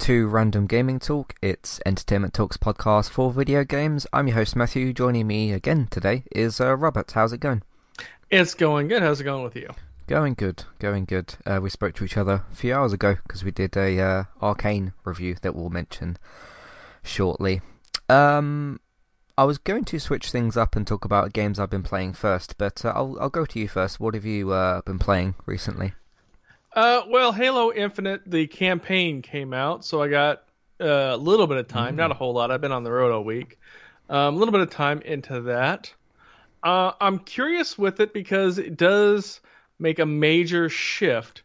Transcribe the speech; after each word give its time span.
to 0.00 0.26
Random 0.28 0.66
Gaming 0.66 0.98
Talk. 0.98 1.34
It's 1.42 1.78
Entertainment 1.84 2.32
Talks 2.32 2.56
podcast 2.56 3.10
for 3.10 3.30
video 3.30 3.64
games. 3.64 4.06
I'm 4.14 4.28
your 4.28 4.36
host 4.36 4.56
Matthew. 4.56 4.94
Joining 4.94 5.26
me 5.26 5.52
again 5.52 5.88
today 5.90 6.24
is 6.32 6.58
uh, 6.58 6.74
Robert. 6.74 7.12
How's 7.12 7.34
it 7.34 7.40
going? 7.40 7.62
It's 8.30 8.54
going 8.54 8.88
good. 8.88 9.02
How's 9.02 9.20
it 9.20 9.24
going 9.24 9.44
with 9.44 9.56
you? 9.56 9.68
Going 10.06 10.32
good, 10.32 10.64
going 10.78 11.04
good. 11.04 11.34
Uh, 11.44 11.60
we 11.62 11.68
spoke 11.68 11.94
to 11.96 12.04
each 12.04 12.16
other 12.16 12.44
a 12.50 12.54
few 12.54 12.74
hours 12.74 12.94
ago 12.94 13.18
because 13.24 13.44
we 13.44 13.50
did 13.50 13.76
a 13.76 14.00
uh, 14.00 14.24
Arcane 14.40 14.94
review 15.04 15.36
that 15.42 15.54
we'll 15.54 15.68
mention 15.68 16.16
shortly. 17.02 17.60
Um, 18.08 18.80
I 19.36 19.44
was 19.44 19.58
going 19.58 19.84
to 19.84 20.00
switch 20.00 20.30
things 20.30 20.56
up 20.56 20.76
and 20.76 20.86
talk 20.86 21.04
about 21.04 21.34
games 21.34 21.58
I've 21.58 21.68
been 21.68 21.82
playing 21.82 22.14
first, 22.14 22.56
but 22.56 22.86
uh, 22.86 22.92
I'll 22.96 23.18
I'll 23.20 23.28
go 23.28 23.44
to 23.44 23.58
you 23.58 23.68
first. 23.68 24.00
What 24.00 24.14
have 24.14 24.24
you 24.24 24.52
uh, 24.52 24.80
been 24.80 24.98
playing 24.98 25.34
recently? 25.44 25.92
Uh, 26.72 27.02
well, 27.08 27.32
Halo 27.32 27.72
Infinite, 27.72 28.22
the 28.26 28.46
campaign 28.46 29.22
came 29.22 29.52
out, 29.52 29.84
so 29.84 30.02
I 30.02 30.08
got 30.08 30.44
uh, 30.80 31.12
a 31.12 31.16
little 31.16 31.46
bit 31.46 31.58
of 31.58 31.68
time, 31.68 31.94
mm. 31.94 31.98
not 31.98 32.10
a 32.10 32.14
whole 32.14 32.32
lot. 32.32 32.50
I've 32.50 32.60
been 32.60 32.72
on 32.72 32.84
the 32.84 32.92
road 32.92 33.12
all 33.12 33.24
week. 33.24 33.58
Um, 34.08 34.34
a 34.34 34.38
little 34.38 34.52
bit 34.52 34.60
of 34.60 34.70
time 34.70 35.02
into 35.02 35.40
that. 35.42 35.92
Uh, 36.62 36.92
I'm 37.00 37.18
curious 37.18 37.78
with 37.78 38.00
it 38.00 38.12
because 38.12 38.58
it 38.58 38.76
does 38.76 39.40
make 39.78 39.98
a 39.98 40.06
major 40.06 40.68
shift 40.68 41.42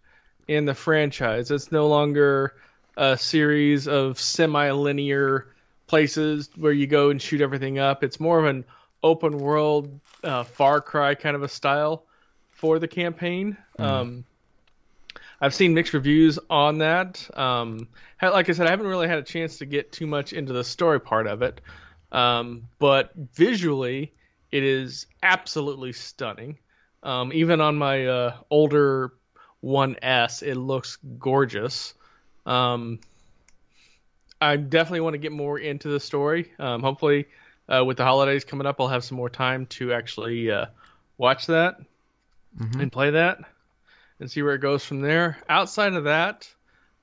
in 0.48 0.66
the 0.66 0.76
franchise. 0.76 1.52
It's 1.52 1.72
no 1.72 1.88
longer 1.88 2.56
a 2.98 3.18
series 3.18 3.88
of 3.88 4.20
semi-linear 4.20 5.48
places 5.88 6.50
where 6.56 6.72
you 6.74 6.88
go 6.88 7.10
and 7.10 7.22
shoot 7.22 7.42
everything 7.42 7.80
up. 7.80 8.04
It's 8.04 8.20
more 8.20 8.40
of 8.40 8.46
an 8.46 8.66
open 9.04 9.38
world 9.38 10.00
uh, 10.24 10.44
Far 10.44 10.82
Cry 10.82 11.16
kind 11.16 11.36
of 11.36 11.44
a 11.44 11.48
style 11.48 12.04
for 12.52 12.80
the 12.80 12.88
campaign. 12.88 13.58
Mm. 13.80 13.84
Um, 13.84 14.26
I've 15.42 15.54
seen 15.54 15.74
mixed 15.74 15.94
reviews 15.94 16.40
on 16.50 16.80
that. 16.80 17.30
Um, 17.38 17.88
like 18.22 18.50
I 18.50 18.54
said, 18.54 18.68
I 18.68 18.70
haven't 18.70 18.88
really 18.88 19.08
had 19.08 19.20
a 19.20 19.24
chance 19.24 19.58
to 19.60 19.66
get 19.66 19.92
too 19.92 20.08
much 20.08 20.34
into 20.34 20.54
the 20.54 20.64
story 20.64 21.00
part 21.00 21.28
of 21.28 21.42
it, 21.42 21.62
um, 22.12 22.68
but 22.80 23.12
visually, 23.34 24.14
it 24.52 24.64
is 24.64 25.08
absolutely 25.22 25.94
stunning. 25.94 26.58
Um, 27.04 27.32
even 27.34 27.62
on 27.62 27.76
my 27.76 28.06
uh, 28.08 28.38
older 28.50 29.14
1S, 29.64 30.42
it 30.42 30.56
looks 30.56 30.98
gorgeous. 31.20 31.94
Um, 32.46 33.00
I 34.42 34.56
definitely 34.56 35.02
want 35.02 35.14
to 35.14 35.20
get 35.20 35.32
more 35.32 35.60
into 35.60 35.90
the 35.90 36.00
story. 36.00 36.52
Um, 36.58 36.82
hopefully, 36.82 37.28
uh, 37.68 37.84
with 37.86 37.98
the 37.98 38.04
holidays 38.04 38.46
coming 38.46 38.66
up, 38.66 38.80
I'll 38.80 38.88
have 38.88 39.04
some 39.04 39.18
more 39.18 39.30
time 39.30 39.66
to 39.68 39.94
actually 39.94 40.52
uh, 40.52 40.68
watch 41.18 41.48
that 41.48 41.80
mm-hmm. 42.60 42.80
and 42.80 42.92
play 42.92 43.12
that 43.12 43.40
and 44.20 44.30
see 44.30 44.42
where 44.42 44.56
it 44.56 44.60
goes 44.60 44.84
from 44.84 45.02
there. 45.02 45.38
Outside 45.50 45.94
of 45.94 46.06
that, 46.06 46.48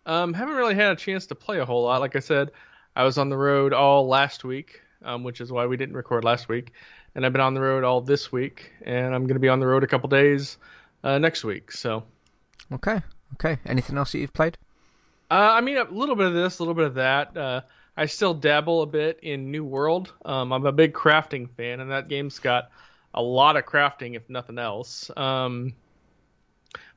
um, 0.07 0.33
haven't 0.33 0.55
really 0.55 0.75
had 0.75 0.93
a 0.93 0.97
chance 0.97 1.27
to 1.27 1.35
play 1.35 1.59
a 1.59 1.65
whole 1.65 1.85
lot. 1.85 2.01
Like 2.01 2.17
I 2.17 2.21
said, 2.21 2.51
I 2.97 3.05
was 3.05 3.19
on 3.19 3.29
the 3.29 3.37
road 3.37 3.73
all 3.73 4.07
last 4.07 4.45
week, 4.45 4.81
um, 5.05 5.25
which 5.25 5.41
is 5.41 5.53
why 5.53 5.67
we 5.67 5.77
didn't 5.77 5.97
record 5.97 6.25
last 6.25 6.49
week, 6.49 6.73
and 7.15 7.25
I've 7.25 7.33
been 7.33 7.41
on 7.41 7.55
the 7.55 7.61
road 7.61 7.85
all 7.85 8.01
this 8.01 8.33
week, 8.33 8.73
and 8.83 9.15
I'm 9.15 9.23
going 9.23 9.35
to 9.35 9.41
be 9.41 9.49
on 9.49 9.61
the 9.61 9.67
road 9.67 9.85
a 9.85 9.87
couple 9.87 10.09
days 10.09 10.59
uh, 11.05 11.19
next 11.19 11.45
week. 11.45 11.73
So, 11.73 12.05
okay, 12.73 13.01
okay. 13.35 13.59
Anything 13.67 13.97
else 13.97 14.13
that 14.13 14.19
you've 14.19 14.33
played? 14.33 14.59
Uh, 15.31 15.53
I 15.55 15.61
mean, 15.63 15.79
a 15.79 15.85
little 15.85 16.17
bit 16.17 16.27
of 16.27 16.35
this, 16.35 16.59
a 16.59 16.63
little 16.63 16.75
bit 16.75 16.85
of 16.85 16.95
that. 16.95 17.37
Uh, 17.37 17.61
I 17.97 18.07
still 18.07 18.35
dabble 18.35 18.83
a 18.83 18.87
bit 18.87 19.21
in 19.23 19.51
New 19.51 19.65
World. 19.65 20.13
Um, 20.25 20.53
I'm 20.53 20.67
a 20.67 20.73
big 20.73 20.93
crafting 20.93 21.49
fan, 21.57 21.81
and 21.81 21.91
that 21.91 22.09
game's 22.09 22.39
got 22.39 22.71
a 23.15 23.23
lot 23.23 23.57
of 23.57 23.65
crafting, 23.65 24.17
if 24.17 24.29
nothing 24.29 24.59
else. 24.59 25.11
Um, 25.17 25.75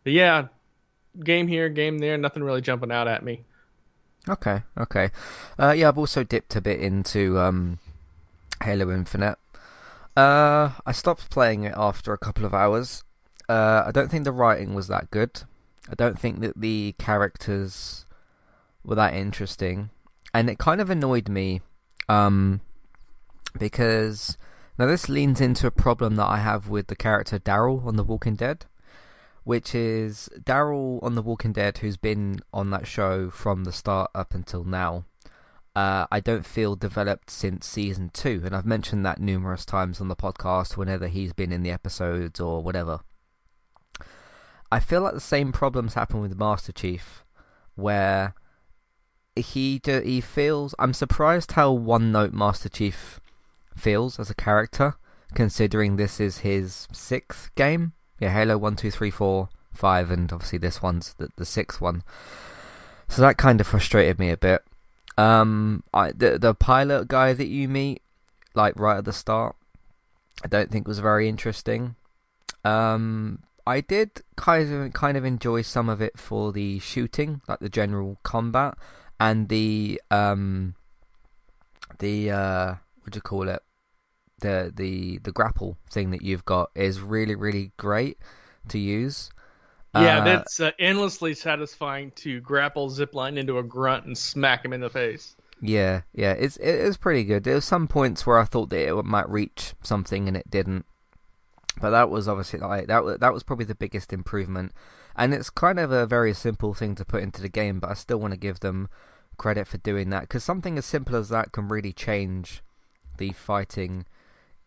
but 0.05 0.13
yeah, 0.13 0.47
game 1.21 1.47
here, 1.47 1.67
game 1.67 1.97
there, 1.97 2.17
nothing 2.17 2.43
really 2.43 2.61
jumping 2.61 2.91
out 2.91 3.07
at 3.07 3.23
me. 3.23 3.43
Okay, 4.29 4.61
okay. 4.77 5.09
Uh, 5.59 5.73
yeah, 5.75 5.88
I've 5.89 5.97
also 5.97 6.23
dipped 6.23 6.55
a 6.55 6.61
bit 6.61 6.79
into 6.79 7.39
um, 7.39 7.79
Halo 8.63 8.91
Infinite. 8.91 9.38
Uh, 10.15 10.71
I 10.85 10.91
stopped 10.91 11.29
playing 11.29 11.63
it 11.63 11.73
after 11.75 12.13
a 12.13 12.17
couple 12.19 12.45
of 12.45 12.53
hours. 12.53 13.03
Uh, 13.49 13.83
I 13.88 13.91
don't 13.91 14.09
think 14.09 14.23
the 14.23 14.31
writing 14.31 14.75
was 14.75 14.88
that 14.88 15.09
good. 15.09 15.41
I 15.89 15.95
don't 15.95 16.17
think 16.17 16.39
that 16.41 16.59
the 16.61 16.94
characters 16.99 18.05
were 18.83 18.95
that 18.95 19.15
interesting, 19.15 19.89
and 20.33 20.49
it 20.49 20.59
kind 20.59 20.81
of 20.81 20.91
annoyed 20.91 21.29
me 21.29 21.61
um, 22.07 22.61
because 23.57 24.38
now 24.77 24.85
this 24.85 25.09
leans 25.09 25.41
into 25.41 25.65
a 25.65 25.71
problem 25.71 26.15
that 26.15 26.27
I 26.27 26.38
have 26.38 26.69
with 26.69 26.88
the 26.88 26.95
character 26.95 27.39
Daryl 27.39 27.85
on 27.85 27.95
The 27.95 28.03
Walking 28.03 28.35
Dead 28.35 28.65
which 29.45 29.75
is 29.75 30.28
Daryl 30.39 31.01
on 31.03 31.13
The 31.13 31.22
Walking 31.22 31.53
Dead, 31.53 31.78
who's 31.78 31.97
been 31.97 32.39
on 32.51 32.72
that 32.72 32.88
show 32.88 33.29
from 33.29 33.63
the 33.63 33.72
start 33.72 34.09
up 34.13 34.33
until 34.33 34.63
now. 34.63 35.06
Uh, 35.75 36.07
I 36.11 36.19
don't 36.19 36.45
feel 36.45 36.75
developed 36.75 37.29
since 37.29 37.67
season 37.67 38.09
two, 38.11 38.41
and 38.44 38.56
I've 38.56 38.66
mentioned 38.66 39.06
that 39.06 39.22
numerous 39.22 39.63
times 39.63 40.01
on 40.01 40.07
the 40.07 40.16
podcast 40.16 40.78
whenever 40.78 41.07
he's 41.07 41.31
been 41.31 41.51
in 41.51 41.61
the 41.61 41.69
episodes 41.69 42.39
or 42.39 42.63
whatever. 42.63 43.01
I 44.72 44.79
feel 44.79 45.01
like 45.01 45.13
the 45.13 45.19
same 45.19 45.51
problems 45.51 45.94
happen 45.94 46.22
with 46.22 46.39
Master 46.39 46.72
Chief, 46.72 47.23
where 47.75 48.33
he 49.35 49.77
do, 49.77 50.01
he 50.01 50.22
feels. 50.22 50.73
I'm 50.79 50.94
surprised 50.94 51.51
how 51.51 51.72
one 51.72 52.12
note 52.12 52.33
Master 52.33 52.67
Chief 52.67 53.19
feels 53.77 54.19
as 54.19 54.31
a 54.31 54.35
character, 54.35 54.95
considering 55.35 55.97
this 55.97 56.19
is 56.19 56.39
his 56.39 56.88
sixth 56.91 57.53
game 57.53 57.94
yeah, 58.19 58.29
Halo 58.29 58.57
1, 58.57 58.75
2, 58.75 58.91
3, 58.91 59.09
4, 59.11 59.49
5, 59.73 60.11
and 60.11 60.31
obviously 60.31 60.57
this 60.57 60.81
one's 60.81 61.13
the, 61.15 61.29
the 61.35 61.45
sixth 61.45 61.81
one. 61.81 62.03
So 63.07 63.21
that 63.21 63.37
kind 63.37 63.61
of 63.61 63.67
frustrated 63.67 64.19
me 64.19 64.29
a 64.29 64.37
bit. 64.37 64.63
Um, 65.17 65.83
I, 65.93 66.11
the 66.11 66.37
the 66.37 66.53
pilot 66.53 67.07
guy 67.07 67.33
that 67.33 67.47
you 67.47 67.69
meet, 67.69 68.01
like 68.53 68.77
right 68.77 68.97
at 68.97 69.05
the 69.05 69.13
start, 69.13 69.55
I 70.43 70.47
don't 70.47 70.71
think 70.71 70.87
was 70.87 70.99
very 70.99 71.29
interesting. 71.29 71.95
Um, 72.65 73.43
I 73.67 73.81
did 73.81 74.21
kind 74.35 74.73
of 74.73 74.93
kind 74.93 75.17
of 75.17 75.23
enjoy 75.23 75.61
some 75.61 75.87
of 75.87 76.01
it 76.01 76.19
for 76.19 76.51
the 76.51 76.79
shooting, 76.79 77.41
like 77.47 77.59
the 77.59 77.69
general 77.69 78.17
combat 78.23 78.75
and 79.19 79.49
the 79.49 80.01
um 80.11 80.75
the 81.99 82.31
uh 82.31 82.75
what 83.01 83.13
do 83.13 83.17
you 83.17 83.21
call 83.21 83.47
it 83.47 83.63
the 84.45 84.72
the 84.73 85.17
the 85.19 85.31
grapple 85.31 85.78
thing 85.89 86.11
that 86.11 86.22
you've 86.22 86.45
got 86.45 86.69
is 86.75 87.01
really 87.01 87.35
really 87.35 87.72
great 87.78 88.17
to 88.69 88.79
use. 88.79 89.31
Yeah, 89.94 90.19
uh, 90.19 90.23
that's 90.25 90.59
uh, 90.59 90.72
endlessly 90.78 91.33
satisfying 91.33 92.11
to 92.17 92.41
grapple 92.41 92.89
zipline 92.89 93.38
into 93.38 93.57
a 93.57 93.63
grunt 93.63 94.06
and 94.06 94.17
smack 94.17 94.66
him 94.66 94.73
in 94.73 94.81
the 94.81 94.89
face. 94.89 95.35
Yeah, 95.61 96.01
yeah, 96.13 96.33
it's 96.33 96.57
it 96.57 96.75
is 96.75 96.97
pretty 96.97 97.23
good. 97.23 97.44
There 97.44 97.56
were 97.56 97.61
some 97.61 97.88
points 97.88 98.28
where 98.28 98.38
I 98.38 98.44
thought 98.44 98.69
that 98.69 98.88
it 98.88 99.06
might 99.06 99.29
reach 99.29 99.73
something 99.81 100.28
and 100.28 100.35
it 100.35 100.50
didn't, 100.50 100.85
but 101.79 101.91
that 101.91 102.09
was 102.09 102.27
obviously 102.27 102.59
like 102.59 102.88
that. 102.88 103.19
That 103.22 103.33
was 103.33 103.44
probably 103.44 103.66
the 103.66 103.75
biggest 103.75 104.12
improvement, 104.12 104.73
and 105.16 105.33
it's 105.33 105.50
kind 105.50 105.79
of 105.79 105.91
a 105.91 106.06
very 106.06 106.33
simple 106.33 106.73
thing 106.73 106.95
to 106.95 107.06
put 107.06 107.23
into 107.23 107.41
the 107.41 107.50
game. 107.50 107.79
But 107.79 107.91
I 107.91 107.94
still 107.94 108.17
want 108.19 108.33
to 108.33 108.39
give 108.39 108.59
them 108.59 108.89
credit 109.38 109.67
for 109.67 109.77
doing 109.77 110.09
that 110.09 110.22
because 110.22 110.44
something 110.44 110.77
as 110.77 110.86
simple 110.86 111.15
as 111.15 111.30
that 111.30 111.51
can 111.51 111.68
really 111.68 111.94
change 111.94 112.62
the 113.18 113.31
fighting 113.31 114.06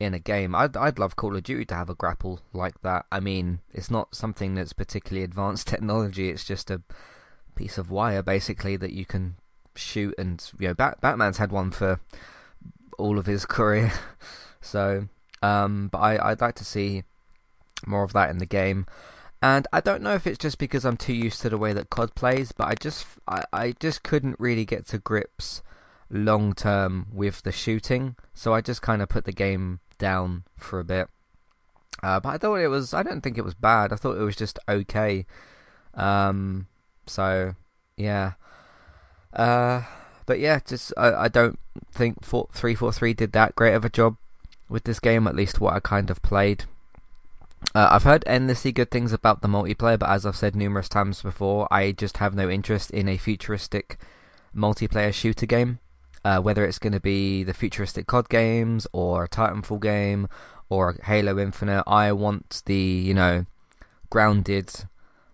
in 0.00 0.14
a 0.14 0.18
game. 0.18 0.54
I'd 0.54 0.76
I'd 0.76 0.98
love 0.98 1.16
Call 1.16 1.36
of 1.36 1.42
Duty 1.42 1.64
to 1.66 1.74
have 1.74 1.90
a 1.90 1.94
grapple 1.94 2.40
like 2.52 2.80
that. 2.82 3.06
I 3.10 3.20
mean, 3.20 3.60
it's 3.72 3.90
not 3.90 4.14
something 4.14 4.54
that's 4.54 4.72
particularly 4.72 5.24
advanced 5.24 5.66
technology. 5.66 6.30
It's 6.30 6.44
just 6.44 6.70
a 6.70 6.82
piece 7.54 7.78
of 7.78 7.90
wire 7.90 8.22
basically 8.22 8.76
that 8.76 8.92
you 8.92 9.04
can 9.04 9.36
shoot, 9.74 10.14
and 10.18 10.44
you 10.58 10.68
know, 10.68 10.74
Bat- 10.74 11.00
Batman's 11.00 11.38
had 11.38 11.52
one 11.52 11.70
for 11.70 12.00
all 12.98 13.18
of 13.18 13.26
his 13.26 13.44
career. 13.46 13.92
so, 14.60 15.08
um, 15.42 15.88
but 15.88 15.98
I 15.98 16.30
I'd 16.30 16.40
like 16.40 16.54
to 16.56 16.64
see 16.64 17.04
more 17.86 18.04
of 18.04 18.12
that 18.12 18.30
in 18.30 18.38
the 18.38 18.46
game. 18.46 18.86
And 19.40 19.68
I 19.72 19.80
don't 19.80 20.02
know 20.02 20.14
if 20.14 20.26
it's 20.26 20.38
just 20.38 20.58
because 20.58 20.84
I'm 20.84 20.96
too 20.96 21.12
used 21.12 21.40
to 21.42 21.48
the 21.48 21.58
way 21.58 21.72
that 21.72 21.90
COD 21.90 22.14
plays, 22.16 22.50
but 22.50 22.66
I 22.66 22.74
just 22.74 23.06
I, 23.28 23.44
I 23.52 23.74
just 23.78 24.02
couldn't 24.02 24.38
really 24.40 24.64
get 24.64 24.86
to 24.88 24.98
grips 24.98 25.62
long 26.10 26.54
term 26.54 27.06
with 27.12 27.42
the 27.42 27.52
shooting. 27.52 28.16
So 28.34 28.52
I 28.52 28.60
just 28.60 28.82
kind 28.82 29.00
of 29.00 29.08
put 29.08 29.24
the 29.24 29.32
game 29.32 29.78
down 29.98 30.44
for 30.56 30.80
a 30.80 30.84
bit. 30.84 31.08
Uh, 32.02 32.20
but 32.20 32.28
I 32.30 32.38
thought 32.38 32.56
it 32.56 32.68
was. 32.68 32.94
I 32.94 33.02
don't 33.02 33.20
think 33.20 33.38
it 33.38 33.44
was 33.44 33.54
bad. 33.54 33.92
I 33.92 33.96
thought 33.96 34.18
it 34.18 34.24
was 34.24 34.36
just 34.36 34.58
okay. 34.68 35.26
Um, 35.94 36.68
so 37.06 37.54
yeah. 37.96 38.32
Uh, 39.32 39.82
but 40.26 40.38
yeah, 40.38 40.60
just 40.64 40.92
I, 40.96 41.24
I 41.24 41.28
don't 41.28 41.58
think 41.92 42.24
three 42.24 42.74
four 42.74 42.92
three 42.92 43.14
did 43.14 43.32
that 43.32 43.56
great 43.56 43.74
of 43.74 43.84
a 43.84 43.90
job 43.90 44.16
with 44.68 44.84
this 44.84 45.00
game. 45.00 45.26
At 45.26 45.36
least 45.36 45.60
what 45.60 45.74
I 45.74 45.80
kind 45.80 46.10
of 46.10 46.22
played. 46.22 46.64
Uh, 47.74 47.88
I've 47.90 48.04
heard 48.04 48.22
endlessly 48.26 48.70
good 48.70 48.92
things 48.92 49.12
about 49.12 49.42
the 49.42 49.48
multiplayer, 49.48 49.98
but 49.98 50.08
as 50.08 50.24
I've 50.24 50.36
said 50.36 50.54
numerous 50.54 50.88
times 50.88 51.22
before, 51.22 51.66
I 51.72 51.90
just 51.90 52.18
have 52.18 52.34
no 52.34 52.48
interest 52.48 52.92
in 52.92 53.08
a 53.08 53.16
futuristic 53.16 53.98
multiplayer 54.54 55.12
shooter 55.12 55.46
game 55.46 55.80
uh, 56.24 56.40
whether 56.40 56.64
it's 56.64 56.78
going 56.78 56.92
to 56.92 57.00
be 57.00 57.42
the 57.44 57.54
futuristic 57.54 58.06
COD 58.06 58.28
games 58.28 58.86
or 58.92 59.24
a 59.24 59.28
Titanfall 59.28 59.80
game 59.80 60.28
or 60.68 60.96
Halo 61.04 61.38
Infinite. 61.38 61.84
I 61.86 62.12
want 62.12 62.62
the 62.66 62.74
you 62.74 63.14
know 63.14 63.46
grounded, 64.10 64.70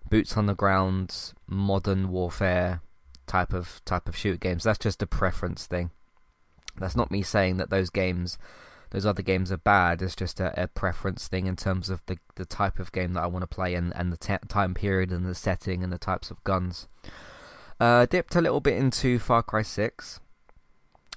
boots 0.08 0.36
on 0.36 0.46
the 0.46 0.54
ground, 0.54 1.32
modern 1.46 2.10
warfare 2.10 2.80
type 3.26 3.52
of 3.52 3.80
type 3.84 4.08
of 4.08 4.16
shoot 4.16 4.40
games. 4.40 4.64
That's 4.64 4.78
just 4.78 5.02
a 5.02 5.06
preference 5.06 5.66
thing. 5.66 5.90
That's 6.76 6.96
not 6.96 7.10
me 7.10 7.22
saying 7.22 7.56
that 7.58 7.70
those 7.70 7.90
games, 7.90 8.36
those 8.90 9.06
other 9.06 9.22
games 9.22 9.52
are 9.52 9.58
bad. 9.58 10.02
It's 10.02 10.16
just 10.16 10.40
a, 10.40 10.62
a 10.62 10.66
preference 10.66 11.28
thing 11.28 11.46
in 11.46 11.56
terms 11.56 11.88
of 11.88 12.02
the 12.06 12.18
the 12.34 12.44
type 12.44 12.78
of 12.78 12.92
game 12.92 13.14
that 13.14 13.22
I 13.22 13.26
want 13.26 13.42
to 13.42 13.54
play 13.54 13.74
and 13.74 13.94
and 13.96 14.12
the 14.12 14.38
time 14.48 14.74
period 14.74 15.12
and 15.12 15.24
the 15.24 15.34
setting 15.34 15.82
and 15.82 15.92
the 15.92 15.98
types 15.98 16.30
of 16.30 16.42
guns. 16.44 16.88
Uh, 17.80 18.06
dipped 18.06 18.36
a 18.36 18.40
little 18.40 18.60
bit 18.60 18.76
into 18.76 19.18
Far 19.18 19.42
Cry 19.42 19.62
Six. 19.62 20.20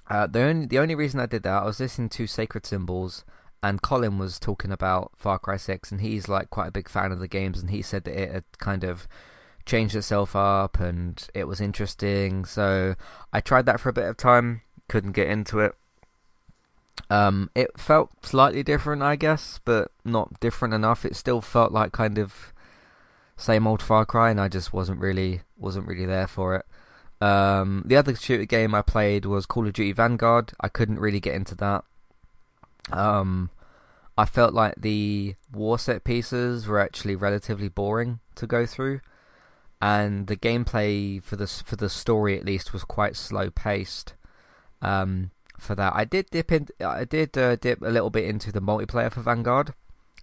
Uh, 0.08 0.26
the 0.26 0.40
only 0.40 0.66
the 0.66 0.78
only 0.78 0.94
reason 0.94 1.20
I 1.20 1.26
did 1.26 1.42
that 1.42 1.62
I 1.62 1.66
was 1.66 1.80
listening 1.80 2.08
to 2.10 2.26
Sacred 2.26 2.64
Symbols 2.64 3.24
and 3.62 3.82
Colin 3.82 4.18
was 4.18 4.38
talking 4.38 4.72
about 4.72 5.12
Far 5.16 5.38
Cry 5.38 5.56
6 5.56 5.92
and 5.92 6.00
he's 6.00 6.28
like 6.28 6.48
quite 6.48 6.68
a 6.68 6.72
big 6.72 6.88
fan 6.88 7.12
of 7.12 7.18
the 7.18 7.28
games 7.28 7.60
and 7.60 7.70
he 7.70 7.82
said 7.82 8.04
that 8.04 8.20
it 8.20 8.32
had 8.32 8.44
kind 8.58 8.84
of 8.84 9.06
changed 9.66 9.94
itself 9.94 10.34
up 10.34 10.80
and 10.80 11.28
it 11.34 11.44
was 11.44 11.60
interesting 11.60 12.44
so 12.46 12.94
I 13.32 13.40
tried 13.40 13.66
that 13.66 13.80
for 13.80 13.90
a 13.90 13.92
bit 13.92 14.06
of 14.06 14.16
time 14.16 14.62
couldn't 14.88 15.12
get 15.12 15.28
into 15.28 15.60
it. 15.60 15.74
Um 17.10 17.50
it 17.54 17.78
felt 17.78 18.10
slightly 18.24 18.62
different 18.62 19.02
I 19.02 19.16
guess 19.16 19.60
but 19.62 19.90
not 20.06 20.40
different 20.40 20.72
enough. 20.72 21.04
It 21.04 21.16
still 21.16 21.42
felt 21.42 21.72
like 21.72 21.92
kind 21.92 22.16
of 22.16 22.54
same 23.36 23.66
old 23.66 23.82
Far 23.82 24.06
Cry 24.06 24.30
and 24.30 24.40
I 24.40 24.48
just 24.48 24.72
wasn't 24.72 25.00
really 25.00 25.42
wasn't 25.58 25.86
really 25.86 26.06
there 26.06 26.26
for 26.26 26.56
it 26.56 26.64
um 27.20 27.82
the 27.84 27.96
other 27.96 28.14
shooter 28.14 28.44
game 28.44 28.74
I 28.74 28.82
played 28.82 29.24
was 29.24 29.46
Call 29.46 29.66
of 29.66 29.72
Duty 29.72 29.92
Vanguard 29.92 30.52
I 30.60 30.68
couldn't 30.68 31.00
really 31.00 31.20
get 31.20 31.34
into 31.34 31.54
that 31.56 31.84
um, 32.92 33.50
I 34.16 34.24
felt 34.24 34.54
like 34.54 34.76
the 34.76 35.34
war 35.52 35.78
set 35.78 36.04
pieces 36.04 36.66
were 36.66 36.80
actually 36.80 37.16
relatively 37.16 37.68
boring 37.68 38.20
to 38.36 38.46
go 38.46 38.66
through, 38.66 39.00
and 39.80 40.26
the 40.26 40.36
gameplay 40.36 41.22
for 41.22 41.36
the 41.36 41.46
for 41.46 41.76
the 41.76 41.88
story 41.88 42.38
at 42.38 42.44
least 42.44 42.72
was 42.72 42.84
quite 42.84 43.16
slow 43.16 43.50
paced. 43.50 44.14
Um, 44.82 45.30
for 45.58 45.74
that, 45.74 45.92
I 45.94 46.04
did 46.04 46.30
dip 46.30 46.52
in. 46.52 46.68
I 46.80 47.04
did 47.04 47.36
uh, 47.36 47.56
dip 47.56 47.82
a 47.82 47.90
little 47.90 48.10
bit 48.10 48.24
into 48.24 48.52
the 48.52 48.60
multiplayer 48.60 49.12
for 49.12 49.20
Vanguard, 49.20 49.74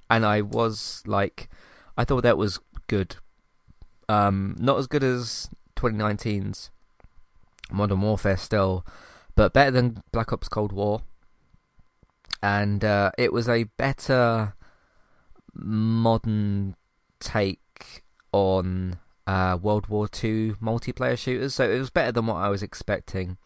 and 0.09 0.25
I 0.25 0.42
was 0.42 1.03
like, 1.06 1.50
I 1.97 2.03
thought 2.03 2.24
that 2.24 2.38
was 2.38 2.59
good. 2.88 3.18
Um, 4.07 4.56
not 4.59 4.77
as 4.77 4.88
good 4.88 5.03
as 5.03 5.50
2019's 5.75 6.69
Modern 7.72 8.02
Warfare 8.02 8.38
still, 8.38 8.86
but 9.36 9.54
better 9.54 9.72
than 9.72 10.04
Black 10.12 10.32
Ops 10.32 10.48
Cold 10.48 10.72
War 10.72 11.02
and 12.46 12.86
uh, 12.86 13.10
it 13.18 13.34
was 13.34 13.50
a 13.50 13.64
better 13.64 14.54
modern 15.54 16.76
take 17.20 18.04
on 18.32 19.00
uh, 19.26 19.58
World 19.60 19.88
War 19.88 20.06
II 20.06 20.52
multiplayer 20.62 21.18
shooters. 21.18 21.56
So 21.56 21.68
it 21.68 21.80
was 21.80 21.90
better 21.90 22.12
than 22.12 22.28
what 22.28 22.36
I 22.36 22.50
was 22.50 22.62
expecting. 22.62 23.38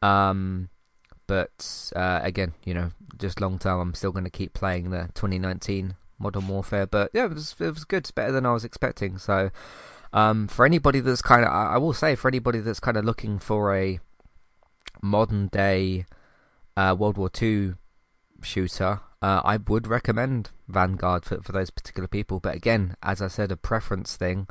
Um, 0.00 0.68
but 1.26 1.90
uh, 1.96 2.20
again, 2.22 2.54
you 2.64 2.72
know, 2.72 2.92
just 3.18 3.40
long 3.40 3.58
term, 3.58 3.80
I'm 3.80 3.94
still 3.94 4.12
going 4.12 4.24
to 4.24 4.30
keep 4.30 4.52
playing 4.52 4.90
the 4.90 5.10
2019 5.14 5.96
Modern 6.20 6.46
Warfare. 6.46 6.86
But 6.86 7.10
yeah, 7.12 7.24
it 7.24 7.34
was 7.34 7.56
it 7.58 7.70
was 7.70 7.84
good. 7.84 8.04
It's 8.04 8.10
better 8.12 8.30
than 8.30 8.46
I 8.46 8.52
was 8.52 8.64
expecting. 8.64 9.18
So 9.18 9.50
um, 10.12 10.48
for 10.48 10.64
anybody 10.64 11.00
that's 11.00 11.22
kind 11.22 11.44
of, 11.44 11.50
I 11.50 11.78
will 11.78 11.92
say, 11.92 12.14
for 12.14 12.28
anybody 12.28 12.60
that's 12.60 12.80
kind 12.80 12.96
of 12.96 13.04
looking 13.04 13.38
for 13.38 13.74
a 13.74 14.00
modern 15.02 15.48
day 15.48 16.06
uh, 16.76 16.94
World 16.98 17.16
War 17.16 17.30
II 17.40 17.74
shooter, 18.42 19.00
uh, 19.22 19.40
I 19.44 19.58
would 19.58 19.86
recommend 19.86 20.50
Vanguard 20.68 21.24
for 21.24 21.42
for 21.42 21.52
those 21.52 21.70
particular 21.70 22.08
people. 22.08 22.40
But 22.40 22.54
again, 22.54 22.96
as 23.02 23.20
I 23.20 23.28
said, 23.28 23.52
a 23.52 23.56
preference 23.56 24.16
thing. 24.16 24.46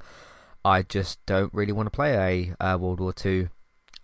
I 0.63 0.83
just 0.83 1.25
don't 1.25 1.53
really 1.53 1.71
want 1.71 1.87
to 1.87 1.91
play 1.91 2.53
a 2.59 2.63
uh, 2.63 2.77
World 2.77 2.99
War 2.99 3.13
Two 3.13 3.49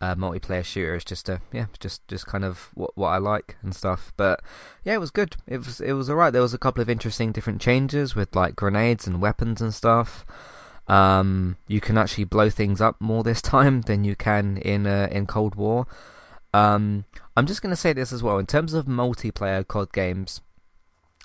uh, 0.02 0.16
multiplayer 0.16 0.64
shooter. 0.64 0.96
It's 0.96 1.06
just 1.06 1.30
a 1.30 1.42
yeah, 1.52 1.68
just 1.80 2.08
just 2.08 2.26
kind 2.26 2.44
of 2.44 2.72
what 2.74 2.98
what 2.98 3.10
I 3.10 3.18
like 3.18 3.58
and 3.62 3.76
stuff. 3.76 4.12
But 4.18 4.42
yeah, 4.84 4.94
it 4.94 5.00
was 5.00 5.12
good. 5.12 5.36
It 5.48 5.60
was 5.60 5.80
it 5.82 5.94
was 5.94 6.10
alright. 6.10 6.34
There 6.34 6.42
was 6.42 6.54
a 6.54 6.60
couple 6.60 6.82
of 6.82 6.90
interesting 6.90 7.32
different 7.32 7.62
changes 7.62 8.16
with 8.16 8.36
like 8.36 8.56
grenades 8.56 9.08
and 9.08 9.22
weapons 9.22 9.62
and 9.62 9.74
stuff. 9.74 10.26
Um, 10.88 11.58
you 11.68 11.82
can 11.82 11.98
actually 11.98 12.26
blow 12.26 12.50
things 12.50 12.80
up 12.80 13.00
more 13.00 13.24
this 13.24 13.42
time 13.42 13.82
than 13.82 14.04
you 14.04 14.16
can 14.16 14.58
in 14.58 14.86
uh, 14.86 15.08
in 15.12 15.26
Cold 15.26 15.56
War. 15.56 15.88
Um, 16.54 17.06
I'm 17.36 17.48
just 17.48 17.62
going 17.62 17.72
to 17.72 17.76
say 17.76 17.92
this 17.92 18.14
as 18.14 18.24
well. 18.24 18.38
In 18.38 18.46
terms 18.46 18.74
of 18.74 18.86
multiplayer 18.86 19.68
COD 19.68 19.92
games, 19.92 20.42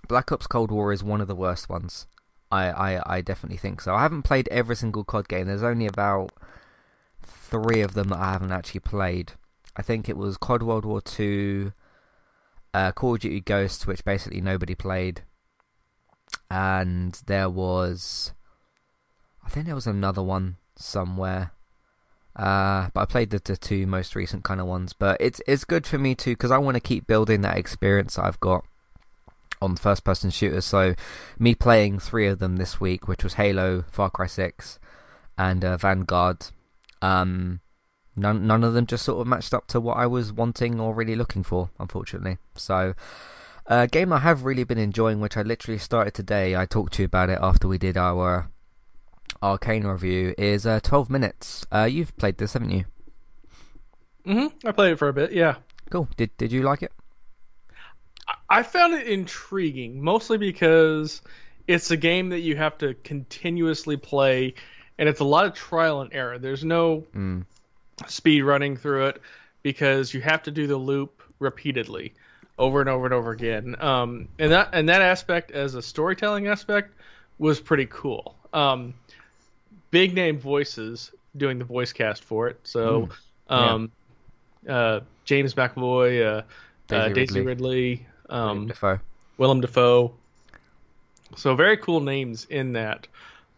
Black 0.08 0.32
Ops 0.32 0.46
Cold 0.46 0.70
War 0.70 0.92
is 0.92 1.04
one 1.04 1.20
of 1.20 1.28
the 1.28 1.36
worst 1.36 1.68
ones. 1.68 2.06
I, 2.50 2.70
I, 2.70 3.16
I 3.16 3.20
definitely 3.20 3.58
think 3.58 3.80
so. 3.80 3.94
I 3.94 4.02
haven't 4.02 4.22
played 4.22 4.48
every 4.48 4.74
single 4.74 5.04
COD 5.04 5.28
game. 5.28 5.46
There's 5.46 5.62
only 5.62 5.86
about 5.86 6.32
three 7.22 7.80
of 7.80 7.94
them 7.94 8.08
that 8.08 8.18
I 8.18 8.32
haven't 8.32 8.50
actually 8.50 8.80
played. 8.80 9.32
I 9.76 9.82
think 9.82 10.08
it 10.08 10.16
was 10.16 10.36
COD 10.36 10.64
World 10.64 10.84
War 10.84 11.00
Two, 11.00 11.72
uh, 12.74 12.90
Call 12.90 13.14
of 13.14 13.20
Duty 13.20 13.40
Ghosts, 13.40 13.86
which 13.86 14.04
basically 14.04 14.40
nobody 14.40 14.74
played, 14.74 15.22
and 16.50 17.20
there 17.26 17.48
was, 17.48 18.32
I 19.44 19.48
think 19.48 19.66
there 19.66 19.74
was 19.74 19.86
another 19.86 20.22
one 20.22 20.56
somewhere. 20.76 21.52
Uh, 22.36 22.88
but 22.94 23.00
I 23.00 23.04
played 23.06 23.30
the, 23.30 23.40
the 23.44 23.56
two 23.56 23.86
most 23.86 24.14
recent 24.14 24.44
kind 24.44 24.60
of 24.60 24.66
ones. 24.66 24.92
But 24.92 25.16
it's 25.20 25.40
it's 25.46 25.64
good 25.64 25.86
for 25.86 25.98
me 25.98 26.14
too 26.14 26.32
because 26.32 26.50
I 26.50 26.58
want 26.58 26.76
to 26.76 26.80
keep 26.80 27.06
building 27.06 27.42
that 27.42 27.58
experience 27.58 28.16
that 28.16 28.24
I've 28.24 28.40
got 28.40 28.64
on 29.60 29.76
first 29.76 30.04
person 30.04 30.30
shooters. 30.30 30.64
So 30.64 30.94
me 31.38 31.54
playing 31.54 31.98
three 31.98 32.26
of 32.26 32.38
them 32.38 32.56
this 32.56 32.80
week, 32.80 33.08
which 33.08 33.24
was 33.24 33.34
Halo, 33.34 33.84
Far 33.90 34.10
Cry 34.10 34.26
Six, 34.26 34.78
and 35.36 35.64
uh, 35.64 35.76
Vanguard. 35.76 36.46
Um, 37.02 37.60
none 38.16 38.46
none 38.46 38.64
of 38.64 38.74
them 38.74 38.86
just 38.86 39.04
sort 39.04 39.20
of 39.20 39.26
matched 39.26 39.52
up 39.52 39.66
to 39.68 39.80
what 39.80 39.96
I 39.96 40.06
was 40.06 40.32
wanting 40.32 40.80
or 40.80 40.94
really 40.94 41.16
looking 41.16 41.42
for, 41.42 41.70
unfortunately. 41.78 42.38
So. 42.54 42.94
A 43.66 43.86
game 43.86 44.12
I 44.12 44.18
have 44.18 44.42
really 44.42 44.64
been 44.64 44.78
enjoying, 44.78 45.20
which 45.20 45.36
I 45.36 45.42
literally 45.42 45.78
started 45.78 46.12
today. 46.12 46.56
I 46.56 46.66
talked 46.66 46.94
to 46.94 47.02
you 47.02 47.06
about 47.06 47.30
it 47.30 47.38
after 47.40 47.68
we 47.68 47.78
did 47.78 47.96
our 47.96 48.50
Arcane 49.42 49.84
review 49.84 50.34
is 50.36 50.66
uh, 50.66 50.80
12 50.80 51.10
minutes. 51.10 51.66
Uh, 51.72 51.84
you've 51.84 52.16
played 52.16 52.38
this, 52.38 52.52
haven't 52.52 52.70
you? 52.70 52.84
Mm-hmm. 54.26 54.68
I 54.68 54.72
played 54.72 54.92
it 54.92 54.98
for 54.98 55.08
a 55.08 55.12
bit. 55.12 55.32
Yeah. 55.32 55.56
Cool. 55.90 56.08
Did 56.16 56.36
Did 56.36 56.52
you 56.52 56.62
like 56.62 56.82
it? 56.82 56.92
I 58.48 58.62
found 58.62 58.94
it 58.94 59.06
intriguing, 59.06 60.02
mostly 60.02 60.38
because 60.38 61.22
it's 61.66 61.90
a 61.90 61.96
game 61.96 62.30
that 62.30 62.40
you 62.40 62.56
have 62.56 62.78
to 62.78 62.94
continuously 62.94 63.96
play, 63.96 64.54
and 64.98 65.08
it's 65.08 65.20
a 65.20 65.24
lot 65.24 65.46
of 65.46 65.54
trial 65.54 66.00
and 66.00 66.12
error. 66.12 66.38
There's 66.38 66.64
no 66.64 67.06
mm. 67.14 67.44
speed 68.06 68.42
running 68.42 68.76
through 68.76 69.06
it 69.06 69.22
because 69.62 70.12
you 70.12 70.20
have 70.20 70.42
to 70.44 70.50
do 70.50 70.66
the 70.66 70.76
loop 70.76 71.22
repeatedly, 71.38 72.14
over 72.58 72.80
and 72.80 72.88
over 72.88 73.04
and 73.06 73.14
over 73.14 73.30
again. 73.30 73.76
Um, 73.80 74.28
and 74.38 74.52
that 74.52 74.70
and 74.72 74.88
that 74.88 75.02
aspect, 75.02 75.50
as 75.50 75.74
a 75.74 75.82
storytelling 75.82 76.46
aspect, 76.46 76.92
was 77.38 77.60
pretty 77.60 77.86
cool. 77.86 78.36
Um, 78.52 78.94
big 79.90 80.14
name 80.14 80.38
voices 80.38 81.12
doing 81.36 81.58
the 81.58 81.64
voice 81.64 81.92
cast 81.92 82.24
for 82.24 82.48
it. 82.48 82.58
So, 82.64 83.08
mm. 83.50 83.54
um, 83.54 83.92
yeah. 84.64 84.74
uh, 84.74 85.00
James 85.24 85.54
McAvoy, 85.54 86.26
uh, 86.26 86.42
Daisy, 86.88 87.02
uh, 87.02 87.08
Daisy 87.14 87.40
Ridley, 87.40 87.46
Ridley 87.46 88.06
um, 88.28 88.46
Willem 88.48 88.66
Dafoe. 88.68 89.00
Willem 89.36 89.60
Dafoe. 89.60 90.12
So 91.36 91.54
very 91.54 91.76
cool 91.76 92.00
names 92.00 92.46
in 92.50 92.72
that. 92.72 93.06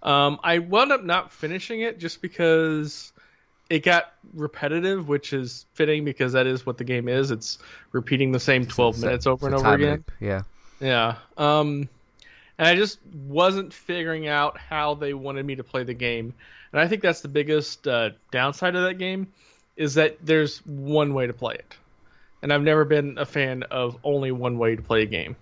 Um, 0.02 0.40
I 0.42 0.58
wound 0.58 0.92
up 0.92 1.04
not 1.04 1.32
finishing 1.32 1.80
it 1.80 1.98
just 1.98 2.20
because 2.20 3.12
it 3.70 3.84
got 3.84 4.12
repetitive, 4.34 5.08
which 5.08 5.32
is 5.32 5.64
fitting 5.74 6.04
because 6.04 6.32
that 6.32 6.46
is 6.46 6.66
what 6.66 6.76
the 6.76 6.84
game 6.84 7.08
is. 7.08 7.30
It's 7.30 7.58
repeating 7.92 8.32
the 8.32 8.40
same 8.40 8.66
12 8.66 8.96
it's 8.96 9.04
minutes 9.04 9.26
a, 9.26 9.30
over 9.30 9.46
and 9.46 9.54
over 9.54 9.74
again. 9.74 9.90
Loop. 9.90 10.12
Yeah. 10.20 10.42
Yeah. 10.80 11.16
Um, 11.38 11.88
and 12.62 12.69
I 12.69 12.76
just 12.76 13.00
wasn't 13.26 13.75
figuring 13.75 14.28
out 14.28 14.57
how 14.57 14.95
they 14.95 15.14
wanted 15.14 15.45
me 15.45 15.57
to 15.57 15.64
play 15.64 15.83
the 15.83 15.95
game. 15.95 16.33
And 16.73 16.81
I 16.81 16.87
think 16.87 17.02
that's 17.02 17.21
the 17.21 17.26
biggest 17.26 17.88
uh, 17.88 18.11
downside 18.31 18.76
of 18.76 18.85
that 18.85 18.99
game 18.99 19.26
is 19.76 19.95
that 19.95 20.16
there's 20.25 20.59
one 20.64 21.12
way 21.12 21.26
to 21.26 21.33
play 21.33 21.54
it, 21.54 21.75
and 22.40 22.52
I've 22.52 22.62
never 22.62 22.85
been 22.85 23.19
a 23.19 23.26
fan 23.26 23.64
of 23.64 23.99
only 24.04 24.31
one 24.31 24.59
way 24.59 24.76
to 24.76 24.83
play 24.83 25.02
a 25.02 25.07
game. 25.07 25.35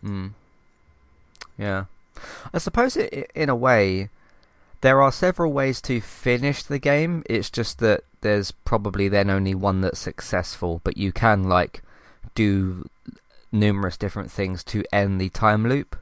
Hmm. 0.00 0.26
Yeah, 1.56 1.84
I 2.52 2.58
suppose 2.58 2.96
it, 2.96 3.30
in 3.36 3.48
a 3.48 3.54
way 3.54 4.08
there 4.80 5.00
are 5.00 5.12
several 5.12 5.52
ways 5.52 5.80
to 5.82 6.00
finish 6.00 6.64
the 6.64 6.80
game. 6.80 7.22
It's 7.30 7.50
just 7.50 7.78
that 7.78 8.02
there's 8.22 8.50
probably 8.50 9.06
then 9.06 9.30
only 9.30 9.54
one 9.54 9.80
that's 9.80 10.00
successful, 10.00 10.80
but 10.82 10.96
you 10.96 11.12
can 11.12 11.44
like 11.44 11.84
do 12.34 12.88
numerous 13.52 13.96
different 13.96 14.32
things 14.32 14.64
to 14.64 14.82
end 14.92 15.20
the 15.20 15.28
time 15.28 15.68
loop. 15.68 15.94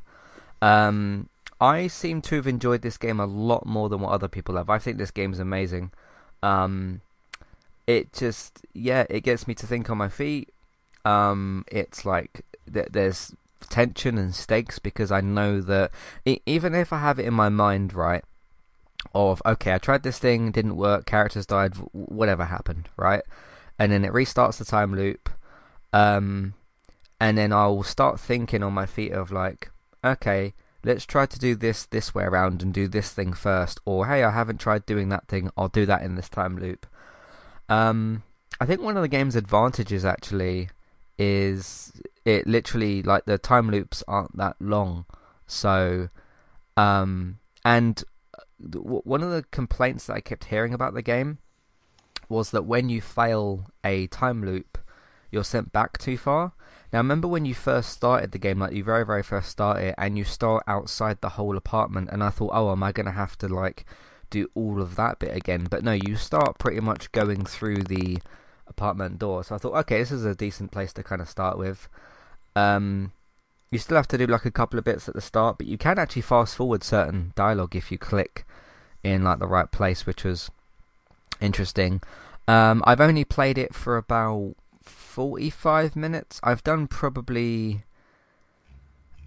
Um, 0.62 1.28
I 1.60 1.88
seem 1.88 2.22
to 2.22 2.36
have 2.36 2.46
enjoyed 2.46 2.82
this 2.82 2.96
game 2.96 3.20
a 3.20 3.26
lot 3.26 3.66
more 3.66 3.88
than 3.88 4.00
what 4.00 4.12
other 4.12 4.28
people 4.28 4.56
have. 4.56 4.70
I 4.70 4.78
think 4.78 4.96
this 4.96 5.10
game 5.10 5.32
is 5.32 5.38
amazing. 5.38 5.90
Um, 6.42 7.02
it 7.86 8.12
just, 8.12 8.64
yeah, 8.72 9.04
it 9.10 9.20
gets 9.20 9.46
me 9.46 9.54
to 9.56 9.66
think 9.66 9.90
on 9.90 9.98
my 9.98 10.08
feet. 10.08 10.48
Um, 11.04 11.64
it's 11.70 12.04
like 12.04 12.44
th- 12.72 12.88
there's 12.90 13.34
tension 13.68 14.18
and 14.18 14.34
stakes 14.34 14.78
because 14.78 15.10
I 15.10 15.20
know 15.20 15.60
that 15.60 15.90
it, 16.24 16.42
even 16.46 16.74
if 16.74 16.92
I 16.92 17.00
have 17.00 17.18
it 17.18 17.26
in 17.26 17.34
my 17.34 17.48
mind, 17.48 17.92
right, 17.92 18.24
of 19.14 19.42
okay, 19.44 19.74
I 19.74 19.78
tried 19.78 20.04
this 20.04 20.18
thing, 20.18 20.52
didn't 20.52 20.76
work, 20.76 21.06
characters 21.06 21.46
died, 21.46 21.74
whatever 21.92 22.44
happened, 22.44 22.88
right? 22.96 23.22
And 23.78 23.90
then 23.90 24.04
it 24.04 24.12
restarts 24.12 24.58
the 24.58 24.64
time 24.64 24.94
loop, 24.94 25.28
um, 25.92 26.54
and 27.20 27.36
then 27.36 27.52
I'll 27.52 27.82
start 27.82 28.20
thinking 28.20 28.62
on 28.62 28.72
my 28.72 28.86
feet 28.86 29.12
of 29.12 29.32
like, 29.32 29.70
okay, 30.04 30.54
let's 30.84 31.06
try 31.06 31.26
to 31.26 31.38
do 31.38 31.54
this 31.54 31.86
this 31.86 32.14
way 32.14 32.24
around 32.24 32.62
and 32.62 32.72
do 32.72 32.88
this 32.88 33.10
thing 33.10 33.32
first, 33.32 33.80
or 33.84 34.06
hey, 34.06 34.22
I 34.22 34.30
haven't 34.30 34.60
tried 34.60 34.86
doing 34.86 35.08
that 35.10 35.28
thing, 35.28 35.50
I'll 35.56 35.68
do 35.68 35.86
that 35.86 36.02
in 36.02 36.14
this 36.14 36.28
time 36.28 36.58
loop. 36.58 36.86
Um, 37.68 38.22
I 38.60 38.66
think 38.66 38.80
one 38.80 38.96
of 38.96 39.02
the 39.02 39.08
game's 39.08 39.36
advantages 39.36 40.04
actually 40.04 40.68
is 41.18 41.92
it 42.24 42.46
literally 42.46 43.02
like 43.02 43.24
the 43.24 43.38
time 43.38 43.70
loops 43.70 44.02
aren't 44.08 44.36
that 44.36 44.56
long, 44.60 45.04
so 45.46 46.08
um, 46.76 47.38
and 47.64 48.02
one 48.58 49.22
of 49.22 49.30
the 49.30 49.44
complaints 49.50 50.06
that 50.06 50.14
I 50.14 50.20
kept 50.20 50.44
hearing 50.44 50.72
about 50.72 50.94
the 50.94 51.02
game 51.02 51.38
was 52.28 52.50
that 52.50 52.64
when 52.64 52.88
you 52.88 53.00
fail 53.00 53.66
a 53.84 54.06
time 54.08 54.44
loop, 54.44 54.78
you're 55.30 55.44
sent 55.44 55.72
back 55.72 55.98
too 55.98 56.16
far. 56.16 56.52
Now, 56.92 56.98
remember 56.98 57.26
when 57.26 57.46
you 57.46 57.54
first 57.54 57.90
started 57.90 58.32
the 58.32 58.38
game, 58.38 58.58
like 58.58 58.72
you 58.72 58.84
very, 58.84 59.04
very 59.04 59.22
first 59.22 59.48
started, 59.48 59.94
and 59.98 60.18
you 60.18 60.24
start 60.24 60.62
outside 60.66 61.20
the 61.20 61.30
whole 61.30 61.56
apartment, 61.56 62.10
and 62.12 62.22
I 62.22 62.28
thought, 62.28 62.50
oh, 62.52 62.70
am 62.70 62.82
I 62.82 62.92
going 62.92 63.06
to 63.06 63.12
have 63.12 63.38
to 63.38 63.48
like 63.48 63.86
do 64.28 64.50
all 64.54 64.82
of 64.82 64.96
that 64.96 65.18
bit 65.18 65.34
again? 65.34 65.68
But 65.70 65.84
no, 65.84 65.92
you 65.92 66.16
start 66.16 66.58
pretty 66.58 66.80
much 66.80 67.10
going 67.12 67.46
through 67.46 67.84
the 67.84 68.18
apartment 68.66 69.18
door. 69.18 69.42
So 69.42 69.54
I 69.54 69.58
thought, 69.58 69.76
okay, 69.80 69.98
this 70.00 70.12
is 70.12 70.26
a 70.26 70.34
decent 70.34 70.70
place 70.70 70.92
to 70.94 71.02
kind 71.02 71.22
of 71.22 71.30
start 71.30 71.56
with. 71.56 71.88
Um, 72.54 73.12
you 73.70 73.78
still 73.78 73.96
have 73.96 74.08
to 74.08 74.18
do 74.18 74.26
like 74.26 74.44
a 74.44 74.50
couple 74.50 74.78
of 74.78 74.84
bits 74.84 75.08
at 75.08 75.14
the 75.14 75.22
start, 75.22 75.56
but 75.56 75.66
you 75.66 75.78
can 75.78 75.98
actually 75.98 76.22
fast 76.22 76.54
forward 76.54 76.84
certain 76.84 77.32
dialogue 77.34 77.74
if 77.74 77.90
you 77.90 77.96
click 77.96 78.44
in 79.02 79.24
like 79.24 79.38
the 79.38 79.46
right 79.46 79.70
place, 79.70 80.04
which 80.04 80.24
was 80.24 80.50
interesting. 81.40 82.02
Um, 82.46 82.82
I've 82.86 83.00
only 83.00 83.24
played 83.24 83.56
it 83.56 83.74
for 83.74 83.96
about 83.96 84.56
45 85.12 85.94
minutes. 85.94 86.40
I've 86.42 86.64
done 86.64 86.86
probably. 86.86 87.84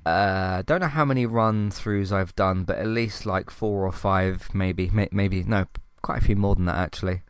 Uh, 0.04 0.64
don't 0.64 0.82
know 0.82 0.88
how 0.88 1.06
many 1.06 1.26
run 1.28 1.70
throughs 1.70 2.12
I've 2.12 2.36
done, 2.36 2.64
but 2.64 2.78
at 2.78 2.88
least 2.88 3.26
like 3.26 3.50
four 3.50 3.86
or 3.86 3.92
five, 3.92 4.50
maybe, 4.54 4.90
maybe 4.92 5.44
no, 5.44 5.66
quite 6.02 6.20
a 6.20 6.26
few 6.26 6.36
more 6.36 6.56
than 6.56 6.66
that 6.66 6.78
actually. 6.78 7.22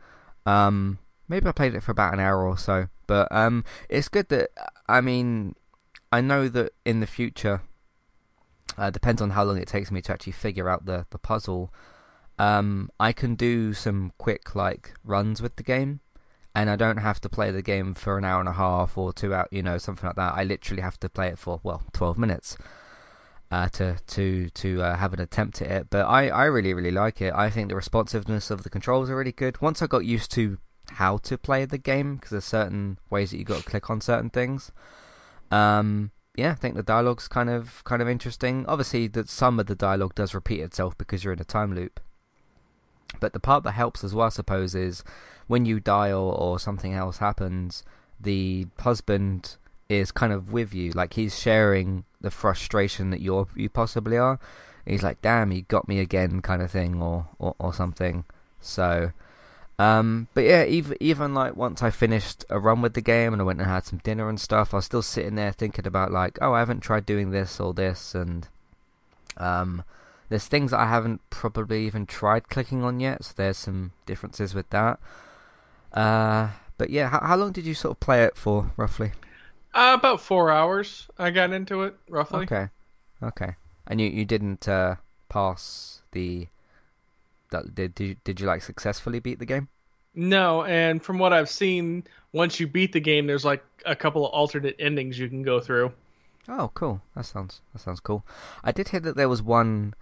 Um, 0.46 1.00
maybe 1.28 1.48
I 1.48 1.52
played 1.52 1.76
it 1.76 1.84
for 1.84 1.92
about 1.92 2.14
an 2.14 2.20
hour 2.20 2.46
or 2.46 2.58
so, 2.58 2.88
but 3.08 3.30
um, 3.32 3.64
it's 3.90 4.08
good 4.08 4.30
that 4.30 4.52
I 4.88 5.02
mean, 5.02 5.56
I 6.12 6.22
know 6.22 6.48
that 6.50 6.74
in 6.86 7.02
the 7.02 7.08
future, 7.08 7.62
uh, 8.78 8.90
depends 8.90 9.22
on 9.22 9.32
how 9.32 9.44
long 9.44 9.58
it 9.58 9.68
takes 9.68 9.92
me 9.92 10.02
to 10.02 10.14
actually 10.14 10.34
figure 10.34 10.70
out 10.70 10.86
the 10.86 11.06
the 11.10 11.18
puzzle. 11.18 11.74
Um, 12.38 12.90
I 13.00 13.12
can 13.14 13.36
do 13.36 13.74
some 13.74 14.12
quick 14.18 14.56
like 14.56 14.94
runs 15.04 15.42
with 15.42 15.56
the 15.56 15.64
game 15.64 16.02
and 16.56 16.70
I 16.70 16.78
don't 16.78 16.98
have 16.98 17.20
to 17.22 17.30
play 17.30 17.52
the 17.52 17.62
game 17.62 17.94
for 17.94 18.18
an 18.18 18.24
hour 18.24 18.40
and 18.40 18.48
a 18.50 18.54
half 18.54 18.98
or 18.98 19.12
two 19.12 19.34
out, 19.34 19.50
you 19.52 19.62
know, 19.62 19.78
something 19.78 20.08
like 20.08 20.16
that. 20.16 20.34
I 20.36 20.44
literally 20.44 20.82
have 20.82 21.00
to 21.02 21.10
play 21.10 21.28
it 21.28 21.38
for 21.38 21.60
well, 21.64 21.84
twelve 21.92 22.18
minutes 22.18 22.58
uh, 23.52 23.70
to 23.70 23.98
to 24.08 24.50
to 24.50 24.82
uh, 24.82 24.96
have 24.96 25.14
an 25.14 25.20
attempt 25.20 25.62
at 25.62 25.70
it. 25.70 25.88
But 25.90 26.06
I 26.06 26.30
I 26.30 26.46
really 26.46 26.74
really 26.74 26.92
like 26.92 27.22
it. 27.22 27.34
I 27.34 27.50
think 27.50 27.70
the 27.70 27.76
responsiveness 27.76 28.50
of 28.50 28.64
the 28.64 28.70
controls 28.70 29.10
are 29.10 29.18
really 29.18 29.34
good. 29.34 29.62
Once 29.62 29.82
I 29.82 29.88
got 29.88 30.06
used 30.06 30.32
to 30.32 30.58
how 30.92 31.18
to 31.18 31.38
play 31.38 31.66
the 31.66 31.78
game, 31.78 32.16
because 32.16 32.32
there's 32.32 32.46
certain 32.46 33.00
ways 33.10 33.32
that 33.32 33.38
you 33.38 33.44
got 33.44 33.64
to 33.64 33.70
click 33.70 33.90
on 33.90 34.00
certain 34.02 34.30
things. 34.30 34.72
Um, 35.52 36.12
yeah, 36.38 36.52
I 36.52 36.56
think 36.56 36.76
the 36.76 36.84
dialogue's 36.84 37.28
kind 37.28 37.50
of 37.50 37.84
kind 37.84 38.02
of 38.02 38.08
interesting. 38.08 38.66
Obviously, 38.68 39.08
that 39.08 39.30
some 39.30 39.60
of 39.60 39.66
the 39.66 39.76
dialogue 39.76 40.16
does 40.16 40.34
repeat 40.34 40.62
itself 40.62 40.98
because 40.98 41.24
you're 41.24 41.34
in 41.34 41.40
a 41.42 41.46
time 41.46 41.76
loop. 41.76 42.00
But 43.20 43.34
the 43.34 43.40
part 43.40 43.64
that 43.64 43.72
helps 43.72 44.04
as 44.04 44.14
well, 44.14 44.28
I 44.28 44.30
suppose, 44.30 44.76
is 44.76 45.04
when 45.48 45.66
you 45.66 45.80
die 45.80 46.12
or, 46.12 46.34
or 46.34 46.60
something 46.60 46.94
else 46.94 47.18
happens, 47.18 47.84
the 48.20 48.68
husband 48.80 49.58
is 49.90 50.12
kind 50.12 50.34
of 50.34 50.52
with 50.52 50.74
you, 50.74 50.92
like 50.92 51.14
he's 51.14 51.40
sharing 51.40 52.06
the 52.22 52.32
frustration 52.32 53.12
that 53.12 53.22
you're 53.22 53.48
you 53.56 53.70
possibly 53.70 54.18
are. 54.18 54.40
He's 54.86 55.04
like, 55.04 55.22
"Damn, 55.22 55.52
he 55.52 55.62
got 55.62 55.88
me 55.88 56.00
again," 56.00 56.42
kind 56.42 56.62
of 56.62 56.72
thing, 56.72 57.02
or 57.02 57.28
or, 57.40 57.56
or 57.60 57.74
something. 57.74 58.26
So, 58.62 59.12
um, 59.78 60.28
but 60.34 60.44
yeah, 60.44 60.66
even 60.66 60.98
even 61.00 61.34
like 61.34 61.56
once 61.56 61.84
I 61.84 61.92
finished 61.92 62.46
a 62.50 62.60
run 62.60 62.82
with 62.82 62.94
the 62.94 63.02
game 63.02 63.34
and 63.34 63.42
I 63.42 63.46
went 63.46 63.60
and 63.60 63.70
had 63.70 63.86
some 63.86 64.00
dinner 64.00 64.30
and 64.30 64.40
stuff, 64.40 64.74
I 64.74 64.78
was 64.78 64.86
still 64.86 65.02
sitting 65.02 65.36
there 65.36 65.52
thinking 65.52 65.86
about 65.88 66.12
like, 66.12 66.38
oh, 66.42 66.54
I 66.54 66.60
haven't 66.60 66.82
tried 66.82 67.06
doing 67.06 67.32
this 67.32 67.60
or 67.60 67.74
this, 67.74 68.16
and 68.16 68.48
um, 69.38 69.84
there's 70.30 70.48
things 70.48 70.72
that 70.72 70.80
I 70.80 70.88
haven't 70.88 71.22
probably 71.30 71.86
even 71.86 72.06
tried 72.06 72.50
clicking 72.50 72.84
on 72.84 73.00
yet, 73.00 73.24
so 73.24 73.34
there's 73.36 73.58
some 73.58 73.92
differences 74.06 74.54
with 74.54 74.70
that. 74.72 75.00
Uh, 75.94 76.50
but 76.78 76.90
yeah, 76.90 77.10
how, 77.10 77.20
how 77.22 77.36
long 77.36 77.52
did 77.52 77.66
you 77.66 77.74
sort 77.74 77.92
of 77.92 78.00
play 78.00 78.24
it 78.24 78.36
for, 78.36 78.72
roughly? 78.76 79.12
Uh, 79.74 79.96
about 79.98 80.22
four 80.22 80.52
hours. 80.52 81.08
I 81.18 81.32
got 81.32 81.52
into 81.52 81.84
it 81.84 81.96
roughly. 82.10 82.44
Okay, 82.44 82.70
okay. 83.22 83.56
And 83.88 84.00
you 84.02 84.10
you 84.10 84.26
didn't 84.26 84.68
uh, 84.68 84.96
pass 85.30 86.02
the. 86.12 86.48
That, 87.52 87.76
did 87.76 87.94
did 87.96 88.08
you, 88.08 88.16
did 88.24 88.40
you 88.40 88.48
like 88.48 88.62
successfully 88.62 89.20
beat 89.20 89.40
the 89.40 89.46
game? 89.46 89.68
No, 90.16 90.64
and 90.64 91.04
from 91.04 91.20
what 91.20 91.34
I've 91.34 91.50
seen, 91.50 92.06
once 92.32 92.60
you 92.60 92.68
beat 92.68 92.94
the 92.94 93.02
game, 93.02 93.28
there's 93.28 93.44
like 93.44 93.64
a 93.86 93.96
couple 93.96 94.26
of 94.26 94.32
alternate 94.32 94.76
endings 94.80 95.20
you 95.20 95.28
can 95.28 95.44
go 95.44 95.60
through. 95.60 95.92
Oh, 96.48 96.72
cool. 96.74 97.02
That 97.16 97.26
sounds 97.26 97.62
that 97.74 97.80
sounds 97.80 98.00
cool. 98.00 98.26
I 98.64 98.72
did 98.72 98.90
hear 98.90 99.00
that 99.02 99.16
there 99.16 99.30
was 99.30 99.42
one 99.42 99.94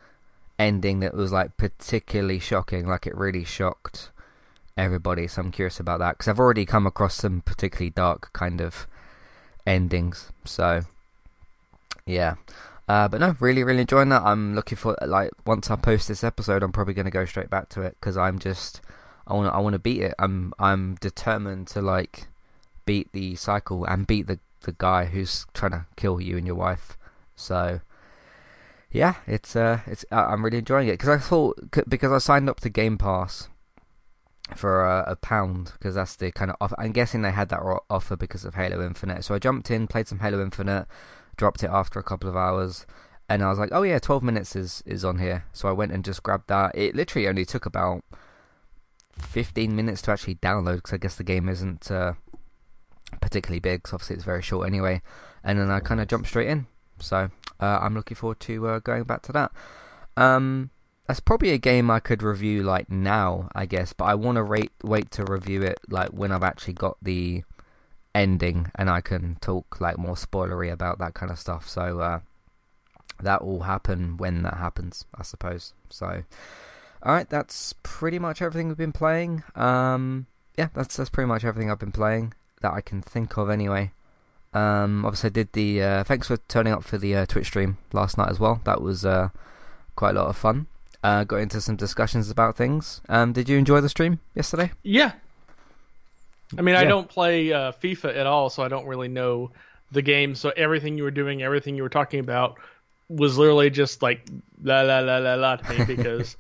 ending 0.64 1.00
that 1.02 1.14
was 1.14 1.32
like 1.32 1.58
particularly 1.58 2.40
shocking, 2.40 2.88
like 2.88 3.06
it 3.06 3.16
really 3.16 3.44
shocked 3.44 4.12
everybody. 4.78 5.28
So 5.28 5.42
I'm 5.42 5.52
curious 5.52 5.80
about 5.80 6.00
that 6.00 6.18
because 6.18 6.28
I've 6.28 6.40
already 6.40 6.66
come 6.66 6.88
across 6.88 7.16
some 7.16 7.42
particularly 7.42 7.90
dark 7.92 8.32
kind 8.34 8.62
of 8.62 8.88
endings. 9.68 10.32
So 10.46 10.82
yeah, 12.06 12.36
uh, 12.88 13.08
but 13.08 13.20
no, 13.20 13.36
really, 13.40 13.64
really 13.64 13.82
enjoying 13.82 14.10
that. 14.10 14.24
I'm 14.24 14.56
looking 14.56 14.78
for 14.78 14.98
like 15.06 15.32
once 15.46 15.70
I 15.70 15.76
post 15.76 16.08
this 16.08 16.24
episode, 16.24 16.64
I'm 16.64 16.72
probably 16.72 16.94
going 16.94 17.06
to 17.06 17.12
go 17.12 17.26
straight 17.26 17.50
back 17.50 17.70
to 17.70 17.82
it 17.82 17.98
because 18.00 18.18
I'm 18.18 18.40
just 18.40 18.82
I 19.28 19.34
want 19.34 19.54
I 19.54 19.60
want 19.60 19.74
to 19.74 19.80
beat 19.80 20.02
it. 20.02 20.16
I'm 20.20 20.54
I'm 20.60 20.96
determined 20.96 21.68
to 21.70 21.82
like 21.82 22.28
beat 22.86 23.12
the 23.12 23.36
cycle 23.36 23.86
and 23.86 24.08
beat 24.08 24.28
the 24.28 24.40
the 24.62 24.76
guy 24.78 25.06
who's 25.06 25.46
trying 25.54 25.72
to 25.72 25.86
kill 25.98 26.22
you 26.22 26.38
and 26.38 26.48
your 26.48 26.56
wife. 26.56 26.98
So 27.36 27.82
yeah, 28.94 29.16
it's 29.26 29.56
uh, 29.56 29.80
it's 29.88 30.06
uh, 30.12 30.28
I'm 30.30 30.46
really 30.46 30.60
enjoying 30.60 30.88
it 30.88 30.94
because 30.94 31.10
I 31.10 31.18
thought 31.18 31.60
because 31.90 32.12
I 32.12 32.20
signed 32.20 32.48
up 32.48 32.60
to 32.62 32.70
Game 32.70 32.98
Pass 32.98 33.50
for 34.56 34.86
a, 34.86 35.04
a 35.08 35.16
pound 35.16 35.72
because 35.74 35.96
that's 35.96 36.16
the 36.16 36.32
kind 36.32 36.52
of 36.52 36.58
offer. 36.62 36.76
I'm 36.78 36.92
guessing 36.92 37.24
they 37.24 37.32
had 37.32 37.50
that 37.50 37.62
offer 37.90 38.16
because 38.16 38.46
of 38.46 38.54
Halo 38.54 38.86
Infinite. 38.86 39.24
So 39.24 39.34
I 39.34 39.40
jumped 39.40 39.72
in, 39.72 39.88
played 39.88 40.08
some 40.08 40.20
Halo 40.20 40.42
Infinite, 40.44 40.86
dropped 41.38 41.64
it 41.64 41.72
after 41.72 42.00
a 42.00 42.04
couple 42.04 42.30
of 42.30 42.36
hours, 42.38 42.86
and 43.28 43.44
I 43.44 43.50
was 43.50 43.58
like, 43.58 43.70
oh 43.72 43.82
yeah, 43.82 43.98
12 43.98 44.22
minutes 44.22 44.56
is 44.56 44.84
is 44.86 45.04
on 45.04 45.18
here. 45.18 45.46
So 45.54 45.68
I 45.68 45.72
went 45.72 45.92
and 45.92 46.06
just 46.06 46.22
grabbed 46.22 46.50
that. 46.50 46.78
It 46.78 46.96
literally 46.96 47.28
only 47.28 47.46
took 47.46 47.66
about 47.66 48.04
15 49.18 49.76
minutes 49.76 50.04
to 50.04 50.12
actually 50.12 50.36
download 50.36 50.78
because 50.78 50.94
I 50.94 50.98
guess 50.98 51.16
the 51.16 51.24
game 51.24 51.50
isn't 51.50 51.90
uh, 51.90 52.14
particularly 53.22 53.60
big. 53.60 53.88
So 53.88 53.96
obviously 53.96 54.18
it's 54.18 54.26
very 54.26 54.44
short 54.44 54.68
anyway. 54.68 55.02
And 55.44 55.58
then 55.58 55.72
I 55.72 55.80
kind 55.80 56.00
of 56.00 56.08
jumped 56.08 56.28
straight 56.28 56.48
in. 56.48 56.68
So 57.00 57.32
uh, 57.60 57.80
I'm 57.82 57.94
looking 57.94 58.16
forward 58.16 58.40
to 58.42 58.68
uh, 58.68 58.80
going 58.80 59.04
back 59.04 59.22
to 59.24 59.32
that. 59.34 59.52
Um, 60.16 60.70
that's 61.08 61.20
probably 61.20 61.52
a 61.52 61.58
game 61.58 61.92
I 61.92 62.00
could 62.00 62.24
review 62.24 62.64
like 62.64 62.90
now, 62.90 63.50
I 63.54 63.66
guess, 63.66 63.94
but 63.94 64.06
I 64.06 64.16
want 64.16 64.38
to 64.38 64.44
wait 64.44 64.72
wait 64.84 65.12
to 65.12 65.26
review 65.26 65.62
it 65.64 65.80
like 65.90 66.10
when 66.10 66.32
I've 66.32 66.44
actually 66.44 66.74
got 66.74 66.98
the 67.02 67.44
ending 68.16 68.72
and 68.76 68.90
I 68.90 69.02
can 69.02 69.38
talk 69.42 69.82
like 69.82 69.98
more 69.98 70.16
spoilery 70.16 70.72
about 70.72 71.00
that 71.00 71.14
kind 71.14 71.32
of 71.32 71.40
stuff. 71.40 71.68
So 71.68 72.00
uh, 72.00 72.20
that 73.22 73.44
will 73.44 73.64
happen 73.64 74.18
when 74.18 74.44
that 74.44 74.56
happens, 74.56 75.06
I 75.16 75.24
suppose. 75.24 75.74
So, 75.90 76.24
all 77.04 77.14
right, 77.14 77.30
that's 77.30 77.74
pretty 77.84 78.20
much 78.20 78.42
everything 78.42 78.68
we've 78.70 78.78
been 78.78 78.94
playing. 78.94 79.44
Um, 79.56 80.28
yeah, 80.58 80.70
that's 80.74 80.96
that's 80.96 81.10
pretty 81.10 81.28
much 81.28 81.44
everything 81.44 81.70
I've 81.70 81.80
been 81.80 81.92
playing 81.92 82.34
that 82.62 82.74
I 82.74 82.82
can 82.82 83.02
think 83.02 83.38
of 83.38 83.50
anyway. 83.50 83.92
Um, 84.54 85.06
obviously, 85.06 85.28
I 85.28 85.32
did 85.32 85.54
the. 85.54 85.82
Uh, 85.82 86.04
thanks 86.04 86.28
for 86.28 86.38
turning 86.48 86.74
up 86.74 86.84
for 86.84 86.98
the 86.98 87.16
uh, 87.16 87.26
Twitch 87.26 87.48
stream 87.48 87.78
last 87.92 88.18
night 88.18 88.30
as 88.30 88.40
well. 88.40 88.62
That 88.66 88.82
was 88.82 89.06
uh, 89.06 89.30
quite 89.96 90.16
a 90.16 90.20
lot 90.20 90.28
of 90.28 90.38
fun. 90.38 90.68
Uh, 91.04 91.24
got 91.24 91.38
into 91.38 91.60
some 91.60 91.76
discussions 91.76 92.30
about 92.30 92.56
things. 92.56 93.02
Um, 93.10 93.34
did 93.34 93.50
you 93.50 93.58
enjoy 93.58 93.82
the 93.82 93.90
stream 93.90 94.20
yesterday? 94.36 94.72
Yeah. 94.84 95.12
I 96.58 96.62
mean, 96.62 96.76
yeah. 96.76 96.82
I 96.82 96.84
don't 96.86 97.10
play 97.10 97.52
uh, 97.52 97.72
FIFA 97.74 98.16
at 98.16 98.26
all, 98.26 98.50
so 98.50 98.64
I 98.64 98.68
don't 98.70 98.86
really 98.86 99.10
know 99.10 99.52
the 99.92 100.02
game. 100.02 100.36
So 100.36 100.52
everything 100.56 100.98
you 100.98 101.04
were 101.04 101.12
doing, 101.12 101.42
everything 101.42 101.76
you 101.76 101.84
were 101.84 101.90
talking 101.90 102.20
about, 102.20 102.58
was 103.10 103.38
literally 103.38 103.70
just 103.70 104.02
like 104.02 104.28
la 104.64 104.82
la 104.82 105.00
la 105.00 105.18
la 105.18 105.36
la 105.36 105.56
to 105.58 105.74
me 105.74 105.86
because 105.96 106.38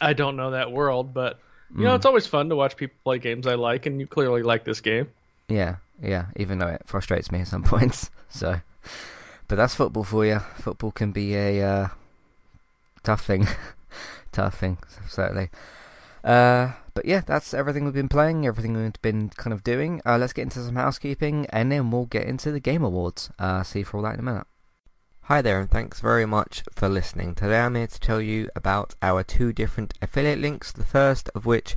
I 0.00 0.12
don't 0.12 0.36
know 0.36 0.52
that 0.52 0.70
world. 0.70 1.12
But 1.12 1.40
you 1.70 1.78
mm. 1.78 1.84
know, 1.84 1.94
it's 1.94 2.06
always 2.06 2.26
fun 2.26 2.50
to 2.50 2.56
watch 2.56 2.76
people 2.76 2.96
play 3.04 3.18
games 3.18 3.46
I 3.46 3.54
like, 3.54 3.86
and 3.86 4.00
you 4.00 4.06
clearly 4.06 4.42
like 4.42 4.64
this 4.64 4.80
game. 4.80 5.08
Yeah, 5.48 5.76
yeah. 6.02 6.26
Even 6.36 6.58
though 6.58 6.68
it 6.68 6.82
frustrates 6.86 7.30
me 7.30 7.40
at 7.40 7.48
some 7.48 7.62
points. 7.74 8.10
So, 8.28 8.60
but 9.48 9.56
that's 9.56 9.74
football 9.74 10.04
for 10.04 10.24
you. 10.24 10.40
Football 10.56 10.92
can 10.92 11.12
be 11.12 11.34
a 11.34 11.62
uh, 11.62 11.88
tough 13.02 13.24
thing 13.24 13.46
tough 14.36 14.58
thing, 14.58 14.78
certainly. 15.08 15.50
Uh, 16.22 16.72
but 16.94 17.04
yeah, 17.04 17.22
that's 17.24 17.54
everything 17.54 17.84
we've 17.84 17.94
been 17.94 18.08
playing, 18.08 18.46
everything 18.46 18.74
we've 18.74 19.00
been 19.02 19.30
kind 19.30 19.52
of 19.52 19.64
doing. 19.64 20.02
Uh, 20.04 20.18
let's 20.18 20.32
get 20.32 20.42
into 20.42 20.60
some 20.62 20.76
housekeeping, 20.76 21.46
and 21.50 21.72
then 21.72 21.90
we'll 21.90 22.06
get 22.06 22.26
into 22.26 22.52
the 22.52 22.60
Game 22.60 22.84
Awards. 22.84 23.30
Uh, 23.38 23.62
see 23.62 23.80
you 23.80 23.84
for 23.84 23.96
all 23.96 24.02
that 24.02 24.14
in 24.14 24.20
a 24.20 24.22
minute. 24.22 24.46
Hi 25.22 25.42
there, 25.42 25.58
and 25.58 25.70
thanks 25.70 26.00
very 26.00 26.26
much 26.26 26.62
for 26.72 26.88
listening. 26.88 27.34
Today 27.34 27.60
I'm 27.60 27.74
here 27.74 27.86
to 27.86 28.00
tell 28.00 28.20
you 28.20 28.48
about 28.54 28.94
our 29.02 29.24
two 29.24 29.52
different 29.52 29.94
affiliate 30.00 30.38
links. 30.38 30.70
The 30.70 30.84
first 30.84 31.30
of 31.34 31.46
which 31.46 31.76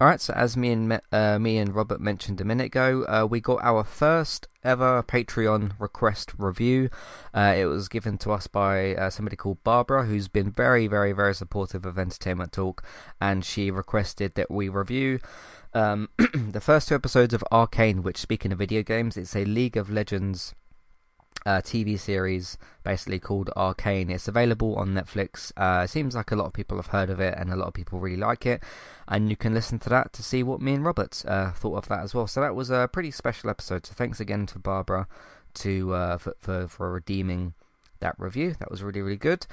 All 0.00 0.08
right, 0.08 0.20
so 0.20 0.34
as 0.34 0.56
me 0.56 0.72
and 0.72 1.00
uh, 1.12 1.38
me 1.38 1.56
and 1.56 1.72
Robert 1.72 2.00
mentioned 2.00 2.40
a 2.40 2.44
minute 2.44 2.66
ago, 2.66 3.04
uh, 3.04 3.28
we 3.30 3.40
got 3.40 3.62
our 3.62 3.84
first 3.84 4.48
ever 4.64 5.04
Patreon 5.04 5.78
request 5.78 6.32
review. 6.36 6.90
Uh, 7.32 7.54
it 7.56 7.66
was 7.66 7.86
given 7.86 8.18
to 8.18 8.32
us 8.32 8.48
by 8.48 8.96
uh, 8.96 9.08
somebody 9.08 9.36
called 9.36 9.62
Barbara, 9.62 10.06
who's 10.06 10.26
been 10.26 10.50
very, 10.50 10.88
very, 10.88 11.12
very 11.12 11.32
supportive 11.32 11.86
of 11.86 11.96
Entertainment 11.96 12.50
Talk, 12.50 12.82
and 13.20 13.44
she 13.44 13.70
requested 13.70 14.34
that 14.34 14.50
we 14.50 14.68
review 14.68 15.20
um, 15.74 16.08
the 16.18 16.60
first 16.60 16.88
two 16.88 16.96
episodes 16.96 17.32
of 17.32 17.44
Arcane. 17.52 18.02
Which, 18.02 18.18
speaking 18.18 18.50
of 18.50 18.58
video 18.58 18.82
games, 18.82 19.16
it's 19.16 19.36
a 19.36 19.44
League 19.44 19.76
of 19.76 19.90
Legends 19.90 20.56
uh, 21.46 21.60
TV 21.60 21.98
series 21.98 22.56
basically 22.82 23.18
called 23.18 23.50
Arcane. 23.56 24.10
It's 24.10 24.28
available 24.28 24.76
on 24.76 24.94
Netflix. 24.94 25.52
Uh, 25.56 25.86
seems 25.86 26.14
like 26.14 26.30
a 26.30 26.36
lot 26.36 26.46
of 26.46 26.52
people 26.52 26.76
have 26.76 26.88
heard 26.88 27.10
of 27.10 27.20
it 27.20 27.34
and 27.36 27.52
a 27.52 27.56
lot 27.56 27.68
of 27.68 27.74
people 27.74 27.98
really 27.98 28.16
like 28.16 28.46
it. 28.46 28.62
And 29.08 29.28
you 29.30 29.36
can 29.36 29.54
listen 29.54 29.78
to 29.80 29.88
that 29.90 30.12
to 30.14 30.22
see 30.22 30.42
what 30.42 30.60
me 30.60 30.74
and 30.74 30.84
Robert 30.84 31.24
uh, 31.26 31.52
thought 31.52 31.76
of 31.76 31.88
that 31.88 32.00
as 32.00 32.14
well. 32.14 32.26
So 32.26 32.40
that 32.40 32.54
was 32.54 32.70
a 32.70 32.88
pretty 32.92 33.10
special 33.10 33.50
episode. 33.50 33.86
So 33.86 33.94
thanks 33.94 34.20
again 34.20 34.46
to 34.46 34.58
Barbara 34.58 35.06
to 35.54 35.94
uh, 35.94 36.18
for, 36.18 36.34
for, 36.38 36.68
for 36.68 36.92
redeeming 36.92 37.54
that 38.00 38.14
review. 38.18 38.54
That 38.58 38.70
was 38.70 38.82
really, 38.82 39.02
really 39.02 39.16
good. 39.16 39.46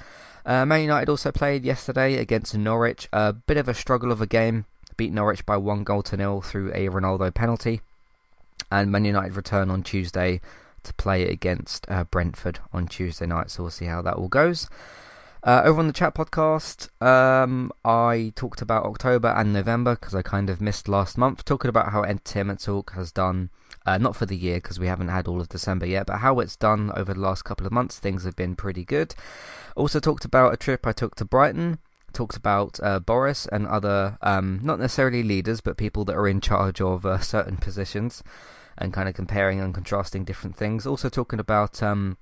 Uh, 0.44 0.64
Man 0.64 0.82
United 0.82 1.08
also 1.08 1.32
played 1.32 1.64
yesterday 1.64 2.16
against 2.16 2.56
Norwich. 2.56 3.08
A 3.12 3.32
bit 3.32 3.56
of 3.56 3.68
a 3.68 3.74
struggle 3.74 4.12
of 4.12 4.20
a 4.20 4.26
game. 4.26 4.66
Beat 4.96 5.12
Norwich 5.12 5.44
by 5.46 5.56
one 5.56 5.84
goal 5.84 6.02
to 6.04 6.16
nil 6.16 6.42
through 6.42 6.70
a 6.74 6.88
Ronaldo 6.88 7.32
penalty. 7.32 7.80
And 8.70 8.90
Man 8.90 9.04
United 9.04 9.36
return 9.36 9.70
on 9.70 9.82
Tuesday 9.82 10.40
to 10.84 10.94
play 10.94 11.28
against 11.28 11.90
uh, 11.90 12.04
Brentford 12.04 12.60
on 12.72 12.86
Tuesday 12.86 13.26
night. 13.26 13.50
So 13.50 13.64
we'll 13.64 13.70
see 13.70 13.86
how 13.86 14.02
that 14.02 14.14
all 14.14 14.28
goes. 14.28 14.68
Uh, 15.44 15.62
over 15.64 15.80
on 15.80 15.88
the 15.88 15.92
chat 15.92 16.14
podcast, 16.14 16.88
um, 17.04 17.72
I 17.84 18.32
talked 18.36 18.62
about 18.62 18.84
October 18.84 19.28
and 19.36 19.52
November 19.52 19.96
because 19.96 20.14
I 20.14 20.22
kind 20.22 20.48
of 20.48 20.60
missed 20.60 20.86
last 20.86 21.18
month, 21.18 21.44
talking 21.44 21.68
about 21.68 21.90
how 21.90 22.04
Entertainment 22.04 22.62
Talk 22.62 22.92
has 22.92 23.10
done, 23.10 23.50
uh, 23.84 23.98
not 23.98 24.14
for 24.14 24.24
the 24.24 24.36
year 24.36 24.58
because 24.58 24.78
we 24.78 24.86
haven't 24.86 25.08
had 25.08 25.26
all 25.26 25.40
of 25.40 25.48
December 25.48 25.84
yet, 25.86 26.06
but 26.06 26.18
how 26.18 26.38
it's 26.38 26.54
done 26.56 26.92
over 26.94 27.12
the 27.12 27.20
last 27.20 27.42
couple 27.42 27.66
of 27.66 27.72
months. 27.72 27.98
Things 27.98 28.22
have 28.22 28.36
been 28.36 28.54
pretty 28.54 28.84
good. 28.84 29.16
Also 29.74 29.98
talked 29.98 30.24
about 30.24 30.54
a 30.54 30.56
trip 30.56 30.86
I 30.86 30.92
took 30.92 31.16
to 31.16 31.24
Brighton. 31.24 31.80
Talked 32.12 32.36
about 32.36 32.78
uh, 32.80 33.00
Boris 33.00 33.46
and 33.46 33.66
other, 33.66 34.18
um, 34.22 34.60
not 34.62 34.78
necessarily 34.78 35.24
leaders, 35.24 35.60
but 35.60 35.76
people 35.76 36.04
that 36.04 36.14
are 36.14 36.28
in 36.28 36.40
charge 36.40 36.80
of 36.80 37.04
uh, 37.04 37.18
certain 37.18 37.56
positions 37.56 38.22
and 38.78 38.92
kind 38.92 39.08
of 39.08 39.14
comparing 39.14 39.60
and 39.60 39.74
contrasting 39.74 40.24
different 40.24 40.56
things. 40.56 40.86
Also 40.86 41.08
talking 41.08 41.38
about 41.38 41.82
um, 41.82 42.16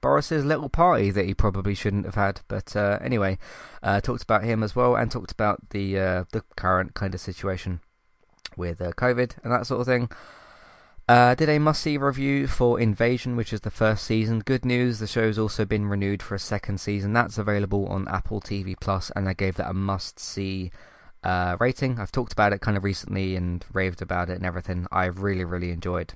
Boris's 0.00 0.44
little 0.44 0.68
party 0.68 1.10
that 1.10 1.26
he 1.26 1.34
probably 1.34 1.74
shouldn't 1.74 2.04
have 2.04 2.14
had, 2.14 2.40
but 2.48 2.74
uh, 2.76 2.98
anyway, 3.00 3.38
uh, 3.82 4.00
talked 4.00 4.22
about 4.22 4.44
him 4.44 4.62
as 4.62 4.76
well 4.76 4.96
and 4.96 5.10
talked 5.10 5.32
about 5.32 5.70
the 5.70 5.98
uh, 5.98 6.24
the 6.32 6.42
current 6.56 6.94
kind 6.94 7.14
of 7.14 7.20
situation 7.20 7.80
with 8.56 8.80
uh, 8.80 8.92
COVID 8.92 9.36
and 9.42 9.52
that 9.52 9.66
sort 9.66 9.80
of 9.80 9.86
thing. 9.86 10.10
Uh, 11.06 11.34
did 11.34 11.50
a 11.50 11.58
must-see 11.58 11.98
review 11.98 12.46
for 12.46 12.80
Invasion, 12.80 13.36
which 13.36 13.52
is 13.52 13.60
the 13.60 13.70
first 13.70 14.04
season. 14.04 14.38
Good 14.38 14.64
news, 14.64 15.00
the 15.00 15.06
show's 15.06 15.38
also 15.38 15.66
been 15.66 15.84
renewed 15.84 16.22
for 16.22 16.34
a 16.34 16.38
second 16.38 16.78
season. 16.78 17.12
That's 17.12 17.36
available 17.36 17.86
on 17.88 18.08
Apple 18.08 18.40
TV 18.40 18.74
Plus, 18.80 19.10
and 19.14 19.28
I 19.28 19.34
gave 19.34 19.56
that 19.56 19.68
a 19.68 19.74
must-see 19.74 20.70
uh, 21.24 21.56
rating. 21.58 21.98
I've 21.98 22.12
talked 22.12 22.32
about 22.32 22.52
it 22.52 22.60
kind 22.60 22.76
of 22.76 22.84
recently 22.84 23.34
and 23.34 23.64
raved 23.72 24.02
about 24.02 24.30
it 24.30 24.36
and 24.36 24.46
everything. 24.46 24.86
I've 24.92 25.20
really, 25.20 25.44
really 25.44 25.70
enjoyed 25.70 26.12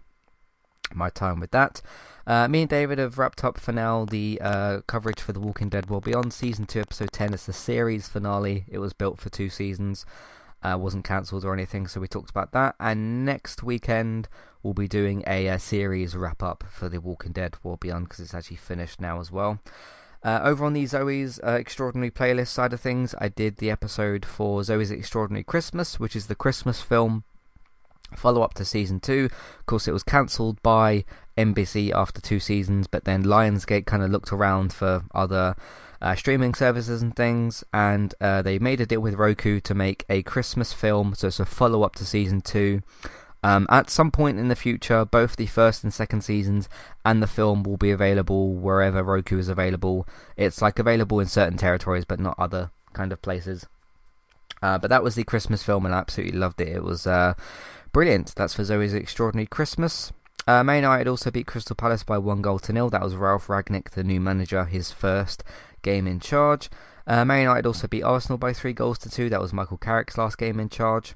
my 0.94 1.11
time 1.11 1.40
with 1.40 1.51
that. 1.51 1.83
Uh, 2.27 2.47
me 2.47 2.61
and 2.61 2.68
David 2.68 2.99
have 2.99 3.16
wrapped 3.16 3.42
up 3.42 3.59
for 3.59 3.73
now 3.73 4.05
the 4.05 4.38
uh, 4.42 4.81
coverage 4.87 5.21
for 5.21 5.33
The 5.33 5.40
Walking 5.40 5.71
Dead 5.71 5.88
World 5.88 6.05
Beyond 6.05 6.33
Season 6.33 6.66
2, 6.66 6.81
Episode 6.81 7.11
10. 7.11 7.33
It's 7.33 7.47
the 7.47 7.55
series 7.55 8.07
finale. 8.07 8.66
It 8.68 8.79
was 8.79 8.92
built 8.92 9.18
for 9.18 9.31
two 9.31 9.49
seasons, 9.49 10.05
uh, 10.62 10.77
wasn't 10.79 11.05
cancelled 11.05 11.44
or 11.44 11.55
anything, 11.55 11.87
so 11.87 12.01
we 12.01 12.09
talked 12.09 12.29
about 12.29 12.53
that. 12.53 12.75
And 12.79 13.25
next 13.25 13.62
weekend, 13.62 14.29
we'll 14.62 14.75
be 14.75 14.88
doing 14.88 15.25
a, 15.27 15.47
a 15.47 15.59
series 15.59 16.14
wrap 16.14 16.42
up 16.42 16.64
for 16.71 16.90
The 16.90 17.01
Walking 17.01 17.33
Dead 17.33 17.57
World 17.62 17.81
Beyond 17.81 18.11
because 18.11 18.21
it's 18.21 18.35
actually 18.35 18.59
finished 18.59 19.01
now 19.01 19.21
as 19.21 19.33
well. 19.33 19.61
Uh, 20.23 20.41
over 20.43 20.65
on 20.65 20.73
the 20.73 20.85
Zoey's 20.85 21.39
uh, 21.47 21.53
Extraordinary 21.53 22.11
playlist 22.11 22.49
side 22.49 22.73
of 22.73 22.81
things, 22.81 23.15
I 23.19 23.29
did 23.29 23.59
the 23.59 23.71
episode 23.71 24.25
for 24.25 24.63
Zoey's 24.63 24.91
Extraordinary 24.91 25.45
Christmas, 25.45 26.01
which 26.01 26.17
is 26.17 26.27
the 26.27 26.35
Christmas 26.35 26.81
film 26.81 27.25
follow 28.17 28.43
up 28.43 28.55
to 28.55 28.65
season 28.65 29.01
two. 29.01 29.29
Of 29.61 29.67
course, 29.67 29.87
it 29.87 29.93
was 29.93 30.03
cancelled 30.03 30.63
by 30.63 31.05
NBC 31.37 31.93
after 31.93 32.21
two 32.21 32.41
seasons, 32.41 32.87
but 32.87 33.05
then 33.05 33.25
Lionsgate 33.25 33.87
kind 33.87 34.03
of 34.03 34.11
looked 34.11 34.33
around 34.33 34.73
for 34.73 35.05
other 35.15 35.55
uh, 36.01 36.15
streaming 36.15 36.55
services 36.55 37.03
and 37.03 37.15
things, 37.15 37.65
and 37.73 38.15
uh, 38.21 38.43
they 38.43 38.59
made 38.59 38.81
a 38.81 38.87
deal 38.87 39.01
with 39.01 39.15
Roku 39.15 39.61
to 39.61 39.75
make 39.75 40.05
a 40.09 40.23
Christmas 40.23 40.73
film, 40.73 41.15
so 41.15 41.29
it's 41.29 41.41
a 41.41 41.47
follow 41.47 41.83
up 41.83 41.95
to 41.97 42.05
season 42.05 42.41
two. 42.41 42.83
Um, 43.42 43.66
at 43.70 43.88
some 43.88 44.11
point 44.11 44.38
in 44.38 44.48
the 44.48 44.57
future, 44.57 45.05
both 45.05 45.37
the 45.37 45.46
first 45.46 45.85
and 45.85 45.94
second 45.94 46.22
seasons 46.22 46.68
and 47.05 47.22
the 47.22 47.29
film 47.29 47.62
will 47.62 47.77
be 47.77 47.90
available 47.90 48.53
wherever 48.55 49.03
Roku 49.03 49.38
is 49.38 49.48
available. 49.48 50.09
It's 50.37 50.61
like 50.61 50.79
available 50.79 51.20
in 51.20 51.27
certain 51.27 51.57
territories, 51.57 52.05
but 52.05 52.18
not 52.18 52.35
other 52.38 52.70
kind 52.92 53.12
of 53.12 53.22
places. 53.22 53.66
Uh, 54.61 54.79
but 54.79 54.90
that 54.90 55.05
was 55.05 55.14
the 55.14 55.24
Christmas 55.24 55.62
film, 55.62 55.87
and 55.87 55.94
I 55.94 55.98
absolutely 55.98 56.38
loved 56.38 56.61
it. 56.61 56.68
It 56.68 56.83
was 56.83 57.07
uh, 57.07 57.35
brilliant. 57.92 58.35
That's 58.35 58.55
for 58.55 58.62
Zoey's 58.62 58.92
Extraordinary 58.92 59.46
Christmas. 59.46 60.12
Uh, 60.48 60.64
Man 60.64 60.83
United 60.83 61.07
also 61.07 61.31
beat 61.31 61.46
Crystal 61.46 61.77
Palace 61.77 62.03
by 62.03 62.18
one 62.18 62.42
goal 62.42 62.59
to 62.61 62.72
nil. 62.72 62.90
That 62.90 63.03
was 63.03 63.14
Ralf 63.14 63.46
Rangnick, 63.46 63.90
the 63.90 64.03
new 64.03 64.20
manager, 64.20 64.64
his 64.64 64.90
first 64.90 65.44
game 65.83 66.09
in 66.09 66.18
charge. 66.18 66.70
Uh, 67.07 67.24
Man 67.24 67.42
United 67.42 67.66
also 67.66 67.87
beat 67.87 68.03
Arsenal 68.03 68.38
by 68.38 68.53
three 68.53 68.72
goals 68.72 68.98
to 69.01 69.11
two. 69.11 69.29
That 69.29 69.40
was 69.40 69.53
Michael 69.53 69.79
Carrick's 69.79 70.18
last 70.18 70.38
game 70.38 70.59
in 70.59 70.68
charge 70.68 71.14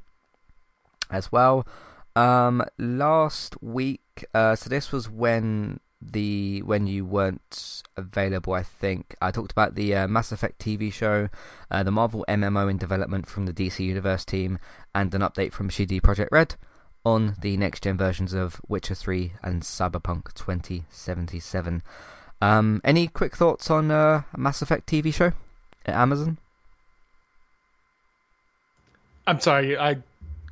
as 1.10 1.32
well. 1.32 1.66
Um, 2.14 2.62
last 2.78 3.62
week, 3.62 4.24
uh, 4.34 4.54
so 4.56 4.68
this 4.68 4.92
was 4.92 5.08
when 5.08 5.80
the 6.00 6.62
when 6.62 6.86
you 6.86 7.04
weren't 7.04 7.82
available. 7.96 8.52
I 8.52 8.62
think 8.62 9.14
I 9.22 9.30
talked 9.30 9.52
about 9.52 9.74
the 9.74 9.94
uh, 9.94 10.08
Mass 10.08 10.32
Effect 10.32 10.58
TV 10.58 10.92
show, 10.92 11.28
uh, 11.70 11.82
the 11.82 11.90
Marvel 11.90 12.24
MMO 12.28 12.70
in 12.70 12.76
development 12.76 13.26
from 13.26 13.46
the 13.46 13.52
DC 13.52 13.80
Universe 13.80 14.24
team, 14.24 14.58
and 14.94 15.14
an 15.14 15.22
update 15.22 15.52
from 15.52 15.70
CD 15.70 16.00
Projekt 16.00 16.28
Red 16.30 16.56
on 17.04 17.36
the 17.40 17.56
next 17.56 17.82
gen 17.82 17.96
versions 17.96 18.32
of 18.32 18.60
Witcher 18.68 18.94
3 18.94 19.32
and 19.42 19.62
Cyberpunk 19.62 20.34
2077. 20.34 21.82
Um, 22.40 22.80
any 22.84 23.08
quick 23.08 23.36
thoughts 23.36 23.70
on 23.70 23.90
uh, 23.90 24.22
Mass 24.36 24.62
Effect 24.62 24.88
TV 24.88 25.12
show 25.12 25.32
at 25.86 25.94
Amazon? 25.94 26.38
I'm 29.26 29.40
sorry, 29.40 29.78
I 29.78 29.98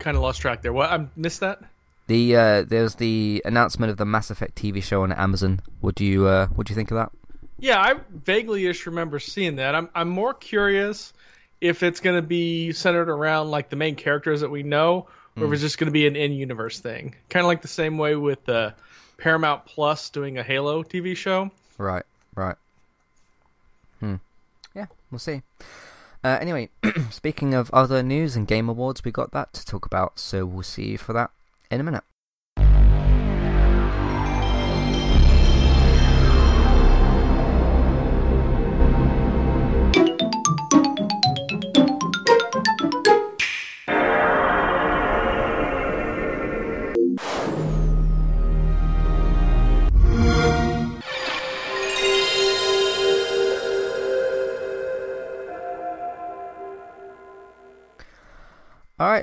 kind 0.00 0.16
of 0.16 0.22
lost 0.22 0.40
track 0.40 0.62
there. 0.62 0.72
What 0.72 0.90
I 0.90 1.06
missed 1.14 1.40
that. 1.40 1.62
The 2.08 2.34
uh, 2.34 2.62
there's 2.62 2.96
the 2.96 3.40
announcement 3.44 3.90
of 3.92 3.96
the 3.96 4.04
Mass 4.04 4.30
Effect 4.30 4.56
TV 4.56 4.82
show 4.82 5.04
on 5.04 5.12
Amazon. 5.12 5.60
What 5.80 5.94
do 5.94 6.04
you 6.04 6.26
uh, 6.26 6.48
what 6.48 6.66
do 6.66 6.72
you 6.72 6.74
think 6.74 6.90
of 6.90 6.96
that? 6.96 7.12
Yeah, 7.60 7.80
I 7.80 7.94
vaguely 8.12 8.66
ish 8.66 8.86
remember 8.86 9.20
seeing 9.20 9.56
that. 9.56 9.76
I'm 9.76 9.88
I'm 9.94 10.08
more 10.08 10.34
curious 10.34 11.12
if 11.60 11.82
it's 11.82 12.00
going 12.00 12.16
to 12.16 12.26
be 12.26 12.72
centered 12.72 13.08
around 13.08 13.50
like 13.50 13.68
the 13.68 13.76
main 13.76 13.94
characters 13.94 14.40
that 14.40 14.50
we 14.50 14.62
know, 14.62 15.06
or 15.36 15.42
mm. 15.42 15.46
if 15.46 15.52
it's 15.52 15.62
just 15.62 15.78
going 15.78 15.86
to 15.86 15.92
be 15.92 16.06
an 16.06 16.16
in-universe 16.16 16.80
thing, 16.80 17.14
kind 17.28 17.44
of 17.44 17.48
like 17.48 17.62
the 17.62 17.68
same 17.68 17.98
way 17.98 18.16
with 18.16 18.48
uh, 18.48 18.70
Paramount 19.18 19.66
Plus 19.66 20.10
doing 20.10 20.38
a 20.38 20.42
Halo 20.42 20.82
TV 20.82 21.14
show. 21.16 21.50
Right, 21.76 22.04
right. 22.34 22.56
Hmm. 24.00 24.16
Yeah, 24.74 24.86
we'll 25.10 25.18
see. 25.18 25.42
Uh, 26.22 26.38
anyway, 26.40 26.68
speaking 27.10 27.54
of 27.54 27.70
other 27.72 28.02
news 28.02 28.36
and 28.36 28.46
game 28.46 28.68
awards, 28.68 29.04
we 29.04 29.10
got 29.10 29.32
that 29.32 29.52
to 29.54 29.64
talk 29.64 29.86
about, 29.86 30.18
so 30.18 30.44
we'll 30.44 30.62
see 30.62 30.90
you 30.90 30.98
for 30.98 31.12
that 31.12 31.30
in 31.70 31.80
a 31.80 31.84
minute. 31.84 32.04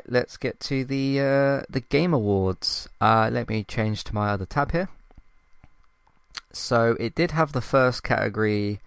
Let's 0.08 0.38
get 0.38 0.60
to 0.62 0.84
the 0.86 1.20
uh, 1.20 1.64
the 1.70 1.84
Game 1.90 2.14
Awards. 2.14 2.90
Uh, 3.00 3.30
let 3.32 3.50
me 3.50 3.64
change 3.64 4.04
to 4.06 4.16
my 4.16 4.30
other 4.30 4.46
tab 4.46 4.72
here. 4.72 4.90
So 6.52 6.96
it 7.00 7.14
did 7.16 7.32
have 7.32 7.52
the 7.52 7.62
first 7.62 8.04
category 8.04 8.80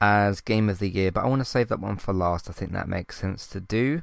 as 0.00 0.40
Game 0.40 0.68
of 0.68 0.78
the 0.78 0.88
Year, 0.88 1.12
but 1.12 1.24
I 1.24 1.28
want 1.28 1.40
to 1.40 1.44
save 1.44 1.68
that 1.68 1.80
one 1.80 1.96
for 1.96 2.14
last. 2.14 2.48
I 2.48 2.52
think 2.52 2.72
that 2.72 2.88
makes 2.88 3.18
sense 3.18 3.46
to 3.48 3.60
do. 3.60 4.02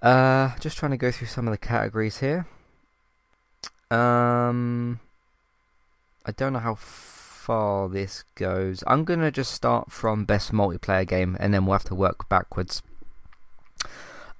Uh, 0.00 0.56
just 0.60 0.78
trying 0.78 0.92
to 0.92 0.96
go 0.96 1.10
through 1.10 1.26
some 1.26 1.46
of 1.46 1.52
the 1.52 1.58
categories 1.58 2.18
here. 2.18 2.46
Um, 3.90 5.00
I 6.24 6.32
don't 6.32 6.52
know 6.52 6.58
how 6.58 6.74
far 6.74 7.88
this 7.88 8.24
goes. 8.34 8.82
I'm 8.86 9.04
gonna 9.04 9.30
just 9.30 9.52
start 9.52 9.92
from 9.92 10.24
best 10.24 10.52
multiplayer 10.52 11.06
game, 11.06 11.36
and 11.38 11.52
then 11.52 11.66
we'll 11.66 11.74
have 11.74 11.84
to 11.84 11.94
work 11.94 12.28
backwards. 12.28 12.82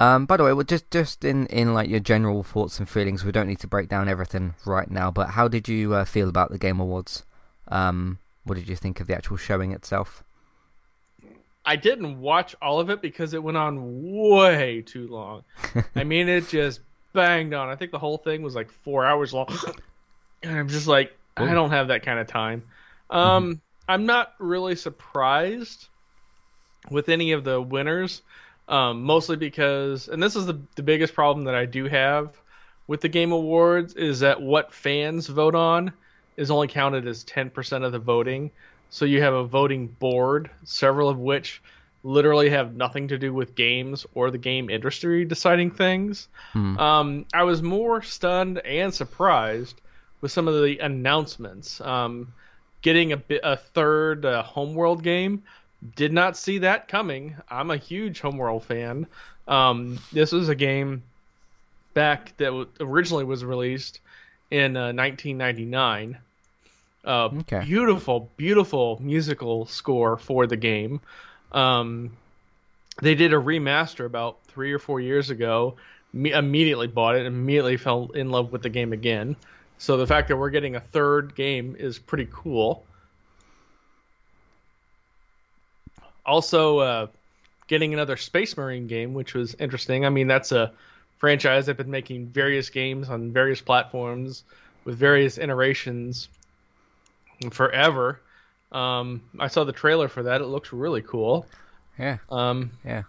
Um, 0.00 0.26
by 0.26 0.37
the 0.37 0.44
way, 0.44 0.64
just 0.64 0.90
just 0.90 1.24
in, 1.24 1.46
in 1.46 1.72
like 1.72 1.88
your 1.88 2.00
general 2.00 2.42
thoughts 2.42 2.78
and 2.78 2.88
feelings, 2.88 3.24
we 3.24 3.33
don't 3.33 3.46
need 3.46 3.61
to 3.61 3.66
break 3.66 3.88
down 3.88 4.09
everything 4.09 4.54
right 4.66 4.90
now. 4.90 5.11
But 5.11 5.30
how 5.30 5.48
did 5.48 5.68
you 5.68 5.94
uh, 5.94 6.04
feel 6.04 6.28
about 6.28 6.50
the 6.50 6.59
Game 6.59 6.80
Awards? 6.80 7.24
Um, 7.68 8.18
what 8.44 8.57
did 8.57 8.68
you 8.68 8.76
think 8.76 9.00
of 9.00 9.07
the 9.07 9.14
actual 9.14 9.37
showing 9.37 9.72
itself? 9.72 10.24
I 11.64 11.76
didn't 11.76 12.20
watch 12.20 12.54
all 12.61 12.80
of 12.80 12.90
it 12.90 13.00
because 13.00 13.33
it 13.33 13.42
went 13.42 13.57
on 13.57 14.12
way 14.12 14.83
too 14.83 15.09
long. 15.09 15.44
I 15.96 16.04
mean, 16.04 16.28
it 16.28 16.48
just 16.48 16.80
banged 17.12 17.54
on. 17.54 17.68
I 17.68 17.76
think 17.76 17.90
the 17.90 17.98
whole 17.98 18.18
thing 18.18 18.42
was 18.42 18.54
like 18.54 18.70
four 18.70 19.07
hours 19.07 19.33
long, 19.33 19.57
and 20.42 20.59
I'm 20.59 20.68
just 20.68 20.87
like, 20.87 21.16
Ooh. 21.40 21.44
I 21.44 21.54
don't 21.54 21.70
have 21.70 21.88
that 21.88 22.02
kind 22.02 22.18
of 22.18 22.26
time. 22.26 22.64
Um, 23.11 23.44
mm-hmm. 23.44 23.52
I'm 23.88 24.07
not 24.07 24.35
really 24.38 24.76
surprised 24.76 25.88
with 26.90 27.09
any 27.09 27.33
of 27.33 27.44
the 27.44 27.61
winners. 27.61 28.22
Um, 28.66 29.03
mostly 29.03 29.37
because, 29.37 30.09
and 30.09 30.22
this 30.22 30.37
is 30.37 30.46
the, 30.46 30.59
the 30.74 30.83
biggest 30.83 31.14
problem 31.14 31.44
that 31.44 31.55
I 31.55 31.66
do 31.66 31.85
have 31.87 32.35
with 32.87 33.00
the 33.00 33.09
Game 33.09 33.33
Awards, 33.33 33.94
is 33.94 34.20
that 34.20 34.40
what 34.40 34.72
fans 34.72 35.27
vote 35.27 35.55
on 35.55 35.92
is 36.37 36.50
only 36.50 36.68
counted 36.68 37.07
as 37.07 37.24
10% 37.24 37.85
of 37.85 37.92
the 37.92 37.98
voting. 37.98 38.50
So 38.90 39.05
you 39.05 39.22
have 39.22 39.35
a 39.35 39.44
voting 39.44 39.88
board, 39.88 40.50
several 40.64 41.09
of 41.09 41.18
which 41.18 41.62
literally 42.03 42.50
have 42.50 42.74
nothing 42.74 43.09
to 43.09 43.18
do 43.18 43.33
with 43.33 43.55
games 43.55 44.07
or 44.14 44.31
the 44.31 44.38
game 44.38 44.68
industry 44.68 45.24
deciding 45.24 45.70
things. 45.70 46.29
Hmm. 46.53 46.79
Um, 46.79 47.27
I 47.33 47.44
was 47.44 47.62
more 47.62 48.03
stunned 48.03 48.59
and 48.59 48.92
surprised 48.92 49.81
with 50.20 50.31
some 50.31 50.46
of 50.46 50.55
the 50.62 50.79
announcements. 50.79 51.81
Um, 51.81 52.33
getting 52.83 53.14
a, 53.14 53.22
a 53.42 53.57
third 53.57 54.27
uh, 54.27 54.42
Homeworld 54.42 55.03
game 55.03 55.42
did 55.96 56.12
not 56.12 56.36
see 56.36 56.58
that 56.58 56.88
coming. 56.88 57.36
I'm 57.48 57.70
a 57.70 57.76
huge 57.76 58.20
Homeworld 58.20 58.64
fan. 58.64 59.06
Um, 59.46 59.98
this 60.12 60.32
was 60.32 60.48
a 60.48 60.54
game 60.54 61.02
back 61.92 62.36
that 62.38 62.46
w- 62.46 62.68
originally 62.80 63.24
was 63.24 63.44
released 63.44 64.00
in 64.50 64.76
uh, 64.76 64.92
1999. 64.92 66.18
Uh, 67.04 67.28
okay. 67.40 67.60
Beautiful, 67.64 68.30
beautiful 68.36 68.98
musical 69.02 69.66
score 69.66 70.16
for 70.16 70.46
the 70.46 70.56
game. 70.56 71.00
Um, 71.52 72.16
they 73.02 73.14
did 73.14 73.32
a 73.32 73.36
remaster 73.36 74.06
about 74.06 74.38
three 74.46 74.72
or 74.72 74.78
four 74.78 75.00
years 75.00 75.30
ago. 75.30 75.76
Me- 76.12 76.32
immediately 76.32 76.86
bought 76.86 77.16
it. 77.16 77.26
Immediately 77.26 77.76
fell 77.76 78.10
in 78.14 78.30
love 78.30 78.52
with 78.52 78.62
the 78.62 78.70
game 78.70 78.92
again. 78.92 79.36
So 79.78 79.96
the 79.96 80.06
fact 80.06 80.28
that 80.28 80.36
we're 80.36 80.50
getting 80.50 80.76
a 80.76 80.80
third 80.80 81.34
game 81.34 81.76
is 81.78 81.98
pretty 81.98 82.28
cool. 82.32 82.84
Also 86.24 86.78
uh, 86.78 87.06
getting 87.66 87.94
another 87.94 88.16
Space 88.16 88.56
Marine 88.56 88.87
game, 88.87 89.14
which 89.14 89.34
was 89.34 89.54
interesting. 89.58 90.04
I 90.04 90.08
mean, 90.10 90.26
that's 90.26 90.52
a 90.52 90.72
franchise 91.18 91.66
that's 91.66 91.76
been 91.76 91.90
making 91.90 92.26
various 92.26 92.70
games 92.70 93.08
on 93.08 93.32
various 93.32 93.60
platforms 93.60 94.44
with 94.84 94.96
various 94.96 95.38
iterations 95.38 96.28
forever. 97.50 98.20
Um, 98.72 99.22
I 99.38 99.48
saw 99.48 99.64
the 99.64 99.72
trailer 99.72 100.08
for 100.08 100.24
that. 100.24 100.40
It 100.40 100.46
looks 100.46 100.72
really 100.72 101.02
cool. 101.02 101.46
Yeah. 101.98 102.18
Um, 102.30 102.72
yeah. 102.84 103.04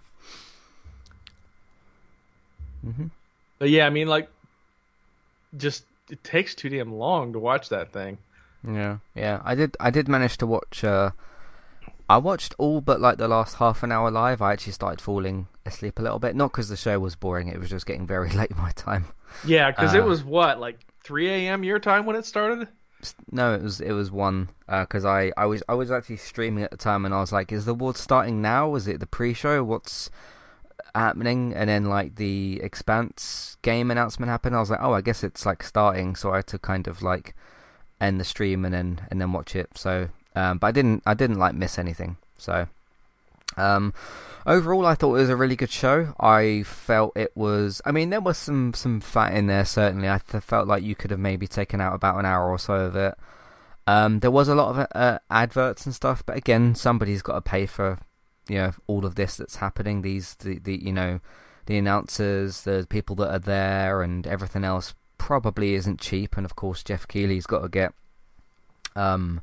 Mm-hmm. 2.85 3.07
But 3.57 3.69
yeah, 3.69 3.87
I 3.87 3.89
mean, 3.89 4.07
like, 4.07 4.29
just 5.57 5.83
it 6.09 6.23
takes 6.23 6.53
too 6.53 6.69
damn 6.69 6.93
long 6.93 7.33
to 7.33 7.39
watch 7.39 7.69
that 7.69 7.91
thing. 7.91 8.17
Yeah, 8.67 8.97
yeah. 9.15 9.41
I 9.43 9.55
did. 9.55 9.75
I 9.79 9.89
did 9.89 10.07
manage 10.07 10.37
to 10.37 10.47
watch. 10.47 10.83
Uh, 10.83 11.11
I 12.09 12.17
watched 12.17 12.53
all 12.57 12.81
but 12.81 13.01
like 13.01 13.17
the 13.17 13.27
last 13.27 13.55
half 13.55 13.83
an 13.83 13.91
hour 13.91 14.11
live. 14.11 14.41
I 14.41 14.53
actually 14.53 14.73
started 14.73 15.01
falling 15.01 15.47
asleep 15.65 15.99
a 15.99 16.01
little 16.01 16.19
bit, 16.19 16.35
not 16.35 16.51
because 16.51 16.69
the 16.69 16.77
show 16.77 16.99
was 16.99 17.15
boring. 17.15 17.47
It 17.47 17.59
was 17.59 17.69
just 17.69 17.85
getting 17.85 18.05
very 18.05 18.29
late 18.31 18.55
my 18.55 18.71
time. 18.71 19.05
Yeah, 19.45 19.71
because 19.71 19.93
uh, 19.93 19.99
it 19.99 20.05
was 20.05 20.23
what 20.23 20.59
like 20.59 20.79
3 21.03 21.29
a.m. 21.29 21.63
your 21.63 21.79
time 21.79 22.05
when 22.05 22.15
it 22.15 22.25
started. 22.25 22.67
No, 23.31 23.53
it 23.53 23.61
was 23.61 23.81
it 23.81 23.91
was 23.91 24.11
one 24.11 24.49
because 24.67 25.05
uh, 25.05 25.09
I, 25.09 25.31
I 25.37 25.45
was 25.45 25.61
I 25.69 25.73
was 25.73 25.91
actually 25.91 26.17
streaming 26.17 26.63
at 26.63 26.71
the 26.71 26.77
time 26.77 27.05
and 27.05 27.13
I 27.13 27.19
was 27.19 27.31
like, 27.31 27.51
is 27.51 27.65
the 27.65 27.71
award 27.71 27.97
starting 27.97 28.41
now? 28.41 28.69
Was 28.69 28.87
it 28.87 28.99
the 28.99 29.05
pre-show? 29.05 29.63
What's 29.63 30.09
happening? 30.93 31.53
And 31.53 31.69
then 31.69 31.85
like 31.85 32.15
the 32.15 32.59
Expanse 32.63 33.57
game 33.61 33.91
announcement 33.91 34.29
happened. 34.29 34.55
I 34.55 34.59
was 34.59 34.69
like, 34.71 34.79
oh, 34.81 34.93
I 34.93 35.01
guess 35.01 35.23
it's 35.23 35.45
like 35.45 35.61
starting. 35.61 36.15
So 36.15 36.31
I 36.31 36.37
had 36.37 36.47
to 36.47 36.59
kind 36.59 36.87
of 36.87 37.03
like 37.03 37.35
end 38.01 38.19
the 38.19 38.25
stream 38.25 38.65
and 38.65 38.73
then 38.73 39.01
and 39.11 39.21
then 39.21 39.31
watch 39.33 39.55
it. 39.55 39.69
So 39.75 40.09
um, 40.35 40.57
but 40.57 40.67
I 40.67 40.71
didn't 40.71 41.03
I 41.05 41.13
didn't 41.13 41.39
like 41.39 41.55
miss 41.55 41.79
anything. 41.79 42.17
So 42.37 42.67
um, 43.57 43.93
overall, 44.45 44.85
I 44.85 44.95
thought 44.95 45.15
it 45.15 45.21
was 45.21 45.29
a 45.29 45.35
really 45.35 45.55
good 45.55 45.71
show. 45.71 46.13
I 46.19 46.63
felt 46.63 47.15
it 47.15 47.31
was. 47.35 47.81
I 47.85 47.91
mean, 47.91 48.09
there 48.09 48.21
was 48.21 48.37
some 48.37 48.73
some 48.73 48.99
fat 48.99 49.33
in 49.33 49.47
there. 49.47 49.65
Certainly, 49.65 50.09
I 50.09 50.19
th- 50.19 50.43
felt 50.43 50.67
like 50.67 50.83
you 50.83 50.95
could 50.95 51.11
have 51.11 51.19
maybe 51.19 51.47
taken 51.47 51.81
out 51.81 51.95
about 51.95 52.19
an 52.19 52.25
hour 52.25 52.49
or 52.49 52.59
so 52.59 52.73
of 52.73 52.95
it. 52.95 53.15
Um, 53.87 54.19
there 54.19 54.31
was 54.31 54.47
a 54.47 54.55
lot 54.55 54.75
of 54.75 54.87
uh, 54.95 55.19
adverts 55.29 55.85
and 55.85 55.93
stuff, 55.93 56.23
but 56.25 56.37
again, 56.37 56.75
somebody's 56.75 57.21
got 57.21 57.35
to 57.35 57.41
pay 57.41 57.65
for 57.65 57.99
you 58.47 58.57
know 58.57 58.71
all 58.87 59.05
of 59.05 59.15
this 59.15 59.37
that's 59.37 59.57
happening. 59.57 60.01
These 60.01 60.35
the, 60.35 60.59
the 60.59 60.75
you 60.83 60.93
know 60.93 61.19
the 61.65 61.77
announcers, 61.77 62.61
the 62.61 62.85
people 62.89 63.15
that 63.17 63.31
are 63.31 63.39
there, 63.39 64.01
and 64.01 64.27
everything 64.27 64.63
else 64.63 64.93
probably 65.17 65.73
isn't 65.75 65.99
cheap. 65.99 66.37
And 66.37 66.45
of 66.45 66.55
course, 66.55 66.83
Geoff 66.83 67.07
Keighley's 67.07 67.47
got 67.47 67.61
to 67.61 67.69
get 67.69 67.93
um, 68.95 69.41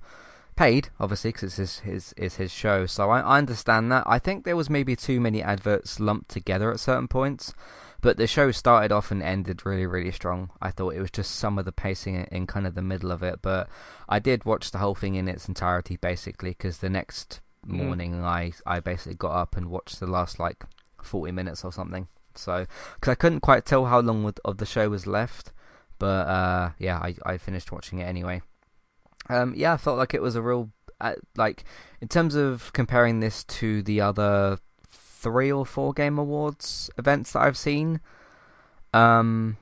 paid, 0.63 0.91
obviously, 1.01 1.31
because 1.33 1.45
it's 1.45 1.57
his, 1.57 1.79
his 1.81 2.15
it's 2.17 2.37
his 2.37 2.53
show. 2.53 2.87
So 2.87 3.11
I, 3.11 3.21
I 3.21 3.39
understand 3.39 3.91
that. 3.91 4.05
I 4.07 4.21
think 4.21 4.45
there 4.45 4.57
was 4.57 4.71
maybe 4.71 4.95
too 4.95 5.21
many 5.21 5.43
adverts 5.43 5.99
lumped 5.99 6.31
together 6.31 6.71
at 6.71 6.79
certain 6.79 7.09
points. 7.09 7.53
But 8.01 8.17
the 8.17 8.27
show 8.27 8.51
started 8.51 8.91
off 8.91 9.11
and 9.13 9.23
ended 9.23 9.65
really, 9.65 9.87
really 9.87 10.11
strong. 10.11 10.51
I 10.61 10.71
thought 10.71 10.95
it 10.95 11.01
was 11.01 11.11
just 11.11 11.37
some 11.37 11.59
of 11.59 11.65
the 11.65 11.73
pacing 11.73 12.27
in 12.33 12.47
kind 12.47 12.67
of 12.67 12.75
the 12.75 12.83
middle 12.83 13.13
of 13.13 13.23
it. 13.23 13.41
But 13.43 13.69
I 14.09 14.19
did 14.19 14.45
watch 14.45 14.71
the 14.71 14.79
whole 14.79 14.95
thing 14.95 15.15
in 15.15 15.29
its 15.29 15.49
entirety, 15.49 15.97
basically, 15.97 16.51
because 16.51 16.79
the 16.79 16.91
next 16.91 17.41
mm. 17.67 17.75
morning 17.75 18.25
I, 18.25 18.53
I 18.67 18.81
basically 18.81 19.15
got 19.15 19.33
up 19.33 19.57
and 19.57 19.71
watched 19.71 20.01
the 20.01 20.07
last, 20.07 20.41
like, 20.41 20.65
40 21.03 21.33
minutes 21.33 21.65
or 21.65 21.73
something. 21.73 22.09
So, 22.35 22.67
because 22.95 23.13
I 23.13 23.15
couldn't 23.17 23.41
quite 23.41 23.65
tell 23.65 23.87
how 23.87 24.01
long 24.01 24.33
of 24.45 24.59
the 24.59 24.67
show 24.67 24.89
was 24.89 25.07
left. 25.07 25.53
But, 25.99 26.27
uh, 26.27 26.71
yeah, 26.79 26.99
I, 26.99 27.15
I 27.25 27.39
finished 27.39 27.71
watching 27.71 27.99
it 27.99 28.05
anyway. 28.05 28.43
Um, 29.29 29.55
yeah, 29.57 29.75
I 29.75 29.77
felt 29.77 29.99
like 29.99 30.15
it 30.15 30.23
was 30.23 30.37
a 30.37 30.43
real, 30.43 30.71
uh, 31.01 31.15
like, 31.37 31.65
in 32.01 32.09
terms 32.09 32.35
of 32.35 32.73
comparing 32.73 33.21
this 33.21 33.45
to 33.45 33.83
the 33.83 34.01
other 34.01 34.59
three 34.89 35.53
or 35.53 35.65
four 35.65 35.93
Game 35.93 36.19
Awards 36.19 36.91
events 36.99 37.33
that 37.33 37.43
I've 37.43 37.57
seen. 37.57 38.01
Um, 38.93 39.57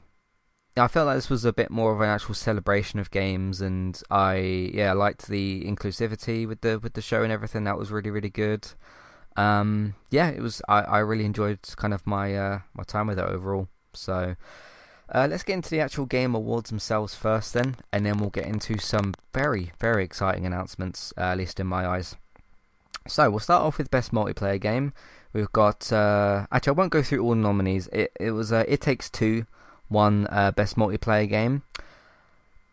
I 0.77 0.88
felt 0.88 1.07
like 1.07 1.16
this 1.16 1.29
was 1.29 1.44
a 1.44 1.53
bit 1.53 1.70
more 1.70 1.92
of 1.92 2.01
an 2.01 2.09
actual 2.09 2.35
celebration 2.35 2.99
of 2.99 3.11
games, 3.11 3.61
and 3.61 4.01
I 4.11 4.70
yeah 4.73 4.92
liked 4.92 5.29
the 5.29 5.64
inclusivity 5.64 6.46
with 6.46 6.62
the 6.62 6.79
with 6.79 6.94
the 6.94 7.03
show 7.03 7.23
and 7.23 7.33
everything. 7.33 7.64
That 7.64 7.79
was 7.79 7.90
really 7.90 8.11
really 8.11 8.31
good. 8.31 8.66
Um, 9.37 9.94
yeah, 10.11 10.29
it 10.29 10.40
was. 10.40 10.62
I, 10.68 10.81
I 10.81 10.99
really 11.01 11.25
enjoyed 11.25 11.61
kind 11.77 11.92
of 11.92 12.07
my 12.07 12.35
uh, 12.35 12.61
my 12.75 12.85
time 12.85 13.09
with 13.09 13.18
it 13.18 13.25
overall. 13.25 13.68
So 13.92 14.37
uh, 15.12 15.27
let's 15.31 15.42
get 15.42 15.55
into 15.55 15.70
the 15.70 15.81
actual 15.81 16.07
Game 16.07 16.35
Awards 16.35 16.70
themselves 16.70 17.14
first, 17.14 17.55
then, 17.55 17.77
and 17.92 18.07
then 18.07 18.18
we'll 18.18 18.31
get 18.31 18.46
into 18.46 18.79
some 18.79 19.14
very 19.35 19.73
very 19.79 20.05
exciting 20.05 20.46
announcements, 20.46 21.12
uh, 21.16 21.33
at 21.33 21.38
least 21.38 21.61
in 21.61 21.66
my 21.66 21.87
eyes. 21.87 22.16
So 23.09 23.31
we'll 23.31 23.40
start 23.40 23.62
off 23.62 23.79
with 23.79 23.90
best 23.90 24.12
multiplayer 24.12 24.61
game. 24.61 24.92
We've 25.33 25.51
got 25.53 25.92
uh, 25.92 26.46
actually 26.53 26.70
I 26.70 26.75
won't 26.75 26.92
go 26.92 27.03
through 27.03 27.23
all 27.23 27.31
the 27.31 27.37
nominees. 27.37 27.88
It 27.88 28.12
it 28.20 28.33
was 28.33 28.53
uh, 28.53 28.64
It 28.68 28.81
Takes 28.81 29.09
Two, 29.11 29.46
won 29.88 30.27
uh, 30.31 30.53
best 30.53 30.77
multiplayer 30.77 31.29
game. 31.29 31.62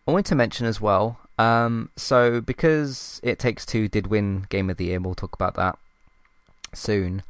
I 0.07 0.11
want 0.11 0.25
to 0.27 0.35
mention 0.35 0.65
as 0.65 0.79
well. 0.79 1.19
Um, 1.39 1.89
so 1.95 2.41
because 2.41 3.19
It 3.23 3.39
Takes 3.39 3.65
Two 3.65 3.87
did 3.87 4.07
win 4.07 4.47
Game 4.49 4.69
of 4.69 4.77
the 4.77 4.85
Year, 4.85 4.99
we'll 4.99 5.15
talk 5.15 5.33
about 5.33 5.55
that 5.55 5.77
soon. 6.73 7.23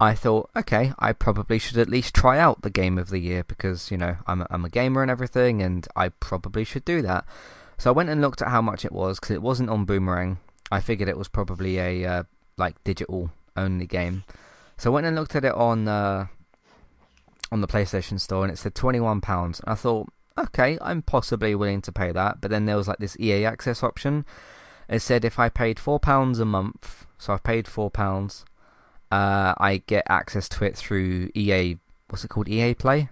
I 0.00 0.14
thought, 0.14 0.50
okay, 0.56 0.92
I 0.98 1.12
probably 1.12 1.58
should 1.58 1.78
at 1.78 1.88
least 1.88 2.14
try 2.14 2.38
out 2.38 2.62
the 2.62 2.70
Game 2.70 2.98
of 2.98 3.10
the 3.10 3.20
Year 3.20 3.44
because 3.44 3.90
you 3.90 3.96
know 3.96 4.16
I'm 4.26 4.42
a, 4.42 4.46
I'm 4.50 4.64
a 4.64 4.70
gamer 4.70 5.02
and 5.02 5.10
everything, 5.10 5.62
and 5.62 5.86
I 5.94 6.08
probably 6.08 6.64
should 6.64 6.84
do 6.84 7.00
that. 7.02 7.24
So 7.78 7.90
I 7.90 7.92
went 7.92 8.08
and 8.08 8.20
looked 8.20 8.42
at 8.42 8.48
how 8.48 8.62
much 8.62 8.84
it 8.84 8.92
was 8.92 9.18
because 9.18 9.34
it 9.34 9.42
wasn't 9.42 9.70
on 9.70 9.84
Boomerang. 9.84 10.38
I 10.70 10.80
figured 10.80 11.08
it 11.08 11.18
was 11.18 11.28
probably 11.28 11.78
a 11.78 12.04
uh, 12.04 12.22
like 12.56 12.82
digital 12.84 13.30
only 13.56 13.86
game. 13.86 14.24
So 14.76 14.90
I 14.90 14.94
went 14.94 15.06
and 15.06 15.16
looked 15.16 15.36
at 15.36 15.44
it 15.44 15.54
on 15.54 15.86
uh, 15.86 16.26
on 17.52 17.60
the 17.60 17.68
PlayStation 17.68 18.20
Store, 18.20 18.44
and 18.44 18.52
it 18.52 18.58
said 18.58 18.74
twenty 18.74 19.00
one 19.00 19.20
pounds. 19.20 19.60
I 19.64 19.74
thought, 19.74 20.08
okay, 20.36 20.76
I'm 20.80 21.02
possibly 21.02 21.54
willing 21.54 21.82
to 21.82 21.92
pay 21.92 22.10
that. 22.10 22.40
But 22.40 22.50
then 22.50 22.66
there 22.66 22.76
was 22.76 22.88
like 22.88 22.98
this 22.98 23.16
EA 23.20 23.44
Access 23.44 23.82
option. 23.82 24.24
It 24.88 25.00
said 25.00 25.24
if 25.24 25.38
I 25.38 25.48
paid 25.48 25.78
four 25.78 26.00
pounds 26.00 26.40
a 26.40 26.44
month, 26.44 27.06
so 27.16 27.32
I've 27.32 27.42
paid 27.42 27.66
four 27.68 27.90
pounds, 27.90 28.44
uh, 29.14 29.54
I 29.58 29.82
get 29.86 30.04
access 30.08 30.48
to 30.50 30.64
it 30.64 30.76
through 30.76 31.30
EA. 31.34 31.76
What's 32.08 32.24
it 32.24 32.28
called? 32.28 32.48
EA 32.48 32.74
Play, 32.74 33.08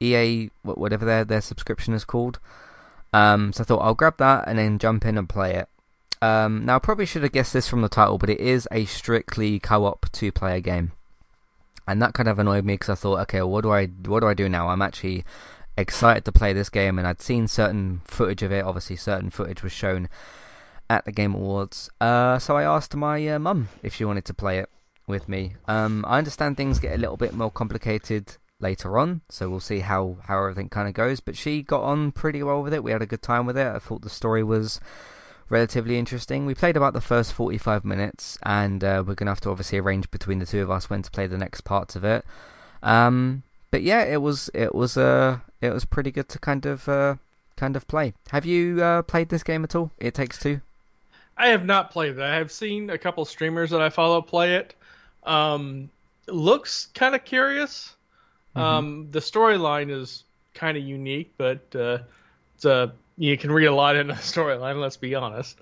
EA 0.00 0.50
whatever 0.62 1.04
their 1.04 1.24
their 1.24 1.40
subscription 1.40 1.94
is 1.94 2.04
called. 2.04 2.38
Um, 3.12 3.52
so 3.52 3.62
I 3.62 3.64
thought 3.64 3.82
I'll 3.82 3.94
grab 3.94 4.16
that 4.18 4.44
and 4.46 4.58
then 4.58 4.78
jump 4.78 5.04
in 5.04 5.18
and 5.18 5.28
play 5.28 5.54
it. 5.54 5.68
Um, 6.22 6.64
now 6.64 6.76
I 6.76 6.78
probably 6.78 7.04
should 7.04 7.22
have 7.24 7.32
guessed 7.32 7.52
this 7.52 7.68
from 7.68 7.82
the 7.82 7.88
title, 7.88 8.16
but 8.16 8.30
it 8.30 8.40
is 8.40 8.66
a 8.70 8.84
strictly 8.86 9.58
co-op 9.58 10.10
two-player 10.12 10.60
game 10.60 10.92
and 11.86 12.00
that 12.00 12.14
kind 12.14 12.28
of 12.28 12.38
annoyed 12.38 12.64
me 12.64 12.74
because 12.74 12.90
I 12.90 12.94
thought, 12.94 13.20
okay, 13.22 13.38
well, 13.38 13.50
what 13.50 13.62
do 13.62 13.72
I 13.72 13.86
what 13.86 14.20
do 14.20 14.28
I 14.28 14.34
do 14.34 14.48
now? 14.48 14.68
I'm 14.68 14.82
actually 14.82 15.24
excited 15.76 16.24
to 16.24 16.32
play 16.32 16.52
this 16.52 16.68
game, 16.70 16.98
and 16.98 17.06
I'd 17.06 17.20
seen 17.20 17.48
certain 17.48 18.02
footage 18.04 18.42
of 18.42 18.52
it. 18.52 18.64
Obviously, 18.64 18.96
certain 18.96 19.30
footage 19.30 19.62
was 19.62 19.72
shown 19.72 20.08
at 20.88 21.04
the 21.04 21.12
Game 21.12 21.34
Awards. 21.34 21.90
Uh, 22.00 22.38
so 22.38 22.56
I 22.56 22.62
asked 22.62 22.94
my 22.94 23.26
uh, 23.28 23.38
mum 23.38 23.68
if 23.82 23.94
she 23.94 24.04
wanted 24.04 24.24
to 24.26 24.34
play 24.34 24.58
it 24.58 24.70
with 25.06 25.28
me. 25.28 25.54
Um, 25.66 26.04
I 26.06 26.18
understand 26.18 26.56
things 26.56 26.78
get 26.78 26.94
a 26.94 26.98
little 26.98 27.16
bit 27.16 27.34
more 27.34 27.50
complicated 27.50 28.36
later 28.60 28.98
on, 28.98 29.22
so 29.28 29.50
we'll 29.50 29.60
see 29.60 29.80
how 29.80 30.18
how 30.24 30.38
everything 30.38 30.68
kind 30.68 30.88
of 30.88 30.94
goes. 30.94 31.20
But 31.20 31.36
she 31.36 31.62
got 31.62 31.82
on 31.82 32.12
pretty 32.12 32.42
well 32.42 32.62
with 32.62 32.74
it. 32.74 32.84
We 32.84 32.92
had 32.92 33.02
a 33.02 33.06
good 33.06 33.22
time 33.22 33.46
with 33.46 33.58
it. 33.58 33.66
I 33.66 33.78
thought 33.78 34.02
the 34.02 34.10
story 34.10 34.42
was 34.42 34.80
relatively 35.48 35.98
interesting. 35.98 36.46
We 36.46 36.54
played 36.54 36.76
about 36.76 36.94
the 36.94 37.00
first 37.00 37.32
45 37.32 37.84
minutes, 37.84 38.38
and 38.42 38.82
uh, 38.82 39.04
we're 39.06 39.14
going 39.14 39.26
to 39.26 39.32
have 39.32 39.40
to 39.42 39.50
obviously 39.50 39.78
arrange 39.78 40.10
between 40.10 40.38
the 40.38 40.46
two 40.46 40.62
of 40.62 40.70
us 40.70 40.88
when 40.88 41.02
to 41.02 41.10
play 41.10 41.26
the 41.26 41.38
next 41.38 41.62
parts 41.62 41.94
of 41.94 42.04
it. 42.04 42.24
Um, 42.82 43.42
but 43.70 43.82
yeah, 43.82 44.04
it 44.04 44.22
was 44.22 44.50
it 44.54 44.74
was 44.74 44.96
uh, 44.96 45.38
it 45.60 45.72
was 45.72 45.84
pretty 45.84 46.10
good 46.10 46.28
to 46.30 46.38
kind 46.38 46.66
of 46.66 46.88
uh, 46.88 47.16
kind 47.56 47.76
of 47.76 47.86
play. 47.86 48.14
Have 48.30 48.46
you 48.46 48.82
uh, 48.82 49.02
played 49.02 49.28
this 49.28 49.42
game 49.42 49.64
at 49.64 49.74
all? 49.74 49.90
It 49.98 50.14
Takes 50.14 50.38
Two. 50.38 50.60
I 51.36 51.48
have 51.48 51.64
not 51.64 51.90
played 51.90 52.18
it. 52.18 52.20
I 52.20 52.34
have 52.36 52.52
seen 52.52 52.90
a 52.90 52.98
couple 52.98 53.24
streamers 53.24 53.70
that 53.70 53.80
I 53.80 53.88
follow 53.88 54.20
play 54.20 54.56
it. 54.56 54.74
Um, 55.24 55.90
looks 56.26 56.88
kind 56.94 57.14
of 57.14 57.24
curious. 57.24 57.94
Mm-hmm. 58.56 58.60
Um, 58.60 59.08
the 59.10 59.20
storyline 59.20 59.90
is 59.90 60.24
kind 60.54 60.76
of 60.76 60.82
unique, 60.82 61.32
but 61.38 61.60
uh, 61.74 61.98
it's 62.54 62.64
a 62.64 62.92
you 63.16 63.36
can 63.36 63.52
read 63.52 63.66
a 63.66 63.74
lot 63.74 63.96
in 63.96 64.08
the 64.08 64.14
storyline. 64.14 64.80
Let's 64.80 64.96
be 64.96 65.14
honest. 65.14 65.58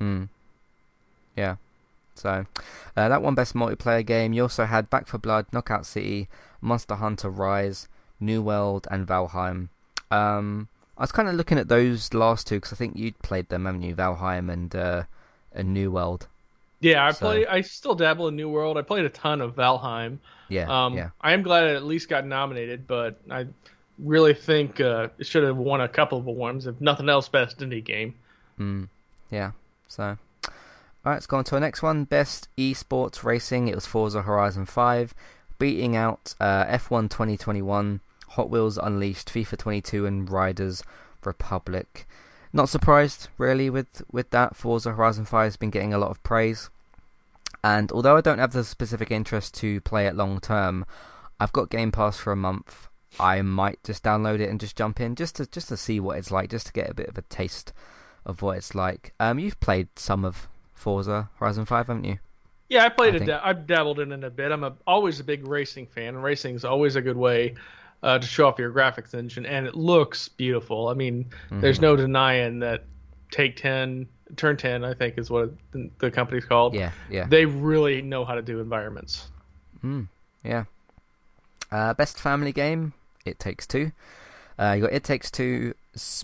Mm. 0.00 0.28
Yeah. 1.36 1.56
So 2.14 2.46
uh, 2.96 3.08
that 3.08 3.22
one 3.22 3.34
best 3.34 3.54
multiplayer 3.54 4.04
game. 4.04 4.32
You 4.32 4.42
also 4.42 4.64
had 4.64 4.90
Back 4.90 5.08
4 5.08 5.18
Blood, 5.18 5.46
Knockout 5.52 5.84
City, 5.84 6.28
Monster 6.60 6.94
Hunter 6.96 7.28
Rise, 7.28 7.88
New 8.20 8.40
World, 8.40 8.86
and 8.90 9.06
Valheim. 9.06 9.68
Um, 10.10 10.68
I 10.96 11.02
was 11.02 11.12
kind 11.12 11.28
of 11.28 11.34
looking 11.34 11.58
at 11.58 11.68
those 11.68 12.14
last 12.14 12.46
two 12.46 12.56
because 12.56 12.72
I 12.72 12.76
think 12.76 12.96
you'd 12.96 13.18
played 13.18 13.48
them, 13.48 13.64
haven't 13.64 13.82
you? 13.82 13.96
Valheim 13.96 14.50
and 14.52 14.74
uh, 14.74 15.02
and 15.52 15.74
New 15.74 15.90
World. 15.90 16.28
Yeah, 16.84 17.06
I 17.06 17.12
so. 17.12 17.26
play. 17.26 17.46
I 17.46 17.62
still 17.62 17.94
dabble 17.94 18.28
in 18.28 18.36
New 18.36 18.50
World. 18.50 18.76
I 18.76 18.82
played 18.82 19.06
a 19.06 19.08
ton 19.08 19.40
of 19.40 19.54
Valheim. 19.54 20.18
Yeah, 20.50 20.66
um, 20.68 20.94
yeah. 20.94 21.10
I 21.18 21.32
am 21.32 21.42
glad 21.42 21.64
it 21.64 21.76
at 21.76 21.84
least 21.84 22.10
got 22.10 22.26
nominated, 22.26 22.86
but 22.86 23.18
I 23.30 23.46
really 23.98 24.34
think 24.34 24.82
uh, 24.82 25.08
it 25.18 25.26
should 25.26 25.44
have 25.44 25.56
won 25.56 25.80
a 25.80 25.88
couple 25.88 26.18
of 26.18 26.26
awards, 26.26 26.66
if 26.66 26.78
nothing 26.82 27.08
else, 27.08 27.26
best 27.26 27.58
indie 27.60 27.82
game. 27.82 28.14
Mm, 28.60 28.88
yeah. 29.30 29.52
So, 29.88 30.04
all 30.04 30.52
right, 31.06 31.14
let's 31.14 31.26
go 31.26 31.38
on 31.38 31.44
to 31.44 31.54
our 31.54 31.60
next 31.60 31.82
one. 31.82 32.04
Best 32.04 32.48
esports 32.58 33.24
racing. 33.24 33.68
It 33.68 33.74
was 33.74 33.86
Forza 33.86 34.20
Horizon 34.20 34.66
5, 34.66 35.14
beating 35.58 35.96
out 35.96 36.34
uh, 36.38 36.66
F1 36.66 37.08
2021, 37.08 38.00
Hot 38.28 38.50
Wheels 38.50 38.76
Unleashed, 38.76 39.28
FIFA 39.32 39.56
22, 39.56 40.04
and 40.04 40.30
Riders 40.30 40.82
Republic. 41.24 42.06
Not 42.52 42.68
surprised, 42.68 43.28
really, 43.38 43.70
with 43.70 44.02
with 44.12 44.28
that. 44.30 44.54
Forza 44.54 44.92
Horizon 44.92 45.24
5 45.24 45.44
has 45.44 45.56
been 45.56 45.70
getting 45.70 45.94
a 45.94 45.98
lot 45.98 46.10
of 46.10 46.22
praise, 46.22 46.68
and 47.64 47.90
although 47.92 48.18
I 48.18 48.20
don't 48.20 48.38
have 48.38 48.52
the 48.52 48.62
specific 48.62 49.10
interest 49.10 49.54
to 49.54 49.80
play 49.80 50.06
it 50.06 50.14
long 50.14 50.38
term, 50.38 50.84
I've 51.40 51.52
got 51.54 51.70
Game 51.70 51.90
Pass 51.90 52.18
for 52.18 52.30
a 52.30 52.36
month. 52.36 52.88
I 53.18 53.40
might 53.40 53.82
just 53.82 54.04
download 54.04 54.40
it 54.40 54.50
and 54.50 54.60
just 54.60 54.76
jump 54.76 55.00
in 55.00 55.14
just 55.14 55.36
to 55.36 55.46
just 55.46 55.68
to 55.68 55.78
see 55.78 55.98
what 55.98 56.18
it's 56.18 56.30
like, 56.30 56.50
just 56.50 56.66
to 56.66 56.72
get 56.74 56.90
a 56.90 56.94
bit 56.94 57.08
of 57.08 57.16
a 57.16 57.22
taste 57.22 57.72
of 58.26 58.42
what 58.42 58.58
it's 58.58 58.74
like. 58.74 59.14
Um, 59.18 59.38
you've 59.38 59.58
played 59.60 59.88
some 59.96 60.26
of 60.26 60.46
Forza 60.74 61.30
Horizon 61.38 61.64
Five, 61.64 61.86
haven't 61.86 62.04
you? 62.04 62.18
Yeah, 62.68 62.84
I 62.84 62.90
played 62.90 63.14
I 63.14 63.16
it. 63.18 63.26
Da- 63.26 63.40
I've 63.42 63.66
dabbled 63.66 63.98
in 63.98 64.12
it 64.12 64.24
a 64.24 64.30
bit. 64.30 64.52
I'm 64.52 64.62
a, 64.62 64.74
always 64.86 65.18
a 65.20 65.24
big 65.24 65.48
racing 65.48 65.86
fan, 65.86 66.08
and 66.08 66.22
racing 66.22 66.56
is 66.56 66.66
always 66.66 66.96
a 66.96 67.00
good 67.00 67.16
way 67.16 67.54
uh, 68.02 68.18
to 68.18 68.26
show 68.26 68.46
off 68.46 68.58
your 68.58 68.72
graphics 68.72 69.14
engine, 69.14 69.46
and 69.46 69.66
it 69.66 69.74
looks 69.74 70.28
beautiful. 70.28 70.88
I 70.88 70.94
mean, 70.94 71.24
mm-hmm. 71.46 71.60
there's 71.60 71.80
no 71.80 71.96
denying 71.96 72.58
that 72.58 72.84
Take 73.30 73.56
Ten, 73.56 74.06
Turn 74.36 74.56
Ten, 74.56 74.84
I 74.84 74.94
think 74.94 75.18
is 75.18 75.30
what 75.30 75.50
the 75.98 76.10
company's 76.10 76.44
called. 76.44 76.74
Yeah, 76.74 76.92
yeah. 77.10 77.26
They 77.26 77.46
really 77.46 78.02
know 78.02 78.24
how 78.24 78.34
to 78.34 78.42
do 78.42 78.60
environments. 78.60 79.28
Hmm. 79.80 80.02
yeah. 80.42 80.64
Uh, 81.70 81.92
best 81.94 82.18
family 82.18 82.52
game. 82.52 82.92
It 83.24 83.38
Takes 83.38 83.66
Two. 83.66 83.92
Uh, 84.58 84.72
you 84.76 84.82
got 84.82 84.92
It 84.92 85.04
Takes 85.04 85.30
Two, 85.30 85.74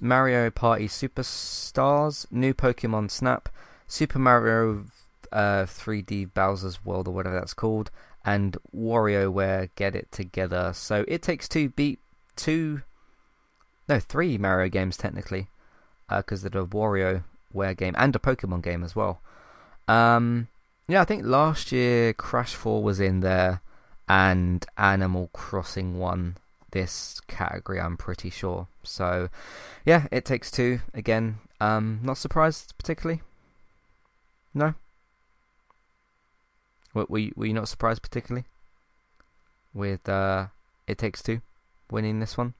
Mario 0.00 0.50
Party 0.50 0.86
Superstars, 0.86 2.26
new 2.30 2.54
Pokemon 2.54 3.10
Snap, 3.10 3.48
Super 3.88 4.18
Mario 4.18 4.84
uh, 5.32 5.64
3D 5.64 6.32
Bowser's 6.32 6.84
World 6.84 7.08
or 7.08 7.12
whatever 7.12 7.34
that's 7.34 7.54
called, 7.54 7.90
and 8.24 8.56
WarioWare 8.74 9.70
Get 9.74 9.96
It 9.96 10.12
Together. 10.12 10.72
So 10.74 11.04
It 11.08 11.22
Takes 11.22 11.48
Two 11.48 11.70
beat 11.70 11.98
two, 12.36 12.82
no, 13.88 13.98
three 13.98 14.38
Mario 14.38 14.68
games 14.68 14.96
technically, 14.96 15.48
because 16.08 16.44
uh, 16.44 16.48
there's 16.48 16.64
a 16.64 16.66
WarioWare 17.54 17.76
game 17.76 17.94
and 17.98 18.14
a 18.14 18.18
Pokemon 18.18 18.62
game 18.62 18.84
as 18.84 18.94
well. 18.96 19.20
Um, 19.88 20.48
Yeah, 20.88 21.02
I 21.02 21.04
think 21.04 21.24
last 21.24 21.72
year 21.72 22.12
Crash 22.12 22.54
4 22.54 22.82
was 22.82 23.00
in 23.00 23.20
there 23.20 23.60
and 24.08 24.64
Animal 24.76 25.30
Crossing 25.32 25.98
won 25.98 26.36
this 26.72 27.20
category, 27.28 27.80
I'm 27.80 27.96
pretty 27.96 28.30
sure. 28.30 28.66
So, 28.82 29.28
yeah, 29.84 30.06
It 30.10 30.24
Takes 30.24 30.50
Two, 30.50 30.80
again, 30.94 31.38
um, 31.60 32.00
not 32.02 32.18
surprised 32.18 32.74
particularly. 32.76 33.22
No? 34.54 34.74
Were, 36.92 37.06
were, 37.08 37.18
you, 37.18 37.32
were 37.36 37.46
you 37.46 37.54
not 37.54 37.68
surprised 37.68 38.02
particularly? 38.02 38.46
With 39.72 40.08
uh, 40.08 40.46
It 40.86 40.98
Takes 40.98 41.22
Two 41.22 41.40
winning 41.90 42.20
this 42.20 42.36
one? 42.36 42.54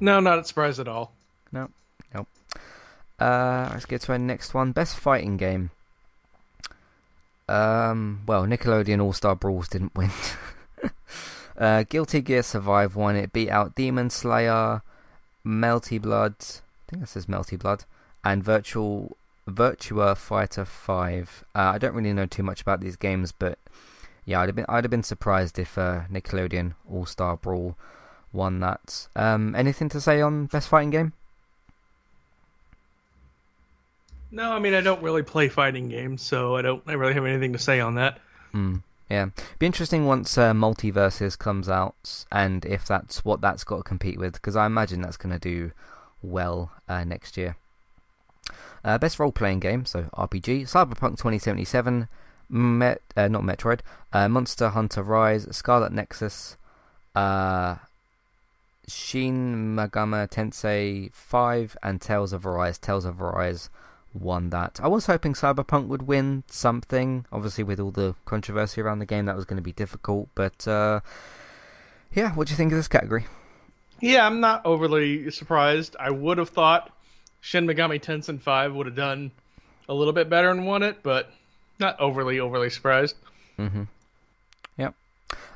No, 0.00 0.20
not 0.20 0.46
surprised 0.46 0.80
at 0.80 0.88
all. 0.88 1.12
No, 1.52 1.70
nope. 2.14 2.28
Uh, 3.18 3.68
let's 3.72 3.86
get 3.86 4.00
to 4.02 4.12
our 4.12 4.18
next 4.18 4.54
one. 4.54 4.72
Best 4.72 4.96
fighting 4.96 5.36
game. 5.36 5.70
Um, 7.48 8.22
well, 8.26 8.44
Nickelodeon 8.46 9.02
All 9.02 9.12
Star 9.12 9.36
Brawls 9.36 9.68
didn't 9.68 9.94
win. 9.94 10.10
uh, 11.58 11.84
Guilty 11.84 12.20
Gear 12.20 12.42
Strive 12.42 12.96
won. 12.96 13.16
It 13.16 13.32
beat 13.32 13.50
out 13.50 13.74
Demon 13.74 14.10
Slayer, 14.10 14.82
Melty 15.46 16.00
Blood. 16.00 16.36
I 16.40 16.90
think 16.90 17.00
that 17.02 17.08
says 17.08 17.26
Melty 17.26 17.58
Blood, 17.58 17.84
and 18.24 18.42
Virtual 18.42 19.16
Virtua 19.46 20.16
Fighter 20.16 20.64
Five. 20.64 21.44
Uh, 21.54 21.72
I 21.74 21.78
don't 21.78 21.94
really 21.94 22.12
know 22.12 22.26
too 22.26 22.42
much 22.42 22.62
about 22.62 22.80
these 22.80 22.96
games, 22.96 23.32
but 23.32 23.58
yeah, 24.24 24.40
I'd 24.40 24.48
have 24.48 24.56
been 24.56 24.66
I'd 24.68 24.84
have 24.84 24.90
been 24.90 25.02
surprised 25.02 25.58
if 25.58 25.76
uh, 25.76 26.02
Nickelodeon 26.10 26.74
All 26.90 27.06
Star 27.06 27.36
Brawl 27.36 27.76
won 28.32 28.60
that. 28.60 29.08
Um, 29.14 29.54
anything 29.54 29.88
to 29.90 30.00
say 30.00 30.20
on 30.20 30.46
best 30.46 30.68
fighting 30.68 30.90
game? 30.90 31.12
No, 34.34 34.50
I 34.50 34.58
mean 34.58 34.74
I 34.74 34.80
don't 34.80 35.00
really 35.00 35.22
play 35.22 35.48
fighting 35.48 35.88
games, 35.88 36.20
so 36.20 36.56
I 36.56 36.62
don't 36.62 36.82
I 36.88 36.94
really 36.94 37.14
have 37.14 37.24
anything 37.24 37.52
to 37.52 37.58
say 37.58 37.78
on 37.78 37.94
that. 37.94 38.18
Hmm. 38.50 38.78
Yeah, 39.08 39.26
be 39.60 39.66
interesting 39.66 40.06
once 40.06 40.36
uh, 40.36 40.52
MultiVersus 40.52 41.38
comes 41.38 41.68
out, 41.68 42.24
and 42.32 42.64
if 42.64 42.84
that's 42.84 43.24
what 43.24 43.40
that's 43.40 43.62
got 43.62 43.76
to 43.76 43.82
compete 43.84 44.18
with, 44.18 44.32
because 44.32 44.56
I 44.56 44.66
imagine 44.66 45.02
that's 45.02 45.16
going 45.16 45.32
to 45.34 45.38
do 45.38 45.70
well 46.20 46.72
uh, 46.88 47.04
next 47.04 47.36
year. 47.36 47.56
Uh, 48.82 48.98
best 48.98 49.20
role 49.20 49.30
playing 49.30 49.60
game, 49.60 49.84
so 49.84 50.04
RPG, 50.14 50.62
Cyberpunk 50.62 51.16
2077, 51.18 52.08
Met, 52.48 53.02
uh, 53.16 53.28
not 53.28 53.42
Metroid, 53.42 53.80
uh, 54.12 54.28
Monster 54.28 54.70
Hunter 54.70 55.02
Rise, 55.02 55.46
Scarlet 55.54 55.92
Nexus, 55.92 56.56
uh, 57.14 57.76
Shin 58.88 59.76
Megami 59.76 60.28
Tensei 60.28 61.12
5, 61.12 61.76
and 61.82 62.00
Tales 62.00 62.32
of 62.32 62.44
Arise. 62.44 62.78
Tales 62.78 63.04
of 63.04 63.22
Arise 63.22 63.70
won 64.14 64.50
that. 64.50 64.80
I 64.82 64.88
was 64.88 65.06
hoping 65.06 65.34
Cyberpunk 65.34 65.88
would 65.88 66.02
win 66.02 66.44
something. 66.46 67.26
Obviously, 67.32 67.64
with 67.64 67.80
all 67.80 67.90
the 67.90 68.14
controversy 68.24 68.80
around 68.80 69.00
the 69.00 69.06
game, 69.06 69.26
that 69.26 69.36
was 69.36 69.44
going 69.44 69.56
to 69.56 69.62
be 69.62 69.72
difficult. 69.72 70.28
But 70.34 70.66
uh, 70.66 71.00
yeah, 72.12 72.32
what 72.32 72.46
do 72.46 72.52
you 72.52 72.56
think 72.56 72.72
of 72.72 72.78
this 72.78 72.88
category? 72.88 73.26
Yeah, 74.00 74.26
I'm 74.26 74.40
not 74.40 74.64
overly 74.64 75.30
surprised. 75.30 75.96
I 75.98 76.10
would 76.10 76.38
have 76.38 76.50
thought 76.50 76.90
Shin 77.40 77.66
Megami 77.66 78.00
Tensei 78.00 78.40
5 78.40 78.74
would 78.74 78.86
have 78.86 78.96
done 78.96 79.32
a 79.88 79.94
little 79.94 80.12
bit 80.12 80.28
better 80.28 80.50
and 80.50 80.66
won 80.66 80.82
it, 80.82 81.02
but 81.02 81.30
not 81.78 82.00
overly 82.00 82.40
overly 82.40 82.70
surprised. 82.70 83.16
Mm-hmm. 83.58 83.84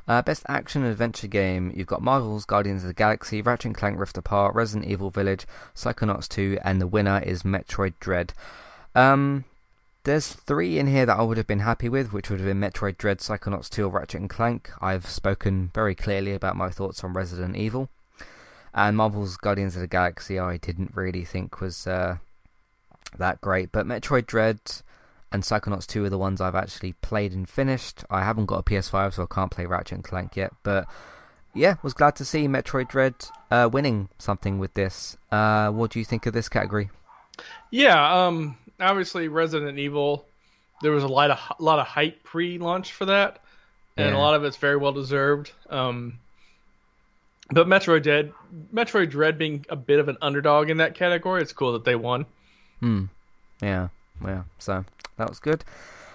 Uh, 0.07 0.21
best 0.21 0.43
action 0.47 0.83
adventure 0.83 1.27
game. 1.27 1.71
You've 1.75 1.87
got 1.87 2.01
Marvel's 2.01 2.45
Guardians 2.45 2.83
of 2.83 2.87
the 2.87 2.93
Galaxy, 2.93 3.41
Ratchet 3.41 3.65
and 3.65 3.75
Clank 3.75 3.99
Rift 3.99 4.17
Apart, 4.17 4.55
Resident 4.55 4.89
Evil 4.89 5.09
Village, 5.09 5.45
Psychonauts 5.75 6.27
2, 6.27 6.59
and 6.63 6.81
the 6.81 6.87
winner 6.87 7.21
is 7.25 7.43
Metroid 7.43 7.93
Dread. 7.99 8.33
Um, 8.95 9.45
there's 10.03 10.33
three 10.33 10.79
in 10.79 10.87
here 10.87 11.05
that 11.05 11.19
I 11.19 11.21
would 11.21 11.37
have 11.37 11.47
been 11.47 11.59
happy 11.59 11.89
with, 11.89 12.11
which 12.11 12.29
would 12.29 12.39
have 12.39 12.47
been 12.47 12.59
Metroid 12.59 12.97
Dread, 12.97 13.19
Psychonauts 13.19 13.69
2, 13.69 13.85
or 13.85 13.89
Ratchet 13.89 14.21
and 14.21 14.29
Clank. 14.29 14.71
I've 14.81 15.05
spoken 15.05 15.71
very 15.73 15.93
clearly 15.93 16.33
about 16.33 16.55
my 16.55 16.69
thoughts 16.69 17.03
on 17.03 17.13
Resident 17.13 17.55
Evil. 17.55 17.89
And 18.73 18.97
Marvel's 18.97 19.37
Guardians 19.37 19.75
of 19.75 19.81
the 19.81 19.87
Galaxy, 19.87 20.39
I 20.39 20.57
didn't 20.57 20.95
really 20.95 21.25
think 21.25 21.59
was 21.59 21.85
uh, 21.85 22.17
that 23.17 23.41
great. 23.41 23.71
But 23.71 23.87
Metroid 23.87 24.25
Dread 24.25 24.59
and 25.31 25.43
Psychonauts 25.43 25.87
2 25.87 26.05
are 26.05 26.09
the 26.09 26.17
ones 26.17 26.41
I've 26.41 26.55
actually 26.55 26.93
played 26.93 27.33
and 27.33 27.47
finished. 27.47 28.03
I 28.09 28.23
haven't 28.23 28.47
got 28.47 28.59
a 28.59 28.63
PS5, 28.63 29.13
so 29.13 29.23
I 29.23 29.33
can't 29.33 29.51
play 29.51 29.65
Ratchet 29.65 29.95
and 29.95 30.03
Clank 30.03 30.35
yet. 30.35 30.51
But 30.63 30.87
yeah, 31.53 31.75
was 31.83 31.93
glad 31.93 32.15
to 32.17 32.25
see 32.25 32.47
Metroid 32.47 32.89
Dread 32.89 33.15
uh, 33.51 33.69
winning 33.71 34.09
something 34.17 34.59
with 34.59 34.73
this. 34.73 35.17
Uh, 35.31 35.69
what 35.69 35.91
do 35.91 35.99
you 35.99 36.05
think 36.05 36.25
of 36.25 36.33
this 36.33 36.49
category? 36.49 36.89
Yeah, 37.71 38.25
um, 38.25 38.57
obviously 38.79 39.27
Resident 39.27 39.77
Evil. 39.77 40.25
There 40.81 40.91
was 40.91 41.03
a 41.03 41.07
lot 41.07 41.31
of 41.31 41.39
a 41.59 41.63
lot 41.63 41.79
of 41.79 41.87
hype 41.87 42.23
pre-launch 42.23 42.93
for 42.93 43.05
that, 43.05 43.41
and 43.97 44.11
yeah. 44.11 44.17
a 44.17 44.19
lot 44.19 44.33
of 44.33 44.43
it's 44.43 44.57
very 44.57 44.77
well 44.77 44.93
deserved. 44.93 45.51
Um, 45.69 46.19
but 47.51 47.67
Metroid 47.67 48.03
Dread, 48.03 48.31
Metroid 48.73 49.09
Dread 49.09 49.37
being 49.37 49.65
a 49.69 49.75
bit 49.75 49.99
of 49.99 50.07
an 50.07 50.17
underdog 50.21 50.69
in 50.69 50.77
that 50.77 50.95
category, 50.95 51.41
it's 51.41 51.51
cool 51.51 51.73
that 51.73 51.83
they 51.83 51.95
won. 51.95 52.25
Hmm. 52.79 53.05
Yeah. 53.61 53.89
Yeah. 54.23 54.43
So 54.57 54.85
that 55.17 55.29
was 55.29 55.39
good. 55.39 55.63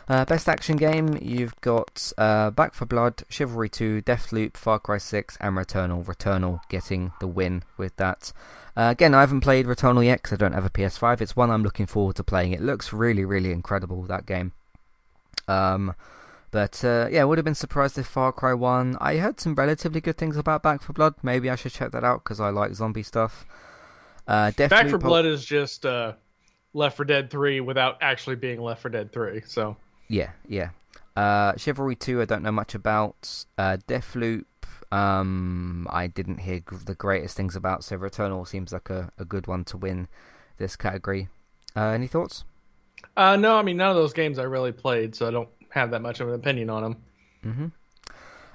Uh, 0.07 0.25
best 0.27 0.49
action 0.49 0.77
game, 0.77 1.19
you've 1.23 1.59
got 1.62 2.12
uh, 2.19 2.51
Back 2.51 2.75
4 2.75 2.87
Blood, 2.87 3.23
Chivalry 3.31 3.71
2, 3.71 4.03
Deathloop, 4.03 4.55
Far 4.55 4.79
Cry 4.79 4.99
6, 4.99 5.38
and 5.40 5.57
Returnal. 5.57 6.05
Returnal 6.05 6.61
getting 6.69 7.12
the 7.21 7.27
win 7.27 7.62
with 7.79 7.97
that. 7.97 8.33
Uh, 8.77 8.88
again, 8.90 9.14
I 9.14 9.21
haven't 9.21 9.40
played 9.40 9.67
Returnal 9.67 10.05
yet 10.05 10.19
because 10.19 10.35
I 10.35 10.37
don't 10.37 10.53
have 10.53 10.67
a 10.67 10.71
PS5. 10.71 11.23
It's 11.23 11.37
one 11.37 11.51
I'm 11.51 11.62
looking 11.62 11.87
forward 11.87 12.17
to 12.17 12.25
playing. 12.25 12.53
It 12.53 12.61
looks 12.61 12.93
really, 12.93 13.25
really 13.25 13.51
incredible, 13.51 14.03
that 14.03 14.27
game. 14.27 14.53
Um, 15.49 15.95
but 16.51 16.85
uh, 16.85 17.09
yeah, 17.11 17.25
would 17.25 17.38
have 17.38 17.45
been 17.45 17.55
surprised 17.55 17.97
if 17.97 18.07
Far 18.07 18.31
Cry 18.31 18.53
1. 18.53 18.99
I 19.01 19.17
heard 19.17 19.40
some 19.40 19.55
relatively 19.55 20.03
good 20.03 20.19
things 20.19 20.37
about 20.37 20.62
Back 20.62 20.83
4 20.83 20.93
Blood. 20.93 21.14
Maybe 21.23 21.49
I 21.49 21.57
should 21.57 21.73
check 21.73 21.93
that 21.93 22.05
out 22.05 22.25
because 22.25 22.40
I 22.40 22.51
like 22.51 22.75
zombie 22.75 23.03
stuff. 23.03 23.47
Uh, 24.29 24.51
Back 24.51 24.90
4 24.90 24.99
Blood 24.99 25.25
is 25.25 25.45
just 25.47 25.87
uh, 25.87 26.12
Left 26.75 26.97
4 26.97 27.07
Dead 27.07 27.31
3 27.31 27.61
without 27.61 27.99
actually 28.01 28.37
being 28.37 28.61
Left 28.61 28.83
4 28.83 28.91
Dead 28.91 29.13
3. 29.13 29.43
So 29.47 29.77
yeah, 30.09 30.31
yeah. 30.47 30.71
Uh, 31.17 31.55
Chivalry 31.57 31.95
2, 31.95 32.21
I 32.21 32.25
don't 32.25 32.43
know 32.43 32.53
much 32.53 32.75
about. 32.75 33.45
Uh, 33.57 33.79
Deathloop, 33.87 34.45
um, 34.91 35.87
I 35.91 36.09
didn't 36.09 36.39
hear 36.39 36.61
the 36.85 36.95
greatest 36.95 37.37
things 37.37 37.57
about. 37.57 37.85
So 37.85 37.97
Returnal 37.97 38.47
seems 38.47 38.73
like 38.73 38.91
a, 38.91 39.11
a 39.19 39.25
good 39.25 39.47
one 39.47 39.65
to 39.67 39.77
win 39.77 40.09
this 40.59 40.77
category. 40.77 41.29
Uh, 41.77 41.87
any 41.87 42.07
thoughts? 42.07 42.45
Uh, 43.17 43.37
no, 43.37 43.57
I 43.57 43.63
mean 43.63 43.77
none 43.77 43.91
of 43.91 43.97
those 43.97 44.13
games 44.13 44.39
I 44.39 44.45
really 44.45 44.73
played, 44.73 45.15
so 45.15 45.27
I 45.27 45.31
don't 45.31 45.49
have 45.71 45.91
that 45.93 46.03
much 46.03 46.21
of 46.21 46.29
an 46.29 46.35
opinion 46.35 46.71
on 46.71 46.83
them. 46.83 46.97
Mm-hmm. 47.45 47.67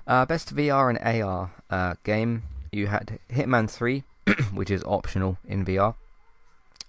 Uh, 0.08 0.26
best 0.26 0.56
VR 0.56 0.90
and 0.90 1.24
AR 1.24 1.52
uh, 1.70 1.96
game. 2.04 2.44
You 2.72 2.88
had 2.88 3.20
Hitman 3.32 3.70
3, 3.70 4.04
which 4.54 4.72
is 4.72 4.84
optional 4.84 5.38
in 5.46 5.66
VR. 5.66 5.96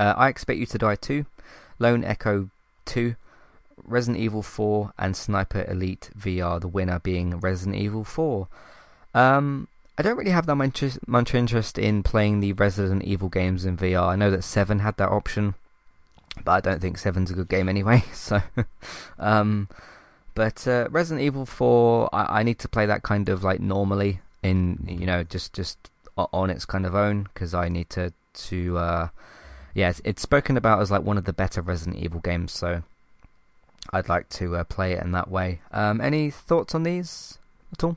Uh, 0.01 0.15
I 0.17 0.29
Expect 0.29 0.59
You 0.59 0.65
to 0.65 0.79
Die 0.79 0.97
2, 0.97 1.27
Lone 1.79 2.05
Echo 2.05 2.49
2, 2.87 3.17
Resident 3.85 4.19
Evil 4.19 4.43
4, 4.43 4.95
and 4.99 5.15
Sniper 5.15 5.67
Elite 5.69 6.09
VR, 6.19 6.59
the 6.59 6.69
winner 6.69 6.99
being 7.01 7.39
Resident 7.39 7.77
Evil 7.77 8.03
4. 8.03 8.49
Um, 9.15 9.69
I 9.99 10.03
don't 10.03 10.17
really 10.17 10.31
have 10.31 10.47
that 10.47 10.55
much, 10.55 10.83
much 11.07 11.35
interest 11.35 11.77
in 11.77 12.03
playing 12.03 12.41
the 12.41 12.55
Resident 12.55 13.05
Evil 13.05 13.29
games 13.29 13.67
in 13.67 13.77
VR. 13.77 14.09
I 14.09 14.17
know 14.17 14.31
that 14.31 14.43
7 14.43 14.79
had 14.79 14.97
that 14.97 15.11
option, 15.11 15.55
but 16.43 16.53
I 16.53 16.61
don't 16.61 16.81
think 16.81 16.97
7's 16.97 17.31
a 17.31 17.35
good 17.35 17.51
game 17.51 17.69
anyway, 17.69 18.03
so. 18.15 18.41
um, 19.19 19.69
but 20.35 20.67
uh, 20.67 20.89
Resident 20.91 21.27
Evil 21.27 21.45
4, 21.45 22.09
I, 22.15 22.41
I 22.41 22.43
need 22.43 22.59
to 22.61 22.69
play 22.69 22.87
that 22.87 23.03
kind 23.03 23.29
of 23.29 23.45
like 23.45 23.61
normally, 23.61 24.21
in, 24.43 24.83
you 24.89 25.05
know, 25.05 25.25
just, 25.25 25.53
just 25.53 25.77
on 26.17 26.49
its 26.49 26.65
kind 26.65 26.87
of 26.87 26.95
own, 26.95 27.25
because 27.25 27.53
I 27.53 27.69
need 27.69 27.91
to, 27.91 28.15
to 28.33 28.79
uh, 28.79 29.09
yeah, 29.75 29.91
it's, 29.91 30.01
it's, 30.05 30.23
spoken 30.23 30.57
about 30.57 30.81
as 30.81 30.91
like 30.91 31.03
one 31.03 31.19
of 31.19 31.25
the 31.25 31.33
better 31.33 31.63
Resident 31.63 31.97
Evil 31.97 32.21
games, 32.21 32.53
so 32.53 32.83
I'd 33.93 34.09
like 34.09 34.29
to 34.31 34.57
uh, 34.57 34.65
play 34.65 34.93
it 34.93 35.03
in 35.03 35.13
that 35.13 35.31
way. 35.31 35.61
Um, 35.73 36.01
any 36.01 36.31
thoughts 36.31 36.75
on 36.75 36.83
these 36.83 37.39
at 37.73 37.85
all? 37.85 37.97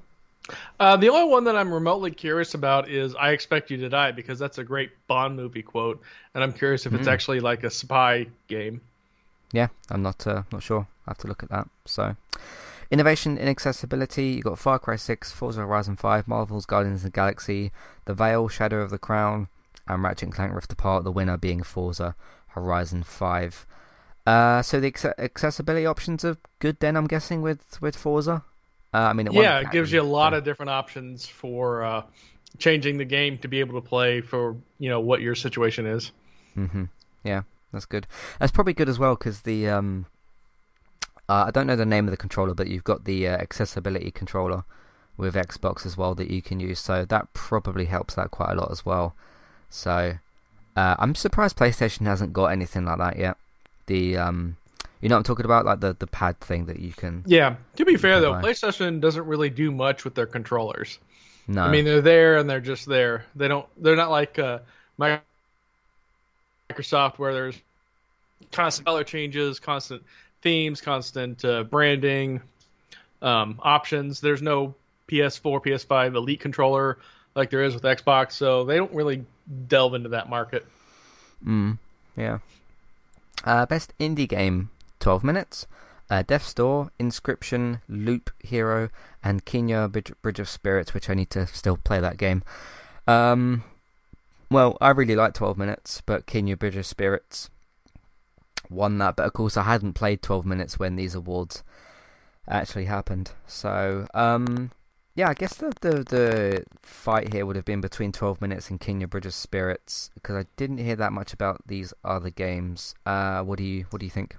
Uh, 0.79 0.97
the 0.97 1.09
only 1.09 1.29
one 1.29 1.45
that 1.45 1.55
I'm 1.55 1.73
remotely 1.73 2.11
curious 2.11 2.53
about 2.53 2.89
is 2.89 3.15
"I 3.15 3.31
Expect 3.31 3.71
You 3.71 3.77
to 3.77 3.89
Die" 3.89 4.11
because 4.11 4.39
that's 4.39 4.57
a 4.57 4.63
great 4.63 4.91
Bond 5.07 5.35
movie 5.35 5.61
quote, 5.61 6.01
and 6.33 6.43
I'm 6.43 6.53
curious 6.53 6.85
if 6.85 6.93
it's 6.93 7.07
mm. 7.07 7.11
actually 7.11 7.39
like 7.39 7.63
a 7.63 7.69
spy 7.69 8.27
game. 8.47 8.81
Yeah, 9.51 9.67
I'm 9.89 10.01
not 10.01 10.25
uh, 10.27 10.43
not 10.51 10.63
sure. 10.63 10.87
I 11.07 11.11
have 11.11 11.17
to 11.19 11.27
look 11.27 11.43
at 11.43 11.49
that. 11.49 11.69
So, 11.85 12.15
innovation 12.91 13.37
in 13.37 13.47
accessibility. 13.47 14.27
You 14.27 14.41
got 14.41 14.59
Far 14.59 14.79
Cry 14.79 14.95
6, 14.95 15.31
Forza 15.31 15.61
Horizon 15.61 15.95
5, 15.95 16.27
Marvel's 16.27 16.65
Guardians 16.65 16.99
of 16.99 17.03
the 17.03 17.09
Galaxy, 17.11 17.71
The 18.05 18.13
Vale, 18.13 18.47
Shadow 18.47 18.81
of 18.81 18.89
the 18.89 18.97
Crown, 18.97 19.47
and 19.87 20.03
Ratchet 20.03 20.23
and 20.23 20.33
Clank 20.33 20.53
Rift 20.53 20.71
Apart, 20.71 21.03
the 21.03 21.11
winner 21.11 21.37
being 21.37 21.63
Forza 21.63 22.15
Horizon 22.49 23.03
5. 23.03 23.65
Uh, 24.25 24.61
so 24.61 24.79
the 24.79 25.13
accessibility 25.17 25.85
options 25.85 26.23
are 26.23 26.37
good 26.59 26.79
then, 26.79 26.95
I'm 26.95 27.07
guessing, 27.07 27.41
with, 27.41 27.81
with 27.81 27.95
Forza? 27.95 28.43
Uh, 28.93 28.97
I 28.97 29.13
mean, 29.13 29.27
it 29.27 29.33
yeah, 29.33 29.59
it 29.59 29.71
gives 29.71 29.91
you 29.91 30.01
a 30.01 30.03
lot 30.03 30.33
of 30.33 30.43
different 30.43 30.69
options 30.69 31.25
for 31.25 31.83
uh, 31.83 32.03
changing 32.59 32.97
the 32.97 33.05
game 33.05 33.37
to 33.39 33.47
be 33.47 33.59
able 33.59 33.81
to 33.81 33.87
play 33.87 34.21
for, 34.21 34.55
you 34.79 34.89
know, 34.89 34.99
what 34.99 35.19
your 35.21 35.35
situation 35.35 35.85
is. 35.85 36.11
Mm-hmm. 36.55 36.85
Yeah, 37.23 37.41
that's 37.71 37.85
good. 37.85 38.05
That's 38.39 38.51
probably 38.51 38.73
good 38.73 38.87
as 38.89 38.99
well 38.99 39.15
because 39.15 39.41
the 39.41 39.67
um, 39.67 40.05
Uh, 41.27 41.45
I 41.47 41.51
don't 41.51 41.67
know 41.67 41.75
the 41.75 41.85
name 41.85 42.05
of 42.05 42.11
the 42.11 42.17
controller, 42.17 42.53
but 42.53 42.67
you've 42.67 42.83
got 42.83 43.05
the 43.05 43.27
uh, 43.27 43.37
accessibility 43.37 44.11
controller 44.11 44.63
with 45.17 45.35
Xbox 45.35 45.85
as 45.85 45.97
well 45.97 46.13
that 46.15 46.29
you 46.29 46.41
can 46.41 46.59
use. 46.59 46.79
So 46.79 47.05
that 47.05 47.33
probably 47.33 47.85
helps 47.85 48.15
that 48.15 48.31
quite 48.31 48.51
a 48.51 48.55
lot 48.55 48.71
as 48.71 48.85
well. 48.85 49.15
So 49.73 50.13
uh, 50.75 50.95
I'm 50.99 51.15
surprised 51.15 51.57
PlayStation 51.57 52.05
hasn't 52.05 52.31
got 52.31 52.45
anything 52.45 52.85
like 52.85 52.99
that 52.99 53.17
yet. 53.17 53.37
The 53.87 54.17
um, 54.17 54.55
you 55.01 55.09
know 55.09 55.15
what 55.15 55.21
I'm 55.21 55.23
talking 55.23 55.45
about, 55.45 55.65
like 55.65 55.79
the 55.79 55.95
the 55.97 56.05
pad 56.05 56.39
thing 56.39 56.67
that 56.67 56.79
you 56.79 56.93
can. 56.93 57.23
Yeah. 57.25 57.55
To 57.77 57.85
be 57.85 57.97
fair 57.97 58.21
though, 58.21 58.33
buy. 58.33 58.43
PlayStation 58.43 59.01
doesn't 59.01 59.25
really 59.25 59.49
do 59.49 59.71
much 59.71 60.05
with 60.05 60.13
their 60.13 60.27
controllers. 60.27 60.99
No. 61.47 61.63
I 61.63 61.71
mean, 61.71 61.85
they're 61.85 62.01
there 62.01 62.37
and 62.37 62.47
they're 62.47 62.61
just 62.61 62.85
there. 62.85 63.25
They 63.35 63.47
don't. 63.47 63.65
They're 63.81 63.95
not 63.95 64.11
like 64.11 64.37
uh, 64.37 64.59
Microsoft 66.69 67.17
where 67.17 67.33
there's 67.33 67.59
constant 68.51 68.85
color 68.85 69.03
changes, 69.03 69.59
constant 69.59 70.03
themes, 70.43 70.81
constant 70.81 71.43
uh, 71.43 71.63
branding, 71.63 72.41
um, 73.23 73.59
options. 73.63 74.21
There's 74.21 74.43
no 74.43 74.75
PS4, 75.09 75.63
PS5 75.65 76.15
Elite 76.15 76.39
controller 76.39 76.99
like 77.35 77.49
there 77.49 77.63
is 77.63 77.73
with 77.73 77.83
Xbox, 77.83 78.33
so 78.33 78.63
they 78.63 78.77
don't 78.77 78.93
really 78.93 79.25
delve 79.67 79.93
into 79.93 80.09
that 80.09 80.29
market. 80.29 80.65
Mm, 81.45 81.77
yeah. 82.15 82.39
Uh, 83.43 83.65
best 83.65 83.93
indie 83.99 84.27
game, 84.27 84.69
12 84.99 85.23
minutes. 85.23 85.67
Uh, 86.09 86.21
Door, 86.21 86.91
Inscription, 86.99 87.81
Loop 87.87 88.29
Hero, 88.39 88.89
and 89.23 89.45
Kena 89.45 89.91
Bridge, 89.91 90.11
Bridge 90.21 90.39
of 90.39 90.49
Spirits, 90.49 90.93
which 90.93 91.09
I 91.09 91.13
need 91.13 91.29
to 91.31 91.47
still 91.47 91.77
play 91.77 91.99
that 91.99 92.17
game. 92.17 92.43
Um, 93.07 93.63
well, 94.51 94.77
I 94.79 94.89
really 94.89 95.15
like 95.15 95.33
12 95.33 95.57
minutes, 95.57 96.01
but 96.05 96.27
Kena 96.27 96.59
Bridge 96.59 96.75
of 96.75 96.85
Spirits 96.85 97.49
won 98.69 98.97
that. 98.99 99.15
But 99.15 99.25
of 99.25 99.33
course, 99.33 99.57
I 99.57 99.63
hadn't 99.63 99.93
played 99.93 100.21
12 100.21 100.45
minutes 100.45 100.77
when 100.77 100.95
these 100.95 101.15
awards 101.15 101.63
actually 102.47 102.85
happened. 102.85 103.31
So, 103.47 104.07
um, 104.13 104.71
yeah, 105.15 105.29
I 105.29 105.33
guess 105.33 105.55
the, 105.55 105.71
the 105.81 106.03
the 106.03 106.63
fight 106.81 107.33
here 107.33 107.45
would 107.45 107.55
have 107.55 107.65
been 107.65 107.81
between 107.81 108.11
12 108.11 108.41
minutes 108.41 108.69
and 108.69 109.09
Bridge 109.09 109.25
of 109.25 109.33
Spirits 109.33 110.09
because 110.15 110.35
I 110.35 110.45
didn't 110.57 110.79
hear 110.79 110.95
that 110.95 111.13
much 111.13 111.33
about 111.33 111.61
these 111.67 111.93
other 112.03 112.29
games. 112.29 112.95
Uh, 113.05 113.41
what 113.43 113.57
do 113.57 113.63
you 113.63 113.85
what 113.89 113.99
do 113.99 114.05
you 114.05 114.11
think? 114.11 114.35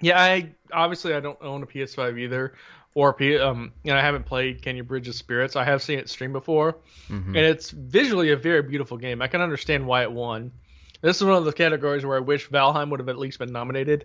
Yeah, 0.00 0.20
I 0.20 0.52
obviously 0.72 1.14
I 1.14 1.20
don't 1.20 1.38
own 1.40 1.62
a 1.62 1.66
PS5 1.66 2.18
either, 2.18 2.54
or 2.94 3.14
P, 3.14 3.38
um, 3.38 3.72
and 3.84 3.94
I 3.96 4.02
haven't 4.02 4.26
played 4.26 4.62
Kena 4.62 4.86
Bridge 4.86 5.08
of 5.08 5.14
Spirits. 5.14 5.56
I 5.56 5.64
have 5.64 5.82
seen 5.82 5.98
it 5.98 6.08
streamed 6.10 6.34
before, 6.34 6.76
Mhm. 7.08 7.28
and 7.28 7.36
it's 7.38 7.70
visually 7.70 8.30
a 8.30 8.36
very 8.36 8.62
beautiful 8.62 8.98
game. 8.98 9.22
I 9.22 9.26
can 9.28 9.40
understand 9.40 9.86
why 9.86 10.02
it 10.02 10.12
won. 10.12 10.52
This 11.00 11.16
is 11.16 11.24
one 11.24 11.36
of 11.36 11.44
the 11.44 11.52
categories 11.52 12.04
where 12.04 12.16
I 12.16 12.20
wish 12.20 12.48
Valheim 12.50 12.90
would 12.90 13.00
have 13.00 13.08
at 13.08 13.18
least 13.18 13.38
been 13.38 13.52
nominated, 13.52 14.04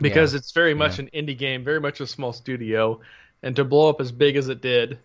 because 0.00 0.34
it's 0.34 0.52
very 0.52 0.74
much 0.74 0.98
Yeah. 0.98 1.06
an 1.12 1.26
indie 1.26 1.36
game, 1.38 1.64
very 1.64 1.80
much 1.80 2.00
a 2.00 2.06
small 2.06 2.32
studio, 2.32 3.00
and 3.42 3.54
to 3.56 3.64
blow 3.64 3.88
up 3.88 4.00
as 4.00 4.12
big 4.12 4.36
as 4.36 4.48
it 4.48 4.60
did 4.60 4.98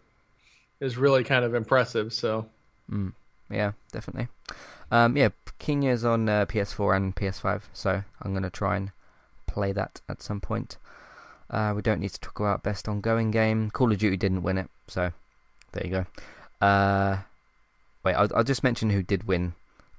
is 0.80 0.98
really 0.98 1.24
kind 1.24 1.46
of 1.46 1.54
impressive. 1.54 2.14
So 2.14 2.48
Mm, 2.90 3.14
yeah, 3.50 3.72
definitely. 3.92 4.28
Um, 4.92 5.16
yeah, 5.16 5.30
is 5.68 6.04
on 6.04 6.28
uh, 6.28 6.46
PS4 6.48 6.96
and 6.96 7.16
PS5, 7.16 7.62
so 7.72 8.04
I'm 8.22 8.34
gonna 8.34 8.50
try 8.50 8.76
and 8.76 8.92
play 9.48 9.72
that 9.72 10.02
at 10.10 10.22
some 10.22 10.42
point. 10.42 10.78
Uh, 11.50 11.74
we 11.76 11.82
don't 11.82 12.00
need 12.00 12.12
to 12.12 12.20
talk 12.20 12.40
about 12.40 12.64
best 12.64 12.88
ongoing 12.88 13.32
game. 13.32 13.70
Call 13.72 13.92
of 13.92 14.00
Duty 14.00 14.18
didn't 14.18 14.42
win 14.44 14.58
it, 14.58 14.70
so 14.88 15.12
there 15.72 15.86
you 15.86 15.92
go. 15.92 16.66
Uh, 16.66 17.18
wait, 18.04 18.14
I'll, 18.16 18.30
I'll 18.36 18.44
just 18.44 18.64
mention 18.64 18.90
who 18.90 19.04
did 19.04 19.28
win 19.28 19.54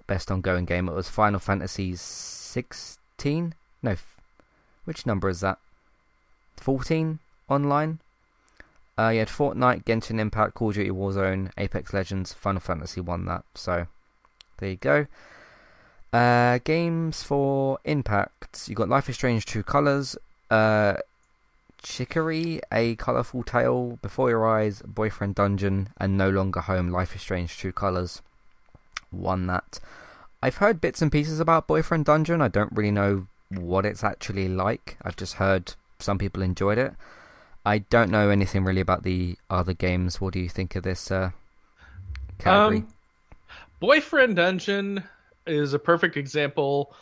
best 0.07 0.31
ongoing 0.31 0.65
game. 0.65 0.89
It 0.89 0.95
was 0.95 1.09
Final 1.09 1.41
Fantasy 1.41 1.95
16. 1.97 3.55
No, 3.83 3.91
f- 3.93 4.17
which 4.85 5.07
number 5.07 5.29
is 5.29 5.41
that? 5.41 5.59
14 6.57 7.19
online. 7.49 8.01
Uh, 8.99 9.09
you 9.09 9.21
had 9.21 9.29
Fortnite, 9.29 9.85
Genshin 9.85 10.21
Impact, 10.21 10.55
Call 10.55 10.69
of 10.69 10.75
Duty 10.75 10.91
Warzone, 10.91 11.51
Apex 11.57 11.95
Legends, 11.95 12.33
Final 12.33 12.61
Fantasy 12.61 13.01
won 13.01 13.25
that. 13.27 13.45
So 13.55 13.87
there 14.59 14.71
you 14.71 14.77
go. 14.77 15.07
Uh, 16.13 16.59
games 16.63 17.23
for 17.23 17.79
Impact. 17.85 18.69
You 18.69 18.75
got 18.75 18.89
Life 18.89 19.09
is 19.09 19.17
Strange: 19.17 19.47
True 19.47 19.63
Colors, 19.63 20.17
uh, 20.51 20.97
Chicory, 21.83 22.61
A 22.71 22.95
Colorful 22.97 23.43
Tale, 23.45 23.99
Before 24.03 24.29
Your 24.29 24.47
Eyes, 24.47 24.83
Boyfriend 24.83 25.37
Dungeon, 25.37 25.89
and 25.97 26.19
No 26.19 26.29
Longer 26.29 26.61
Home. 26.61 26.91
Life 26.91 27.15
is 27.15 27.23
Strange: 27.23 27.57
True 27.57 27.73
Colors 27.73 28.21
won 29.11 29.47
that. 29.47 29.81
I've 30.43 30.57
heard 30.57 30.81
bits 30.81 31.01
and 31.01 31.11
pieces 31.11 31.41
about 31.41 31.67
Boyfriend 31.67 32.05
Dungeon. 32.05 32.43
I 32.43 32.49
don't 32.49 32.73
really 32.73 32.91
know 32.91 33.27
what 33.49 33.87
it's 33.87 34.05
actually 34.05 34.49
like. 34.49 34.99
I've 35.03 35.17
just 35.17 35.35
heard 35.35 35.75
some 35.99 36.19
people 36.19 36.43
enjoyed 36.43 36.79
it. 36.79 36.95
I 37.65 37.79
don't 37.79 38.11
know 38.11 38.29
anything 38.29 38.65
really 38.65 38.81
about 38.81 39.03
the 39.03 39.39
other 39.49 39.73
games. 39.73 40.21
What 40.21 40.35
do 40.35 40.41
you 40.41 40.49
think 40.49 40.75
of 40.77 40.83
this 40.83 41.11
uh, 41.11 41.31
category? 42.39 42.79
Um, 42.79 42.89
Boyfriend 43.81 44.37
Dungeon 44.37 45.03
is 45.47 45.75
a 45.75 45.79
perfect 45.79 46.17
example 46.17 46.95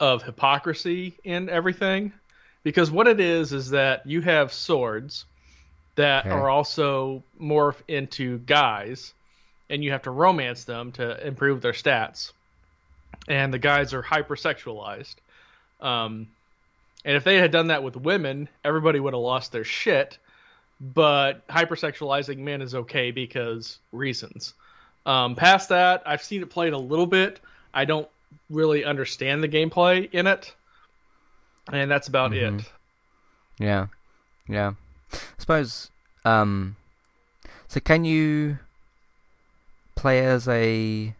of 0.00 0.22
hypocrisy 0.22 1.14
in 1.24 1.48
everything 1.48 2.12
because 2.64 2.90
what 2.90 3.06
it 3.06 3.20
is 3.20 3.52
is 3.52 3.70
that 3.70 4.06
you 4.06 4.20
have 4.20 4.52
swords 4.52 5.26
that 5.96 6.26
Okay. 6.26 6.30
are 6.30 6.48
also 6.48 7.22
morph 7.40 7.76
into 7.88 8.38
guys 8.38 9.14
and 9.70 9.82
you 9.84 9.92
have 9.92 10.02
to 10.02 10.10
romance 10.10 10.64
them 10.64 10.92
to 10.92 11.24
improve 11.26 11.60
their 11.60 11.72
stats 11.72 12.32
and 13.28 13.52
the 13.54 13.58
guys 13.58 13.94
are 13.94 14.02
hypersexualized 14.02 15.16
um, 15.80 16.26
and 17.04 17.16
if 17.16 17.24
they 17.24 17.36
had 17.36 17.50
done 17.50 17.68
that 17.68 17.82
with 17.82 17.96
women 17.96 18.48
everybody 18.64 18.98
would 19.00 19.12
have 19.14 19.22
lost 19.22 19.52
their 19.52 19.64
shit 19.64 20.18
but 20.80 21.46
hypersexualizing 21.48 22.38
men 22.38 22.60
is 22.62 22.74
okay 22.74 23.10
because 23.10 23.78
reasons 23.92 24.54
um, 25.06 25.34
past 25.34 25.68
that, 25.68 26.02
I've 26.06 26.22
seen 26.22 26.40
it 26.40 26.48
played 26.48 26.72
a 26.72 26.78
little 26.78 27.06
bit. 27.06 27.38
I 27.74 27.84
don't 27.84 28.08
really 28.48 28.86
understand 28.86 29.42
the 29.42 29.48
gameplay 29.50 30.08
in 30.10 30.26
it, 30.26 30.54
and 31.70 31.90
that's 31.90 32.08
about 32.08 32.30
Mhm. 32.30 32.60
it. 32.60 32.72
Yeah, 33.58 33.88
yeah. 34.48 34.72
I 35.12 35.18
suppose. 35.36 35.90
Um, 36.24 36.76
so 37.68 37.80
can 37.80 38.06
you 38.06 38.58
play 39.94 40.24
as 40.24 40.48
a 40.48 41.14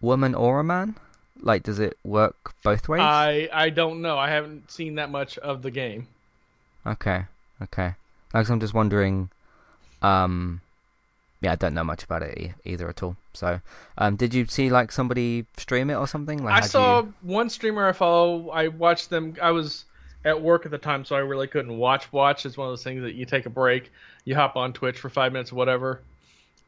woman 0.00 0.34
or 0.34 0.60
a 0.60 0.64
man? 0.64 0.96
Like, 1.40 1.62
does 1.62 1.78
it 1.78 1.98
work 2.04 2.54
both 2.62 2.88
ways? 2.88 3.00
I 3.02 3.48
I 3.52 3.70
don't 3.70 4.02
know. 4.02 4.18
I 4.18 4.30
haven't 4.30 4.70
seen 4.70 4.96
that 4.96 5.10
much 5.10 5.38
of 5.38 5.62
the 5.62 5.70
game. 5.70 6.08
Okay, 6.86 7.24
okay. 7.62 7.94
Like, 8.32 8.48
I'm 8.48 8.60
just 8.60 8.74
wondering. 8.74 9.30
Um, 10.02 10.60
yeah, 11.40 11.52
I 11.52 11.56
don't 11.56 11.74
know 11.74 11.84
much 11.84 12.04
about 12.04 12.22
it 12.22 12.38
e- 12.38 12.54
either 12.64 12.88
at 12.88 13.02
all. 13.02 13.16
So, 13.32 13.60
um, 13.98 14.16
did 14.16 14.34
you 14.34 14.46
see 14.46 14.70
like 14.70 14.90
somebody 14.90 15.46
stream 15.56 15.90
it 15.90 15.94
or 15.94 16.08
something? 16.08 16.42
Like, 16.42 16.62
I 16.62 16.66
saw 16.66 17.02
You... 17.02 17.14
one 17.22 17.50
streamer 17.50 17.88
I 17.88 17.92
follow. 17.92 18.50
I 18.50 18.68
watched 18.68 19.10
them. 19.10 19.36
I 19.40 19.50
was 19.50 19.84
at 20.24 20.40
work 20.42 20.64
at 20.64 20.72
the 20.72 20.78
time, 20.78 21.04
so 21.04 21.14
I 21.14 21.20
really 21.20 21.46
couldn't 21.46 21.76
watch. 21.76 22.12
Watch 22.12 22.46
It's 22.46 22.56
one 22.56 22.68
of 22.68 22.72
those 22.72 22.82
things 22.82 23.02
that 23.02 23.14
you 23.14 23.26
take 23.26 23.46
a 23.46 23.50
break, 23.50 23.92
you 24.24 24.34
hop 24.34 24.56
on 24.56 24.72
Twitch 24.72 24.98
for 24.98 25.08
five 25.08 25.32
minutes, 25.32 25.52
or 25.52 25.56
whatever. 25.56 26.00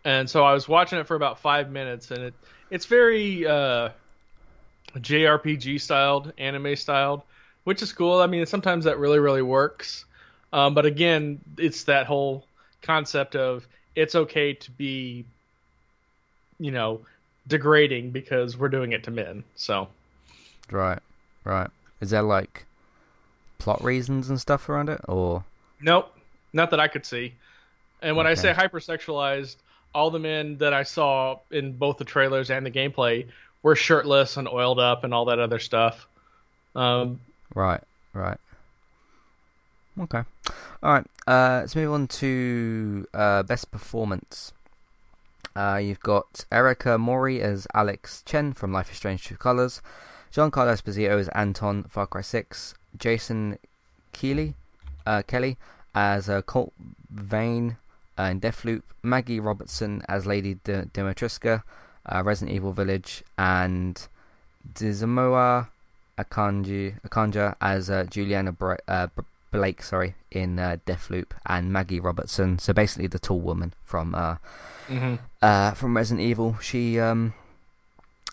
And 0.05 0.31
so 0.31 0.45
I 0.45 0.53
was 0.53 0.69
watching 0.69 0.99
it 0.99 1.07
for 1.07 1.17
about 1.17 1.41
five 1.41 1.71
minutes, 1.71 2.11
and 2.11 2.23
it 2.23 2.35
it's 2.71 2.87
very 2.87 3.47
uh, 3.47 3.91
JRPG 4.97 5.81
styled, 5.81 6.33
anime 6.39 6.77
styled, 6.77 7.23
which 7.65 7.83
is 7.83 7.93
cool. 7.93 8.21
I 8.21 8.27
mean, 8.27 8.47
sometimes 8.47 8.85
that 8.85 8.99
really 8.99 9.19
really 9.19 9.43
works. 9.43 10.05
Um, 10.53 10.75
but 10.75 10.87
again, 10.87 11.41
it's 11.59 11.85
that 11.85 12.07
whole 12.07 12.45
concept 12.83 13.37
of 13.37 13.67
it's 13.95 14.15
okay 14.15 14.55
to 14.55 14.71
be, 14.71 15.25
you 16.59 16.71
know, 16.71 17.01
degrading 17.47 18.11
because 18.11 18.57
we're 18.57 18.69
doing 18.69 18.93
it 18.93 19.05
to 19.05 19.11
men. 19.11 19.45
So 19.57 19.89
Right, 20.71 21.01
right. 21.45 21.71
Is 22.01 22.11
there 22.11 22.23
like 22.23 22.65
plot 23.59 23.83
reasons 23.83 24.31
and 24.31 24.41
stuff 24.41 24.69
around 24.69 24.89
it, 24.89 25.01
or 25.09 25.45
nope, 25.81 26.15
not 26.53 26.71
that 26.71 26.81
I 26.81 26.89
could 26.89 27.05
see. 27.05 27.35
And 28.01 28.17
when 28.17 28.27
I 28.27 28.35
say 28.35 28.53
hypersexualized, 28.53 29.57
all 29.93 30.11
the 30.11 30.21
men 30.21 30.59
that 30.59 30.73
I 30.73 30.85
saw 30.85 31.41
in 31.51 31.73
both 31.73 31.99
the 31.99 32.05
trailers 32.05 32.51
and 32.51 32.65
the 32.65 32.71
gameplay 32.71 33.27
were 33.69 33.77
shirtless 33.77 34.39
and 34.39 34.49
oiled 34.49 34.81
up 34.81 35.05
and 35.05 35.13
all 35.13 35.27
that 35.27 35.39
other 35.39 35.59
stuff. 35.59 36.09
Um, 36.75 37.21
right, 37.55 37.83
right? 38.15 38.39
Okay, 40.01 40.23
all 40.83 40.93
right. 40.93 41.07
Uh, 41.27 41.59
let's 41.61 41.77
move 41.77 41.93
on 41.93 42.07
to 42.09 43.07
uh, 43.13 43.43
best 43.43 43.71
performance. 43.71 44.53
Uh, 45.55 45.77
you've 45.83 46.01
got 46.01 46.47
Erika 46.51 46.97
Mori 46.97 47.43
as 47.43 47.67
Alex 47.75 48.23
Chen 48.25 48.55
from 48.55 48.73
Life 48.73 48.91
is 48.91 48.97
Strange: 48.97 49.23
True 49.23 49.37
Colors, 49.37 49.83
Giancarlo 50.33 50.73
Esposito 50.73 51.21
as 51.21 51.29
Anton 51.29 51.85
Far 51.85 52.07
Cry 52.07 52.23
Six, 52.23 52.75
Jason 52.97 53.59
Keeley, 54.13 54.55
uh, 55.05 55.23
Kelly 55.27 55.59
as 55.95 56.31
uh, 56.31 56.41
Colt 56.41 56.73
Vane 57.11 57.77
uh, 58.19 58.23
in 58.23 58.41
Deathloop, 58.41 58.83
Maggie 59.03 59.41
Robertson 59.41 60.03
as 60.09 60.25
Lady 60.25 60.55
D- 60.55 60.85
uh, 62.09 62.23
Resident 62.25 62.55
Evil 62.57 62.73
Village, 62.73 63.23
and 63.39 64.01
Dizamoa 64.75 65.69
Akanji 66.19 67.01
Akanja 67.07 67.55
as 67.61 67.89
uh, 67.91 68.05
Juliana 68.05 68.53
Bra- 68.53 68.77
uh, 68.87 69.07
Blake, 69.51 69.83
sorry, 69.83 70.15
in 70.31 70.59
uh, 70.59 70.77
Deathloop, 70.87 71.27
and 71.47 71.73
Maggie 71.73 72.01
Robertson. 72.01 72.59
So 72.59 72.73
basically, 72.73 73.07
the 73.07 73.19
tall 73.19 73.41
woman 73.41 73.73
from 73.85 74.15
uh, 74.15 74.37
Mm-hmm. 74.89 75.17
uh, 75.43 75.73
from 75.73 75.95
Resident 75.95 76.27
Evil. 76.27 76.57
She 76.63 76.99
um, 76.99 77.35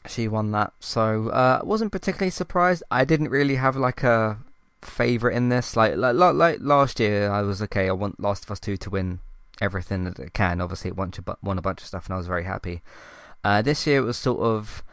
she 0.07 0.29
won 0.29 0.51
that. 0.51 0.71
So 0.79 1.27
uh, 1.29 1.59
wasn't 1.65 1.91
particularly 1.91 2.31
surprised. 2.31 2.81
I 2.89 3.03
didn't 3.03 3.27
really 3.29 3.55
have 3.55 3.75
like 3.75 4.03
a 4.03 4.37
favorite 4.81 5.35
in 5.35 5.49
this. 5.49 5.75
Like 5.75 5.97
like 5.97 6.15
like, 6.15 6.33
like 6.35 6.57
last 6.61 6.97
year, 7.01 7.29
I 7.29 7.41
was 7.41 7.61
okay. 7.63 7.89
I 7.89 7.91
want 7.91 8.21
Last 8.21 8.45
of 8.45 8.51
Us 8.51 8.61
Two 8.61 8.77
to 8.77 8.89
win 8.89 9.19
everything 9.59 10.05
that 10.05 10.17
it 10.17 10.33
can. 10.33 10.61
Obviously, 10.61 10.91
it 10.91 10.95
won 10.95 11.11
won 11.43 11.57
a 11.57 11.61
bunch 11.61 11.81
of 11.81 11.87
stuff, 11.87 12.05
and 12.05 12.13
I 12.13 12.17
was 12.17 12.27
very 12.27 12.45
happy. 12.45 12.81
Uh, 13.45 13.61
this 13.61 13.85
year, 13.85 13.99
it 13.99 14.05
was 14.05 14.17
sort 14.17 14.39
of 14.39 14.83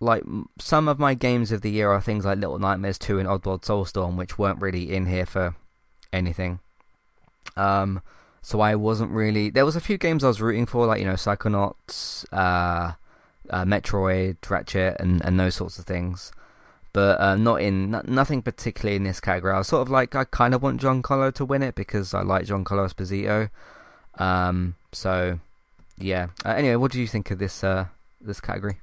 like 0.00 0.24
some 0.58 0.88
of 0.88 0.98
my 0.98 1.14
games 1.14 1.52
of 1.52 1.60
the 1.60 1.70
year 1.70 1.88
are 1.88 2.00
things 2.00 2.24
like 2.24 2.38
Little 2.38 2.58
Nightmares 2.58 2.98
2 2.98 3.20
and 3.20 3.28
Oddworld 3.28 3.62
Soulstorm, 3.62 4.16
which 4.16 4.36
weren't 4.36 4.60
really 4.60 4.92
in 4.92 5.06
here 5.06 5.24
for 5.24 5.54
anything. 6.12 6.58
Um, 7.56 8.02
so 8.42 8.58
I 8.58 8.74
wasn't 8.74 9.12
really. 9.12 9.50
There 9.50 9.64
was 9.64 9.76
a 9.76 9.80
few 9.80 9.98
games 9.98 10.24
I 10.24 10.28
was 10.28 10.40
rooting 10.40 10.66
for, 10.66 10.84
like 10.84 10.98
you 10.98 11.06
know 11.06 11.14
Psychonauts, 11.14 12.24
uh, 12.32 12.94
uh, 13.48 13.64
Metroid, 13.64 14.38
Ratchet, 14.50 14.96
and 14.98 15.24
and 15.24 15.38
those 15.38 15.54
sorts 15.54 15.78
of 15.78 15.84
things. 15.84 16.32
But 16.92 17.20
uh, 17.20 17.36
not 17.36 17.62
in 17.62 17.94
n- 17.94 18.02
nothing 18.08 18.42
particularly 18.42 18.96
in 18.96 19.04
this 19.04 19.20
category. 19.20 19.54
I 19.54 19.58
was 19.58 19.68
sort 19.68 19.82
of 19.82 19.90
like 19.90 20.16
I 20.16 20.24
kind 20.24 20.54
of 20.54 20.62
want 20.64 20.80
John 20.80 21.04
Giancarlo 21.04 21.32
to 21.34 21.44
win 21.44 21.62
it 21.62 21.76
because 21.76 22.14
I 22.14 22.22
like 22.22 22.46
John 22.46 22.64
Giancarlo 22.64 22.92
Esposito. 22.92 23.50
Um, 24.20 24.74
so 24.90 25.38
yeah. 25.98 26.28
Uh, 26.44 26.50
anyway, 26.50 26.76
what 26.76 26.92
do 26.92 27.00
you 27.00 27.06
think 27.06 27.30
of 27.30 27.38
this 27.38 27.64
uh, 27.64 27.86
this 28.20 28.40
category? 28.40 28.78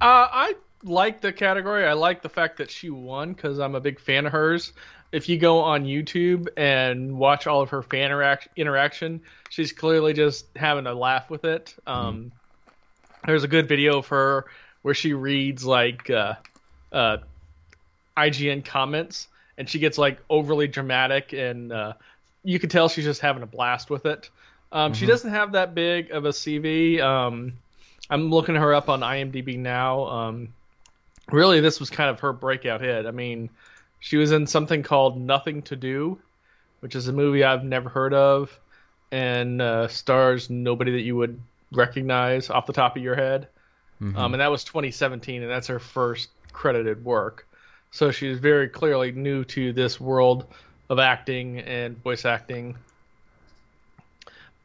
Uh, 0.00 0.28
I 0.30 0.54
like 0.82 1.20
the 1.20 1.32
category. 1.32 1.86
I 1.86 1.94
like 1.94 2.22
the 2.22 2.28
fact 2.28 2.58
that 2.58 2.70
she 2.70 2.90
won 2.90 3.32
because 3.32 3.58
I'm 3.58 3.74
a 3.74 3.80
big 3.80 4.00
fan 4.00 4.26
of 4.26 4.32
hers. 4.32 4.72
If 5.12 5.28
you 5.28 5.38
go 5.38 5.60
on 5.60 5.84
YouTube 5.84 6.48
and 6.56 7.16
watch 7.16 7.46
all 7.46 7.60
of 7.60 7.70
her 7.70 7.82
fan 7.82 8.10
interac- 8.10 8.48
interaction, 8.56 9.20
she's 9.48 9.72
clearly 9.72 10.12
just 10.12 10.46
having 10.56 10.86
a 10.86 10.94
laugh 10.94 11.30
with 11.30 11.44
it. 11.44 11.74
Um, 11.86 12.32
There's 13.24 13.44
a 13.44 13.48
good 13.48 13.68
video 13.68 13.98
of 13.98 14.08
her 14.08 14.46
where 14.82 14.94
she 14.94 15.14
reads 15.14 15.64
like 15.64 16.10
uh, 16.10 16.34
uh, 16.92 17.18
IGN 18.16 18.64
comments, 18.64 19.28
and 19.56 19.68
she 19.68 19.78
gets 19.78 19.98
like 19.98 20.18
overly 20.28 20.68
dramatic, 20.68 21.32
and 21.32 21.72
uh, 21.72 21.92
you 22.42 22.58
can 22.58 22.68
tell 22.68 22.88
she's 22.88 23.04
just 23.04 23.20
having 23.20 23.42
a 23.42 23.46
blast 23.46 23.90
with 23.90 24.06
it. 24.06 24.30
Um, 24.74 24.92
She 24.92 25.06
doesn't 25.06 25.30
have 25.30 25.52
that 25.52 25.74
big 25.74 26.10
of 26.10 26.24
a 26.24 26.30
CV. 26.30 27.00
Um, 27.00 27.54
I'm 28.10 28.30
looking 28.30 28.56
her 28.56 28.74
up 28.74 28.88
on 28.88 29.00
IMDb 29.00 29.56
now. 29.56 30.04
Um, 30.06 30.48
really, 31.30 31.60
this 31.60 31.80
was 31.80 31.88
kind 31.90 32.10
of 32.10 32.20
her 32.20 32.32
breakout 32.32 32.80
hit. 32.80 33.06
I 33.06 33.10
mean, 33.12 33.48
she 34.00 34.16
was 34.18 34.32
in 34.32 34.46
something 34.46 34.82
called 34.82 35.18
Nothing 35.18 35.62
to 35.62 35.76
Do, 35.76 36.18
which 36.80 36.94
is 36.96 37.08
a 37.08 37.12
movie 37.12 37.44
I've 37.44 37.64
never 37.64 37.88
heard 37.88 38.12
of, 38.12 38.58
and 39.10 39.62
uh, 39.62 39.88
stars 39.88 40.50
nobody 40.50 40.92
that 40.92 41.00
you 41.02 41.16
would 41.16 41.40
recognize 41.72 42.50
off 42.50 42.66
the 42.66 42.72
top 42.74 42.96
of 42.96 43.02
your 43.02 43.14
head. 43.14 43.48
Um, 44.18 44.34
and 44.34 44.40
that 44.40 44.50
was 44.50 44.64
2017, 44.64 45.40
and 45.42 45.50
that's 45.50 45.68
her 45.68 45.78
first 45.78 46.28
credited 46.52 47.04
work. 47.04 47.46
So 47.92 48.10
she's 48.10 48.38
very 48.38 48.68
clearly 48.68 49.12
new 49.12 49.44
to 49.44 49.72
this 49.72 50.00
world 50.00 50.46
of 50.90 50.98
acting 50.98 51.60
and 51.60 51.96
voice 52.02 52.24
acting. 52.24 52.76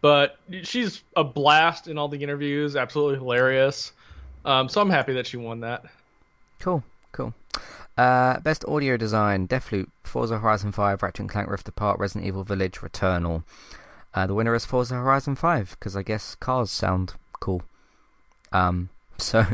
But 0.02 0.38
she's 0.64 1.04
a 1.16 1.24
blast 1.24 1.88
in 1.88 1.98
all 1.98 2.08
the 2.08 2.22
interviews, 2.24 2.76
absolutely 2.76 3.18
hilarious. 3.18 3.92
Um, 4.46 4.70
so 4.70 4.82
I'm 4.82 4.90
happy 4.90 5.14
that 5.14 5.28
she 5.28 5.38
won 5.38 5.60
that. 5.62 5.84
Cool, 6.60 6.84
cool. 7.12 7.34
Uh, 7.98 8.40
best 8.40 8.64
audio 8.66 8.96
design: 8.96 9.48
Deathloop, 9.48 9.88
Forza 10.04 10.40
Horizon 10.40 10.72
5, 10.72 11.04
Ratchet 11.04 11.20
and 11.20 11.30
Clank 11.30 11.50
Rift 11.50 11.68
Apart, 11.68 12.00
Resident 12.00 12.28
Evil 12.28 12.44
Village, 12.44 12.80
Returnal. 12.80 13.44
Uh, 14.14 14.26
the 14.26 14.34
winner 14.34 14.56
is 14.56 14.66
Forza 14.66 14.96
Horizon 14.96 15.36
5 15.36 15.76
because 15.78 15.96
I 15.96 16.02
guess 16.02 16.36
cars 16.36 16.72
sound 16.72 17.14
cool. 17.40 17.62
Um, 18.52 18.90
so 19.18 19.46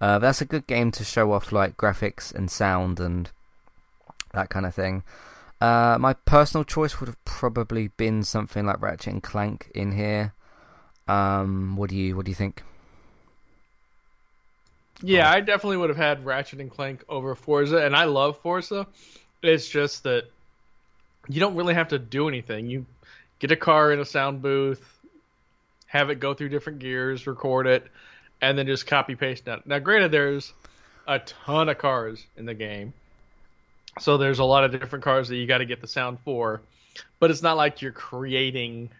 uh, 0.00 0.18
that's 0.18 0.40
a 0.40 0.44
good 0.44 0.66
game 0.66 0.90
to 0.92 1.04
show 1.04 1.32
off 1.32 1.52
like 1.52 1.76
graphics 1.76 2.34
and 2.34 2.50
sound 2.50 3.00
and 3.00 3.30
that 4.32 4.50
kind 4.50 4.66
of 4.66 4.74
thing. 4.74 5.02
Uh, 5.60 5.98
my 6.00 6.14
personal 6.14 6.64
choice 6.64 7.00
would 7.00 7.08
have 7.08 7.22
probably 7.24 7.88
been 7.88 8.22
something 8.22 8.64
like 8.64 8.80
Ratchet 8.80 9.12
and 9.12 9.22
Clank 9.22 9.70
in 9.74 9.92
here. 9.92 10.32
Um, 11.06 11.76
what 11.76 11.90
do 11.90 11.96
you 11.96 12.16
what 12.16 12.24
do 12.24 12.30
you 12.30 12.36
think? 12.36 12.62
Yeah, 15.02 15.30
I 15.30 15.40
definitely 15.40 15.78
would 15.78 15.88
have 15.88 15.96
had 15.96 16.24
Ratchet 16.24 16.60
and 16.60 16.70
Clank 16.70 17.04
over 17.08 17.34
Forza, 17.34 17.78
and 17.78 17.96
I 17.96 18.04
love 18.04 18.38
Forza. 18.38 18.86
It's 19.42 19.68
just 19.68 20.04
that 20.04 20.24
you 21.28 21.40
don't 21.40 21.54
really 21.56 21.74
have 21.74 21.88
to 21.88 21.98
do 21.98 22.28
anything. 22.28 22.68
You 22.68 22.86
get 23.38 23.50
a 23.50 23.56
car 23.56 23.92
in 23.92 23.98
a 23.98 24.04
sound 24.04 24.42
booth, 24.42 24.82
have 25.86 26.10
it 26.10 26.20
go 26.20 26.34
through 26.34 26.50
different 26.50 26.78
gears, 26.78 27.26
record 27.26 27.66
it, 27.66 27.86
and 28.40 28.56
then 28.56 28.66
just 28.66 28.86
copy 28.86 29.14
paste 29.14 29.48
it. 29.48 29.66
Now, 29.66 29.78
granted, 29.78 30.12
there's 30.12 30.52
a 31.06 31.18
ton 31.18 31.68
of 31.68 31.78
cars 31.78 32.24
in 32.36 32.44
the 32.44 32.54
game, 32.54 32.92
so 33.98 34.16
there's 34.16 34.38
a 34.38 34.44
lot 34.44 34.64
of 34.64 34.72
different 34.72 35.04
cars 35.04 35.28
that 35.28 35.36
you 35.36 35.46
got 35.46 35.58
to 35.58 35.66
get 35.66 35.80
the 35.80 35.86
sound 35.86 36.18
for, 36.24 36.62
but 37.18 37.30
it's 37.30 37.42
not 37.42 37.56
like 37.56 37.82
you're 37.82 37.92
creating 37.92 38.90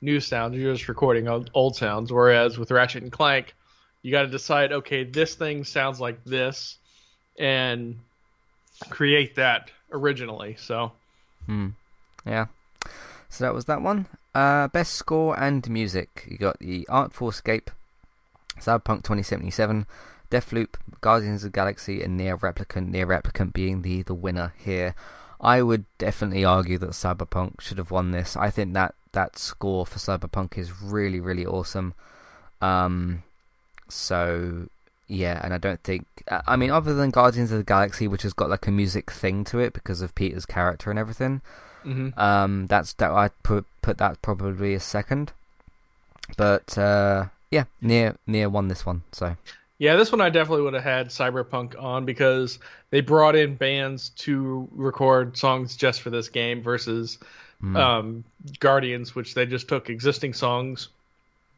new 0.00 0.20
sounds. 0.20 0.56
You're 0.56 0.74
just 0.74 0.88
recording 0.88 1.28
old, 1.28 1.76
sounds. 1.76 2.12
Whereas 2.12 2.58
with 2.58 2.70
Ratchet 2.70 3.02
and 3.02 3.12
Clank, 3.12 3.54
you 4.02 4.10
got 4.10 4.22
to 4.22 4.28
decide, 4.28 4.72
okay, 4.72 5.04
this 5.04 5.34
thing 5.34 5.64
sounds 5.64 6.00
like 6.00 6.24
this, 6.24 6.78
and 7.38 7.98
create 8.90 9.36
that 9.36 9.70
originally. 9.92 10.56
So 10.58 10.92
Hmm. 11.46 11.68
Yeah. 12.26 12.46
So 13.28 13.44
that 13.44 13.54
was 13.54 13.64
that 13.66 13.82
one. 13.82 14.06
Uh, 14.34 14.68
best 14.68 14.94
score 14.94 15.38
and 15.38 15.68
music. 15.68 16.26
You 16.28 16.38
got 16.38 16.58
the 16.58 16.86
Artful 16.88 17.28
Escape, 17.28 17.70
Cyberpunk 18.58 19.02
2077, 19.04 19.86
Deathloop, 20.32 20.74
Guardians 21.02 21.44
of 21.44 21.52
the 21.52 21.56
Galaxy, 21.56 22.02
and 22.02 22.18
NieR 22.18 22.40
Replicant. 22.40 22.90
NieR 22.90 23.06
Replicant 23.06 23.52
being 23.52 23.82
the 23.82 24.02
the 24.02 24.14
winner 24.14 24.54
here. 24.56 24.94
I 25.40 25.60
would 25.60 25.84
definitely 25.98 26.44
argue 26.44 26.78
that 26.78 26.90
Cyberpunk 26.90 27.60
should 27.60 27.78
have 27.78 27.90
won 27.90 28.12
this. 28.12 28.36
I 28.36 28.48
think 28.48 28.72
that 28.72 28.94
that 29.12 29.38
score 29.38 29.84
for 29.84 29.98
Cyberpunk 29.98 30.56
is 30.56 30.80
really 30.80 31.20
really 31.20 31.44
awesome. 31.44 31.92
Um, 32.62 33.22
so 33.88 34.68
yeah, 35.06 35.40
and 35.44 35.52
I 35.52 35.58
don't 35.58 35.82
think. 35.82 36.06
I 36.46 36.56
mean, 36.56 36.70
other 36.70 36.94
than 36.94 37.10
Guardians 37.10 37.52
of 37.52 37.58
the 37.58 37.64
Galaxy, 37.64 38.08
which 38.08 38.22
has 38.22 38.32
got 38.32 38.48
like 38.48 38.66
a 38.66 38.70
music 38.70 39.10
thing 39.10 39.44
to 39.44 39.58
it 39.58 39.74
because 39.74 40.00
of 40.00 40.14
Peter's 40.14 40.46
character 40.46 40.88
and 40.88 40.98
everything, 40.98 41.42
mhm. 41.84 42.16
um, 42.16 42.66
that's 42.68 42.94
that 42.94 43.10
I 43.10 43.28
put 43.42 43.66
put 43.82 43.98
that 43.98 44.22
probably 44.22 44.72
as 44.74 44.84
second. 44.84 45.32
But 46.38 46.78
uh, 46.78 47.26
yeah, 47.50 47.64
NieR 47.82 48.16
NieR 48.26 48.50
won 48.50 48.68
this 48.68 48.86
one. 48.86 49.02
So 49.12 49.36
Yeah, 49.82 49.96
this 49.96 50.12
one 50.12 50.20
I 50.20 50.30
definitely 50.30 50.62
would 50.62 50.74
have 50.74 50.84
had 50.84 51.08
Cyberpunk 51.08 51.74
on 51.76 52.04
because 52.04 52.60
they 52.90 53.00
brought 53.00 53.34
in 53.34 53.56
bands 53.56 54.10
to 54.10 54.68
record 54.70 55.36
songs 55.36 55.74
just 55.74 56.02
for 56.02 56.10
this 56.10 56.28
game 56.28 56.62
versus 56.62 57.18
mm, 57.60 57.76
um, 57.76 58.22
Guardians, 58.60 59.16
which 59.16 59.34
they 59.34 59.44
just 59.44 59.66
took 59.66 59.90
existing 59.90 60.34
songs 60.34 60.86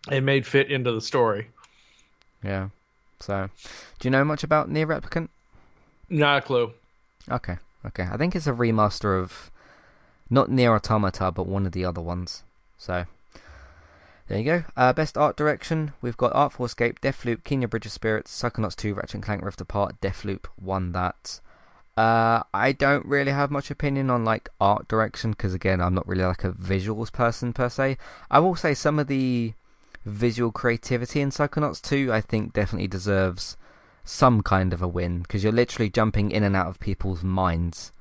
and 0.09 0.25
made 0.25 0.47
fit 0.47 0.71
into 0.71 0.91
the 0.91 1.03
story. 1.03 1.49
yeah. 2.43 2.71
So, 3.21 3.51
do 3.99 4.09
you 4.09 4.11
know 4.11 4.25
much 4.25 4.43
about 4.43 4.71
NieR 4.71 4.87
Replicant? 4.87 5.29
Not 6.09 6.39
a 6.39 6.47
clue. 6.47 6.73
Okay, 7.31 7.59
okay. 7.85 8.09
I 8.11 8.17
think 8.17 8.35
it's 8.35 8.47
a 8.47 8.53
remaster 8.53 9.21
of 9.21 9.51
not 10.31 10.49
NieR 10.49 10.75
Automata, 10.75 11.31
but 11.31 11.47
one 11.47 11.67
of 11.67 11.73
the 11.73 11.85
other 11.85 12.01
ones. 12.01 12.43
So 12.79 13.05
there 14.29 14.39
you 14.39 14.45
go. 14.45 14.65
Uh, 14.77 14.93
best 14.93 15.19
art 15.19 15.37
direction. 15.37 15.93
We've 16.01 16.17
got 16.17 16.35
Artful 16.35 16.65
Escape, 16.65 17.01
Deathloop, 17.01 17.43
Kena 17.43 17.69
Bridge 17.69 17.87
of 17.87 17.93
Spirits, 17.93 18.43
Psychonauts 18.43 18.77
2, 18.77 18.95
Ratchet 18.95 19.15
and 19.15 19.23
Clank 19.23 19.45
Rift 19.45 19.61
Apart. 19.61 20.01
Deathloop 20.01 20.47
won 20.61 20.93
that. 20.93 21.41
Uh, 21.97 22.43
I 22.53 22.73
don't 22.73 23.07
really 23.07 23.33
have 23.33 23.51
much 23.51 23.71
opinion 23.71 24.11
on 24.11 24.25
like 24.25 24.49
art 24.61 24.89
direction 24.89 25.31
because 25.31 25.55
again, 25.55 25.81
I'm 25.81 25.95
not 25.95 26.09
really 26.09 26.25
like 26.25 26.43
a 26.43 26.51
visuals 26.53 27.13
person 27.13 27.53
per 27.53 27.69
se. 27.69 27.99
I 28.31 28.41
will 28.41 28.57
say 28.57 28.75
some 28.75 28.99
of 28.99 29.07
the 29.07 29.53
visual 30.05 30.51
creativity 30.51 31.21
in 31.21 31.31
Psychonauts 31.31 31.81
2, 31.83 32.13
I 32.13 32.21
think 32.21 32.53
definitely 32.53 32.89
deserves 32.89 33.57
some 34.05 34.43
kind 34.43 34.73
of 34.73 34.83
a 34.83 34.89
win 34.89 35.21
because 35.21 35.43
you're 35.43 35.53
literally 35.53 35.89
jumping 35.89 36.31
in 36.31 36.43
and 36.43 36.57
out 36.57 36.67
of 36.67 36.81
people's 36.81 37.23
minds 37.23 37.93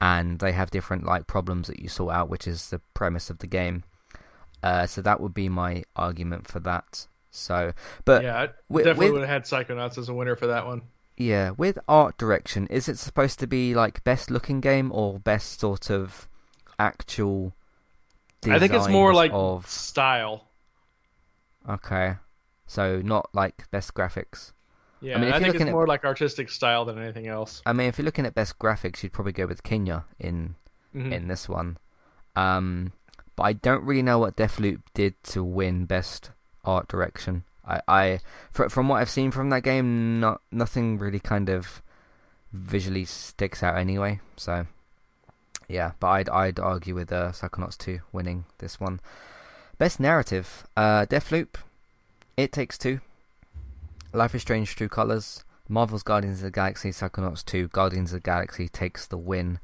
and 0.00 0.38
they 0.38 0.52
have 0.52 0.70
different 0.70 1.04
like 1.04 1.26
problems 1.26 1.68
that 1.68 1.80
you 1.80 1.88
sort 1.88 2.14
out 2.14 2.30
which 2.30 2.46
is 2.46 2.70
the 2.70 2.80
premise 2.94 3.28
of 3.28 3.38
the 3.38 3.46
game 3.46 3.84
uh, 4.64 4.86
so 4.86 5.00
that 5.02 5.20
would 5.20 5.34
be 5.34 5.48
my 5.48 5.82
argument 5.94 6.48
for 6.48 6.60
that 6.60 7.06
so 7.30 7.72
but 8.04 8.22
yeah, 8.22 8.36
I 8.42 8.48
with- 8.68 8.84
definitely 8.84 9.06
with- 9.10 9.20
would 9.20 9.28
have 9.28 9.42
had 9.42 9.44
Psychonauts 9.44 9.98
as 9.98 10.08
a 10.08 10.14
winner 10.14 10.36
for 10.36 10.46
that 10.48 10.64
one. 10.66 10.82
yeah 11.16 11.50
with 11.50 11.78
art 11.88 12.16
direction 12.18 12.66
is 12.68 12.88
it 12.88 12.98
supposed 12.98 13.38
to 13.40 13.46
be 13.46 13.74
like 13.74 14.02
best 14.04 14.30
looking 14.30 14.60
game 14.60 14.90
or 14.92 15.18
best 15.18 15.60
sort 15.60 15.90
of 15.90 16.28
actual 16.78 17.52
I 18.46 18.58
think 18.58 18.72
it's 18.74 18.88
more 18.88 19.12
like 19.14 19.30
of 19.34 19.66
style. 19.66 20.44
okay 21.68 22.14
so 22.66 23.00
not 23.02 23.28
like 23.32 23.70
best 23.70 23.94
graphics 23.94 24.52
Yeah, 25.00 25.16
I 25.16 25.18
mean, 25.20 25.28
if 25.28 25.34
I 25.34 25.38
you're 25.38 25.44
think 25.52 25.54
it's 25.62 25.68
at- 25.68 25.72
more 25.72 25.86
like 25.86 26.04
artistic 26.04 26.48
style 26.50 26.84
than 26.86 26.98
anything 26.98 27.26
else. 27.26 27.60
I 27.66 27.72
mean, 27.74 27.88
if 27.88 27.98
you're 27.98 28.06
looking 28.06 28.24
at 28.26 28.34
best 28.34 28.58
graphics, 28.58 29.02
you'd 29.02 29.12
probably 29.12 29.32
go 29.32 29.46
with 29.46 29.62
Kena 29.62 30.04
in 30.18 30.54
Mhm. 30.94 31.12
in 31.12 31.28
this 31.28 31.46
one. 31.48 31.76
Um, 32.36 32.92
but 33.36 33.44
I 33.44 33.52
don't 33.52 33.84
really 33.84 34.02
know 34.02 34.18
what 34.18 34.36
Deathloop 34.36 34.80
did 34.94 35.14
to 35.24 35.42
win 35.42 35.86
best 35.86 36.30
art 36.64 36.88
direction. 36.88 37.44
I, 37.66 37.80
I 37.88 38.20
fr- 38.52 38.68
from 38.68 38.88
what 38.88 39.00
I've 39.00 39.10
seen 39.10 39.30
from 39.30 39.50
that 39.50 39.62
game, 39.62 40.20
not 40.20 40.40
nothing 40.52 40.98
really 40.98 41.20
kind 41.20 41.48
of 41.48 41.82
visually 42.52 43.04
sticks 43.04 43.62
out 43.62 43.76
anyway. 43.76 44.20
So 44.36 44.66
yeah, 45.68 45.92
but 46.00 46.08
I'd 46.08 46.28
I'd 46.28 46.60
argue 46.60 46.94
with 46.94 47.12
uh, 47.12 47.32
Psychonauts 47.32 47.78
2 47.78 48.00
winning 48.12 48.44
this 48.58 48.80
one. 48.80 49.00
Best 49.78 49.98
narrative, 49.98 50.66
uh, 50.76 51.06
Deathloop, 51.06 51.56
It 52.36 52.52
Takes 52.52 52.78
Two, 52.78 53.00
Life 54.12 54.34
is 54.34 54.42
Strange: 54.42 54.76
True 54.76 54.88
Colors, 54.88 55.44
Marvel's 55.68 56.02
Guardians 56.02 56.38
of 56.38 56.44
the 56.44 56.50
Galaxy, 56.50 56.90
Psychonauts 56.90 57.44
2, 57.44 57.68
Guardians 57.68 58.12
of 58.12 58.22
the 58.22 58.28
Galaxy 58.28 58.68
takes 58.68 59.06
the 59.06 59.18
win. 59.18 59.58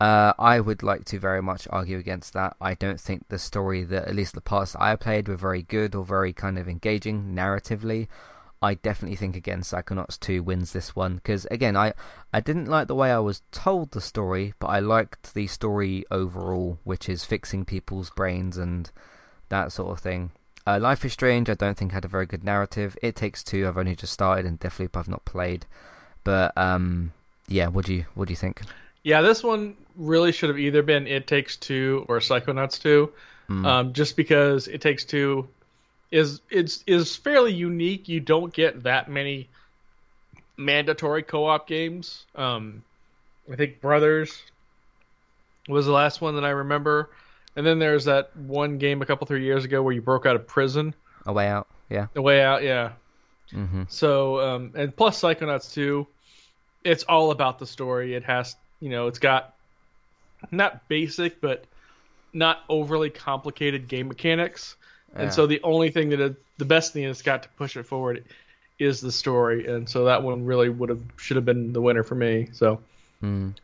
Uh, 0.00 0.32
I 0.38 0.60
would 0.60 0.82
like 0.82 1.04
to 1.06 1.18
very 1.18 1.42
much 1.42 1.68
argue 1.70 1.98
against 1.98 2.32
that. 2.32 2.56
I 2.60 2.72
don't 2.72 2.98
think 2.98 3.28
the 3.28 3.38
story 3.38 3.84
that, 3.84 4.08
at 4.08 4.14
least 4.14 4.34
the 4.34 4.40
parts 4.40 4.74
I 4.76 4.96
played, 4.96 5.28
were 5.28 5.36
very 5.36 5.62
good 5.62 5.94
or 5.94 6.04
very 6.04 6.32
kind 6.32 6.58
of 6.58 6.68
engaging 6.68 7.34
narratively. 7.34 8.08
I 8.62 8.74
definitely 8.74 9.16
think 9.16 9.36
again 9.36 9.62
Psychonauts 9.62 10.20
2 10.20 10.42
wins 10.42 10.72
this 10.72 10.94
one 10.94 11.14
because 11.14 11.46
again 11.50 11.78
I 11.78 11.94
I 12.30 12.40
didn't 12.40 12.66
like 12.66 12.88
the 12.88 12.94
way 12.94 13.10
I 13.10 13.18
was 13.18 13.42
told 13.52 13.92
the 13.92 14.02
story, 14.02 14.52
but 14.58 14.66
I 14.66 14.80
liked 14.80 15.32
the 15.32 15.46
story 15.46 16.04
overall, 16.10 16.78
which 16.84 17.08
is 17.08 17.24
fixing 17.24 17.64
people's 17.64 18.10
brains 18.10 18.58
and 18.58 18.90
that 19.48 19.72
sort 19.72 19.92
of 19.92 20.00
thing. 20.00 20.32
Uh, 20.66 20.78
Life 20.78 21.06
is 21.06 21.14
Strange, 21.14 21.48
I 21.48 21.54
don't 21.54 21.76
think 21.76 21.92
had 21.92 22.04
a 22.04 22.08
very 22.08 22.26
good 22.26 22.44
narrative. 22.44 22.98
It 23.02 23.16
Takes 23.16 23.42
Two, 23.42 23.66
I've 23.66 23.78
only 23.78 23.96
just 23.96 24.12
started, 24.12 24.44
and 24.44 24.60
Deathloop 24.60 24.94
I've 24.94 25.08
not 25.08 25.24
played. 25.24 25.64
But 26.22 26.52
um, 26.56 27.12
yeah, 27.48 27.68
what 27.68 27.86
do 27.86 27.94
you 27.94 28.04
what 28.14 28.28
do 28.28 28.32
you 28.32 28.36
think? 28.36 28.60
Yeah, 29.02 29.22
this 29.22 29.42
one 29.42 29.76
really 29.96 30.32
should 30.32 30.50
have 30.50 30.58
either 30.58 30.82
been 30.82 31.06
It 31.06 31.26
Takes 31.26 31.56
Two 31.56 32.04
or 32.08 32.18
Psychonauts 32.18 32.80
Two, 32.80 33.12
Mm. 33.48 33.66
um, 33.66 33.92
just 33.92 34.16
because 34.16 34.68
It 34.68 34.80
Takes 34.80 35.04
Two 35.04 35.48
is 36.12 36.40
it's 36.50 36.84
is 36.86 37.16
fairly 37.16 37.52
unique. 37.52 38.08
You 38.08 38.20
don't 38.20 38.52
get 38.52 38.82
that 38.84 39.10
many 39.10 39.48
mandatory 40.56 41.22
co-op 41.22 41.66
games. 41.66 42.26
Um, 42.34 42.82
I 43.50 43.56
think 43.56 43.80
Brothers 43.80 44.42
was 45.68 45.86
the 45.86 45.92
last 45.92 46.20
one 46.20 46.34
that 46.36 46.44
I 46.44 46.50
remember, 46.50 47.10
and 47.56 47.66
then 47.66 47.78
there's 47.78 48.04
that 48.04 48.36
one 48.36 48.78
game 48.78 49.02
a 49.02 49.06
couple 49.06 49.26
three 49.26 49.44
years 49.44 49.64
ago 49.64 49.82
where 49.82 49.92
you 49.94 50.02
broke 50.02 50.26
out 50.26 50.36
of 50.36 50.46
prison. 50.46 50.94
A 51.26 51.32
way 51.32 51.48
out, 51.48 51.66
yeah. 51.88 52.06
The 52.14 52.22
way 52.22 52.42
out, 52.42 52.62
yeah. 52.62 52.92
hmm 53.50 53.82
So, 53.88 54.40
um, 54.40 54.72
and 54.74 54.94
plus 54.96 55.20
Psychonauts 55.20 55.72
2, 55.74 56.06
it's 56.84 57.02
all 57.04 57.30
about 57.30 57.58
the 57.58 57.66
story. 57.66 58.14
It 58.14 58.24
has, 58.24 58.56
you 58.80 58.88
know, 58.90 59.06
it's 59.06 59.18
got 59.18 59.54
not 60.50 60.88
basic, 60.88 61.40
but 61.40 61.64
not 62.32 62.64
overly 62.68 63.10
complicated 63.10 63.88
game 63.88 64.08
mechanics. 64.08 64.76
Yeah. 65.14 65.22
And 65.22 65.32
so 65.32 65.46
the 65.46 65.60
only 65.62 65.90
thing 65.90 66.10
that 66.10 66.20
it, 66.20 66.36
the 66.58 66.64
best 66.64 66.92
thing 66.92 67.04
it's 67.04 67.22
got 67.22 67.42
to 67.42 67.48
push 67.50 67.76
it 67.76 67.84
forward 67.84 68.24
is 68.78 69.00
the 69.00 69.12
story. 69.12 69.66
And 69.66 69.88
so 69.88 70.04
that 70.04 70.22
one 70.22 70.44
really 70.44 70.68
would 70.68 70.88
have 70.88 71.02
should 71.16 71.36
have 71.36 71.44
been 71.44 71.72
the 71.72 71.80
winner 71.80 72.02
for 72.02 72.14
me. 72.14 72.48
So 72.52 72.80
Mm. 73.22 73.54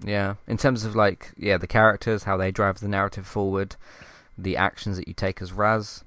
Yeah, 0.00 0.34
in 0.46 0.56
terms 0.56 0.84
of 0.84 0.94
like 0.94 1.32
yeah 1.36 1.56
the 1.58 1.66
characters, 1.66 2.24
how 2.24 2.36
they 2.36 2.50
drive 2.50 2.80
the 2.80 2.88
narrative 2.88 3.26
forward, 3.26 3.76
the 4.36 4.56
actions 4.56 4.96
that 4.96 5.08
you 5.08 5.14
take 5.14 5.42
as 5.42 5.52
Raz 5.52 6.04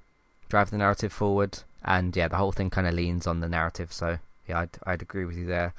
drive 0.49 0.69
the 0.69 0.77
narrative 0.77 1.11
forward, 1.11 1.59
and 1.83 2.15
yeah 2.15 2.27
the 2.27 2.37
whole 2.37 2.51
thing 2.51 2.69
kind 2.69 2.87
of 2.87 2.93
leans 2.93 3.27
on 3.27 3.41
the 3.41 3.49
narrative. 3.49 3.91
So 3.91 4.19
yeah, 4.47 4.59
I'd 4.59 4.69
I'd 4.85 5.01
agree 5.01 5.25
with 5.25 5.37
you 5.37 5.45
there. 5.45 5.73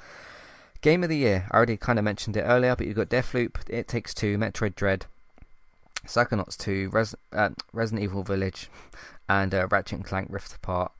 Game 0.83 1.01
of 1.01 1.07
the 1.07 1.15
year, 1.15 1.47
I 1.49 1.55
already 1.55 1.77
kind 1.77 1.97
of 1.97 2.03
mentioned 2.03 2.35
it 2.35 2.41
earlier, 2.41 2.75
but 2.75 2.85
you've 2.85 2.97
got 2.97 3.07
Deathloop, 3.07 3.69
It 3.69 3.87
Takes 3.87 4.13
Two, 4.13 4.37
Metroid 4.37 4.75
Dread, 4.75 5.05
Psychonauts 6.05 6.57
2, 6.57 6.89
Res- 6.91 7.15
uh, 7.31 7.51
Resident 7.71 8.03
Evil 8.03 8.21
Village, 8.21 8.69
and 9.29 9.55
uh, 9.55 9.65
Ratchet 9.71 9.99
and 9.99 10.05
Clank 10.05 10.27
Rift 10.29 10.53
Apart. 10.53 10.91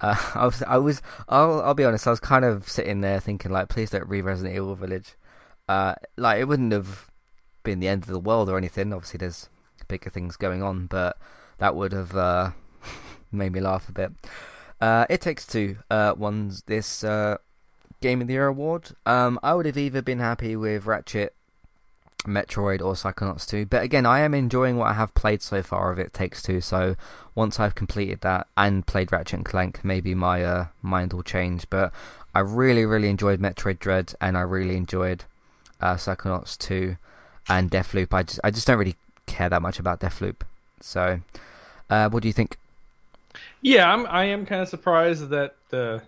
Uh, 0.00 0.16
I 0.34 0.46
was, 0.46 0.62
I 0.62 0.78
was, 0.78 1.02
I'll, 1.28 1.60
I'll 1.60 1.74
be 1.74 1.84
honest, 1.84 2.06
I 2.06 2.10
was 2.12 2.20
kind 2.20 2.46
of 2.46 2.66
sitting 2.66 3.02
there 3.02 3.20
thinking 3.20 3.52
like, 3.52 3.68
please 3.68 3.90
don't 3.90 4.08
re 4.08 4.22
Resident 4.22 4.56
Evil 4.56 4.74
Village. 4.74 5.16
Uh, 5.68 5.96
like 6.16 6.40
it 6.40 6.44
wouldn't 6.44 6.72
have 6.72 7.10
been 7.62 7.80
the 7.80 7.88
end 7.88 8.04
of 8.04 8.08
the 8.08 8.18
world 8.18 8.48
or 8.48 8.56
anything. 8.56 8.90
Obviously, 8.90 9.18
there's 9.18 9.50
bigger 9.86 10.08
things 10.08 10.36
going 10.38 10.62
on, 10.62 10.86
but 10.86 11.18
that 11.58 11.76
would 11.76 11.92
have 11.92 12.16
uh, 12.16 12.52
made 13.30 13.52
me 13.52 13.60
laugh 13.60 13.86
a 13.90 13.92
bit. 13.92 14.12
Uh, 14.80 15.04
it 15.10 15.20
takes 15.20 15.46
two. 15.46 15.76
Uh, 15.90 16.14
won 16.16 16.52
this 16.64 17.04
uh, 17.04 17.36
Game 18.00 18.20
of 18.20 18.26
the 18.26 18.34
Year 18.34 18.46
award. 18.46 18.90
Um, 19.04 19.38
I 19.42 19.54
would 19.54 19.66
have 19.66 19.78
either 19.78 20.02
been 20.02 20.18
happy 20.18 20.56
with 20.56 20.86
Ratchet, 20.86 21.34
Metroid, 22.24 22.80
or 22.80 22.94
Psychonauts 22.94 23.46
2. 23.48 23.66
But 23.66 23.82
again, 23.82 24.06
I 24.06 24.20
am 24.20 24.34
enjoying 24.34 24.76
what 24.76 24.88
I 24.88 24.94
have 24.94 25.14
played 25.14 25.42
so 25.42 25.62
far 25.62 25.92
of 25.92 25.98
It 25.98 26.12
Takes 26.12 26.42
Two. 26.42 26.60
So 26.60 26.96
once 27.34 27.58
I've 27.60 27.74
completed 27.74 28.20
that 28.22 28.46
and 28.56 28.86
played 28.86 29.12
Ratchet 29.12 29.34
and 29.34 29.44
Clank, 29.44 29.84
maybe 29.84 30.14
my 30.14 30.44
uh, 30.44 30.66
mind 30.82 31.12
will 31.12 31.22
change. 31.22 31.68
But 31.70 31.92
I 32.34 32.40
really, 32.40 32.84
really 32.84 33.08
enjoyed 33.08 33.40
Metroid 33.40 33.78
Dread, 33.78 34.14
and 34.20 34.36
I 34.36 34.42
really 34.42 34.76
enjoyed 34.76 35.24
uh, 35.80 35.94
Psychonauts 35.94 36.58
2 36.58 36.96
and 37.48 37.70
Deathloop. 37.70 38.12
I 38.12 38.22
just, 38.22 38.40
I 38.44 38.50
just 38.50 38.66
don't 38.66 38.78
really 38.78 38.96
care 39.26 39.48
that 39.48 39.62
much 39.62 39.78
about 39.78 40.00
Deathloop. 40.00 40.42
So, 40.80 41.20
uh, 41.88 42.08
what 42.10 42.22
do 42.22 42.28
you 42.28 42.32
think? 42.32 42.58
yeah, 43.62 43.92
I'm 43.92 44.06
I 44.06 44.26
am 44.26 44.46
kind 44.46 44.62
of 44.62 44.68
surprised 44.68 45.28
that 45.30 45.56
the 45.70 46.02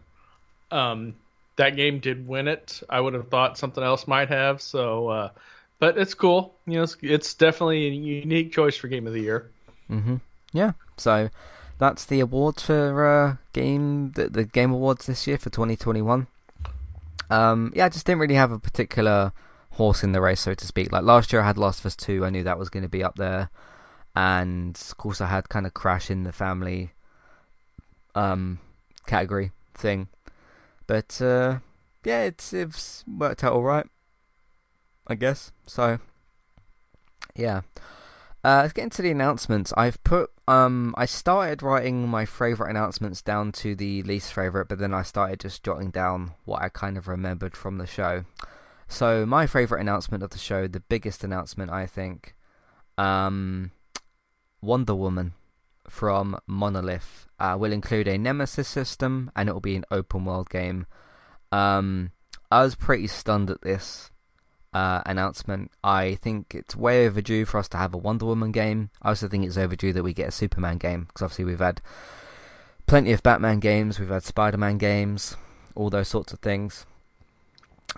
um 0.71 1.15
that 1.59 1.77
game 1.77 1.99
did 1.99 2.27
win 2.27 2.49
it. 2.49 2.83
I 2.89 3.01
would 3.01 3.15
have 3.15 3.29
thought 3.29 3.59
something 3.59 3.83
else 3.83 4.07
might 4.07 4.29
have. 4.29 4.63
So, 4.63 5.09
uh, 5.09 5.31
but 5.79 5.99
it's 5.99 6.15
cool. 6.15 6.55
You 6.67 6.79
know, 6.79 6.83
it's, 6.85 6.97
it's 7.03 7.35
definitely 7.35 7.87
a 7.87 7.91
unique 7.91 8.53
choice 8.53 8.77
for 8.77 8.89
Game 8.89 9.07
of 9.07 9.13
the 9.13 9.21
Year. 9.21 9.51
hmm 9.89 10.17
Yeah. 10.53 10.73
So 10.97 11.31
that's 11.79 12.05
the 12.05 12.21
awards 12.21 12.63
for 12.63 13.07
uh, 13.07 13.37
game 13.53 14.13
the, 14.13 14.29
the 14.29 14.45
game 14.45 14.73
awards 14.73 15.07
this 15.07 15.27
year 15.27 15.37
for 15.37 15.51
2021. 15.51 16.29
Um, 17.31 17.73
yeah, 17.75 17.87
I 17.87 17.89
just 17.89 18.07
didn't 18.07 18.21
really 18.21 18.35
have 18.35 18.53
a 18.53 18.59
particular 18.59 19.33
horse 19.73 20.03
in 20.03 20.13
the 20.13 20.21
race, 20.21 20.41
so 20.41 20.55
to 20.55 20.67
speak. 20.67 20.93
Like 20.93 21.03
last 21.03 21.33
year, 21.33 21.43
I 21.43 21.47
had 21.47 21.59
Last 21.59 21.81
of 21.81 21.87
Us 21.87 21.97
2. 21.97 22.25
I 22.25 22.31
knew 22.31 22.43
that 22.45 22.59
was 22.59 22.71
going 22.71 22.85
to 22.85 22.89
be 22.89 23.05
up 23.05 23.17
there, 23.17 23.51
and 24.17 24.77
of 24.77 24.97
course, 24.97 25.21
I 25.21 25.27
had 25.27 25.49
kind 25.49 25.67
of 25.67 25.75
Crash 25.75 26.11
in 26.11 26.23
the 26.23 26.33
family 26.33 26.93
um 28.15 28.59
category 29.07 29.53
thing. 29.75 30.09
But 30.89 31.23
uh, 31.23 31.59
yeah, 32.05 32.25
it's 32.25 32.53
it's 32.53 33.05
worked 33.07 33.45
out 33.45 33.53
all 33.53 33.63
right, 33.63 33.87
I 35.07 35.15
guess. 35.15 35.53
So 35.69 36.01
yeah. 37.37 37.61
Uh, 38.45 38.61
let's 38.63 38.73
get 38.73 38.85
into 38.85 39.03
the 39.03 39.11
announcements. 39.11 39.73
I've 39.77 40.03
put 40.03 40.31
um 40.49 40.95
I 40.97 41.05
started 41.05 41.63
writing 41.63 42.09
my 42.09 42.25
favorite 42.25 42.71
announcements 42.71 43.21
down 43.21 43.53
to 43.53 43.77
the 43.77 44.03
least 44.03 44.33
favorite, 44.33 44.69
but 44.69 44.79
then 44.79 44.95
I 44.95 45.03
started 45.03 45.41
just 45.41 45.63
jotting 45.63 45.91
down 45.91 46.33
what 46.45 46.63
I 46.63 46.69
kind 46.69 46.97
of 46.97 47.07
remembered 47.07 47.57
from 47.57 47.79
the 47.79 47.87
show. 47.87 48.25
So 48.89 49.27
my 49.27 49.47
favorite 49.47 49.83
announcement 49.83 50.23
of 50.23 50.31
the 50.31 50.39
show, 50.39 50.67
the 50.67 50.81
biggest 50.81 51.23
announcement 51.23 51.71
I 51.71 51.85
think, 51.85 52.35
um, 52.97 53.73
Wonder 54.63 54.95
Woman 54.95 55.35
from 55.87 56.39
Monolith 56.47 57.28
uh, 57.41 57.57
will 57.59 57.73
include 57.73 58.09
a 58.09 58.19
Nemesis 58.19 58.69
system, 58.69 59.31
and 59.37 59.49
it 59.49 59.53
will 59.53 59.61
be 59.61 59.77
an 59.77 59.85
open 59.91 60.25
world 60.25 60.51
game. 60.51 60.87
Um, 61.53 62.13
I 62.51 62.63
was 62.63 62.75
pretty 62.75 63.07
stunned 63.07 63.51
at 63.51 63.63
this 63.63 64.11
uh, 64.73 65.03
announcement. 65.07 65.71
I 65.83 66.17
think 66.17 66.55
it's 66.55 66.77
way 66.77 67.07
overdue 67.07 67.45
for 67.45 67.59
us 67.59 67.69
to 67.71 67.77
have 67.77 67.95
a 67.95 67.99
Wonder 67.99 68.27
Woman 68.27 68.53
game. 68.53 68.91
I 69.03 69.11
also 69.11 69.29
think 69.29 69.45
it's 69.45 69.57
overdue 69.57 69.93
that 69.93 70.03
we 70.03 70.13
get 70.13 70.29
a 70.29 70.33
Superman 70.33 70.79
game 70.79 71.05
because 71.05 71.23
obviously 71.23 71.45
we've 71.45 71.59
had 71.59 71.81
plenty 72.87 73.13
of 73.13 73.23
Batman 73.23 73.61
games, 73.61 73.99
we've 73.99 74.09
had 74.09 74.25
Spider-Man 74.25 74.79
games, 74.79 75.37
all 75.75 75.91
those 75.91 76.09
sorts 76.09 76.33
of 76.33 76.41
things. 76.41 76.87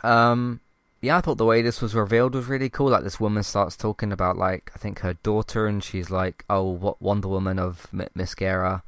Um, 0.02 0.60
yeah, 1.00 1.16
I 1.16 1.20
thought 1.20 1.38
the 1.38 1.46
way 1.46 1.62
this 1.62 1.80
was 1.80 1.94
revealed 1.94 2.34
was 2.34 2.46
really 2.46 2.68
cool. 2.68 2.90
Like 2.90 3.04
this 3.04 3.20
woman 3.20 3.42
starts 3.42 3.76
talking 3.76 4.12
about 4.12 4.36
like 4.36 4.70
I 4.74 4.78
think 4.78 5.00
her 5.00 5.14
daughter, 5.14 5.66
and 5.66 5.82
she's 5.82 6.10
like, 6.10 6.44
"Oh, 6.50 6.64
what 6.64 7.00
Wonder 7.00 7.28
Woman 7.28 7.58
of 7.58 7.86
M- 7.92 8.08
Mascara." 8.14 8.82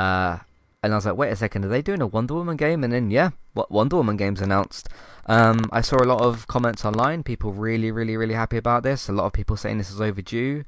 Uh, 0.00 0.38
and 0.82 0.92
I 0.92 0.96
was 0.96 1.04
like, 1.04 1.16
"Wait 1.16 1.30
a 1.30 1.36
second, 1.36 1.64
are 1.64 1.68
they 1.68 1.82
doing 1.82 2.00
a 2.00 2.06
Wonder 2.06 2.34
Woman 2.34 2.56
game?" 2.56 2.82
And 2.84 2.92
then 2.92 3.10
yeah, 3.10 3.30
what 3.52 3.70
Wonder 3.70 3.96
Woman 3.96 4.16
game's 4.16 4.40
announced. 4.40 4.88
Um, 5.26 5.68
I 5.70 5.82
saw 5.82 5.96
a 6.02 6.08
lot 6.12 6.22
of 6.22 6.46
comments 6.46 6.84
online. 6.84 7.22
People 7.22 7.52
really, 7.52 7.90
really, 7.90 8.16
really 8.16 8.34
happy 8.34 8.56
about 8.56 8.82
this. 8.82 9.08
A 9.08 9.12
lot 9.12 9.26
of 9.26 9.32
people 9.32 9.56
saying 9.56 9.78
this 9.78 9.90
is 9.90 10.00
overdue. 10.00 10.64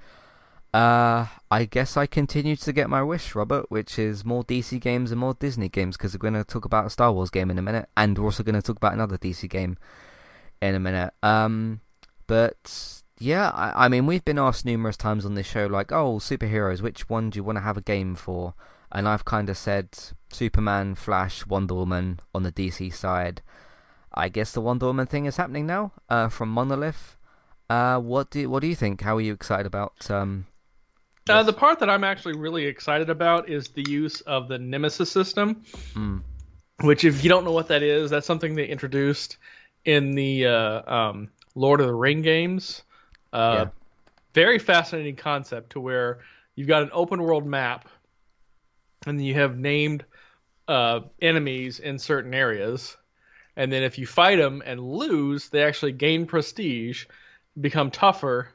Uh, 0.74 1.26
I 1.51 1.64
guess 1.64 1.97
I 1.97 2.07
continue 2.07 2.57
to 2.57 2.72
get 2.72 2.89
my 2.89 3.03
wish, 3.03 3.35
Robert, 3.35 3.70
which 3.70 3.99
is 3.99 4.24
more 4.24 4.45
DC 4.45 4.80
games 4.80 5.11
and 5.11 5.20
more 5.20 5.35
Disney 5.35 5.68
games 5.68 5.97
because 5.97 6.14
we're 6.14 6.30
going 6.30 6.43
to 6.43 6.45
talk 6.45 6.64
about 6.64 6.87
a 6.87 6.91
Star 6.91 7.12
Wars 7.12 7.30
game 7.30 7.51
in 7.51 7.59
a 7.59 7.62
minute, 7.62 7.89
and 7.97 8.18
we're 8.18 8.26
also 8.26 8.43
going 8.43 8.55
to 8.55 8.62
talk 8.62 8.76
about 8.76 8.95
another 8.95 9.18
DC 9.18 9.49
game 9.49 9.76
in 10.61 10.74
a 10.74 10.80
minute. 10.80 11.12
Um, 11.22 11.80
but 12.26 13.03
yeah, 13.18 13.51
I, 13.51 13.87
I 13.87 13.89
mean, 13.89 14.07
we've 14.07 14.24
been 14.24 14.39
asked 14.39 14.64
numerous 14.64 14.97
times 14.97 15.24
on 15.24 15.35
this 15.35 15.47
show, 15.47 15.66
like, 15.66 15.91
oh, 15.91 16.16
superheroes, 16.18 16.83
which 16.83 17.09
one 17.09 17.30
do 17.30 17.39
you 17.39 17.45
want 17.45 17.57
to 17.57 17.62
have 17.62 17.76
a 17.76 17.83
game 17.83 18.14
for? 18.14 18.55
And 18.93 19.09
I've 19.09 19.24
kind 19.24 19.49
of 19.49 19.57
said 19.57 19.88
Superman, 20.30 20.95
Flash, 20.95 21.47
Wonder 21.47 21.74
Woman 21.74 22.20
on 22.34 22.43
the 22.43 22.53
DC 22.53 22.95
side. 22.95 23.43
I 24.14 24.28
guess 24.28 24.53
the 24.53 24.61
Wonder 24.61 24.86
Woman 24.86 25.07
thing 25.07 25.24
is 25.24 25.36
happening 25.36 25.66
now 25.66 25.93
uh, 26.09 26.28
from 26.28 26.51
Monolith. 26.51 27.16
Uh, 27.70 27.99
what 27.99 28.30
do 28.30 28.51
what 28.51 28.61
do 28.61 28.66
you 28.66 28.74
think? 28.74 29.01
How 29.01 29.16
are 29.16 29.20
you 29.20 29.32
excited 29.32 29.66
about? 29.66 30.11
Um, 30.11 30.47
uh, 31.28 31.43
the 31.43 31.53
part 31.53 31.78
that 31.78 31.88
I'm 31.88 32.05
actually 32.05 32.36
really 32.36 32.66
excited 32.66 33.09
about 33.09 33.49
is 33.49 33.68
the 33.68 33.84
use 33.88 34.20
of 34.22 34.49
the 34.49 34.59
Nemesis 34.59 35.11
system, 35.11 35.62
mm. 35.95 36.20
which, 36.80 37.05
if 37.05 37.22
you 37.22 37.30
don't 37.30 37.45
know 37.45 37.53
what 37.53 37.68
that 37.68 37.82
is, 37.82 38.11
that's 38.11 38.26
something 38.26 38.55
they 38.55 38.66
introduced 38.66 39.36
in 39.84 40.12
the 40.12 40.47
uh, 40.47 40.93
um, 40.93 41.30
Lord 41.55 41.80
of 41.80 41.86
the 41.86 41.95
Ring 41.95 42.22
games. 42.22 42.82
Uh, 43.32 43.64
Yeah. 43.64 43.70
Very 44.34 44.59
fascinating 44.59 45.16
concept 45.16 45.70
to 45.70 45.80
where 45.80 46.20
you've 46.55 46.66
got 46.66 46.82
an 46.82 46.88
open 46.95 47.22
world 47.22 47.45
map, 47.45 47.86
and 49.07 49.19
then 49.19 49.25
you 49.25 49.35
have 49.35 49.57
named 49.57 50.05
uh, 50.69 51.01
enemies 51.21 51.79
in 51.81 51.99
certain 51.99 52.35
areas, 52.35 52.97
and 53.57 53.73
then 53.73 53.83
if 53.83 53.99
you 53.99 54.07
fight 54.07 54.37
them 54.37 54.63
and 54.65 54.81
lose, 54.81 55.49
they 55.49 55.63
actually 55.63 55.93
gain 55.93 56.27
prestige, 56.27 57.07
become 57.61 57.91
tougher, 57.91 58.49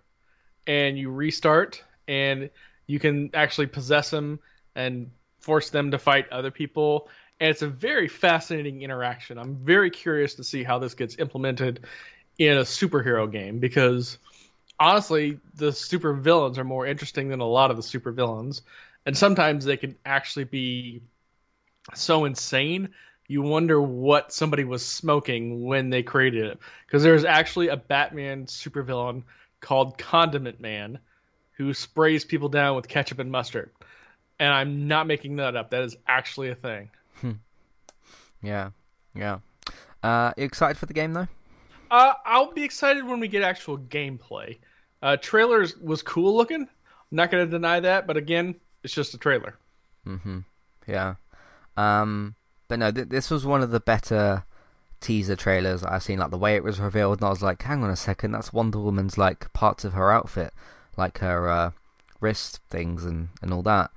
and 0.66 0.98
you 0.98 1.12
restart, 1.12 1.84
and 2.08 2.50
you 2.88 3.00
can 3.00 3.30
actually 3.34 3.68
possess 3.68 4.10
them 4.10 4.40
and 4.76 5.12
force 5.40 5.70
them 5.70 5.92
to 5.92 6.00
fight 6.00 6.30
other 6.32 6.52
people. 6.52 7.10
And 7.40 7.50
it's 7.50 7.62
a 7.62 7.68
very 7.68 8.08
fascinating 8.08 8.82
interaction. 8.82 9.38
I'm 9.38 9.56
very 9.56 9.92
curious 9.92 10.36
to 10.36 10.44
see 10.44 10.64
how 10.64 10.80
this 10.80 10.96
gets 10.96 11.20
implemented 11.20 11.86
in 12.38 12.58
a 12.58 12.62
superhero 12.62 13.32
game 13.32 13.60
because 13.60 14.18
honestly, 14.80 15.40
the 15.56 15.72
super 15.72 16.14
villains 16.14 16.58
are 16.58 16.64
more 16.64 16.86
interesting 16.86 17.30
than 17.30 17.40
a 17.40 17.48
lot 17.48 17.72
of 17.72 17.78
the 17.78 17.84
super 17.84 18.12
villains. 18.12 18.62
And 19.08 19.18
sometimes 19.18 19.64
they 19.64 19.78
can 19.78 19.96
actually 20.06 20.44
be 20.44 21.02
so 21.96 22.26
insane 22.26 22.90
you 23.28 23.42
wonder 23.42 23.82
what 23.82 24.34
somebody 24.34 24.66
was 24.66 24.86
smoking 24.86 25.64
when 25.64 25.90
they 25.90 26.04
created 26.04 26.46
it. 26.46 26.60
Because 26.86 27.04
there's 27.04 27.24
actually 27.24 27.70
a 27.70 27.78
Batman 27.78 28.46
supervillain 28.46 29.24
called 29.62 29.98
Condiment 29.98 30.60
Man 30.60 31.00
who 31.54 31.74
sprays 31.74 32.26
people 32.26 32.50
down 32.50 32.76
with 32.76 32.90
ketchup 32.90 33.20
and 33.20 33.32
mustard. 33.32 33.72
And 34.40 34.54
I'm 34.54 34.88
not 34.90 35.08
making 35.08 35.38
that 35.38 35.56
up. 35.56 35.72
That 35.72 35.84
is 35.84 35.96
actually 36.06 36.50
a 36.50 36.56
thing. 36.56 36.90
yeah, 38.44 38.72
yeah. 39.16 39.40
Uh, 40.04 40.34
you 40.38 40.44
excited 40.44 40.78
for 40.78 40.86
the 40.86 40.94
game 40.94 41.14
though? 41.14 41.28
Uh, 41.90 42.14
I'll 42.26 42.52
be 42.52 42.64
excited 42.64 43.06
when 43.06 43.22
we 43.22 43.30
get 43.30 43.42
actual 43.42 43.78
gameplay. 43.78 44.58
Uh, 45.02 45.16
trailers 45.16 45.78
was 45.78 46.02
cool 46.02 46.36
looking. 46.36 46.62
I'm 46.62 47.16
not 47.16 47.32
going 47.32 47.46
to 47.46 47.50
deny 47.50 47.80
that, 47.80 48.06
but 48.06 48.18
again, 48.18 48.56
it's 48.88 48.96
just 48.96 49.14
a 49.14 49.18
trailer. 49.18 49.54
Mm-hmm. 50.08 50.40
Yeah. 50.88 51.16
Um, 51.76 52.36
but 52.70 52.80
no, 52.80 52.90
th- 52.90 53.10
this 53.10 53.30
was 53.30 53.46
one 53.46 53.62
of 53.62 53.70
the 53.70 53.82
better 53.82 54.46
teaser 55.02 55.36
trailers 55.36 55.84
I've 55.84 56.04
seen. 56.04 56.20
Like 56.20 56.32
the 56.32 56.38
way 56.38 56.56
it 56.56 56.64
was 56.64 56.80
revealed, 56.80 57.20
and 57.20 57.28
I 57.28 57.30
was 57.30 57.44
like, 57.44 57.62
"Hang 57.62 57.84
on 57.84 57.90
a 57.90 57.98
second, 57.98 58.32
that's 58.32 58.54
Wonder 58.54 58.80
Woman's 58.80 59.18
like 59.18 59.52
parts 59.52 59.84
of 59.84 59.92
her 59.92 60.10
outfit, 60.10 60.54
like 60.96 61.18
her 61.18 61.50
uh, 61.50 61.72
wrist 62.22 62.62
things 62.70 63.04
and 63.04 63.28
and 63.42 63.52
all 63.52 63.62
that." 63.64 63.92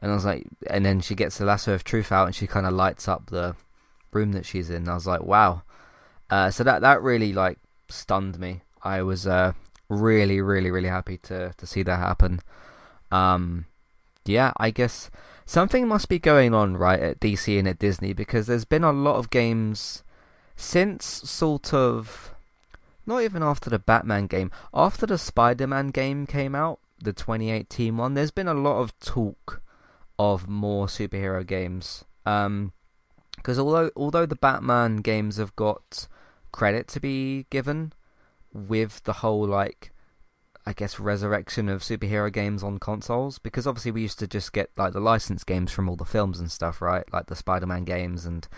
And 0.00 0.10
I 0.10 0.14
was 0.16 0.24
like, 0.24 0.48
and 0.68 0.84
then 0.84 1.00
she 1.00 1.14
gets 1.14 1.38
the 1.38 1.44
lasso 1.44 1.72
of 1.72 1.84
truth 1.84 2.10
out, 2.10 2.26
and 2.26 2.34
she 2.34 2.48
kind 2.48 2.66
of 2.66 2.72
lights 2.72 3.06
up 3.06 3.30
the 3.30 3.54
room 4.12 4.32
that 4.32 4.44
she's 4.44 4.70
in. 4.70 4.88
I 4.88 4.94
was 4.94 5.06
like, 5.06 5.22
"Wow!" 5.22 5.62
Uh, 6.28 6.50
so 6.50 6.64
that 6.64 6.80
that 6.80 7.00
really 7.00 7.32
like 7.32 7.58
stunned 7.88 8.40
me. 8.40 8.62
I 8.82 9.02
was 9.02 9.24
uh, 9.24 9.52
really, 9.88 10.40
really, 10.40 10.72
really 10.72 10.88
happy 10.88 11.18
to 11.18 11.54
to 11.56 11.64
see 11.64 11.84
that 11.84 12.00
happen. 12.00 12.40
Um, 13.12 13.66
yeah, 14.28 14.52
I 14.56 14.70
guess 14.70 15.10
something 15.44 15.86
must 15.86 16.08
be 16.08 16.18
going 16.18 16.54
on 16.54 16.76
right 16.76 17.00
at 17.00 17.20
DC 17.20 17.58
and 17.58 17.68
at 17.68 17.78
Disney 17.78 18.12
because 18.12 18.46
there's 18.46 18.64
been 18.64 18.84
a 18.84 18.92
lot 18.92 19.16
of 19.16 19.30
games 19.30 20.02
since 20.56 21.04
sort 21.04 21.72
of 21.74 22.34
not 23.06 23.22
even 23.22 23.42
after 23.42 23.70
the 23.70 23.78
Batman 23.78 24.26
game, 24.26 24.50
after 24.74 25.06
the 25.06 25.18
Spider-Man 25.18 25.88
game 25.88 26.26
came 26.26 26.54
out, 26.54 26.80
the 27.00 27.12
2018 27.12 27.96
one. 27.96 28.14
There's 28.14 28.30
been 28.30 28.48
a 28.48 28.54
lot 28.54 28.80
of 28.80 28.98
talk 28.98 29.62
of 30.18 30.48
more 30.48 30.86
superhero 30.86 31.46
games. 31.46 32.04
Um, 32.24 32.72
because 33.36 33.58
although 33.58 33.90
although 33.94 34.26
the 34.26 34.34
Batman 34.34 34.96
games 34.96 35.36
have 35.36 35.54
got 35.54 36.08
credit 36.50 36.88
to 36.88 37.00
be 37.00 37.46
given 37.50 37.92
with 38.52 39.04
the 39.04 39.14
whole 39.14 39.46
like 39.46 39.92
I 40.66 40.72
guess 40.72 40.98
resurrection 40.98 41.68
of 41.68 41.82
superhero 41.82 42.32
games 42.32 42.62
on 42.64 42.78
consoles 42.78 43.38
because 43.38 43.66
obviously 43.66 43.92
we 43.92 44.02
used 44.02 44.18
to 44.18 44.26
just 44.26 44.52
get 44.52 44.70
like 44.76 44.92
the 44.92 45.00
licensed 45.00 45.46
games 45.46 45.70
from 45.70 45.88
all 45.88 45.94
the 45.94 46.04
films 46.04 46.40
and 46.40 46.50
stuff, 46.50 46.82
right? 46.82 47.04
Like 47.12 47.26
the 47.26 47.36
Spider-Man 47.36 47.84
games 47.84 48.26
and 48.26 48.48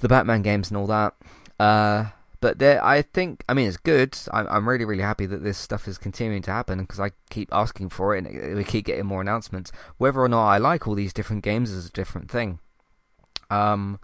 the 0.00 0.08
Batman 0.08 0.42
games 0.42 0.68
and 0.68 0.76
all 0.76 0.88
that. 0.88 1.14
Uh, 1.60 2.06
but 2.40 2.58
there, 2.58 2.84
I 2.84 3.02
think, 3.02 3.44
I 3.48 3.54
mean, 3.54 3.68
it's 3.68 3.76
good. 3.76 4.18
I'm, 4.32 4.48
I'm 4.48 4.68
really, 4.68 4.84
really 4.84 5.04
happy 5.04 5.26
that 5.26 5.44
this 5.44 5.58
stuff 5.58 5.86
is 5.86 5.96
continuing 5.96 6.42
to 6.42 6.50
happen 6.50 6.80
because 6.80 6.98
I 6.98 7.12
keep 7.30 7.48
asking 7.52 7.90
for 7.90 8.16
it 8.16 8.26
and 8.26 8.56
we 8.56 8.64
keep 8.64 8.86
getting 8.86 9.06
more 9.06 9.20
announcements. 9.20 9.70
Whether 9.98 10.20
or 10.20 10.28
not 10.28 10.48
I 10.48 10.58
like 10.58 10.88
all 10.88 10.96
these 10.96 11.12
different 11.12 11.44
games 11.44 11.70
is 11.70 11.86
a 11.86 11.92
different 11.92 12.32
thing. 12.32 12.58
Um, 13.48 14.00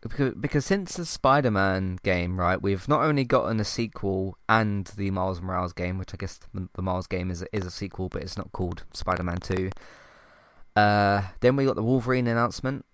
because, 0.00 0.34
because 0.34 0.64
since 0.64 0.94
the 0.96 1.04
Spider-Man 1.04 1.98
game, 2.02 2.38
right, 2.38 2.60
we've 2.60 2.86
not 2.88 3.02
only 3.02 3.24
gotten 3.24 3.58
a 3.60 3.64
sequel 3.64 4.36
and 4.48 4.86
the 4.96 5.10
Miles 5.10 5.40
Morales 5.40 5.72
game, 5.72 5.98
which 5.98 6.14
I 6.14 6.16
guess 6.16 6.38
the, 6.54 6.68
the 6.74 6.82
Miles 6.82 7.06
game 7.06 7.30
is 7.30 7.44
is 7.52 7.66
a 7.66 7.70
sequel, 7.70 8.08
but 8.08 8.22
it's 8.22 8.36
not 8.36 8.52
called 8.52 8.84
Spider-Man 8.92 9.38
Two. 9.38 9.70
Uh, 10.76 11.22
then 11.40 11.56
we 11.56 11.64
got 11.64 11.76
the 11.76 11.82
Wolverine 11.82 12.28
announcement. 12.28 12.84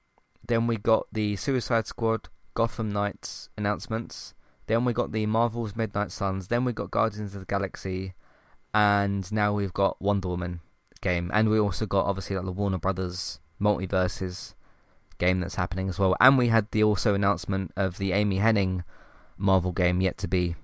Then 0.47 0.67
we 0.67 0.77
got 0.77 1.07
the 1.13 1.37
Suicide 1.37 1.87
Squad, 1.87 2.29
Gotham 2.55 2.91
Knights 2.91 3.51
announcements. 3.57 4.35
Then 4.67 4.85
we 4.85 4.95
got 4.95 5.13
the 5.13 5.27
Marvel's 5.27 5.77
Midnight 5.77 6.11
Suns. 6.11 6.49
Then 6.49 6.65
we 6.65 6.73
got 6.73 6.91
Guardians 6.91 7.35
of 7.35 7.41
the 7.41 7.47
Galaxy, 7.47 8.15
and 8.73 9.31
now 9.31 9.53
we've 9.53 9.75
got 9.75 10.01
Wonder 10.01 10.29
Woman 10.29 10.61
game, 11.03 11.31
and 11.35 11.51
we 11.51 11.59
also 11.59 11.85
got 11.85 12.07
obviously 12.07 12.37
like 12.37 12.47
the 12.47 12.53
Warner 12.53 12.79
Brothers 12.79 13.41
MultiVersus 13.61 14.55
game 15.19 15.41
that's 15.41 15.55
happening 15.57 15.89
as 15.89 15.99
well. 15.99 16.17
And 16.21 16.37
we 16.39 16.49
had 16.49 16.71
the 16.71 16.83
also 16.83 17.15
announcement 17.15 17.73
of 17.77 17.99
the 17.99 18.13
Amy 18.13 18.39
Hennig 18.39 18.85
Marvel 19.37 19.73
game 19.73 20.01
yet 20.01 20.19
to 20.19 20.29
be 20.29 20.57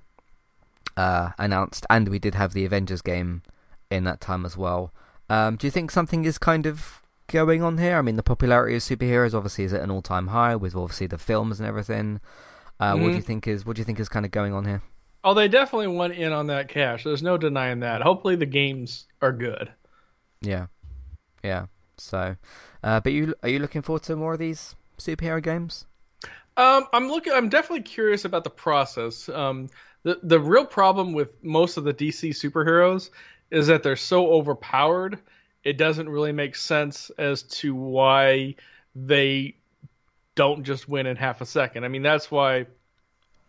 uh, 0.96 1.30
announced, 1.38 1.86
and 1.88 2.08
we 2.08 2.18
did 2.18 2.34
have 2.34 2.52
the 2.52 2.64
Avengers 2.64 3.02
game 3.02 3.42
in 3.90 4.04
that 4.04 4.20
time 4.20 4.44
as 4.44 4.56
well. 4.56 4.92
Um, 5.28 5.56
do 5.56 5.66
you 5.66 5.70
think 5.70 5.90
something 5.90 6.24
is 6.24 6.38
kind 6.38 6.66
of 6.66 7.02
going 7.28 7.62
on 7.62 7.78
here? 7.78 7.96
I 7.96 8.02
mean, 8.02 8.16
the 8.16 8.22
popularity 8.22 8.76
of 8.76 8.82
superheroes 8.82 9.34
obviously 9.34 9.64
is 9.64 9.72
at 9.72 9.82
an 9.82 9.90
all-time 9.90 10.28
high 10.28 10.56
with 10.56 10.74
obviously 10.74 11.06
the 11.06 11.18
films 11.18 11.60
and 11.60 11.68
everything. 11.68 12.20
Uh, 12.78 12.94
Mm-hmm. 12.94 13.02
What 13.02 13.08
do 13.10 13.16
you 13.16 13.22
think 13.22 13.46
is 13.46 13.66
what 13.66 13.76
do 13.76 13.80
you 13.80 13.84
think 13.84 14.00
is 14.00 14.08
kind 14.08 14.24
of 14.24 14.32
going 14.32 14.52
on 14.54 14.64
here? 14.64 14.82
Oh, 15.22 15.34
they 15.34 15.48
definitely 15.48 15.88
went 15.88 16.14
in 16.14 16.32
on 16.32 16.46
that 16.46 16.68
cash. 16.68 17.04
There's 17.04 17.22
no 17.22 17.36
denying 17.36 17.80
that. 17.80 18.00
Hopefully, 18.00 18.36
the 18.36 18.46
games 18.46 19.06
are 19.20 19.32
good. 19.32 19.70
Yeah, 20.40 20.66
yeah. 21.44 21.66
So, 21.98 22.36
uh, 22.82 23.00
but 23.00 23.12
you 23.12 23.34
are 23.42 23.48
you 23.48 23.58
looking 23.58 23.82
forward 23.82 24.02
to 24.04 24.16
more 24.16 24.34
of 24.34 24.38
these 24.38 24.74
superhero 24.98 25.42
games? 25.42 25.86
Um, 26.56 26.86
I'm 26.92 27.08
looking. 27.08 27.32
I'm 27.32 27.48
definitely 27.48 27.82
curious 27.82 28.24
about 28.24 28.44
the 28.44 28.50
process. 28.50 29.28
Um, 29.28 29.68
the 30.02 30.18
the 30.22 30.40
real 30.40 30.66
problem 30.66 31.12
with 31.12 31.42
most 31.42 31.76
of 31.76 31.84
the 31.84 31.94
DC 31.94 32.30
superheroes 32.30 33.10
is 33.50 33.66
that 33.68 33.82
they're 33.82 33.96
so 33.96 34.32
overpowered. 34.32 35.18
It 35.64 35.76
doesn't 35.76 36.08
really 36.08 36.32
make 36.32 36.56
sense 36.56 37.10
as 37.18 37.42
to 37.42 37.74
why 37.74 38.54
they 38.94 39.56
don't 40.34 40.64
just 40.64 40.88
win 40.88 41.06
in 41.06 41.16
half 41.16 41.40
a 41.40 41.46
second. 41.46 41.84
I 41.84 41.88
mean, 41.88 42.02
that's 42.02 42.30
why 42.30 42.66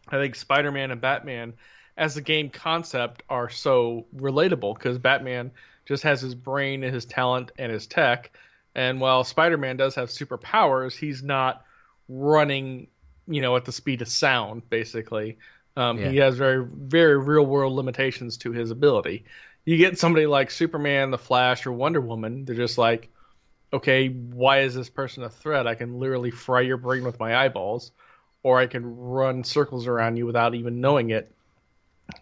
I 0.08 0.18
think 0.18 0.36
Spider-Man 0.36 0.92
and 0.92 1.00
Batman, 1.00 1.54
as 1.96 2.18
a 2.18 2.22
game 2.22 2.50
concept, 2.50 3.24
are 3.30 3.50
so 3.50 4.06
relatable 4.16 4.76
because 4.76 4.98
Batman 4.98 5.52
just 5.86 6.04
has 6.04 6.22
his 6.22 6.36
brain 6.36 6.84
and 6.84 6.94
his 6.94 7.06
talent 7.06 7.52
and 7.58 7.72
his 7.72 7.88
tech, 7.88 8.32
and 8.76 9.02
while 9.02 9.24
Spider-Man 9.24 9.78
does 9.78 9.96
have 9.96 10.10
superpowers, 10.10 10.94
he's 10.94 11.22
not 11.24 11.64
running, 12.08 12.88
you 13.28 13.42
know, 13.42 13.56
at 13.56 13.66
the 13.66 13.72
speed 13.72 14.02
of 14.02 14.08
sound. 14.08 14.70
Basically, 14.70 15.38
um, 15.76 15.98
he 15.98 16.18
has 16.18 16.38
very 16.38 16.66
very 16.66 17.18
real 17.18 17.46
world 17.46 17.74
limitations 17.74 18.38
to 18.38 18.52
his 18.52 18.72
ability. 18.72 19.26
You 19.66 19.78
get 19.78 20.00
somebody 20.00 20.26
like 20.26 20.52
Superman, 20.52 21.12
the 21.12 21.18
Flash, 21.18 21.66
or 21.66 21.72
Wonder 21.72 22.02
Woman, 22.02 22.46
they're 22.46 22.56
just 22.56 22.78
like, 22.78 23.10
okay, 23.72 24.08
why 24.10 24.62
is 24.62 24.74
this 24.74 24.90
person 24.90 25.24
a 25.24 25.30
threat? 25.30 25.68
I 25.68 25.76
can 25.76 26.00
literally 26.00 26.32
fry 26.32 26.62
your 26.62 26.78
brain 26.78 27.04
with 27.04 27.20
my 27.20 27.36
eyeballs, 27.36 27.92
or 28.44 28.60
I 28.60 28.68
can 28.68 28.98
run 28.98 29.44
circles 29.44 29.88
around 29.88 30.18
you 30.18 30.26
without 30.26 30.56
even 30.56 30.82
knowing 30.82 31.12
it. 31.12 31.32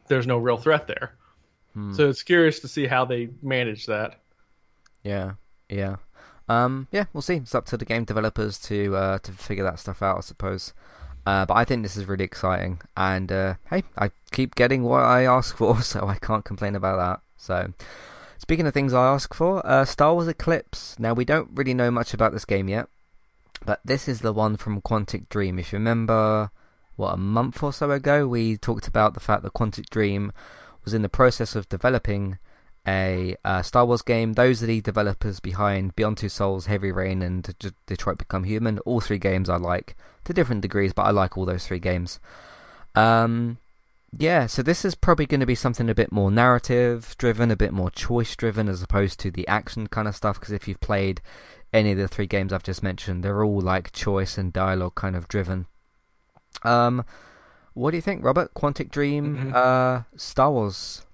There's 0.08 0.28
no 0.28 0.38
real 0.38 0.58
threat 0.58 0.88
there. 0.88 1.14
So 1.95 2.10
it's 2.10 2.24
curious 2.24 2.60
to 2.60 2.68
see 2.68 2.88
how 2.88 3.06
they 3.06 3.30
manage 3.41 3.86
that. 3.86 4.20
Yeah, 5.04 5.34
yeah, 5.70 5.95
um, 6.50 6.88
yeah. 6.91 7.06
We'll 7.14 7.22
see. 7.22 7.36
It's 7.36 7.56
up 7.56 7.66
to 7.68 7.78
the 7.78 7.86
game 7.86 8.04
developers 8.04 8.58
to 8.62 8.95
uh, 8.95 9.20
to 9.20 9.32
figure 9.32 9.64
that 9.64 9.80
stuff 9.80 10.02
out, 10.02 10.18
I 10.18 10.22
suppose. 10.22 10.74
Uh, 11.26 11.45
but 11.45 11.54
I 11.54 11.64
think 11.64 11.84
this 11.84 11.95
is 11.95 12.06
really 12.06 12.26
exciting, 12.26 12.82
and 12.97 13.32
uh, 13.32 13.54
hey, 13.70 13.84
I 13.97 14.10
keep 14.32 14.56
getting 14.56 14.84
what 14.84 15.04
I 15.04 15.26
ask 15.26 15.56
for, 15.62 15.82
so 15.82 16.08
I 16.08 16.16
can't 16.16 16.43
complain 16.43 16.76
about 16.76 16.97
that. 16.97 17.22
So 17.38 17.74
speaking 18.38 18.66
of 18.66 18.74
things 18.74 18.93
I 18.93 19.14
ask 19.14 19.34
for, 19.34 19.66
uh, 19.66 19.86
Star 19.86 20.14
Wars 20.14 20.28
Eclipse. 20.28 20.97
Now 20.97 21.14
we 21.14 21.26
don't 21.26 21.50
really 21.54 21.74
know 21.74 21.91
much 21.91 22.14
about 22.14 22.34
this 22.34 22.45
game 22.45 22.68
yet, 22.68 22.88
but 23.64 23.80
this 23.86 24.08
is 24.08 24.22
the 24.22 24.34
one 24.34 24.58
from 24.58 24.82
Quantic 24.82 25.30
Dream. 25.30 25.60
If 25.60 25.72
you 25.72 25.78
remember, 25.78 26.50
what 26.95 27.14
a 27.14 27.18
month 27.18 27.62
or 27.62 27.74
so 27.74 27.91
ago, 27.91 28.28
we 28.28 28.58
talked 28.58 28.88
about 28.88 29.14
the 29.14 29.20
fact 29.20 29.43
that 29.43 29.54
Quantic 29.54 29.89
Dream 29.89 30.32
was 30.84 30.93
in 30.93 31.02
the 31.04 31.10
process 31.10 31.56
of 31.56 31.70
developing 31.70 32.39
a 32.88 33.36
uh, 33.43 33.61
Star 33.61 33.86
Wars 33.86 34.01
game. 34.01 34.34
Those 34.34 34.63
are 34.63 34.67
the 34.67 34.82
developers 34.82 35.39
behind 35.39 35.95
Beyond 35.95 36.17
Two 36.17 36.30
Souls, 36.30 36.65
Heavy 36.65 36.91
Rain, 36.91 37.21
and 37.21 37.55
D- 37.59 37.71
Detroit 37.86 38.17
Become 38.17 38.45
Human. 38.45 38.80
All 38.80 39.01
three 39.01 39.17
games 39.17 39.49
I 39.49 39.57
like 39.57 39.95
to 40.25 40.34
different 40.34 40.61
degrees, 40.61 40.93
but 40.93 41.03
I 41.03 41.11
like 41.11 41.38
all 41.38 41.45
those 41.45 41.65
three 41.65 41.80
games. 41.80 42.19
Um, 42.95 43.57
yeah, 44.17 44.47
so 44.47 44.63
this 44.63 44.84
is 44.84 44.95
probably 44.95 45.25
going 45.25 45.39
to 45.39 45.45
be 45.45 45.55
something 45.55 45.89
a 45.89 45.95
bit 45.95 46.11
more 46.11 46.32
narrative 46.32 47.15
driven, 47.17 47.51
a 47.51 47.55
bit 47.55 47.73
more 47.73 47.91
choice 47.91 48.36
driven, 48.36 48.67
as 48.67 48.82
opposed 48.82 49.19
to 49.19 49.32
the 49.32 49.47
action 49.47 49.88
kind 49.88 50.07
of 50.07 50.15
stuff. 50.15 50.39
Because 50.39 50.53
if 50.53 50.67
you've 50.67 50.82
played 50.82 51.21
any 51.71 51.91
of 51.91 51.97
the 51.97 52.07
three 52.07 52.27
games 52.27 52.51
I've 52.51 52.63
just 52.63 52.82
mentioned, 52.82 53.23
they're 53.23 53.43
all 53.43 53.61
like 53.61 53.91
choice 53.91 54.38
and 54.38 54.51
dialogue 54.51 54.95
kind 54.95 55.15
of 55.15 55.27
driven. 55.27 55.67
Um, 56.63 57.05
what 57.73 57.91
do 57.91 57.97
you 57.97 58.01
think, 58.01 58.23
Robert? 58.23 58.53
Quantic 58.53 58.89
Dream, 58.89 59.38
mm-hmm. 59.38 59.51
uh, 59.53 60.03
Star 60.17 60.51
Wars 60.51 61.05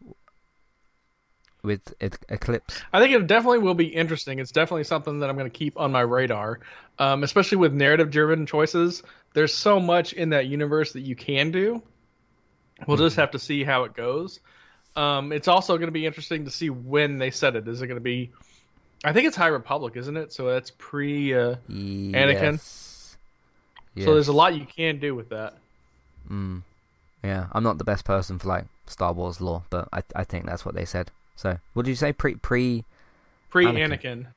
with 1.65 1.93
Eclipse? 2.29 2.81
I 2.93 2.99
think 2.99 3.13
it 3.13 3.27
definitely 3.27 3.59
will 3.59 3.73
be 3.73 3.87
interesting. 3.87 4.39
It's 4.39 4.51
definitely 4.51 4.83
something 4.85 5.19
that 5.19 5.29
I'm 5.29 5.37
going 5.37 5.49
to 5.49 5.57
keep 5.57 5.79
on 5.79 5.91
my 5.91 6.01
radar, 6.01 6.59
um, 6.99 7.23
especially 7.23 7.57
with 7.57 7.73
narrative-driven 7.73 8.45
choices. 8.45 9.03
There's 9.33 9.53
so 9.53 9.79
much 9.79 10.13
in 10.13 10.29
that 10.29 10.47
universe 10.47 10.93
that 10.93 11.01
you 11.01 11.15
can 11.15 11.51
do. 11.51 11.81
We'll 12.87 12.97
just 12.97 13.13
mm-hmm. 13.13 13.21
have 13.21 13.31
to 13.31 13.39
see 13.39 13.63
how 13.63 13.83
it 13.83 13.93
goes. 13.93 14.39
Um, 14.95 15.31
it's 15.31 15.47
also 15.47 15.77
going 15.77 15.87
to 15.87 15.91
be 15.93 16.05
interesting 16.05 16.45
to 16.45 16.51
see 16.51 16.69
when 16.69 17.17
they 17.17 17.31
set 17.31 17.55
it. 17.55 17.67
Is 17.67 17.81
it 17.81 17.87
going 17.87 17.97
to 17.97 18.03
be? 18.03 18.31
I 19.03 19.13
think 19.13 19.27
it's 19.27 19.35
High 19.35 19.47
Republic, 19.47 19.95
isn't 19.97 20.15
it? 20.15 20.31
So 20.31 20.45
that's 20.45 20.71
pre 20.77 21.33
uh, 21.33 21.55
Anakin. 21.69 22.53
Yes. 22.53 24.05
So 24.05 24.13
there's 24.13 24.27
a 24.27 24.33
lot 24.33 24.55
you 24.55 24.65
can 24.65 24.99
do 24.99 25.15
with 25.15 25.29
that. 25.29 25.55
Mm. 26.29 26.63
Yeah, 27.23 27.47
I'm 27.51 27.63
not 27.63 27.77
the 27.77 27.83
best 27.83 28.05
person 28.05 28.39
for 28.39 28.47
like 28.47 28.65
Star 28.87 29.11
Wars 29.13 29.41
lore, 29.41 29.63
but 29.69 29.89
I 29.91 30.03
I 30.15 30.23
think 30.23 30.45
that's 30.45 30.65
what 30.65 30.75
they 30.75 30.85
said. 30.85 31.11
So, 31.35 31.57
what 31.73 31.83
did 31.85 31.91
you 31.91 31.95
say? 31.95 32.13
Pre 32.13 32.35
pre 32.35 32.83
pre 33.49 33.65
Anakin. 33.65 33.89
Anakin. 33.89 34.27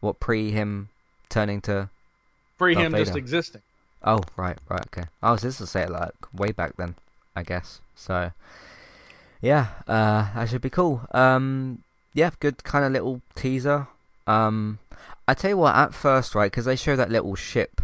What 0.00 0.20
pre 0.20 0.50
him 0.50 0.88
turning 1.28 1.60
to 1.62 1.88
pre 2.58 2.74
Darth 2.74 2.86
him 2.86 2.92
Vader? 2.92 3.04
just 3.04 3.16
existing. 3.16 3.62
Oh 4.02 4.20
right, 4.36 4.58
right, 4.68 4.86
okay. 4.86 5.08
I 5.22 5.32
was 5.32 5.42
just 5.42 5.58
to 5.58 5.66
say 5.66 5.84
it 5.84 5.90
like 5.90 6.12
way 6.34 6.52
back 6.52 6.76
then, 6.76 6.94
I 7.34 7.42
guess. 7.42 7.80
So, 7.96 8.32
yeah, 9.40 9.68
uh, 9.88 10.28
that 10.34 10.48
should 10.50 10.60
be 10.60 10.70
cool. 10.70 11.06
Um, 11.12 11.82
yeah, 12.12 12.30
good 12.38 12.62
kind 12.64 12.84
of 12.84 12.92
little 12.92 13.22
teaser. 13.34 13.88
Um, 14.26 14.78
I 15.26 15.32
tell 15.32 15.50
you 15.50 15.56
what, 15.56 15.74
at 15.74 15.94
first, 15.94 16.34
right, 16.34 16.50
because 16.50 16.66
they 16.66 16.76
show 16.76 16.96
that 16.96 17.10
little 17.10 17.34
ship 17.34 17.80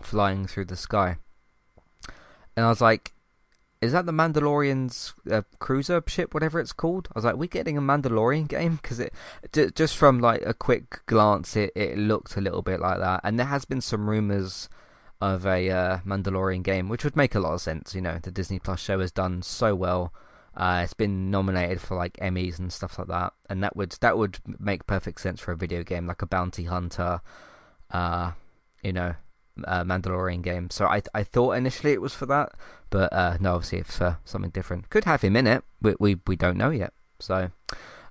flying 0.00 0.46
through 0.46 0.66
the 0.66 0.76
sky, 0.76 1.16
and 2.56 2.64
I 2.64 2.68
was 2.68 2.80
like, 2.80 3.12
is 3.80 3.92
that 3.92 4.06
the 4.06 4.12
Mandalorian's 4.12 5.14
uh, 5.30 5.42
cruiser 5.58 6.02
ship, 6.06 6.34
whatever 6.34 6.58
it's 6.58 6.72
called? 6.72 7.08
I 7.12 7.18
was 7.18 7.24
like, 7.24 7.36
we 7.36 7.46
getting 7.46 7.78
a 7.78 7.82
Mandalorian 7.82 8.48
game 8.48 8.76
because 8.76 8.98
it 8.98 9.12
d- 9.52 9.70
just 9.74 9.96
from 9.96 10.20
like 10.20 10.42
a 10.44 10.54
quick 10.54 11.04
glance, 11.06 11.56
it 11.56 11.72
it 11.74 11.96
looked 11.96 12.36
a 12.36 12.40
little 12.40 12.62
bit 12.62 12.80
like 12.80 12.98
that, 12.98 13.20
and 13.22 13.38
there 13.38 13.46
has 13.46 13.64
been 13.64 13.80
some 13.80 14.10
rumors 14.10 14.68
of 15.20 15.46
a 15.46 15.70
uh, 15.70 15.98
Mandalorian 16.06 16.62
game, 16.62 16.88
which 16.88 17.04
would 17.04 17.16
make 17.16 17.34
a 17.34 17.40
lot 17.40 17.54
of 17.54 17.60
sense. 17.60 17.94
You 17.94 18.00
know, 18.00 18.18
the 18.20 18.30
Disney 18.30 18.58
Plus 18.58 18.80
show 18.80 19.00
has 19.00 19.12
done 19.12 19.42
so 19.42 19.74
well. 19.74 20.12
Uh, 20.56 20.80
it's 20.82 20.94
been 20.94 21.30
nominated 21.30 21.80
for 21.80 21.96
like 21.96 22.14
Emmys 22.14 22.58
and 22.58 22.72
stuff 22.72 22.98
like 22.98 23.08
that, 23.08 23.32
and 23.48 23.62
that 23.62 23.76
would 23.76 23.92
that 24.00 24.18
would 24.18 24.38
make 24.58 24.86
perfect 24.86 25.20
sense 25.20 25.40
for 25.40 25.52
a 25.52 25.56
video 25.56 25.84
game, 25.84 26.06
like 26.06 26.22
a 26.22 26.26
bounty 26.26 26.64
hunter, 26.64 27.20
uh, 27.92 28.32
you 28.82 28.92
know, 28.92 29.14
uh, 29.66 29.84
Mandalorian 29.84 30.42
game. 30.42 30.70
So 30.70 30.86
I 30.86 31.02
I 31.14 31.22
thought 31.22 31.52
initially 31.52 31.92
it 31.92 32.00
was 32.00 32.14
for 32.14 32.26
that, 32.26 32.52
but 32.90 33.12
uh, 33.12 33.36
no, 33.40 33.54
obviously 33.54 33.78
it's 33.78 33.96
for 33.96 34.18
something 34.24 34.50
different. 34.50 34.90
Could 34.90 35.04
have 35.04 35.22
him 35.22 35.36
in 35.36 35.46
it. 35.46 35.64
We 35.80 35.94
we, 35.98 36.16
we 36.26 36.36
don't 36.36 36.56
know 36.56 36.70
yet. 36.70 36.92
So, 37.18 37.50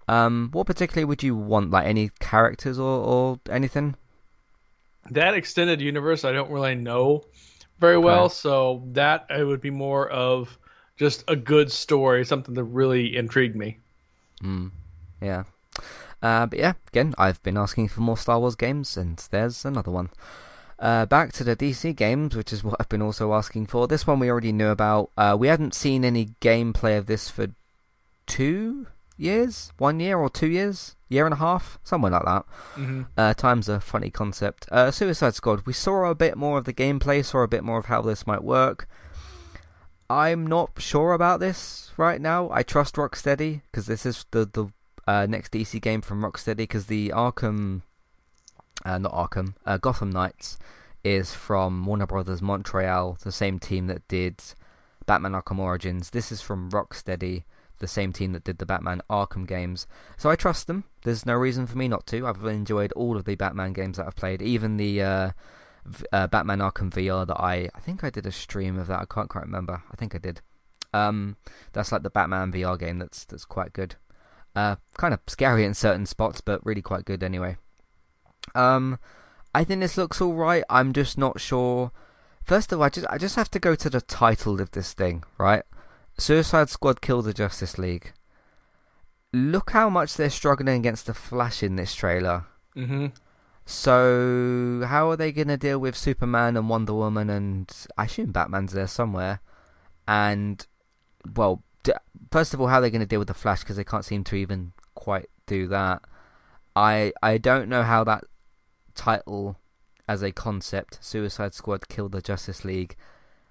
um, 0.07 0.49
what 0.51 0.67
particularly 0.67 1.05
would 1.05 1.23
you 1.23 1.35
want? 1.35 1.71
Like 1.71 1.87
any 1.87 2.11
characters 2.19 2.79
or 2.79 3.03
or 3.03 3.39
anything? 3.49 3.95
That 5.11 5.35
extended 5.35 5.79
universe, 5.79 6.25
I 6.25 6.33
don't 6.33 6.51
really 6.51 6.75
know 6.75 7.23
very 7.79 7.95
okay. 7.95 8.05
well. 8.05 8.29
So 8.29 8.83
that 8.93 9.27
it 9.29 9.43
would 9.43 9.61
be 9.61 9.69
more 9.69 10.09
of 10.09 10.57
just 10.97 11.23
a 11.27 11.35
good 11.35 11.71
story, 11.71 12.25
something 12.25 12.55
that 12.55 12.63
really 12.63 13.15
intrigued 13.15 13.55
me. 13.55 13.79
Mm, 14.43 14.71
yeah. 15.21 15.43
Uh, 16.21 16.47
but 16.47 16.57
yeah, 16.57 16.73
again, 16.87 17.13
I've 17.17 17.41
been 17.43 17.57
asking 17.57 17.89
for 17.89 18.01
more 18.01 18.17
Star 18.17 18.39
Wars 18.39 18.55
games, 18.55 18.97
and 18.97 19.17
there's 19.29 19.63
another 19.65 19.91
one. 19.91 20.09
Uh, 20.79 21.05
back 21.07 21.33
to 21.33 21.43
the 21.43 21.55
DC 21.55 21.95
games, 21.95 22.35
which 22.35 22.53
is 22.53 22.63
what 22.63 22.75
I've 22.79 22.89
been 22.89 23.01
also 23.01 23.33
asking 23.33 23.67
for. 23.67 23.87
This 23.87 24.05
one 24.05 24.19
we 24.19 24.29
already 24.29 24.51
knew 24.51 24.67
about. 24.67 25.11
Uh, 25.17 25.35
we 25.39 25.47
hadn't 25.47 25.73
seen 25.73 26.05
any 26.05 26.35
gameplay 26.39 26.97
of 26.97 27.07
this 27.07 27.29
for 27.29 27.47
two 28.27 28.87
years, 29.17 29.73
one 29.79 29.99
year 29.99 30.17
or 30.17 30.29
two 30.29 30.47
years, 30.47 30.95
year 31.09 31.25
and 31.25 31.33
a 31.33 31.37
half, 31.37 31.79
somewhere 31.83 32.11
like 32.11 32.25
that. 32.25 32.45
Mm-hmm. 32.75 33.01
Uh, 33.17 33.33
time's 33.33 33.67
a 33.67 33.79
funny 33.79 34.11
concept. 34.11 34.67
Uh, 34.71 34.91
Suicide 34.91 35.33
Squad. 35.33 35.65
We 35.65 35.73
saw 35.73 36.05
a 36.05 36.15
bit 36.15 36.37
more 36.37 36.59
of 36.59 36.65
the 36.65 36.73
gameplay, 36.73 37.25
saw 37.25 37.41
a 37.41 37.47
bit 37.47 37.63
more 37.63 37.79
of 37.79 37.87
how 37.87 38.01
this 38.03 38.27
might 38.27 38.43
work. 38.43 38.87
I'm 40.09 40.47
not 40.47 40.79
sure 40.81 41.13
about 41.13 41.39
this 41.39 41.91
right 41.97 42.21
now. 42.21 42.49
I 42.51 42.63
trust 42.63 42.95
Rocksteady 42.95 43.61
because 43.71 43.87
this 43.87 44.05
is 44.05 44.25
the 44.31 44.45
the 44.45 44.67
uh, 45.05 45.25
next 45.25 45.51
DC 45.53 45.81
game 45.81 46.01
from 46.01 46.21
Rocksteady 46.21 46.57
because 46.57 46.85
the 46.85 47.09
Arkham 47.09 47.81
uh, 48.85 48.97
not 48.97 49.13
Arkham, 49.13 49.55
uh, 49.65 49.77
Gotham 49.77 50.09
Knights 50.09 50.57
is 51.03 51.33
from 51.33 51.85
Warner 51.85 52.07
Brothers 52.07 52.41
Montreal, 52.41 53.17
the 53.23 53.31
same 53.31 53.59
team 53.59 53.87
that 53.87 54.07
did 54.07 54.41
Batman 55.05 55.33
Arkham 55.33 55.59
Origins. 55.59 56.09
This 56.09 56.31
is 56.31 56.41
from 56.41 56.69
Rocksteady, 56.69 57.43
the 57.79 57.87
same 57.87 58.11
team 58.11 58.33
that 58.33 58.43
did 58.43 58.57
the 58.57 58.65
Batman 58.65 59.01
Arkham 59.09 59.47
games. 59.47 59.87
So 60.17 60.29
I 60.29 60.35
trust 60.35 60.67
them. 60.67 60.83
There's 61.03 61.25
no 61.25 61.33
reason 61.33 61.67
for 61.67 61.77
me 61.77 61.87
not 61.87 62.05
to. 62.07 62.27
I've 62.27 62.43
enjoyed 62.45 62.91
all 62.93 63.15
of 63.15 63.25
the 63.25 63.35
Batman 63.35 63.73
games 63.73 63.97
that 63.97 64.07
I've 64.07 64.15
played, 64.15 64.41
even 64.41 64.77
the 64.77 65.01
uh, 65.01 65.31
uh, 66.11 66.27
Batman 66.27 66.59
Arkham 66.59 66.91
VR 66.91 67.25
that 67.27 67.39
I 67.39 67.69
I 67.73 67.79
think 67.79 68.03
I 68.03 68.09
did 68.09 68.25
a 68.25 68.31
stream 68.31 68.77
of 68.77 68.87
that. 68.87 69.01
I 69.01 69.05
can't 69.05 69.29
quite 69.29 69.45
remember. 69.45 69.83
I 69.91 69.95
think 69.95 70.15
I 70.15 70.17
did. 70.17 70.41
Um, 70.93 71.37
that's 71.73 71.91
like 71.91 72.03
the 72.03 72.09
Batman 72.09 72.51
VR 72.51 72.77
game. 72.77 72.99
That's 72.99 73.25
that's 73.25 73.45
quite 73.45 73.73
good. 73.73 73.95
Uh, 74.55 74.77
kind 74.97 75.13
of 75.13 75.19
scary 75.27 75.63
in 75.63 75.73
certain 75.73 76.05
spots, 76.05 76.41
but 76.41 76.65
really 76.65 76.81
quite 76.81 77.05
good 77.05 77.23
anyway. 77.23 77.57
Um, 78.55 78.99
I 79.53 79.63
think 79.63 79.81
this 79.81 79.97
looks 79.97 80.21
all 80.21 80.33
right. 80.33 80.63
I'm 80.69 80.93
just 80.93 81.17
not 81.17 81.39
sure. 81.39 81.91
First 82.43 82.71
of 82.71 82.79
all, 82.79 82.85
I 82.85 82.89
just 82.89 83.07
I 83.09 83.17
just 83.17 83.35
have 83.35 83.51
to 83.51 83.59
go 83.59 83.75
to 83.75 83.89
the 83.89 84.01
title 84.01 84.61
of 84.61 84.71
this 84.71 84.93
thing, 84.93 85.23
right? 85.37 85.63
Suicide 86.17 86.69
Squad 86.69 87.01
kill 87.01 87.21
the 87.21 87.33
Justice 87.33 87.77
League. 87.77 88.13
Look 89.33 89.71
how 89.71 89.89
much 89.89 90.15
they're 90.15 90.29
struggling 90.29 90.79
against 90.79 91.05
the 91.05 91.13
Flash 91.13 91.61
in 91.61 91.75
this 91.75 91.93
trailer. 91.93 92.45
Mm-hmm. 92.75 93.07
So 93.65 94.83
how 94.87 95.09
are 95.09 95.17
they 95.17 95.33
going 95.33 95.49
to 95.49 95.57
deal 95.57 95.77
with 95.77 95.97
Superman 95.97 96.55
and 96.55 96.69
Wonder 96.69 96.93
Woman 96.93 97.29
and 97.29 97.69
I 97.97 98.05
assume 98.05 98.31
Batman's 98.31 98.71
there 98.71 98.87
somewhere? 98.87 99.41
And 100.07 100.65
well, 101.35 101.61
first 102.31 102.53
of 102.53 102.61
all, 102.61 102.67
how 102.67 102.77
are 102.77 102.81
they 102.81 102.89
going 102.89 103.01
to 103.01 103.05
deal 103.05 103.19
with 103.19 103.27
the 103.27 103.33
Flash 103.33 103.59
because 103.59 103.75
they 103.75 103.83
can't 103.83 104.05
seem 104.05 104.23
to 104.23 104.35
even 104.35 104.71
quite 104.97 105.29
do 105.45 105.67
that. 105.67 106.01
I 106.75 107.13
I 107.23 107.37
don't 107.37 107.69
know 107.69 107.83
how 107.83 108.03
that 108.03 108.25
title 108.97 109.57
as 110.07 110.21
a 110.21 110.31
concept, 110.31 110.99
Suicide 111.01 111.53
Squad 111.53 111.87
Kill 111.87 112.09
the 112.09 112.21
Justice 112.21 112.65
League, 112.65 112.95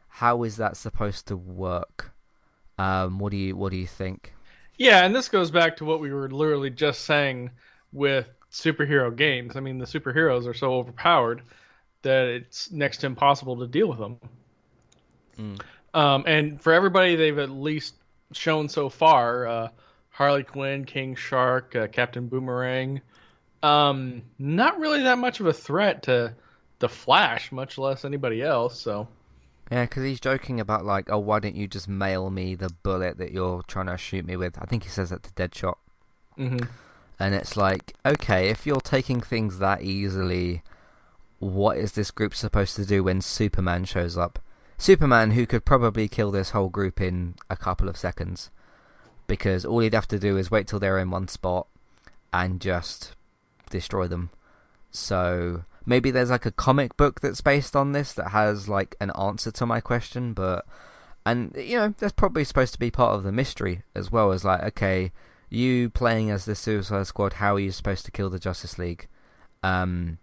how 0.08 0.42
is 0.42 0.56
that 0.56 0.76
supposed 0.76 1.26
to 1.28 1.36
work? 1.36 2.12
Um, 2.78 3.18
what 3.18 3.30
do 3.30 3.38
you 3.38 3.56
what 3.56 3.70
do 3.70 3.78
you 3.78 3.86
think? 3.86 4.34
Yeah, 4.78 5.04
and 5.04 5.14
this 5.14 5.28
goes 5.28 5.50
back 5.50 5.78
to 5.78 5.84
what 5.84 6.00
we 6.00 6.12
were 6.12 6.30
literally 6.30 6.70
just 6.70 7.04
saying 7.04 7.50
with 7.92 8.28
superhero 8.50 9.14
games. 9.14 9.56
I 9.56 9.60
mean, 9.60 9.78
the 9.78 9.86
superheroes 9.86 10.46
are 10.46 10.54
so 10.54 10.74
overpowered 10.74 11.42
that 12.02 12.26
it's 12.28 12.70
next 12.70 12.98
to 12.98 13.06
impossible 13.06 13.56
to 13.58 13.66
deal 13.66 13.88
with 13.88 13.98
them. 13.98 14.18
Mm. 15.38 15.60
Um, 15.94 16.24
and 16.26 16.60
for 16.60 16.72
everybody 16.72 17.16
they've 17.16 17.38
at 17.38 17.50
least 17.50 17.94
shown 18.32 18.68
so 18.68 18.88
far, 18.88 19.46
uh, 19.46 19.68
Harley 20.10 20.44
Quinn, 20.44 20.84
King 20.84 21.14
Shark, 21.14 21.74
uh, 21.76 21.88
Captain 21.88 22.28
Boomerang, 22.28 23.00
um, 23.62 24.22
not 24.38 24.78
really 24.78 25.02
that 25.02 25.18
much 25.18 25.40
of 25.40 25.46
a 25.46 25.52
threat 25.52 26.04
to 26.04 26.34
the 26.78 26.88
Flash, 26.88 27.52
much 27.52 27.78
less 27.78 28.04
anybody 28.04 28.42
else. 28.42 28.80
So. 28.80 29.08
Yeah, 29.70 29.84
because 29.84 30.04
he's 30.04 30.20
joking 30.20 30.60
about 30.60 30.84
like, 30.84 31.10
oh, 31.10 31.18
why 31.18 31.40
don't 31.40 31.56
you 31.56 31.66
just 31.66 31.88
mail 31.88 32.30
me 32.30 32.54
the 32.54 32.70
bullet 32.82 33.18
that 33.18 33.32
you're 33.32 33.62
trying 33.62 33.86
to 33.86 33.96
shoot 33.96 34.24
me 34.24 34.36
with? 34.36 34.56
I 34.60 34.66
think 34.66 34.84
he 34.84 34.88
says 34.88 35.10
that 35.10 35.22
to 35.24 35.30
Deadshot. 35.30 35.76
Mm-hmm. 36.38 36.66
And 37.18 37.34
it's 37.34 37.56
like, 37.56 37.94
okay, 38.04 38.48
if 38.50 38.66
you're 38.66 38.80
taking 38.80 39.20
things 39.20 39.58
that 39.58 39.82
easily, 39.82 40.62
what 41.38 41.78
is 41.78 41.92
this 41.92 42.10
group 42.10 42.34
supposed 42.34 42.76
to 42.76 42.84
do 42.84 43.02
when 43.02 43.20
Superman 43.20 43.86
shows 43.86 44.16
up? 44.16 44.38
Superman, 44.78 45.30
who 45.30 45.46
could 45.46 45.64
probably 45.64 46.06
kill 46.06 46.30
this 46.30 46.50
whole 46.50 46.68
group 46.68 47.00
in 47.00 47.34
a 47.48 47.56
couple 47.56 47.88
of 47.88 47.96
seconds, 47.96 48.50
because 49.26 49.64
all 49.64 49.78
he'd 49.78 49.94
have 49.94 50.06
to 50.08 50.18
do 50.18 50.36
is 50.36 50.50
wait 50.50 50.66
till 50.68 50.78
they're 50.78 50.98
in 50.98 51.10
one 51.10 51.26
spot, 51.26 51.66
and 52.32 52.60
just 52.60 53.15
destroy 53.70 54.06
them. 54.06 54.30
So 54.90 55.64
maybe 55.84 56.10
there's 56.10 56.30
like 56.30 56.46
a 56.46 56.50
comic 56.50 56.96
book 56.96 57.20
that's 57.20 57.40
based 57.40 57.76
on 57.76 57.92
this 57.92 58.12
that 58.14 58.30
has 58.30 58.68
like 58.68 58.96
an 59.00 59.10
answer 59.18 59.50
to 59.52 59.66
my 59.66 59.80
question, 59.80 60.32
but 60.32 60.66
and 61.24 61.54
you 61.56 61.76
know 61.76 61.94
that's 61.98 62.12
probably 62.12 62.44
supposed 62.44 62.72
to 62.74 62.78
be 62.78 62.90
part 62.90 63.14
of 63.14 63.22
the 63.22 63.32
mystery 63.32 63.82
as 63.94 64.10
well 64.10 64.32
as 64.32 64.44
like 64.44 64.62
okay, 64.62 65.12
you 65.48 65.90
playing 65.90 66.30
as 66.30 66.44
the 66.44 66.54
Suicide 66.54 67.06
Squad, 67.06 67.34
how 67.34 67.54
are 67.54 67.60
you 67.60 67.72
supposed 67.72 68.04
to 68.06 68.10
kill 68.10 68.30
the 68.30 68.38
Justice 68.38 68.78
League? 68.78 69.08
Um, 69.62 70.18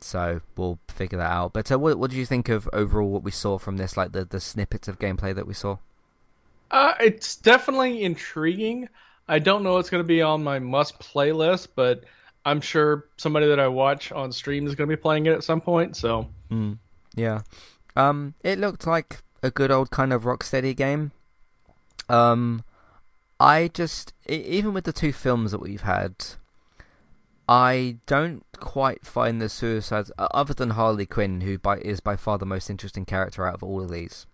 so 0.00 0.40
we'll 0.56 0.78
figure 0.88 1.18
that 1.18 1.30
out. 1.30 1.52
But 1.52 1.70
uh, 1.70 1.78
what 1.78 1.98
what 1.98 2.10
do 2.10 2.16
you 2.16 2.26
think 2.26 2.48
of 2.48 2.68
overall 2.72 3.10
what 3.10 3.22
we 3.22 3.30
saw 3.30 3.58
from 3.58 3.76
this, 3.76 3.96
like 3.96 4.12
the 4.12 4.24
the 4.24 4.40
snippets 4.40 4.88
of 4.88 4.98
gameplay 4.98 5.34
that 5.34 5.46
we 5.46 5.54
saw? 5.54 5.78
Uh, 6.70 6.94
it's 7.00 7.36
definitely 7.36 8.02
intriguing. 8.02 8.88
I 9.26 9.38
don't 9.38 9.62
know 9.62 9.74
what's 9.74 9.90
going 9.90 10.02
to 10.02 10.08
be 10.08 10.22
on 10.22 10.42
my 10.42 10.58
must 10.58 10.98
play 10.98 11.32
list, 11.32 11.74
but 11.74 12.04
I'm 12.48 12.62
sure 12.62 13.04
somebody 13.18 13.46
that 13.46 13.60
I 13.60 13.68
watch 13.68 14.10
on 14.10 14.32
stream 14.32 14.66
is 14.66 14.74
going 14.74 14.88
to 14.88 14.96
be 14.96 15.00
playing 15.00 15.26
it 15.26 15.34
at 15.34 15.44
some 15.44 15.60
point. 15.60 15.96
So, 15.96 16.28
mm, 16.50 16.78
yeah, 17.14 17.42
um, 17.94 18.34
it 18.42 18.58
looked 18.58 18.86
like 18.86 19.22
a 19.42 19.50
good 19.50 19.70
old 19.70 19.90
kind 19.90 20.12
of 20.12 20.22
Rocksteady 20.22 20.74
game. 20.74 21.12
Um, 22.08 22.64
I 23.38 23.68
just 23.68 24.14
even 24.26 24.72
with 24.72 24.84
the 24.84 24.92
two 24.92 25.12
films 25.12 25.52
that 25.52 25.60
we've 25.60 25.82
had, 25.82 26.14
I 27.46 27.98
don't 28.06 28.44
quite 28.58 29.04
find 29.04 29.42
the 29.42 29.50
suicides 29.50 30.10
other 30.18 30.54
than 30.54 30.70
Harley 30.70 31.06
Quinn, 31.06 31.42
who 31.42 31.58
by, 31.58 31.78
is 31.78 32.00
by 32.00 32.16
far 32.16 32.38
the 32.38 32.46
most 32.46 32.70
interesting 32.70 33.04
character 33.04 33.46
out 33.46 33.54
of 33.54 33.62
all 33.62 33.82
of 33.82 33.90
these. 33.90 34.26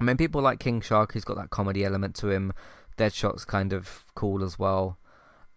I 0.00 0.04
mean, 0.04 0.16
people 0.16 0.40
like 0.40 0.58
King 0.58 0.80
Shark, 0.80 1.12
who's 1.12 1.24
got 1.24 1.36
that 1.36 1.50
comedy 1.50 1.84
element 1.84 2.14
to 2.16 2.30
him. 2.30 2.52
Deadshot's 2.96 3.44
kind 3.44 3.72
of 3.72 4.06
cool 4.14 4.42
as 4.42 4.58
well. 4.58 4.98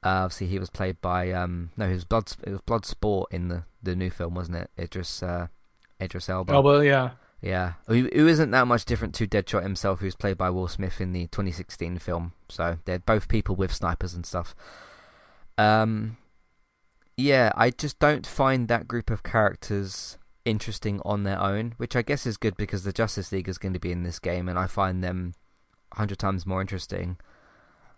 Uh, 0.06 0.26
obviously, 0.26 0.47
he 0.47 0.60
was 0.60 0.70
played 0.70 1.01
by 1.01 1.32
um, 1.32 1.72
no, 1.76 1.88
he 1.88 1.93
was 1.93 2.06
Blood. 2.06 2.32
It 2.43 2.51
was 2.51 2.62
Bloodsport 2.62 3.26
in 3.32 3.47
the, 3.47 3.64
the 3.82 3.95
new 3.95 4.12
film, 4.12 4.36
wasn't 4.36 4.58
it? 4.58 4.70
Idris 4.78 5.24
uh, 5.24 5.47
Idris 5.99 6.30
Elba. 6.30 6.53
Elba, 6.53 6.86
yeah, 6.86 7.12
yeah. 7.41 7.74
Who, 7.88 8.08
who 8.14 8.28
isn't 8.28 8.51
that 8.51 8.68
much 8.68 8.86
different 8.86 9.16
to 9.16 9.28
Deadshot 9.28 9.64
himself, 9.64 10.01
who's 10.01 10.16
played 10.16 10.38
by 10.38 10.51
Will 10.51 10.68
Smith 10.68 11.01
in 11.01 11.12
the 11.12 11.26
2016 11.28 11.97
film. 11.97 12.34
So 12.49 12.78
they're 12.86 12.99
both 12.99 13.28
people 13.28 13.56
with 13.56 13.74
snipers 13.74 14.14
and 14.14 14.28
stuff. 14.28 14.53
Um, 15.58 16.18
yeah, 17.18 17.51
I 17.56 17.72
just 17.72 17.97
don't 17.97 18.28
find 18.28 18.68
that 18.68 18.88
group 18.88 19.10
of 19.10 19.24
characters 19.24 20.20
interesting 20.43 21.01
on 21.03 21.24
their 21.24 21.41
own, 21.41 21.74
which 21.78 21.95
I 21.95 22.03
guess 22.03 22.28
is 22.28 22.38
good 22.38 22.56
because 22.58 22.84
the 22.84 22.93
Justice 22.93 23.32
League 23.32 23.49
is 23.49 23.58
going 23.58 23.74
to 23.74 23.80
be 23.80 23.91
in 23.91 24.03
this 24.03 24.20
game, 24.20 24.47
and 24.47 24.60
I 24.60 24.68
find 24.68 25.03
them 25.03 25.34
hundred 25.93 26.20
times 26.20 26.45
more 26.45 26.62
interesting. 26.62 27.18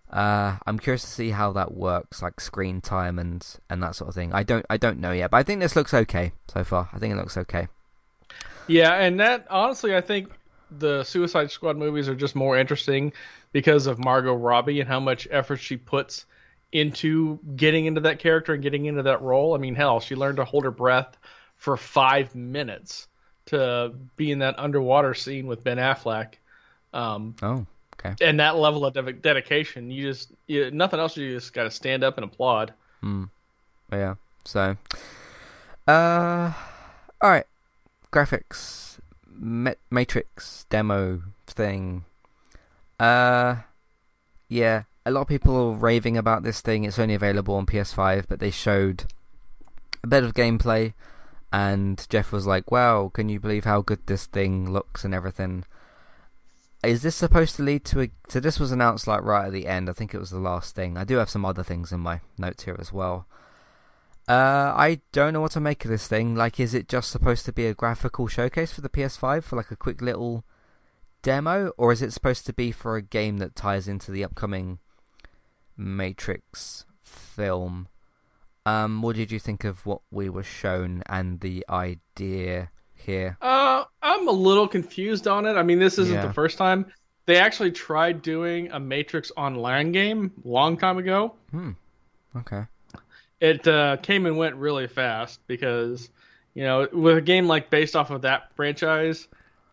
Uh, 0.10 0.58
I'm 0.66 0.80
curious 0.80 1.01
to 1.01 1.10
see 1.10 1.32
how 1.32 1.51
that 1.53 1.74
works, 1.74 2.22
like 2.22 2.39
screen 2.39 2.80
time 2.82 3.20
and 3.20 3.45
and 3.70 3.84
that 3.84 3.95
sort 3.95 4.10
of 4.10 4.16
thing. 4.16 4.34
I 4.34 4.43
don't 4.43 4.66
I 4.70 4.78
don't 4.78 4.99
know 4.99 5.12
yet, 5.12 5.32
but 5.32 5.38
I 5.38 5.43
think 5.43 5.60
this 5.60 5.76
looks 5.76 5.93
okay 5.93 6.32
so 6.47 6.64
far. 6.64 6.89
I 6.93 6.99
think 6.99 7.14
it 7.14 7.18
looks 7.18 7.38
okay. 7.38 7.68
Yeah, 8.68 8.93
and 8.93 9.20
that 9.20 9.47
honestly, 9.49 9.95
I 9.95 10.01
think 10.01 10.32
the 10.72 11.03
Suicide 11.03 11.51
Squad 11.51 11.78
movies 11.78 12.08
are 12.10 12.16
just 12.16 12.36
more 12.36 12.58
interesting 12.58 13.14
because 13.51 13.88
of 13.88 13.99
Margot 13.99 14.36
Robbie 14.36 14.80
and 14.80 14.89
how 14.89 14.99
much 14.99 15.28
effort 15.32 15.58
she 15.58 15.78
puts 15.78 16.26
into 16.72 17.39
getting 17.55 17.86
into 17.86 18.01
that 18.01 18.20
character 18.20 18.53
and 18.53 18.62
getting 18.62 18.86
into 18.86 19.03
that 19.03 19.22
role. 19.22 19.55
I 19.55 19.58
mean, 19.58 19.76
hell, 19.76 19.99
she 19.99 20.16
learned 20.16 20.38
to 20.38 20.45
hold 20.45 20.66
her 20.66 20.72
breath 20.72 21.18
for 21.55 21.78
five 21.78 22.36
minutes 22.36 23.08
to 23.47 23.93
be 24.16 24.32
in 24.32 24.39
that 24.39 24.60
underwater 24.60 25.14
scene 25.14 25.47
with 25.47 25.64
Ben 25.64 25.78
Affleck. 25.78 26.36
Um, 26.93 27.36
oh, 27.41 27.66
okay. 28.00 28.16
And 28.26 28.39
that 28.39 28.58
level 28.58 28.86
of 28.86 28.93
de- 28.93 29.14
dedication, 29.14 29.91
you 29.91 30.10
just 30.10 30.32
you, 30.48 30.72
nothing 30.72 31.00
else. 31.00 31.18
You 31.18 31.34
just 31.34 31.54
got 31.54 31.64
to 31.64 31.72
stand 31.72 32.04
up 32.04 32.18
and 32.18 32.26
applaud. 32.26 32.74
Hmm. 33.02 33.26
Yeah. 33.91 34.16
So, 34.45 34.78
uh, 35.88 36.54
all 37.22 37.30
right. 37.30 37.45
Graphics, 38.12 39.00
Matrix 39.89 40.66
demo 40.70 41.22
thing. 41.48 42.06
Uh, 43.00 43.58
yeah 44.50 44.84
a 45.08 45.12
lot 45.12 45.22
of 45.22 45.28
people 45.30 45.56
are 45.56 45.72
raving 45.72 46.18
about 46.18 46.43
this 46.43 46.60
thing. 46.60 46.84
It's 46.84 47.00
only 47.00 47.16
available 47.16 47.56
on 47.56 47.66
PS5, 47.66 48.26
but 48.28 48.41
they 48.41 48.52
showed 48.52 49.06
a 50.04 50.08
bit 50.08 50.26
of 50.26 50.34
gameplay, 50.34 50.93
and 51.52 52.06
Geoff 52.10 52.34
was 52.34 52.45
like, 52.45 52.70
"Wow, 52.70 53.10
can 53.14 53.30
you 53.30 53.39
believe 53.39 53.64
how 53.64 53.82
good 53.82 54.06
this 54.06 54.26
thing 54.26 54.70
looks 54.70 55.06
and 55.06 55.14
everything?" 55.14 55.64
Is 56.84 57.01
this 57.01 57.15
supposed 57.15 57.55
to 57.55 57.63
lead 57.63 57.86
to 57.86 58.01
a? 58.01 58.09
So 58.30 58.39
this 58.39 58.59
was 58.59 58.71
announced 58.71 59.07
like 59.07 59.23
right 59.23 59.47
at 59.47 59.53
the 59.53 59.67
end. 59.67 59.89
I 59.89 59.93
think 59.93 60.13
it 60.13 60.19
was 60.19 60.30
the 60.30 60.39
last 60.39 60.75
thing. 60.75 60.97
I 60.97 61.03
do 61.03 61.17
have 61.17 61.30
some 61.30 61.45
other 61.45 61.63
things 61.63 61.91
in 61.91 61.99
my 61.99 62.21
notes 62.38 62.63
here 62.63 62.78
as 62.80 62.93
well. 62.93 63.28
Uh, 64.28 64.73
I 64.75 65.01
don't 65.11 65.34
know 65.34 65.41
what 65.41 65.51
to 65.51 65.59
make 65.59 65.86
of 65.86 65.91
this 65.91 66.07
thing. 66.07 66.36
Like, 66.36 66.59
is 66.59 66.73
it 66.73 66.89
just 66.89 67.09
supposed 67.09 67.45
to 67.45 67.53
be 67.53 67.65
a 67.65 67.73
graphical 67.73 68.28
showcase 68.28 68.73
for 68.73 68.82
the 68.82 68.89
PS5 68.89 69.43
for 69.43 69.55
like 69.55 69.71
a 69.71 69.75
quick 69.75 70.01
little 70.01 70.43
demo, 71.21 71.71
or 71.78 71.91
is 71.91 72.01
it 72.01 72.11
supposed 72.11 72.45
to 72.45 72.53
be 72.53 72.71
for 72.71 72.95
a 72.95 73.01
game 73.01 73.38
that 73.38 73.55
ties 73.55 73.88
into 73.88 74.11
the 74.11 74.23
upcoming 74.23 74.80
Matrix 75.78 76.86
film. 77.03 77.88
Um, 78.65 79.01
what 79.01 79.15
did 79.15 79.32
you 79.32 79.39
think 79.39 79.63
of 79.63 79.86
what 79.86 80.01
we 80.11 80.28
were 80.28 80.43
shown 80.43 81.03
and 81.07 81.39
the 81.39 81.63
idea 81.69 82.71
here? 82.93 83.38
Uh, 83.41 83.76
I'm 84.18 84.28
a 84.28 84.32
little 84.32 84.68
confused 84.68 85.28
on 85.28 85.45
it. 85.45 85.53
I 85.53 85.63
mean, 85.63 85.80
this 85.80 85.97
isn't 85.97 86.15
yeah. 86.15 86.26
the 86.26 86.34
first 86.34 86.57
time. 86.57 86.86
They 87.26 87.38
actually 87.38 87.72
tried 87.72 88.22
doing 88.22 88.72
a 88.72 88.80
Matrix 88.80 89.32
online 89.36 89.91
game 89.91 90.32
long 90.43 90.78
time 90.78 90.97
ago. 90.97 91.34
Hmm. 91.51 91.72
Okay. 92.36 92.63
It 93.39 93.68
uh, 93.68 93.97
came 93.97 94.26
and 94.26 94.38
went 94.38 94.55
really 94.55 94.88
fast 94.88 95.39
because, 95.47 96.09
you 96.53 96.63
know, 96.63 96.88
with 96.91 97.18
a 97.18 97.22
game 97.22 97.47
like 97.47 97.70
based 97.70 97.95
off 97.95 98.09
of 98.09 98.22
that 98.24 98.51
franchise, 98.55 99.28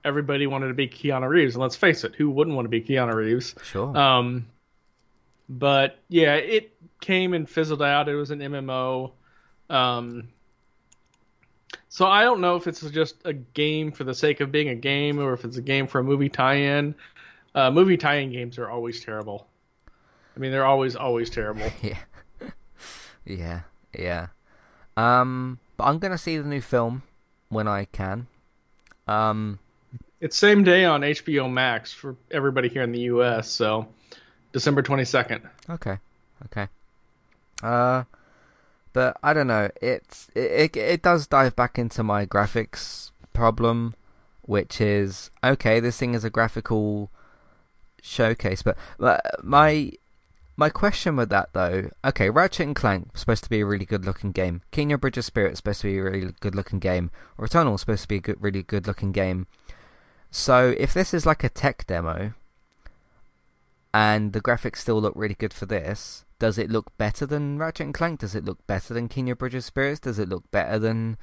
everybody 0.04 0.46
wanted 0.46 0.68
to 0.68 0.74
be 0.74 0.88
Keanu 0.88 1.28
Reeves, 1.28 1.54
and 1.54 1.62
let's 1.62 1.76
face 1.76 2.04
it, 2.04 2.14
who 2.14 2.30
wouldn't 2.30 2.54
want 2.54 2.66
to 2.66 2.70
be 2.70 2.82
Keanu 2.82 3.14
Reeves? 3.14 3.54
Sure. 3.64 3.96
Um, 3.96 4.46
but 5.48 5.98
yeah, 6.08 6.34
it 6.34 6.76
came 7.00 7.34
and 7.34 7.48
fizzled 7.48 7.82
out. 7.82 8.08
It 8.08 8.14
was 8.14 8.30
an 8.30 8.40
MMO. 8.40 9.12
Um, 9.70 10.28
so 11.94 12.08
I 12.08 12.24
don't 12.24 12.40
know 12.40 12.56
if 12.56 12.66
it's 12.66 12.80
just 12.90 13.18
a 13.24 13.32
game 13.32 13.92
for 13.92 14.02
the 14.02 14.16
sake 14.16 14.40
of 14.40 14.50
being 14.50 14.68
a 14.68 14.74
game 14.74 15.20
or 15.20 15.32
if 15.32 15.44
it's 15.44 15.58
a 15.58 15.62
game 15.62 15.86
for 15.86 16.00
a 16.00 16.02
movie 16.02 16.28
tie-in. 16.28 16.92
Uh, 17.54 17.70
movie 17.70 17.96
tie-in 17.96 18.32
games 18.32 18.58
are 18.58 18.68
always 18.68 19.04
terrible. 19.04 19.46
I 20.34 20.40
mean, 20.40 20.50
they're 20.50 20.64
always 20.64 20.96
always 20.96 21.30
terrible. 21.30 21.70
yeah, 21.82 21.98
yeah, 23.24 23.60
yeah. 23.96 24.26
Um, 24.96 25.60
but 25.76 25.84
I'm 25.84 26.00
gonna 26.00 26.18
see 26.18 26.36
the 26.36 26.48
new 26.48 26.60
film 26.60 27.04
when 27.48 27.68
I 27.68 27.84
can. 27.84 28.26
Um, 29.06 29.60
it's 30.20 30.36
same 30.36 30.64
day 30.64 30.84
on 30.84 31.02
HBO 31.02 31.48
Max 31.48 31.92
for 31.92 32.16
everybody 32.32 32.68
here 32.68 32.82
in 32.82 32.90
the 32.90 33.02
U.S. 33.02 33.48
So 33.48 33.86
December 34.52 34.82
22nd. 34.82 35.48
Okay. 35.70 35.98
Okay. 36.46 36.66
Uh 37.62 38.02
but 38.94 39.18
I 39.22 39.34
don't 39.34 39.48
know. 39.48 39.68
It's 39.82 40.30
it, 40.34 40.74
it 40.74 40.76
it 40.76 41.02
does 41.02 41.26
dive 41.26 41.54
back 41.54 41.78
into 41.78 42.02
my 42.02 42.24
graphics 42.24 43.10
problem, 43.34 43.92
which 44.42 44.80
is 44.80 45.30
okay. 45.44 45.80
This 45.80 45.98
thing 45.98 46.14
is 46.14 46.24
a 46.24 46.30
graphical 46.30 47.10
showcase, 48.00 48.62
but 48.62 48.78
my 49.42 49.92
my 50.56 50.70
question 50.70 51.16
with 51.16 51.28
that 51.30 51.50
though, 51.52 51.90
okay, 52.04 52.30
Ratchet 52.30 52.68
and 52.68 52.76
Clank 52.76 53.18
supposed 53.18 53.44
to 53.44 53.50
be 53.50 53.60
a 53.60 53.66
really 53.66 53.84
good 53.84 54.06
looking 54.06 54.32
game. 54.32 54.62
Kena 54.72 54.98
Bridge 54.98 55.18
of 55.18 55.26
Spirit 55.26 55.56
supposed 55.58 55.82
to 55.82 55.88
be 55.88 55.98
a 55.98 56.04
really 56.04 56.32
good 56.40 56.54
looking 56.54 56.78
game. 56.78 57.10
Returnal 57.38 57.78
supposed 57.78 58.02
to 58.02 58.08
be 58.08 58.16
a 58.16 58.20
good, 58.20 58.40
really 58.40 58.62
good 58.62 58.86
looking 58.86 59.12
game. 59.12 59.46
So 60.30 60.74
if 60.78 60.94
this 60.94 61.12
is 61.12 61.26
like 61.26 61.44
a 61.44 61.48
tech 61.48 61.86
demo, 61.86 62.32
and 63.94 64.32
the 64.32 64.40
graphics 64.40 64.78
still 64.78 65.00
look 65.00 65.14
really 65.14 65.34
good 65.34 65.54
for 65.54 65.66
this. 65.66 66.23
Does 66.38 66.58
it 66.58 66.70
look 66.70 66.96
better 66.98 67.26
than 67.26 67.58
Ratchet 67.58 67.86
and 67.86 67.94
Clank? 67.94 68.20
Does 68.20 68.34
it 68.34 68.44
look 68.44 68.66
better 68.66 68.92
than 68.92 69.08
Kena 69.08 69.36
Bridge 69.36 69.54
of 69.54 69.64
Spirits? 69.64 70.00
Does 70.00 70.18
it 70.18 70.28
look 70.28 70.50
better 70.50 70.78
than 70.78 71.16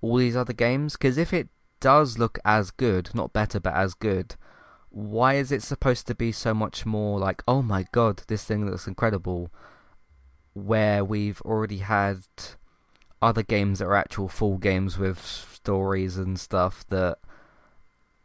all 0.00 0.16
these 0.16 0.36
other 0.36 0.52
games? 0.52 0.92
Because 0.92 1.18
if 1.18 1.32
it 1.32 1.48
does 1.80 2.18
look 2.18 2.38
as 2.44 2.70
good, 2.70 3.14
not 3.14 3.32
better 3.32 3.60
but 3.60 3.74
as 3.74 3.94
good, 3.94 4.36
why 4.90 5.34
is 5.34 5.52
it 5.52 5.62
supposed 5.62 6.06
to 6.06 6.14
be 6.14 6.32
so 6.32 6.54
much 6.54 6.86
more 6.86 7.18
like, 7.18 7.42
oh 7.46 7.62
my 7.62 7.86
god, 7.92 8.22
this 8.28 8.44
thing 8.44 8.64
looks 8.64 8.86
incredible, 8.86 9.50
where 10.54 11.04
we've 11.04 11.40
already 11.42 11.78
had 11.78 12.18
other 13.20 13.42
games 13.42 13.78
that 13.78 13.86
are 13.86 13.94
actual 13.94 14.28
full 14.28 14.58
games 14.58 14.98
with 14.98 15.24
stories 15.24 16.16
and 16.16 16.38
stuff 16.38 16.84
that 16.88 17.18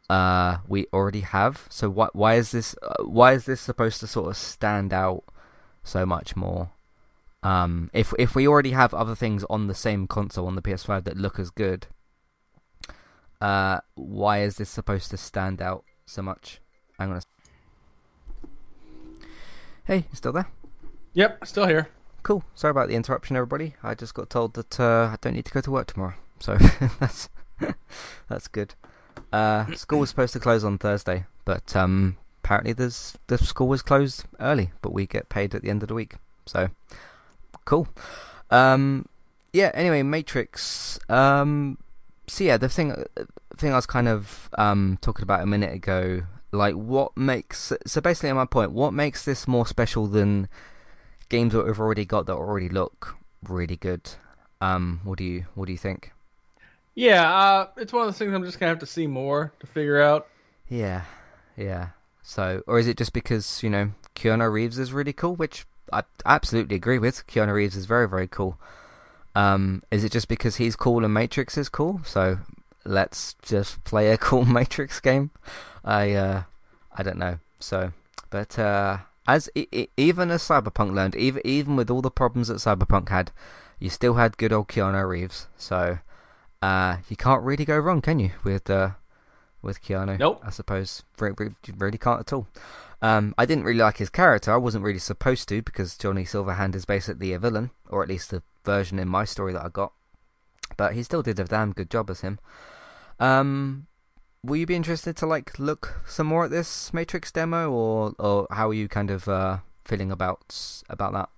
uh, 0.09 0.57
we 0.68 0.86
already 0.93 1.22
have. 1.22 1.68
So 1.70 1.89
why 1.89 2.09
why 2.14 2.36
is 2.36 2.51
this 2.51 2.76
uh, 2.82 3.03
why 3.03 3.34
is 3.34 3.45
this 3.45 3.62
supposed 3.62 3.99
to 4.01 4.07
sort 4.07 4.30
of 4.30 4.38
stand 4.38 4.93
out 4.93 5.24
so 5.84 6.05
much 6.05 6.36
more? 6.36 6.71
Um, 7.43 7.89
if 7.93 8.13
if 8.19 8.36
we 8.36 8.47
already 8.47 8.71
have 8.71 8.93
other 8.93 9.15
things 9.15 9.43
on 9.49 9.67
the 9.67 9.73
same 9.73 10.07
console 10.07 10.47
on 10.47 10.55
the 10.55 10.61
PS5 10.61 11.03
that 11.05 11.17
look 11.17 11.39
as 11.39 11.49
good, 11.49 11.88
uh, 13.39 13.79
why 13.95 14.41
is 14.41 14.57
this 14.57 14.69
supposed 14.69 15.09
to 15.11 15.17
stand 15.17 15.61
out 15.61 15.84
so 16.05 16.21
much? 16.21 16.61
I'm 16.99 17.09
gonna. 17.09 17.21
Hey, 19.86 19.97
you 19.97 20.15
still 20.15 20.32
there? 20.32 20.47
Yep, 21.13 21.45
still 21.47 21.67
here. 21.67 21.89
cool. 22.23 22.43
Sorry 22.53 22.71
about 22.71 22.88
the 22.88 22.95
interruption, 22.95 23.36
everybody. 23.36 23.75
I 23.82 23.95
just 23.95 24.13
got 24.13 24.29
told 24.29 24.53
that 24.53 24.79
uh, 24.79 25.09
I 25.13 25.17
don't 25.19 25.34
need 25.34 25.45
to 25.45 25.51
go 25.51 25.61
to 25.61 25.71
work 25.71 25.88
tomorrow, 25.88 26.13
so 26.39 26.57
that's 26.99 27.29
that's 28.29 28.47
good. 28.47 28.75
Uh, 29.34 29.65
school 29.73 29.99
was 29.99 30.09
supposed 30.09 30.34
to 30.34 30.39
close 30.39 30.63
on 30.63 30.77
Thursday, 30.77 31.25
but 31.45 31.75
um, 31.75 32.17
apparently 32.52 32.74
there's 32.74 33.18
the 33.28 33.38
school 33.38 33.70
was 33.70 33.82
closed 33.82 34.26
early, 34.41 34.72
but 34.82 34.91
we 34.91 35.06
get 35.06 35.30
paid 35.30 35.56
at 35.56 35.62
the 35.62 35.70
end 35.70 35.84
of 35.84 35.88
the 35.88 35.93
week, 35.93 36.16
so 36.45 36.70
cool. 37.64 37.88
Um, 38.49 39.06
yeah. 39.54 39.72
Anyway, 39.74 40.04
Matrix. 40.04 40.99
Um, 41.08 41.78
so 42.28 42.43
yeah, 42.43 42.58
the 42.58 42.68
thing 42.68 43.06
thing 43.56 43.72
I 43.72 43.78
was 43.78 43.86
kind 43.86 44.10
of 44.10 44.49
um, 44.58 44.97
talking 44.99 45.24
about 45.24 45.39
a 45.39 45.45
minute 45.45 45.74
ago, 45.74 46.24
like 46.52 46.76
what 46.76 47.16
makes 47.16 47.72
so 47.86 48.02
basically, 48.02 48.34
my 48.34 48.43
point, 48.43 48.74
what 48.74 48.93
makes 48.93 49.24
this 49.24 49.47
more 49.47 49.66
special 49.66 50.08
than 50.08 50.49
games 51.30 51.54
that 51.54 51.66
we've 51.66 51.80
already 51.80 52.04
got 52.04 52.26
that 52.26 52.34
already 52.34 52.68
look 52.68 53.16
really 53.47 53.78
good? 53.78 54.10
Um, 54.60 54.99
what 55.06 55.18
do 55.18 55.24
you 55.24 55.45
what 55.56 55.68
do 55.68 55.72
you 55.72 55.78
think? 55.78 56.12
Yeah, 56.95 57.34
uh, 57.34 57.68
it's 57.78 57.93
one 57.93 58.02
of 58.02 58.08
those 58.10 58.18
things 58.18 58.34
I'm 58.34 58.43
just 58.43 58.60
gonna 58.60 58.72
have 58.72 58.80
to 58.80 58.86
see 58.86 59.08
more 59.08 59.54
to 59.62 59.68
figure 59.68 60.02
out. 60.02 60.28
Yeah, 60.68 61.04
yeah. 61.56 61.88
So, 62.32 62.63
or 62.65 62.79
is 62.79 62.88
it 62.88 62.95
just 62.95 63.11
because 63.11 63.61
you 63.61 63.69
know 63.69 63.91
Keanu 64.15 64.49
Reeves 64.49 64.79
is 64.79 64.93
really 64.93 65.11
cool, 65.11 65.36
which 65.36 65.65
I 65.91 66.03
absolutely 66.25 66.77
agree 66.77 66.97
with. 66.97 67.27
Keanu 67.27 67.53
Reeves 67.53 67.75
is 67.75 67.86
very 67.86 68.07
very 68.07 68.29
cool. 68.29 68.57
Um, 69.36 69.84
is 69.91 70.05
it 70.05 70.13
just 70.13 70.29
because 70.29 70.55
he's 70.55 70.77
cool 70.77 71.03
and 71.03 71.13
Matrix 71.13 71.57
is 71.57 71.67
cool? 71.67 71.99
So 72.05 72.39
let's 72.86 73.36
just 73.41 73.84
play 73.84 74.11
a 74.11 74.17
cool 74.29 74.45
Matrix 74.45 75.01
game. 75.01 75.32
I 75.84 76.13
uh, 76.13 76.43
I 76.95 77.03
don't 77.03 77.17
know. 77.17 77.39
So, 77.59 77.91
but 78.29 78.57
uh, 78.57 78.99
as 79.27 79.49
even 79.97 80.32
as 80.32 80.41
Cyberpunk 80.41 80.93
learned, 80.93 81.15
even 81.15 81.41
even 81.43 81.75
with 81.75 81.91
all 81.91 82.01
the 82.01 82.09
problems 82.09 82.47
that 82.47 82.63
Cyberpunk 82.63 83.09
had, 83.09 83.34
you 83.77 83.89
still 83.89 84.13
had 84.13 84.38
good 84.38 84.53
old 84.53 84.69
Keanu 84.69 85.05
Reeves. 85.05 85.49
So 85.57 85.99
uh, 86.61 86.97
you 87.09 87.17
can't 87.17 87.43
really 87.43 87.65
go 87.65 87.77
wrong, 87.77 87.99
can 87.99 88.19
you? 88.19 88.32
With 88.45 88.69
uh, 88.69 88.91
with 89.62 89.82
Keanu, 89.82 90.18
nope. 90.20 90.41
I 90.45 90.49
suppose 90.49 91.03
really, 91.20 91.51
really 91.78 91.97
can't 91.97 92.20
at 92.20 92.34
all. 92.34 92.47
Um, 93.01 93.34
I 93.38 93.45
didn't 93.45 93.64
really 93.64 93.80
like 93.80 93.97
his 93.97 94.09
character. 94.09 94.51
I 94.53 94.57
wasn't 94.57 94.84
really 94.84 94.99
supposed 94.99 95.49
to 95.49 95.62
because 95.62 95.97
Johnny 95.97 96.24
Silverhand 96.24 96.76
is 96.76 96.86
basically 96.86 97.34
a 97.34 97.39
villain, 97.39 97.72
or 97.89 98.03
at 98.03 98.09
least 98.09 98.30
the 98.30 98.43
version 98.64 98.99
in 98.99 99.07
my 99.07 99.26
story 99.26 99.53
that 99.53 99.66
I 99.66 99.70
got. 99.70 99.91
But 100.78 100.93
he 100.93 101.03
still 101.03 101.24
did 101.24 101.39
a 101.39 101.45
damn 101.45 101.74
good 101.74 101.89
job 101.89 102.09
as 102.09 102.22
him. 102.22 102.39
Um, 103.20 103.88
will 104.43 104.57
you 104.57 104.66
be 104.66 104.76
interested 104.76 105.16
to 105.18 105.26
like 105.26 105.57
look 105.59 106.01
some 106.07 106.28
more 106.28 106.45
at 106.45 106.51
this 106.51 106.93
Matrix 106.93 107.32
demo, 107.32 107.72
or 107.72 108.14
or 108.20 108.47
how 108.51 108.70
are 108.70 108.74
you 108.74 108.88
kind 108.88 109.09
of 109.09 109.28
uh, 109.28 109.57
feeling 109.86 110.12
about 110.12 110.84
about 110.89 111.14
that? 111.14 111.30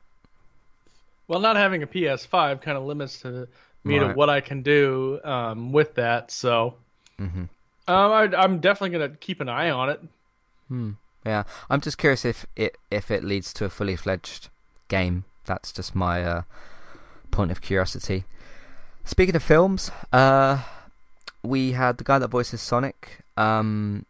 Well, 1.28 1.40
not 1.40 1.56
having 1.56 1.84
a 1.84 1.88
PS5 1.88 2.62
kind 2.62 2.78
of 2.78 2.84
limits 2.84 3.22
to 3.22 3.48
me 3.84 3.98
right. 3.98 4.10
to 4.10 4.14
what 4.14 4.30
I 4.30 4.42
can 4.42 4.62
do 4.62 5.20
um, 5.24 5.72
with 5.72 5.96
that. 5.96 6.32
So, 6.32 6.76
mm-hmm. 7.20 7.46
Um, 7.88 8.12
I, 8.12 8.44
am 8.44 8.60
definitely 8.60 8.98
gonna 8.98 9.16
keep 9.16 9.42
an 9.42 9.50
eye 9.50 9.70
on 9.70 9.90
it. 9.90 10.02
Hmm. 10.68 10.92
Yeah, 11.26 11.44
I'm 11.70 11.82
just 11.82 11.98
curious 11.98 12.26
if 12.26 12.46
it 12.56 12.78
if 12.92 13.10
it 13.10 13.24
leads 13.24 13.54
to 13.54 13.66
a 13.66 13.70
fully 13.70 13.96
fledged 13.96 14.50
game. 14.88 15.26
That's 15.46 15.72
just 15.72 15.96
my 15.96 16.24
uh, 16.24 16.42
point 17.32 17.52
of 17.52 17.62
curiosity. 17.62 18.26
Speaking 19.04 19.36
of 19.36 19.44
films, 19.44 19.92
uh, 20.14 20.64
we 21.42 21.74
had 21.74 21.98
the 21.98 22.04
guy 22.04 22.20
that 22.20 22.30
voices 22.30 22.62
Sonic. 22.62 23.20
Um, 23.36 24.06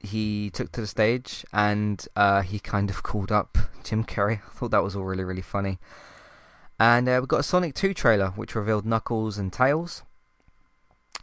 he 0.00 0.50
took 0.50 0.72
to 0.72 0.80
the 0.80 0.86
stage 0.86 1.44
and 1.52 2.06
uh, 2.14 2.42
he 2.42 2.58
kind 2.58 2.90
of 2.90 3.02
called 3.02 3.32
up 3.32 3.56
Jim 3.84 4.04
Carrey. 4.04 4.40
I 4.46 4.50
thought 4.50 4.70
that 4.72 4.82
was 4.82 4.96
all 4.96 5.04
really 5.04 5.24
really 5.24 5.42
funny. 5.42 5.78
And 6.78 7.08
uh, 7.08 7.18
we 7.20 7.26
got 7.28 7.40
a 7.40 7.44
Sonic 7.44 7.74
2 7.74 7.94
trailer 7.94 8.28
which 8.30 8.56
revealed 8.56 8.84
Knuckles 8.84 9.38
and 9.38 9.52
Tails. 9.52 10.02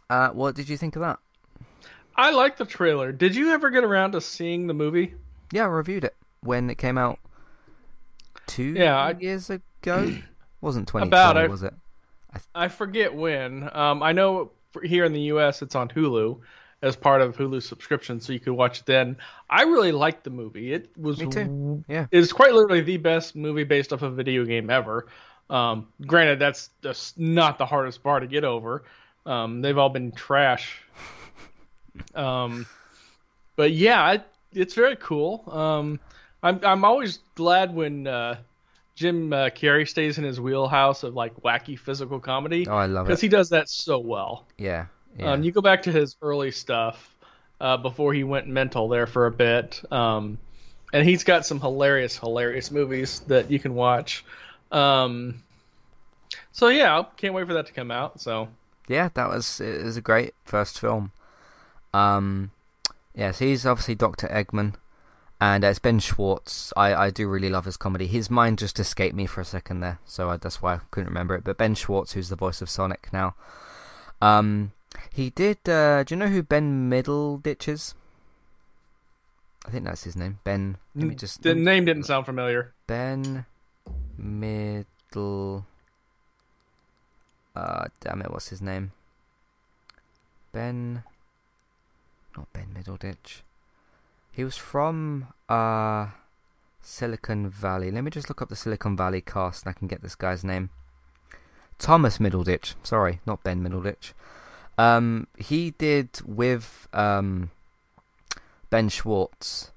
Uh, 0.08 0.30
what 0.30 0.54
did 0.54 0.68
you 0.68 0.76
think 0.76 0.96
of 0.96 1.00
that? 1.00 1.18
I 2.16 2.30
like 2.30 2.56
the 2.56 2.64
trailer. 2.64 3.12
Did 3.12 3.34
you 3.34 3.50
ever 3.52 3.70
get 3.70 3.84
around 3.84 4.12
to 4.12 4.20
seeing 4.20 4.66
the 4.66 4.74
movie? 4.74 5.14
Yeah, 5.52 5.64
I 5.64 5.68
reviewed 5.68 6.04
it 6.04 6.14
when 6.40 6.70
it 6.70 6.78
came 6.78 6.98
out 6.98 7.18
two 8.46 8.74
yeah, 8.74 8.96
I... 8.96 9.10
years 9.12 9.50
ago. 9.50 9.62
wasn't 10.60 10.88
2020, 10.88 11.06
About, 11.06 11.36
I, 11.36 11.46
was 11.46 11.62
it? 11.62 11.74
I, 12.30 12.38
th- 12.38 12.48
I 12.54 12.68
forget 12.68 13.14
when. 13.14 13.68
Um, 13.72 14.02
I 14.02 14.12
know 14.12 14.52
here 14.82 15.04
in 15.04 15.12
the 15.12 15.20
U.S. 15.22 15.62
it's 15.62 15.74
on 15.74 15.88
Hulu 15.88 16.40
as 16.82 16.96
part 16.96 17.20
of 17.20 17.36
Hulu 17.36 17.62
subscription, 17.62 18.20
so 18.20 18.32
you 18.32 18.40
could 18.40 18.54
watch 18.54 18.80
it 18.80 18.86
then. 18.86 19.16
I 19.48 19.62
really 19.62 19.92
liked 19.92 20.24
the 20.24 20.30
movie. 20.30 20.72
It 20.72 20.90
was 20.96 21.20
Me 21.20 21.28
too. 21.28 21.84
Yeah, 21.88 22.06
it's 22.10 22.32
quite 22.32 22.52
literally 22.52 22.80
the 22.80 22.96
best 22.96 23.36
movie 23.36 23.64
based 23.64 23.92
off 23.92 24.02
a 24.02 24.10
video 24.10 24.44
game 24.44 24.70
ever. 24.70 25.06
Um, 25.48 25.88
granted, 26.06 26.38
that's 26.38 26.70
just 26.82 27.18
not 27.18 27.58
the 27.58 27.66
hardest 27.66 28.02
bar 28.02 28.20
to 28.20 28.26
get 28.26 28.44
over. 28.44 28.84
Um, 29.26 29.60
they've 29.60 29.78
all 29.78 29.90
been 29.90 30.12
trash. 30.12 30.80
Um, 32.14 32.66
but 33.56 33.72
yeah, 33.72 34.12
it, 34.12 34.26
it's 34.52 34.74
very 34.74 34.96
cool. 34.96 35.44
Um, 35.50 36.00
I'm 36.42 36.60
I'm 36.64 36.84
always 36.84 37.18
glad 37.34 37.74
when 37.74 38.06
uh, 38.06 38.36
Jim 38.94 39.32
uh, 39.32 39.50
Carrey 39.50 39.88
stays 39.88 40.18
in 40.18 40.24
his 40.24 40.40
wheelhouse 40.40 41.02
of 41.02 41.14
like 41.14 41.34
wacky 41.42 41.78
physical 41.78 42.20
comedy. 42.20 42.66
Oh, 42.68 42.76
I 42.76 42.86
love 42.86 43.06
it 43.06 43.08
because 43.08 43.20
he 43.20 43.28
does 43.28 43.50
that 43.50 43.68
so 43.68 43.98
well. 43.98 44.46
Yeah. 44.58 44.86
yeah. 45.18 45.32
Um, 45.32 45.42
you 45.42 45.52
go 45.52 45.60
back 45.60 45.82
to 45.84 45.92
his 45.92 46.16
early 46.20 46.50
stuff 46.50 47.14
uh, 47.60 47.76
before 47.76 48.12
he 48.12 48.24
went 48.24 48.48
mental 48.48 48.88
there 48.88 49.06
for 49.06 49.26
a 49.26 49.30
bit. 49.30 49.82
Um, 49.90 50.38
and 50.92 51.08
he's 51.08 51.24
got 51.24 51.46
some 51.46 51.60
hilarious, 51.60 52.18
hilarious 52.18 52.70
movies 52.70 53.20
that 53.20 53.50
you 53.50 53.58
can 53.58 53.74
watch. 53.74 54.24
Um, 54.70 55.42
so 56.50 56.68
yeah, 56.68 57.02
can't 57.16 57.34
wait 57.34 57.46
for 57.46 57.54
that 57.54 57.66
to 57.66 57.72
come 57.72 57.90
out. 57.90 58.20
So 58.20 58.48
yeah, 58.88 59.08
that 59.14 59.28
was 59.28 59.60
it 59.60 59.84
was 59.84 59.96
a 59.96 60.02
great 60.02 60.34
first 60.44 60.78
film. 60.78 61.12
Um, 61.92 62.50
yes, 63.14 63.38
he's 63.38 63.66
obviously 63.66 63.94
Doctor 63.94 64.28
Eggman, 64.28 64.74
and 65.40 65.64
uh, 65.64 65.68
it's 65.68 65.78
Ben 65.78 65.98
Schwartz. 65.98 66.72
I 66.76 66.94
I 66.94 67.10
do 67.10 67.28
really 67.28 67.50
love 67.50 67.64
his 67.64 67.76
comedy. 67.76 68.06
His 68.06 68.30
mind 68.30 68.58
just 68.58 68.78
escaped 68.78 69.14
me 69.14 69.26
for 69.26 69.40
a 69.40 69.44
second 69.44 69.80
there, 69.80 69.98
so 70.04 70.30
I, 70.30 70.36
that's 70.36 70.62
why 70.62 70.74
I 70.74 70.80
couldn't 70.90 71.08
remember 71.08 71.34
it. 71.34 71.44
But 71.44 71.58
Ben 71.58 71.74
Schwartz, 71.74 72.12
who's 72.12 72.28
the 72.28 72.36
voice 72.36 72.62
of 72.62 72.70
Sonic 72.70 73.12
now, 73.12 73.34
um, 74.20 74.72
he 75.12 75.30
did. 75.30 75.68
Uh, 75.68 76.04
do 76.04 76.14
you 76.14 76.18
know 76.18 76.28
who 76.28 76.42
Ben 76.42 76.90
Middleditch 76.90 77.68
is? 77.68 77.94
I 79.66 79.70
think 79.70 79.84
that's 79.84 80.04
his 80.04 80.16
name. 80.16 80.40
Ben. 80.44 80.76
Let 80.94 81.06
me 81.06 81.14
just. 81.14 81.42
The 81.42 81.54
name 81.54 81.84
didn't 81.84 82.04
sound 82.04 82.26
familiar. 82.26 82.72
Ben 82.86 83.46
Middle. 84.16 85.66
Uh, 87.54 87.84
damn 88.00 88.22
it, 88.22 88.30
what's 88.30 88.48
his 88.48 88.62
name? 88.62 88.92
Ben. 90.52 91.04
Not 92.36 92.52
Ben 92.52 92.74
Middleditch. 92.74 93.42
He 94.30 94.44
was 94.44 94.56
from 94.56 95.28
uh, 95.48 96.08
Silicon 96.80 97.50
Valley. 97.50 97.90
Let 97.90 98.04
me 98.04 98.10
just 98.10 98.28
look 98.28 98.40
up 98.40 98.48
the 98.48 98.56
Silicon 98.56 98.96
Valley 98.96 99.20
cast 99.20 99.64
and 99.64 99.74
I 99.74 99.78
can 99.78 99.88
get 99.88 100.02
this 100.02 100.14
guy's 100.14 100.42
name. 100.42 100.70
Thomas 101.78 102.18
Middleditch. 102.18 102.74
Sorry, 102.82 103.20
not 103.26 103.42
Ben 103.42 103.62
Middleditch. 103.62 104.12
Um, 104.78 105.26
he 105.36 105.72
did 105.72 106.08
with 106.24 106.88
um, 106.92 107.50
Ben 108.70 108.88
Schwartz. 108.88 109.70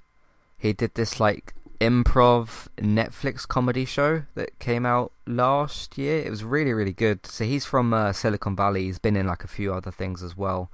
He 0.57 0.71
did 0.71 0.95
this 0.95 1.19
like 1.19 1.53
improv 1.81 2.67
Netflix 2.77 3.47
comedy 3.47 3.85
show 3.85 4.23
that 4.35 4.57
came 4.59 4.85
out 4.85 5.11
last 5.27 5.97
year. 5.97 6.19
It 6.19 6.29
was 6.29 6.43
really, 6.43 6.73
really 6.73 6.93
good. 6.93 7.25
So 7.25 7.43
he's 7.43 7.65
from 7.65 7.93
uh, 7.93 8.13
Silicon 8.13 8.55
Valley. 8.55 8.85
He's 8.85 8.99
been 8.99 9.17
in 9.17 9.27
like 9.27 9.43
a 9.43 9.49
few 9.49 9.73
other 9.73 9.91
things 9.91 10.23
as 10.23 10.37
well. 10.37 10.69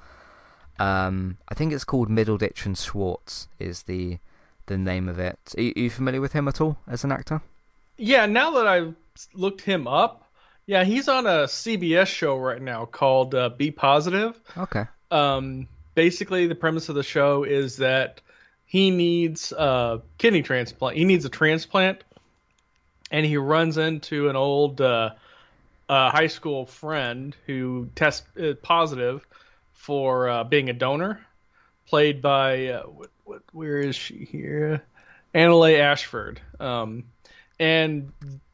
Um, 0.81 1.37
I 1.47 1.53
think 1.53 1.73
it's 1.73 1.83
called 1.83 2.09
Middleditch 2.09 2.65
and 2.65 2.75
Schwartz 2.75 3.47
is 3.59 3.83
the 3.83 4.17
the 4.65 4.77
name 4.77 5.07
of 5.07 5.19
it. 5.19 5.37
Are 5.57 5.61
you, 5.61 5.73
are 5.75 5.79
you 5.79 5.89
familiar 5.89 6.21
with 6.21 6.33
him 6.33 6.47
at 6.47 6.59
all 6.59 6.77
as 6.87 7.03
an 7.03 7.11
actor? 7.11 7.41
Yeah, 7.97 8.25
now 8.25 8.51
that 8.51 8.67
I've 8.67 8.95
looked 9.33 9.61
him 9.61 9.87
up, 9.87 10.31
yeah, 10.65 10.83
he's 10.83 11.07
on 11.07 11.27
a 11.27 11.43
CBS 11.43 12.07
show 12.07 12.37
right 12.37 12.61
now 12.61 12.85
called 12.85 13.35
uh, 13.35 13.49
B 13.49 13.69
Positive. 13.69 14.39
Okay. 14.57 14.85
Um, 15.11 15.67
basically, 15.93 16.47
the 16.47 16.55
premise 16.55 16.89
of 16.89 16.95
the 16.95 17.03
show 17.03 17.43
is 17.43 17.77
that 17.77 18.21
he 18.65 18.89
needs 18.89 19.51
a 19.51 20.01
kidney 20.17 20.41
transplant. 20.41 20.97
He 20.97 21.05
needs 21.05 21.25
a 21.25 21.29
transplant, 21.29 22.03
and 23.11 23.23
he 23.23 23.37
runs 23.37 23.77
into 23.77 24.29
an 24.29 24.35
old 24.35 24.81
uh, 24.81 25.11
uh, 25.89 26.09
high 26.09 26.27
school 26.27 26.65
friend 26.65 27.35
who 27.45 27.89
tests 27.93 28.25
uh, 28.41 28.53
positive 28.63 29.27
for 29.81 30.29
uh, 30.29 30.43
being 30.43 30.69
a 30.69 30.73
donor, 30.73 31.19
played 31.87 32.21
by 32.21 32.67
uh, 32.67 32.83
what, 32.83 33.09
what, 33.23 33.41
where 33.51 33.79
is 33.79 33.95
she 33.95 34.25
here? 34.25 34.83
Annaleigh 35.33 35.79
Ashford. 35.79 36.39
Um, 36.59 37.05
and 37.59 38.11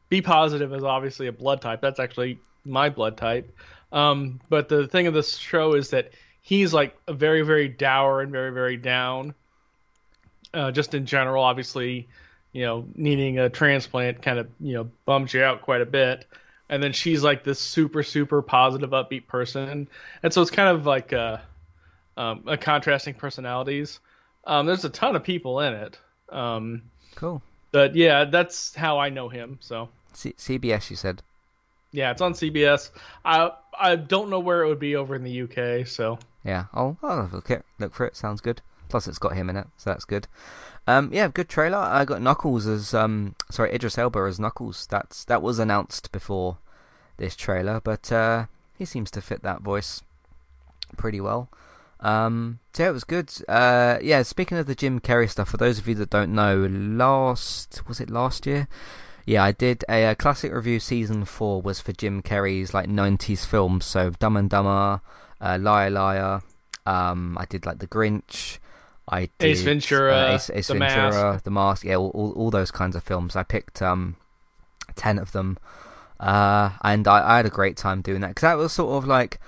B 0.08 0.22
positive 0.22 0.72
is 0.72 0.84
obviously 0.84 1.26
a 1.26 1.32
blood 1.32 1.60
type. 1.60 1.82
That's 1.82 2.00
actually 2.00 2.38
my 2.64 2.88
blood 2.88 3.18
type. 3.18 3.54
Um, 3.92 4.40
but 4.48 4.70
the 4.70 4.86
thing 4.88 5.06
of 5.06 5.12
this 5.12 5.36
show 5.36 5.74
is 5.74 5.90
that 5.90 6.12
he's 6.40 6.72
like 6.72 6.96
a 7.06 7.12
very, 7.12 7.42
very 7.42 7.68
dour 7.68 8.22
and 8.22 8.32
very, 8.32 8.50
very 8.50 8.78
down 8.78 9.34
uh, 10.54 10.70
just 10.70 10.94
in 10.94 11.04
general, 11.04 11.44
obviously, 11.44 12.08
you 12.52 12.64
know, 12.64 12.86
needing 12.94 13.38
a 13.38 13.50
transplant 13.50 14.22
kind 14.22 14.38
of, 14.38 14.48
you 14.60 14.72
know, 14.72 14.90
bums 15.04 15.34
you 15.34 15.42
out 15.42 15.60
quite 15.60 15.82
a 15.82 15.86
bit. 15.86 16.26
And 16.68 16.82
then 16.82 16.92
she's 16.92 17.22
like 17.22 17.44
this 17.44 17.58
super, 17.58 18.02
super 18.02 18.42
positive, 18.42 18.90
upbeat 18.90 19.26
person. 19.26 19.88
And 20.22 20.32
so 20.32 20.42
it's 20.42 20.50
kind 20.50 20.68
of 20.68 20.86
like 20.86 21.12
a, 21.12 21.42
um, 22.16 22.44
a 22.46 22.56
contrasting 22.56 23.14
personalities. 23.14 24.00
Um, 24.44 24.66
there's 24.66 24.84
a 24.84 24.90
ton 24.90 25.16
of 25.16 25.24
people 25.24 25.60
in 25.60 25.74
it. 25.74 25.98
Um, 26.30 26.82
cool. 27.14 27.42
But 27.72 27.94
yeah, 27.94 28.24
that's 28.24 28.74
how 28.74 28.98
I 28.98 29.08
know 29.10 29.28
him. 29.28 29.58
So 29.60 29.88
C- 30.12 30.34
CBS, 30.34 30.90
you 30.90 30.96
said. 30.96 31.22
Yeah, 31.92 32.10
it's 32.10 32.20
on 32.20 32.34
CBS. 32.34 32.90
I 33.24 33.50
I 33.78 33.96
don't 33.96 34.30
know 34.30 34.40
where 34.40 34.62
it 34.62 34.68
would 34.68 34.78
be 34.78 34.96
over 34.96 35.14
in 35.14 35.24
the 35.24 35.42
UK. 35.42 35.86
So 35.86 36.18
yeah, 36.44 36.66
I'll, 36.72 36.98
I'll 37.02 37.28
look 37.32 37.50
it. 37.50 37.64
Look 37.78 37.94
for 37.94 38.06
it. 38.06 38.16
Sounds 38.16 38.40
good. 38.40 38.60
Plus, 38.88 39.06
it's 39.06 39.18
got 39.18 39.34
him 39.36 39.50
in 39.50 39.56
it, 39.56 39.66
so 39.76 39.90
that's 39.90 40.04
good. 40.04 40.26
Um, 40.86 41.10
yeah, 41.12 41.28
good 41.28 41.50
trailer. 41.50 41.78
I 41.78 42.06
got 42.06 42.22
Knuckles 42.22 42.66
as 42.66 42.94
um, 42.94 43.34
sorry, 43.50 43.74
Idris 43.74 43.98
Elba 43.98 44.20
as 44.20 44.40
Knuckles. 44.40 44.86
That's 44.86 45.24
that 45.26 45.42
was 45.42 45.58
announced 45.58 46.10
before 46.12 46.58
this 47.18 47.36
trailer, 47.36 47.80
but 47.80 48.10
uh, 48.10 48.46
he 48.78 48.86
seems 48.86 49.10
to 49.10 49.20
fit 49.20 49.42
that 49.42 49.60
voice 49.60 50.02
pretty 50.96 51.20
well. 51.20 51.50
Um, 52.00 52.60
so 52.72 52.84
yeah, 52.84 52.88
it 52.88 52.92
was 52.92 53.04
good. 53.04 53.30
Uh, 53.48 53.98
yeah, 54.00 54.22
speaking 54.22 54.56
of 54.56 54.66
the 54.66 54.74
Jim 54.74 55.00
Carrey 55.00 55.28
stuff, 55.28 55.50
for 55.50 55.56
those 55.58 55.78
of 55.78 55.86
you 55.88 55.94
that 55.96 56.10
don't 56.10 56.34
know, 56.34 56.66
last 56.66 57.86
was 57.86 58.00
it 58.00 58.08
last 58.08 58.46
year? 58.46 58.68
Yeah, 59.26 59.44
I 59.44 59.52
did 59.52 59.84
a, 59.90 60.06
a 60.06 60.14
classic 60.14 60.54
review. 60.54 60.80
Season 60.80 61.26
four 61.26 61.60
was 61.60 61.80
for 61.80 61.92
Jim 61.92 62.22
Carrey's 62.22 62.72
like 62.72 62.88
'90s 62.88 63.44
films, 63.44 63.84
so 63.84 64.08
Dumb 64.10 64.38
and 64.38 64.48
Dumber, 64.48 65.02
uh, 65.38 65.58
Liar 65.60 65.90
Liar. 65.90 66.40
Um, 66.86 67.36
I 67.38 67.44
did 67.44 67.66
like 67.66 67.80
The 67.80 67.86
Grinch. 67.86 68.58
I 69.08 69.30
did 69.38 69.50
Ace 69.50 69.62
Ventura, 69.62 70.14
uh, 70.14 70.34
Ace, 70.34 70.50
Ace 70.50 70.68
The 70.68 70.74
Ventura, 70.74 71.32
Mask. 71.32 71.44
The 71.44 71.50
Mask, 71.50 71.84
yeah, 71.84 71.96
all, 71.96 72.10
all, 72.10 72.32
all 72.32 72.50
those 72.50 72.70
kinds 72.70 72.94
of 72.96 73.02
films. 73.02 73.36
I 73.36 73.42
picked 73.42 73.80
um, 73.82 74.16
ten 74.96 75.18
of 75.18 75.32
them, 75.32 75.58
uh, 76.20 76.70
and 76.82 77.08
I, 77.08 77.34
I 77.34 77.36
had 77.38 77.46
a 77.46 77.50
great 77.50 77.76
time 77.76 78.02
doing 78.02 78.20
that 78.20 78.28
because 78.28 78.42
that 78.42 78.58
was 78.58 78.72
sort 78.72 78.92
of 78.92 79.06
like 79.06 79.40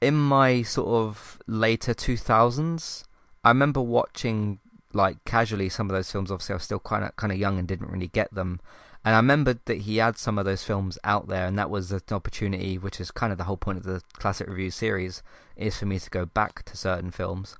in 0.00 0.14
my 0.14 0.62
sort 0.62 0.88
of 0.88 1.38
later 1.46 1.94
two 1.94 2.16
thousands. 2.16 3.04
I 3.44 3.50
remember 3.50 3.80
watching 3.80 4.58
like 4.92 5.22
casually 5.24 5.68
some 5.68 5.90
of 5.90 5.94
those 5.94 6.10
films. 6.10 6.30
Obviously, 6.30 6.54
I 6.54 6.56
was 6.56 6.64
still 6.64 6.80
kind 6.80 7.04
of 7.04 7.14
kind 7.16 7.32
of 7.32 7.38
young 7.38 7.58
and 7.58 7.68
didn't 7.68 7.90
really 7.90 8.08
get 8.08 8.32
them. 8.34 8.60
And 9.04 9.14
I 9.14 9.18
remembered 9.18 9.60
that 9.66 9.82
he 9.82 9.98
had 9.98 10.16
some 10.16 10.38
of 10.38 10.46
those 10.46 10.64
films 10.64 10.98
out 11.04 11.28
there, 11.28 11.46
and 11.46 11.58
that 11.58 11.68
was 11.68 11.92
an 11.92 12.00
opportunity, 12.10 12.78
which 12.78 12.98
is 13.00 13.10
kind 13.10 13.32
of 13.32 13.38
the 13.38 13.44
whole 13.44 13.58
point 13.58 13.76
of 13.76 13.84
the 13.84 14.00
classic 14.14 14.48
review 14.48 14.70
series, 14.70 15.22
is 15.56 15.76
for 15.76 15.84
me 15.84 15.98
to 15.98 16.08
go 16.08 16.24
back 16.24 16.62
to 16.64 16.76
certain 16.76 17.10
films. 17.10 17.58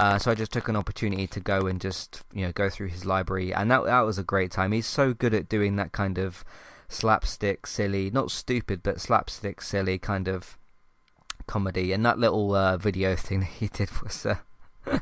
Uh, 0.00 0.18
so 0.18 0.30
I 0.30 0.34
just 0.34 0.50
took 0.50 0.66
an 0.68 0.76
opportunity 0.76 1.26
to 1.26 1.40
go 1.40 1.66
and 1.66 1.78
just 1.78 2.22
you 2.32 2.46
know 2.46 2.52
go 2.52 2.70
through 2.70 2.88
his 2.88 3.04
library, 3.04 3.52
and 3.52 3.70
that 3.70 3.84
that 3.84 4.00
was 4.00 4.16
a 4.16 4.22
great 4.22 4.50
time. 4.50 4.72
He's 4.72 4.86
so 4.86 5.12
good 5.12 5.34
at 5.34 5.46
doing 5.46 5.76
that 5.76 5.92
kind 5.92 6.16
of 6.16 6.42
slapstick, 6.88 7.66
silly, 7.66 8.10
not 8.10 8.30
stupid, 8.30 8.82
but 8.82 8.98
slapstick, 8.98 9.60
silly 9.60 9.98
kind 9.98 10.26
of 10.26 10.56
comedy. 11.46 11.92
And 11.92 12.04
that 12.06 12.18
little 12.18 12.54
uh, 12.54 12.78
video 12.78 13.14
thing 13.26 13.40
that 13.40 13.50
he 13.50 13.68
did 13.68 13.90
was 14.02 14.24
uh, 14.24 14.36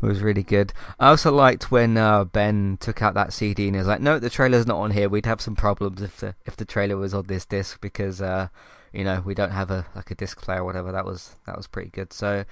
was 0.00 0.22
really 0.22 0.44
good. 0.44 0.72
I 1.00 1.08
also 1.08 1.32
liked 1.32 1.72
when 1.72 1.96
uh, 1.96 2.22
Ben 2.22 2.78
took 2.78 3.02
out 3.02 3.14
that 3.14 3.32
CD 3.32 3.66
and 3.66 3.74
he 3.74 3.80
was 3.80 3.88
like, 3.88 4.00
"No, 4.00 4.20
the 4.20 4.30
trailer's 4.30 4.68
not 4.68 4.78
on 4.78 4.92
here. 4.92 5.08
We'd 5.08 5.26
have 5.26 5.40
some 5.40 5.56
problems 5.56 6.00
if 6.00 6.18
the 6.18 6.36
if 6.46 6.56
the 6.56 6.64
trailer 6.64 6.96
was 6.96 7.12
on 7.12 7.26
this 7.26 7.44
disc 7.44 7.80
because 7.80 8.22
uh, 8.22 8.50
you 8.92 9.02
know 9.02 9.20
we 9.26 9.34
don't 9.34 9.50
have 9.50 9.72
a 9.72 9.86
like 9.96 10.12
a 10.12 10.14
disc 10.14 10.40
player 10.40 10.60
or 10.60 10.64
whatever." 10.64 10.92
That 10.92 11.04
was 11.04 11.34
that 11.44 11.56
was 11.56 11.66
pretty 11.66 11.90
good. 11.90 12.12
So 12.12 12.44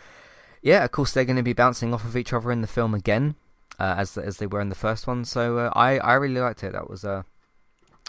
yeah, 0.67 0.85
of 0.85 0.91
course 0.91 1.13
they're 1.13 1.25
going 1.25 1.37
to 1.37 1.45
be 1.45 1.53
bouncing 1.53 1.95
off 1.95 2.05
of 2.05 2.17
each 2.17 2.33
other 2.33 2.51
in 2.51 2.61
the 2.61 2.67
film 2.67 2.93
again, 2.93 3.37
uh, 3.79 3.95
as 3.99 4.19
as 4.19 4.39
they 4.39 4.49
were 4.49 4.61
in 4.61 4.69
the 4.69 4.75
first 4.75 5.07
one. 5.07 5.25
So 5.25 5.59
uh, 5.59 5.71
I 5.75 5.99
I 5.99 6.15
really 6.15 6.41
liked 6.41 6.65
it. 6.65 6.73
That 6.73 6.91
was 6.91 7.05
uh 7.05 7.23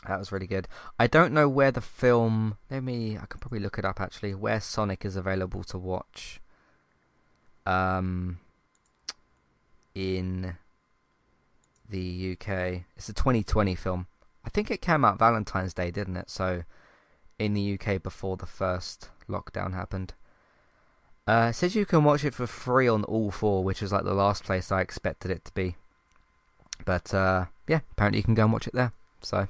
that 0.07 0.17
was 0.17 0.31
really 0.31 0.47
good. 0.47 0.67
I 0.97 1.05
don't 1.05 1.33
know 1.33 1.47
where 1.47 1.71
the 1.71 1.81
film. 1.81 2.57
Let 2.71 2.81
me. 2.81 3.15
I 3.15 3.27
can 3.27 3.39
probably 3.39 3.59
look 3.59 3.77
it 3.77 3.85
up 3.85 4.01
actually. 4.01 4.33
Where 4.33 4.59
Sonic 4.59 5.05
is 5.05 5.15
available 5.15 5.63
to 5.65 5.77
watch. 5.77 6.41
Um. 7.67 8.39
In 9.93 10.55
the 11.87 12.33
UK, 12.33 12.85
it's 12.95 13.09
a 13.09 13.13
2020 13.13 13.75
film. 13.75 14.07
I 14.43 14.49
think 14.49 14.71
it 14.71 14.81
came 14.81 15.05
out 15.05 15.19
Valentine's 15.19 15.73
Day, 15.73 15.89
didn't 15.91 16.17
it? 16.17 16.29
So, 16.29 16.63
in 17.39 17.53
the 17.53 17.79
UK 17.79 18.01
before 18.01 18.37
the 18.37 18.45
first 18.45 19.09
lockdown 19.29 19.73
happened. 19.73 20.13
Uh, 21.27 21.47
it 21.49 21.53
says 21.53 21.75
you 21.75 21.85
can 21.85 22.03
watch 22.03 22.23
it 22.23 22.33
for 22.33 22.47
free 22.47 22.87
on 22.87 23.03
All 23.03 23.31
4, 23.31 23.63
which 23.63 23.83
is 23.83 23.91
like 23.91 24.05
the 24.05 24.13
last 24.13 24.43
place 24.45 24.71
I 24.71 24.81
expected 24.81 25.29
it 25.29 25.43
to 25.45 25.51
be. 25.53 25.75
But 26.85 27.13
uh, 27.13 27.45
yeah, 27.67 27.81
apparently 27.91 28.19
you 28.19 28.23
can 28.23 28.33
go 28.35 28.43
and 28.43 28.53
watch 28.53 28.67
it 28.67 28.73
there. 28.73 28.93
So 29.21 29.47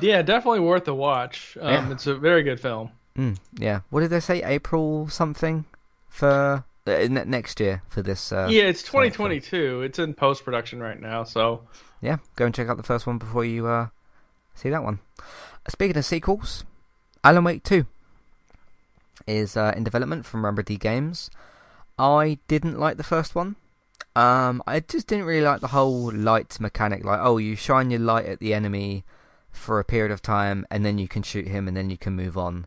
yeah, 0.00 0.22
definitely 0.22 0.60
worth 0.60 0.86
a 0.86 0.94
watch. 0.94 1.56
Um, 1.60 1.68
Yeah. 1.68 1.92
It's 1.92 2.06
a 2.06 2.14
very 2.14 2.42
good 2.42 2.60
film. 2.60 2.90
mm, 3.16 3.36
yeah, 3.58 3.80
what 3.90 4.00
did 4.02 4.10
they 4.10 4.20
say? 4.20 4.42
April 4.42 5.08
something 5.08 5.64
for 6.08 6.64
uh, 6.86 7.08
next 7.08 7.58
year 7.60 7.82
for 7.88 8.02
this. 8.02 8.30
Uh, 8.30 8.46
yeah, 8.50 8.64
it's 8.64 8.80
Sonic 8.88 9.14
film. 9.14 9.30
2022. 9.30 9.82
It's 9.82 9.98
in 9.98 10.14
post 10.14 10.44
production 10.44 10.80
right 10.80 11.00
now. 11.00 11.24
So 11.24 11.62
yeah, 12.00 12.18
go 12.36 12.46
and 12.46 12.54
check 12.54 12.68
out 12.68 12.76
the 12.76 12.82
first 12.84 13.06
one 13.06 13.18
before 13.18 13.44
you 13.44 13.66
uh, 13.66 13.88
see 14.54 14.70
that 14.70 14.84
one. 14.84 15.00
Speaking 15.68 15.96
of 15.96 16.04
sequels, 16.04 16.64
Alan 17.24 17.44
Wake 17.44 17.64
2 17.64 17.84
is 19.26 19.56
uh, 19.56 19.72
in 19.76 19.84
development 19.84 20.26
from 20.26 20.44
Remedy 20.44 20.76
Games. 20.76 21.30
I 21.98 22.38
didn't 22.48 22.78
like 22.78 22.96
the 22.96 23.02
first 23.04 23.34
one. 23.34 23.56
Um, 24.16 24.62
I 24.66 24.80
just 24.80 25.06
didn't 25.06 25.26
really 25.26 25.44
like 25.44 25.60
the 25.60 25.68
whole 25.68 26.12
light 26.12 26.58
mechanic. 26.60 27.04
Like, 27.04 27.20
oh, 27.22 27.36
you 27.36 27.56
shine 27.56 27.90
your 27.90 28.00
light 28.00 28.26
at 28.26 28.40
the 28.40 28.54
enemy 28.54 29.04
for 29.50 29.78
a 29.78 29.84
period 29.84 30.10
of 30.10 30.22
time, 30.22 30.66
and 30.70 30.84
then 30.84 30.98
you 30.98 31.08
can 31.08 31.22
shoot 31.22 31.46
him, 31.46 31.68
and 31.68 31.76
then 31.76 31.90
you 31.90 31.98
can 31.98 32.14
move 32.14 32.36
on. 32.36 32.66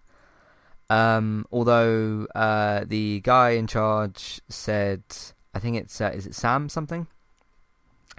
Um, 0.89 1.45
although 1.51 2.27
uh, 2.35 2.85
the 2.85 3.21
guy 3.21 3.51
in 3.51 3.67
charge 3.67 4.41
said, 4.49 5.03
I 5.53 5.59
think 5.59 5.77
it's 5.77 5.99
uh, 5.99 6.11
is 6.13 6.27
it 6.27 6.35
Sam 6.35 6.69
something? 6.69 7.07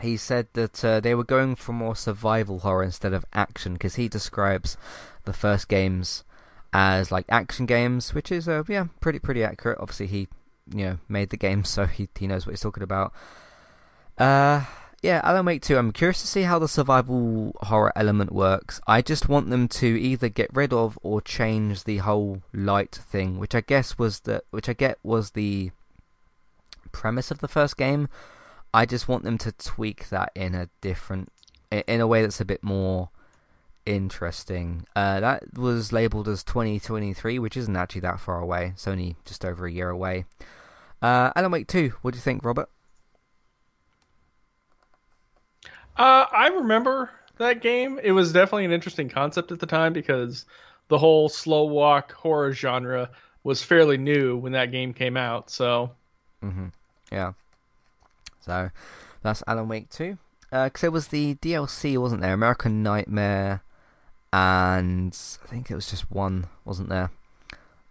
He 0.03 0.17
said 0.17 0.49
that 0.55 0.85
uh, 0.85 1.01
they 1.01 1.15
were 1.15 1.25
going 1.25 1.55
for 1.55 1.73
more 1.73 1.95
survival 1.95 2.61
horror 2.61 2.83
instead 2.83 3.13
of 3.13 3.25
action 3.33 3.75
because 3.75 3.95
he 3.95 4.09
describes 4.09 4.77
the 5.25 5.33
first 5.33 5.69
games 5.69 6.25
as 6.75 7.13
like 7.13 7.25
action 7.29 7.65
games, 7.65 8.13
which 8.13 8.31
is 8.31 8.49
uh, 8.49 8.65
yeah 8.69 8.87
pretty 9.01 9.21
pretty 9.21 9.43
accurate. 9.43 9.79
Obviously, 9.81 10.09
he 10.09 10.29
you 10.75 10.85
know 10.85 10.99
made 11.09 11.31
the 11.31 11.37
game, 11.37 11.65
so 11.65 11.87
he 11.87 12.09
he 12.19 12.27
knows 12.27 12.45
what 12.45 12.53
he's 12.53 12.61
talking 12.61 12.83
about. 12.83 13.13
Uh, 14.19 14.65
yeah, 15.03 15.21
Alan 15.23 15.45
Wake 15.45 15.61
2. 15.61 15.77
I'm 15.77 15.93
curious 15.93 16.21
to 16.23 16.27
see 16.27 16.43
how 16.43 16.59
the 16.59 16.69
survival 16.69 17.55
horror 17.61 17.93
element 17.95 18.33
works. 18.33 18.81
I 18.87 19.03
just 19.03 19.29
want 19.29 19.51
them 19.51 19.69
to 19.69 19.87
either 19.87 20.29
get 20.29 20.49
rid 20.55 20.73
of 20.73 20.99
or 21.03 21.21
change 21.21 21.85
the 21.85 21.99
whole 21.99 22.43
light 22.53 22.95
thing, 22.95 23.39
which 23.39 23.55
I 23.55 23.61
guess 23.61 23.99
was 23.99 24.21
the 24.21 24.43
which 24.51 24.69
I 24.69 24.73
get 24.73 24.99
was 25.03 25.33
the 25.33 25.71
premise 26.91 27.31
of 27.31 27.39
the 27.39 27.49
first 27.49 27.77
game. 27.77 28.09
I 28.73 28.87
just 28.87 29.07
want 29.07 29.25
them 29.25 29.39
to 29.39 29.53
tweak 29.53 30.09
that 30.09 30.33
in 30.35 30.55
a 30.55 30.69
different 30.81 31.31
in 31.71 32.01
a 32.01 32.07
way 32.07 32.23
that's 32.23 32.41
a 32.41 32.45
bit 32.45 32.63
more 32.63 33.11
interesting. 33.87 34.87
Uh, 34.97 35.21
that 35.21 35.57
was 35.59 35.93
labeled 35.93 36.29
as 36.29 36.43
2023, 36.45 37.39
which 37.39 37.57
isn't 37.57 37.77
actually 37.77 38.01
that 38.03 38.21
far 38.21 38.41
away. 38.41 38.69
It's 38.75 38.89
only 38.89 39.17
just 39.25 39.45
over 39.45 39.67
a 39.67 39.73
year 39.73 39.91
away. 39.91 40.25
Uh, 41.03 41.33
Alan 41.37 41.53
Wake 41.53 41.69
2, 41.69 41.95
what 42.03 42.13
do 42.13 42.17
you 42.19 42.23
think, 42.23 42.45
Robert? 42.45 42.69
uh, 45.97 46.27
I 46.33 46.49
remember 46.49 47.11
that 47.39 47.61
game. 47.63 47.99
It 48.03 48.13
was 48.13 48.33
definitely 48.33 48.65
an 48.65 48.73
interesting 48.73 49.09
concept 49.09 49.53
at 49.53 49.61
the 49.61 49.67
time 49.67 49.93
because 49.93 50.47
the 50.89 50.99
whole 50.99 51.29
slow 51.29 51.65
walk 51.65 52.13
horror 52.13 52.53
genre 52.53 53.11
was 53.43 53.63
fairly 53.63 53.99
new 53.99 54.37
when 54.37 54.53
that 54.53 54.73
game 54.73 54.93
came 54.95 55.17
out. 55.17 55.51
So 55.51 55.97
hmm 56.41 56.69
Yeah. 57.11 57.33
So 58.41 58.71
that's 59.23 59.43
Alan 59.47 59.69
Wake 59.69 59.89
2. 59.91 60.19
Because 60.51 60.81
there 60.83 60.91
was 60.91 61.09
the 61.09 61.35
DLC, 61.37 61.99
wasn't 61.99 62.21
there? 62.23 62.33
American 62.35 62.83
Nightmare, 62.83 63.63
and 64.35 65.17
I 65.45 65.47
think 65.47 65.71
it 65.71 65.77
was 65.77 65.89
just 65.89 66.11
one, 66.11 66.49
wasn't 66.65 66.89
there? 66.89 67.11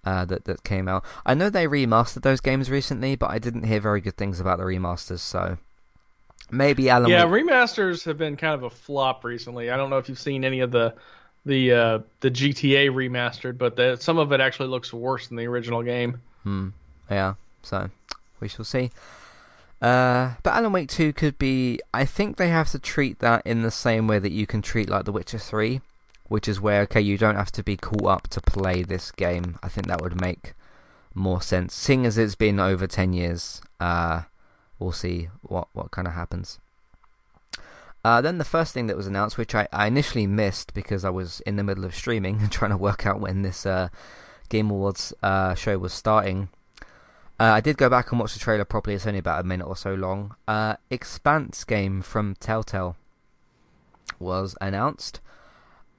Uh, 0.04 0.26
that 0.26 0.44
that 0.44 0.66
came 0.66 0.90
out. 0.90 1.06
I 1.26 1.34
know 1.34 1.50
they 1.50 1.68
remastered 1.68 2.24
those 2.24 2.42
games 2.42 2.70
recently, 2.70 3.16
but 3.16 3.30
I 3.30 3.40
didn't 3.40 3.64
hear 3.64 3.80
very 3.80 4.02
good 4.02 4.18
things 4.18 4.42
about 4.42 4.58
the 4.58 4.66
remasters. 4.66 5.20
So 5.20 5.58
maybe 6.52 6.90
Alan. 6.90 7.06
Wake. 7.06 7.12
Yeah, 7.12 7.24
Wake... 7.24 7.46
remasters 7.46 8.04
have 8.04 8.18
been 8.18 8.36
kind 8.36 8.54
of 8.56 8.64
a 8.64 8.70
flop 8.70 9.24
recently. 9.24 9.72
I 9.72 9.78
don't 9.78 9.90
know 9.90 9.98
if 10.00 10.10
you've 10.10 10.20
seen 10.20 10.44
any 10.44 10.60
of 10.60 10.72
the 10.72 10.94
the 11.46 11.72
uh, 11.72 12.00
the 12.20 12.30
GTA 12.30 12.90
remastered, 12.90 13.58
but 13.58 13.78
the, 13.78 13.96
some 13.96 14.18
of 14.18 14.34
it 14.34 14.42
actually 14.42 14.68
looks 14.68 14.92
worse 14.92 15.28
than 15.28 15.38
the 15.38 15.48
original 15.48 15.82
game. 15.82 16.20
Hmm. 16.44 16.70
Yeah. 17.10 17.36
So 17.62 17.90
we 18.42 18.50
shall 18.50 18.66
see. 18.66 18.92
Uh, 19.82 20.34
but 20.44 20.54
Alan 20.54 20.74
Wake 20.74 20.90
2 20.90 21.14
could 21.14 21.38
be. 21.38 21.80
I 21.94 22.04
think 22.04 22.36
they 22.36 22.50
have 22.50 22.70
to 22.72 22.80
treat 22.80 23.20
that 23.20 23.46
in 23.46 23.62
the 23.62 23.72
same 23.72 24.08
way 24.08 24.20
that 24.20 24.34
you 24.34 24.46
can 24.46 24.62
treat 24.62 24.90
like 24.90 25.06
The 25.06 25.14
Witcher 25.14 25.38
3, 25.38 25.80
which 26.28 26.48
is 26.48 26.62
where 26.62 26.82
okay, 26.82 27.02
you 27.02 27.18
don't 27.18 27.36
have 27.36 27.52
to 27.54 27.64
be 27.64 27.78
caught 27.78 28.06
up 28.06 28.28
to 28.30 28.42
play 28.42 28.84
this 28.84 29.12
game. 29.12 29.58
I 29.62 29.70
think 29.70 29.88
that 29.88 30.02
would 30.02 30.20
make 30.20 30.54
more 31.14 31.42
sense. 31.42 31.74
Seeing 31.74 32.06
as 32.06 32.18
it's 32.18 32.36
been 32.36 32.60
over 32.60 32.88
10 32.88 33.14
years, 33.14 33.62
uh, 33.80 34.24
we'll 34.80 34.92
see 34.92 35.30
what 35.42 35.68
what 35.74 35.92
kind 35.92 36.08
of 36.08 36.14
happens. 36.14 36.60
Uh, 38.06 38.20
then 38.20 38.38
the 38.38 38.44
first 38.44 38.74
thing 38.74 38.88
that 38.88 38.98
was 38.98 39.08
announced, 39.08 39.38
which 39.38 39.56
I, 39.56 39.68
I 39.72 39.88
initially 39.88 40.28
missed 40.28 40.74
because 40.74 41.06
I 41.06 41.10
was 41.10 41.40
in 41.42 41.56
the 41.56 41.64
middle 41.64 41.86
of 41.86 41.96
streaming 41.96 42.38
and 42.42 42.52
trying 42.52 42.72
to 42.72 42.78
work 42.78 43.06
out 43.06 43.20
when 43.20 43.42
this 43.42 43.66
uh, 43.66 43.90
Game 44.50 44.70
Awards 44.70 45.14
uh, 45.24 45.56
show 45.56 45.78
was 45.78 45.94
starting. 45.94 46.50
Uh, 47.40 47.54
I 47.54 47.62
did 47.62 47.78
go 47.78 47.90
back 47.90 48.12
and 48.12 48.20
watch 48.20 48.34
the 48.34 48.40
trailer 48.40 48.66
properly. 48.66 48.96
It's 48.96 49.08
only 49.08 49.20
about 49.20 49.42
a 49.42 49.48
minute 49.48 49.66
or 49.66 49.76
so 49.76 49.94
long. 49.94 50.36
Uh, 50.48 50.76
Expanse 50.90 51.64
game 51.64 52.02
from 52.02 52.36
Telltale 52.36 52.96
was 54.20 54.56
announced. 54.62 55.20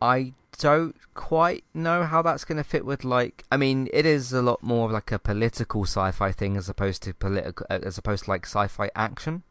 I 0.05 0.35
don't 0.59 0.97
quite 1.15 1.65
know 1.75 2.05
how 2.05 2.23
that's 2.23 2.45
going 2.45 2.59
to 2.59 2.65
fit 2.65 2.85
with 2.85 3.05
like. 3.05 3.45
I 3.51 3.57
mean, 3.57 3.89
it 3.93 4.07
is 4.07 4.33
a 4.33 4.43
lot 4.43 4.63
more 4.63 4.91
like 4.91 5.13
a 5.13 5.19
political 5.19 5.83
sci-fi 5.85 6.33
thing 6.33 6.57
as 6.57 6.69
opposed 6.69 7.03
to 7.05 7.15
political, 7.15 7.67
as 7.71 7.99
opposed 7.99 8.25
to 8.25 8.31
like 8.31 8.47
sci-fi 8.47 8.91
action. 8.95 9.43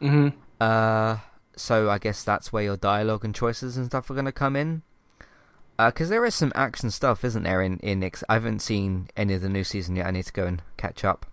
hmm 0.00 0.28
Uh, 0.60 1.18
so 1.56 1.90
I 1.90 1.98
guess 1.98 2.22
that's 2.24 2.52
where 2.52 2.62
your 2.62 2.76
dialogue 2.76 3.24
and 3.24 3.34
choices 3.34 3.76
and 3.76 3.86
stuff 3.86 4.10
are 4.10 4.14
going 4.14 4.26
to 4.26 4.32
come 4.32 4.56
in. 4.56 4.82
Because 5.78 6.10
uh, 6.10 6.14
there 6.14 6.24
is 6.26 6.34
some 6.34 6.52
action 6.54 6.90
stuff, 6.90 7.24
isn't 7.24 7.44
there? 7.44 7.62
In 7.62 7.78
in 7.80 8.02
X, 8.02 8.22
I 8.28 8.34
haven't 8.34 8.60
seen 8.60 9.08
any 9.16 9.34
of 9.34 9.42
the 9.42 9.48
new 9.48 9.64
season 9.64 9.96
yet. 9.96 10.06
I 10.06 10.10
need 10.10 10.26
to 10.26 10.32
go 10.32 10.46
and 10.46 10.62
catch 10.76 11.04
up. 11.04 11.26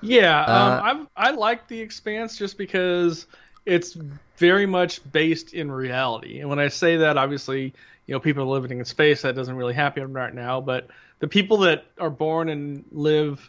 Yeah, 0.00 0.44
Uh, 0.46 0.82
um, 0.82 1.08
I 1.16 1.28
I 1.28 1.30
like 1.32 1.66
the 1.68 1.80
Expanse 1.80 2.36
just 2.38 2.56
because 2.58 3.26
it's 3.68 3.96
very 4.38 4.66
much 4.66 5.00
based 5.12 5.52
in 5.52 5.70
reality. 5.70 6.40
And 6.40 6.48
when 6.48 6.58
I 6.58 6.68
say 6.68 6.98
that, 6.98 7.18
obviously, 7.18 7.74
you 8.06 8.14
know, 8.14 8.20
people 8.20 8.44
are 8.44 8.46
living 8.46 8.78
in 8.78 8.84
space. 8.86 9.22
That 9.22 9.36
doesn't 9.36 9.54
really 9.54 9.74
happen 9.74 10.12
right 10.14 10.34
now. 10.34 10.62
But 10.62 10.88
the 11.18 11.28
people 11.28 11.58
that 11.58 11.84
are 11.98 12.10
born 12.10 12.48
and 12.48 12.84
live 12.90 13.46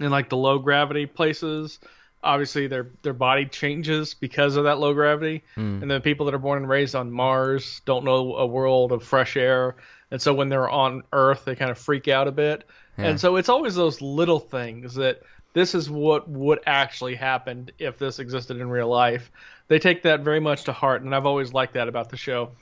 in 0.00 0.10
like 0.10 0.28
the 0.28 0.36
low 0.36 0.60
gravity 0.60 1.06
places, 1.06 1.80
obviously 2.22 2.68
their 2.68 2.88
their 3.02 3.12
body 3.12 3.46
changes 3.46 4.14
because 4.14 4.54
of 4.54 4.64
that 4.64 4.78
low 4.78 4.94
gravity. 4.94 5.42
Hmm. 5.56 5.82
And 5.82 5.90
the 5.90 6.00
people 6.00 6.26
that 6.26 6.34
are 6.34 6.38
born 6.38 6.58
and 6.58 6.68
raised 6.68 6.94
on 6.94 7.10
Mars 7.10 7.82
don't 7.84 8.04
know 8.04 8.36
a 8.36 8.46
world 8.46 8.92
of 8.92 9.02
fresh 9.02 9.36
air. 9.36 9.74
And 10.12 10.22
so 10.22 10.32
when 10.32 10.48
they're 10.48 10.70
on 10.70 11.02
Earth, 11.12 11.44
they 11.44 11.56
kind 11.56 11.72
of 11.72 11.78
freak 11.78 12.06
out 12.06 12.28
a 12.28 12.32
bit. 12.32 12.64
Yeah. 12.96 13.06
And 13.06 13.20
so 13.20 13.36
it's 13.36 13.48
always 13.48 13.74
those 13.74 14.00
little 14.00 14.40
things 14.40 14.94
that 14.94 15.22
this 15.52 15.74
is 15.74 15.90
what 15.90 16.28
would 16.28 16.60
actually 16.66 17.14
happen 17.14 17.70
if 17.78 17.98
this 17.98 18.18
existed 18.18 18.58
in 18.58 18.68
real 18.68 18.88
life. 18.88 19.30
They 19.68 19.78
take 19.78 20.02
that 20.02 20.20
very 20.20 20.40
much 20.40 20.64
to 20.64 20.72
heart, 20.72 21.02
and 21.02 21.14
I've 21.14 21.26
always 21.26 21.52
liked 21.52 21.74
that 21.74 21.88
about 21.88 22.10
the 22.10 22.16
show. 22.16 22.52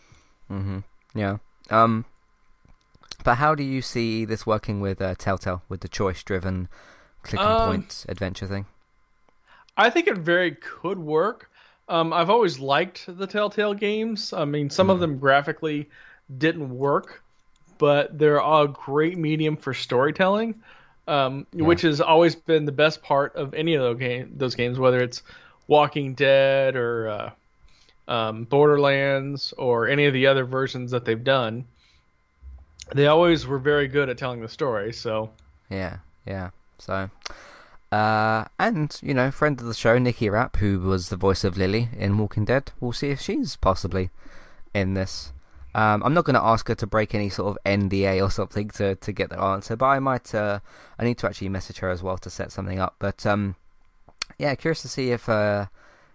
Mm-hmm. 0.51 0.81
Yeah. 1.15 1.39
Um. 1.71 2.05
But 3.25 3.37
how 3.37 3.55
do 3.55 3.65
you 3.65 3.83
see 3.83 4.25
this 4.25 4.47
working 4.47 4.81
with 4.81 5.01
uh, 5.01 5.17
Telltale 5.17 5.63
with 5.69 5.81
the 5.81 5.89
choice-driven, 5.89 6.69
click 7.23 7.41
and 7.41 7.51
Um, 7.51 7.71
point 7.71 8.07
adventure 8.09 8.47
thing? 8.47 8.67
I 9.77 9.91
think 9.91 10.07
it 10.07 10.19
very 10.19 10.53
could 10.53 10.99
work. 10.99 11.51
Um, 11.89 12.13
I've 12.13 12.31
always 12.31 12.59
liked 12.59 13.05
the 13.09 13.27
Telltale 13.27 13.75
games. 13.75 14.33
I 14.33 14.45
mean, 14.45 14.71
some 14.71 14.91
of 14.91 15.01
them 15.01 15.19
graphically 15.19 15.89
didn't 16.39 16.71
work, 16.71 17.23
but 17.79 18.17
they're 18.17 18.39
a 18.39 18.69
great 18.69 19.19
medium 19.19 19.57
for 19.57 19.75
storytelling, 19.75 20.63
um, 21.07 21.47
which 21.53 21.83
has 21.83 22.01
always 22.01 22.35
been 22.35 22.65
the 22.65 22.73
best 22.73 23.03
part 23.03 23.35
of 23.37 23.55
any 23.55 23.75
of 23.75 23.83
those, 23.83 23.99
game, 23.99 24.33
those 24.37 24.55
games, 24.55 24.79
whether 24.79 25.01
it's 25.01 25.23
Walking 25.69 26.15
Dead 26.15 26.77
or 26.77 27.09
uh, 27.09 27.31
um, 28.09 28.45
Borderlands 28.45 29.53
or 29.57 29.89
any 29.89 30.07
of 30.07 30.13
the 30.13 30.27
other 30.27 30.45
versions 30.45 30.91
that 30.91 31.05
they've 31.05 31.23
done. 31.23 31.67
They 32.95 33.07
always 33.07 33.47
were 33.47 33.59
very 33.59 33.89
good 33.89 34.09
at 34.09 34.19
telling 34.19 34.41
the 34.41 34.49
story. 34.49 34.93
So 34.93 35.31
Yeah, 35.71 35.99
yeah. 36.25 36.51
So, 36.79 37.11
uh, 37.91 38.45
and 38.59 38.99
you 39.03 39.15
know, 39.15 39.31
friend 39.31 39.61
of 39.61 39.67
the 39.67 39.75
show, 39.75 39.99
Nikki 39.99 40.29
Rapp, 40.29 40.57
who 40.57 40.81
was 40.81 41.09
the 41.09 41.17
voice 41.17 41.43
of 41.43 41.57
Lily 41.57 41.89
in 41.97 42.19
Walking 42.19 42.45
Dead. 42.45 42.73
We'll 42.81 42.93
see 42.93 43.11
if 43.11 43.21
she's 43.21 43.57
possibly 43.57 44.11
in 44.75 44.95
this. 44.95 45.33
Um, 45.77 46.03
I'm 46.03 46.15
not 46.15 46.25
going 46.25 46.35
to 46.35 46.43
ask 46.43 46.67
her 46.69 46.75
to 46.75 46.87
break 46.87 47.15
any 47.15 47.29
sort 47.29 47.51
of 47.51 47.59
NDA 47.67 48.25
or 48.25 48.31
something 48.31 48.71
to 48.71 48.97
to 48.97 49.13
get 49.13 49.29
the 49.29 49.39
answer, 49.39 49.77
but 49.77 49.85
I 49.85 49.99
might. 49.99 50.35
Uh, 50.35 50.61
I 50.99 51.05
need 51.05 51.19
to 51.19 51.27
actually 51.27 51.51
message 51.51 51.81
her 51.81 51.91
as 51.91 52.03
well 52.03 52.17
to 52.17 52.31
set 52.31 52.51
something 52.51 52.79
up. 52.79 52.95
But 52.99 53.27
um, 53.27 53.57
yeah, 54.39 54.55
curious 54.55 54.81
to 54.83 54.89
see 54.89 55.11
if 55.11 55.29
uh, 55.29 55.67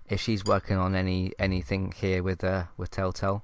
if 0.10 0.20
she's 0.20 0.44
working 0.44 0.78
on 0.78 0.96
any 0.96 1.34
anything 1.38 1.94
here 1.96 2.24
with 2.24 2.44
uh, 2.44 2.64
with 2.76 2.90
Telltale. 2.90 3.44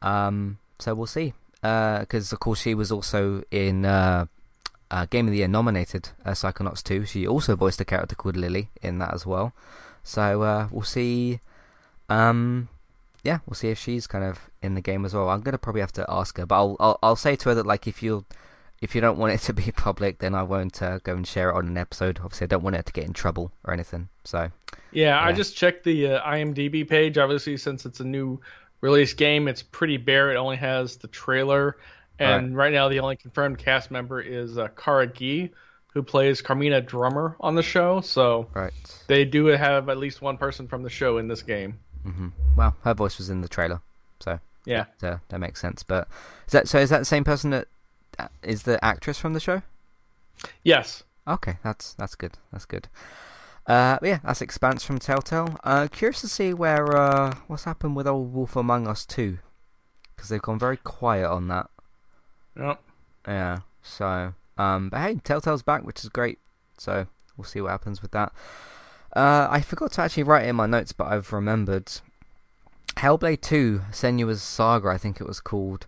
Um, 0.00 0.56
so 0.78 0.94
we'll 0.94 1.06
see. 1.06 1.34
Because 1.60 2.32
of 2.32 2.40
course 2.40 2.62
she 2.62 2.74
was 2.74 2.90
also 2.90 3.42
in 3.50 3.84
uh, 3.84 4.26
uh, 4.90 5.06
Game 5.06 5.26
of 5.26 5.32
the 5.32 5.38
Year 5.38 5.48
nominated 5.48 6.10
uh, 6.24 6.30
Psychonauts 6.30 6.82
2. 6.82 7.04
She 7.04 7.26
also 7.26 7.56
voiced 7.56 7.80
a 7.80 7.84
character 7.84 8.14
called 8.14 8.36
Lily 8.36 8.70
in 8.82 8.98
that 9.00 9.12
as 9.12 9.26
well. 9.26 9.52
So 10.02 10.42
uh, 10.42 10.68
we'll 10.70 10.82
see. 10.82 11.40
Um, 12.08 12.68
yeah, 13.26 13.40
we'll 13.44 13.54
see 13.54 13.68
if 13.68 13.78
she's 13.78 14.06
kind 14.06 14.24
of 14.24 14.50
in 14.62 14.74
the 14.74 14.80
game 14.80 15.04
as 15.04 15.12
well. 15.12 15.28
I'm 15.28 15.40
gonna 15.40 15.58
probably 15.58 15.80
have 15.80 15.92
to 15.92 16.06
ask 16.08 16.38
her, 16.38 16.46
but 16.46 16.54
I'll 16.54 16.76
I'll, 16.78 16.98
I'll 17.02 17.16
say 17.16 17.34
to 17.36 17.48
her 17.48 17.54
that 17.56 17.66
like 17.66 17.86
if 17.86 18.02
you 18.02 18.24
if 18.80 18.94
you 18.94 19.00
don't 19.00 19.18
want 19.18 19.32
it 19.32 19.40
to 19.40 19.52
be 19.52 19.72
public, 19.76 20.18
then 20.18 20.34
I 20.34 20.44
won't 20.44 20.80
uh, 20.80 20.98
go 20.98 21.14
and 21.14 21.26
share 21.26 21.50
it 21.50 21.56
on 21.56 21.66
an 21.66 21.76
episode. 21.76 22.20
Obviously, 22.22 22.44
I 22.44 22.48
don't 22.48 22.62
want 22.62 22.76
it 22.76 22.86
to 22.86 22.92
get 22.92 23.04
in 23.04 23.12
trouble 23.12 23.52
or 23.64 23.74
anything. 23.74 24.08
So 24.24 24.50
Yeah, 24.92 25.20
I 25.20 25.32
just 25.32 25.56
checked 25.56 25.84
the 25.84 26.14
uh, 26.14 26.30
IMDb 26.30 26.88
page. 26.88 27.18
Obviously, 27.18 27.56
since 27.56 27.84
it's 27.84 28.00
a 28.00 28.04
new 28.04 28.40
release 28.80 29.12
game, 29.12 29.48
it's 29.48 29.62
pretty 29.62 29.96
bare. 29.96 30.30
It 30.30 30.36
only 30.36 30.56
has 30.56 30.96
the 30.96 31.08
trailer, 31.08 31.78
and 32.18 32.56
right, 32.56 32.72
now 32.72 32.88
the 32.88 33.00
only 33.00 33.16
confirmed 33.16 33.58
cast 33.58 33.90
member 33.90 34.20
is 34.20 34.56
uh, 34.56 34.68
Cara 34.68 35.06
Gee, 35.08 35.50
who 35.88 36.02
plays 36.02 36.42
Camina 36.42 36.84
Drummer 36.84 37.36
on 37.40 37.54
the 37.54 37.62
show. 37.62 38.00
So 38.02 38.48
right. 38.54 38.72
they 39.08 39.24
do 39.24 39.46
have 39.46 39.88
at 39.88 39.98
least 39.98 40.22
one 40.22 40.36
person 40.36 40.68
from 40.68 40.82
the 40.82 40.90
show 40.90 41.18
in 41.18 41.26
this 41.26 41.42
game. 41.42 41.78
Hmm 42.12 42.28
Well, 42.56 42.76
her 42.84 42.94
voice 42.94 43.18
was 43.18 43.30
in 43.30 43.40
the 43.40 43.48
trailer, 43.48 43.80
so 44.20 44.38
Yeah, 44.64 44.86
that, 45.00 45.20
that 45.28 45.38
makes 45.40 45.60
sense. 45.60 45.82
But 45.82 46.08
is 46.46 46.52
that 46.52 46.68
so? 46.68 46.78
Is 46.78 46.90
that 46.90 47.00
the 47.00 47.04
same 47.04 47.24
person 47.24 47.50
that 47.50 47.68
uh, 48.18 48.28
is 48.42 48.62
the 48.62 48.82
actress 48.84 49.18
from 49.18 49.32
the 49.32 49.40
show? 49.40 49.62
yes. 50.62 51.02
Okay, 51.28 51.56
that's 51.64 51.94
that's 51.94 52.14
good. 52.14 52.34
That's 52.52 52.64
good. 52.66 52.88
Uh, 53.66 53.98
yeah, 54.00 54.20
that's 54.22 54.40
Expanse 54.40 54.84
from 54.84 55.00
Telltale. 55.00 55.58
Uh, 55.64 55.88
curious 55.90 56.20
to 56.20 56.28
see 56.28 56.54
where 56.54 56.96
uh, 56.96 57.34
what's 57.48 57.64
happened 57.64 57.96
with 57.96 58.06
old 58.06 58.32
Wolf 58.32 58.54
Among 58.54 58.86
Us 58.86 59.04
2, 59.04 59.38
because 60.14 60.28
they've 60.28 60.40
gone 60.40 60.58
very 60.60 60.76
quiet 60.76 61.28
on 61.28 61.48
that. 61.48 61.68
Yep. 62.56 62.80
Yeah. 63.26 63.58
So, 63.82 64.34
um, 64.56 64.88
but 64.88 65.00
hey, 65.00 65.16
Telltale's 65.16 65.62
back, 65.62 65.82
which 65.84 66.04
is 66.04 66.10
great. 66.10 66.38
So 66.78 67.08
we'll 67.36 67.44
see 67.44 67.60
what 67.60 67.70
happens 67.70 68.02
with 68.02 68.12
that. 68.12 68.32
Uh, 69.16 69.48
I 69.50 69.62
forgot 69.62 69.92
to 69.92 70.02
actually 70.02 70.24
write 70.24 70.44
it 70.44 70.50
in 70.50 70.56
my 70.56 70.66
notes, 70.66 70.92
but 70.92 71.06
I've 71.06 71.32
remembered. 71.32 71.90
Hellblade 72.98 73.40
2, 73.40 73.80
Senua's 73.90 74.42
Saga, 74.42 74.88
I 74.88 74.98
think 74.98 75.22
it 75.22 75.26
was 75.26 75.40
called. 75.40 75.86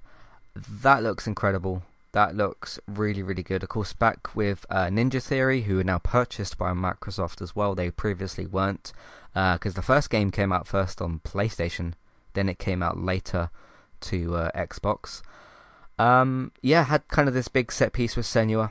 That 0.54 1.02
looks 1.02 1.26
incredible. 1.26 1.82
That 2.12 2.34
looks 2.34 2.80
really, 2.88 3.22
really 3.22 3.42
good. 3.42 3.62
Of 3.62 3.68
course, 3.68 3.92
back 3.92 4.34
with 4.34 4.64
uh, 4.70 4.86
Ninja 4.86 5.22
Theory, 5.22 5.62
who 5.62 5.78
are 5.78 5.84
now 5.84 5.98
purchased 5.98 6.56
by 6.56 6.72
Microsoft 6.72 7.42
as 7.42 7.54
well. 7.54 7.74
They 7.74 7.90
previously 7.90 8.46
weren't, 8.46 8.94
because 9.34 9.74
the 9.74 9.82
first 9.82 10.08
game 10.08 10.30
came 10.30 10.50
out 10.50 10.66
first 10.66 11.02
on 11.02 11.20
PlayStation, 11.20 11.92
then 12.32 12.48
it 12.48 12.58
came 12.58 12.82
out 12.82 12.96
later 12.96 13.50
to 14.00 14.36
uh, 14.36 14.50
Xbox. 14.52 15.20
Um, 15.98 16.52
yeah, 16.62 16.84
had 16.84 17.06
kind 17.08 17.28
of 17.28 17.34
this 17.34 17.48
big 17.48 17.72
set 17.72 17.92
piece 17.92 18.16
with 18.16 18.24
Senua. 18.24 18.70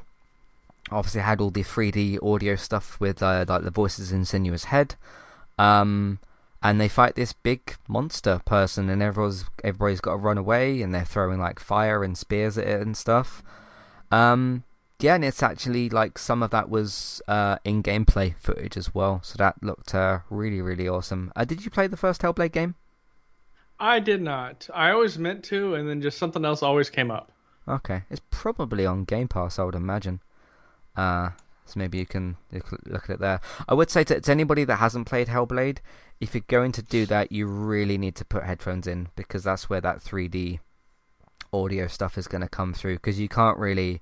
Obviously, 0.91 1.21
had 1.21 1.41
all 1.41 1.49
the 1.49 1.63
3D 1.63 2.23
audio 2.23 2.55
stuff 2.55 2.99
with 2.99 3.21
uh, 3.21 3.45
like 3.47 3.63
the 3.63 3.71
voices 3.71 4.11
in 4.11 4.21
Senua's 4.21 4.65
head. 4.65 4.95
Um, 5.57 6.19
and 6.61 6.81
they 6.81 6.87
fight 6.87 7.15
this 7.15 7.33
big 7.33 7.75
monster 7.87 8.41
person, 8.45 8.89
and 8.89 9.01
everyone's 9.01 9.45
everybody's 9.63 10.01
got 10.01 10.11
to 10.11 10.17
run 10.17 10.37
away, 10.37 10.81
and 10.81 10.93
they're 10.93 11.05
throwing 11.05 11.39
like 11.39 11.59
fire 11.59 12.03
and 12.03 12.17
spears 12.17 12.57
at 12.57 12.67
it 12.67 12.81
and 12.81 12.97
stuff. 12.97 13.43
Um, 14.11 14.63
yeah, 14.99 15.15
and 15.15 15.23
it's 15.23 15.43
actually 15.43 15.89
like 15.89 16.17
some 16.17 16.41
of 16.41 16.49
that 16.51 16.69
was 16.69 17.21
uh, 17.27 17.57
in 17.63 17.83
gameplay 17.83 18.35
footage 18.39 18.75
as 18.75 18.95
well, 18.95 19.21
so 19.23 19.35
that 19.37 19.61
looked 19.61 19.93
uh, 19.93 20.19
really 20.29 20.61
really 20.61 20.87
awesome. 20.87 21.31
Uh, 21.35 21.45
did 21.45 21.63
you 21.63 21.71
play 21.71 21.87
the 21.87 21.97
first 21.97 22.21
Hellblade 22.21 22.53
game? 22.53 22.75
I 23.79 23.99
did 23.99 24.23
not. 24.23 24.67
I 24.73 24.89
always 24.91 25.19
meant 25.19 25.43
to, 25.45 25.75
and 25.75 25.87
then 25.87 26.01
just 26.01 26.17
something 26.17 26.43
else 26.43 26.63
always 26.63 26.89
came 26.89 27.11
up. 27.11 27.31
Okay, 27.67 28.03
it's 28.09 28.21
probably 28.31 28.85
on 28.85 29.03
Game 29.03 29.27
Pass, 29.27 29.59
I 29.59 29.63
would 29.63 29.75
imagine. 29.75 30.21
Uh, 30.97 31.29
so 31.65 31.79
maybe 31.79 31.97
you 31.97 32.05
can 32.05 32.37
look 32.51 33.03
at 33.05 33.09
it 33.09 33.19
there. 33.19 33.39
I 33.67 33.73
would 33.73 33.89
say 33.89 34.03
to, 34.05 34.19
to 34.19 34.31
anybody 34.31 34.63
that 34.63 34.77
hasn't 34.77 35.07
played 35.07 35.27
Hellblade, 35.27 35.77
if 36.19 36.33
you're 36.33 36.43
going 36.47 36.71
to 36.73 36.81
do 36.81 37.05
that, 37.05 37.31
you 37.31 37.45
really 37.45 37.97
need 37.97 38.15
to 38.15 38.25
put 38.25 38.43
headphones 38.43 38.87
in 38.87 39.09
because 39.15 39.43
that's 39.43 39.69
where 39.69 39.81
that 39.81 39.99
3D 39.99 40.59
audio 41.53 41.87
stuff 41.87 42.17
is 42.17 42.27
going 42.27 42.41
to 42.41 42.49
come 42.49 42.73
through. 42.73 42.95
Because 42.95 43.19
you 43.19 43.29
can't 43.29 43.57
really, 43.57 44.01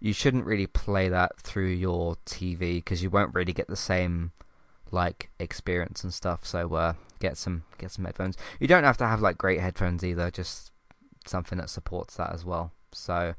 you 0.00 0.12
shouldn't 0.12 0.44
really 0.44 0.66
play 0.66 1.08
that 1.08 1.38
through 1.40 1.68
your 1.68 2.16
TV 2.24 2.76
because 2.76 3.02
you 3.02 3.10
won't 3.10 3.34
really 3.34 3.52
get 3.52 3.68
the 3.68 3.76
same 3.76 4.32
like 4.90 5.30
experience 5.38 6.04
and 6.04 6.14
stuff. 6.14 6.44
So 6.44 6.74
uh, 6.74 6.92
get 7.18 7.36
some 7.36 7.64
get 7.78 7.90
some 7.90 8.04
headphones. 8.04 8.36
You 8.60 8.68
don't 8.68 8.84
have 8.84 8.98
to 8.98 9.06
have 9.06 9.20
like 9.20 9.38
great 9.38 9.60
headphones 9.60 10.04
either. 10.04 10.30
Just 10.30 10.72
something 11.26 11.58
that 11.58 11.70
supports 11.70 12.16
that 12.16 12.32
as 12.32 12.44
well. 12.44 12.72
So 12.92 13.34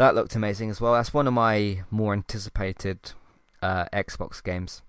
that 0.00 0.14
looked 0.14 0.34
amazing 0.34 0.70
as 0.70 0.80
well. 0.80 0.94
That's 0.94 1.14
one 1.14 1.26
of 1.26 1.32
my 1.34 1.82
more 1.90 2.12
anticipated 2.12 3.12
uh, 3.62 3.84
Xbox 3.92 4.42
games. 4.42 4.82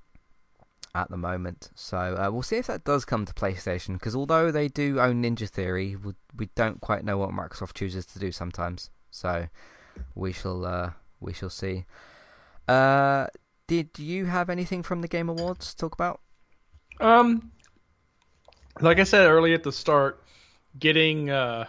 at 0.93 1.09
the 1.09 1.17
moment. 1.17 1.69
So 1.75 1.97
uh, 1.97 2.29
we'll 2.31 2.41
see 2.43 2.57
if 2.57 2.67
that 2.67 2.83
does 2.83 3.05
come 3.05 3.25
to 3.25 3.33
PlayStation. 3.33 3.93
Because 3.93 4.15
although 4.15 4.51
they 4.51 4.67
do 4.67 4.99
own 4.99 5.23
Ninja 5.23 5.49
Theory, 5.49 5.95
we, 5.95 6.13
we 6.35 6.49
don't 6.55 6.81
quite 6.81 7.03
know 7.03 7.17
what 7.17 7.29
Microsoft 7.31 7.73
chooses 7.73 8.05
to 8.07 8.19
do 8.19 8.31
sometimes. 8.31 8.89
So 9.09 9.47
we 10.15 10.31
shall 10.31 10.65
uh, 10.65 10.91
we 11.19 11.33
shall 11.33 11.49
see. 11.49 11.85
Uh, 12.67 13.27
did 13.67 13.97
you 13.97 14.25
have 14.25 14.49
anything 14.49 14.83
from 14.83 15.01
the 15.01 15.07
Game 15.07 15.29
Awards 15.29 15.71
to 15.71 15.77
talk 15.77 15.93
about? 15.93 16.21
Um, 16.99 17.51
like 18.79 18.99
I 18.99 19.03
said 19.03 19.27
early 19.27 19.53
at 19.53 19.63
the 19.63 19.71
start, 19.71 20.23
getting 20.77 21.29
uh, 21.29 21.65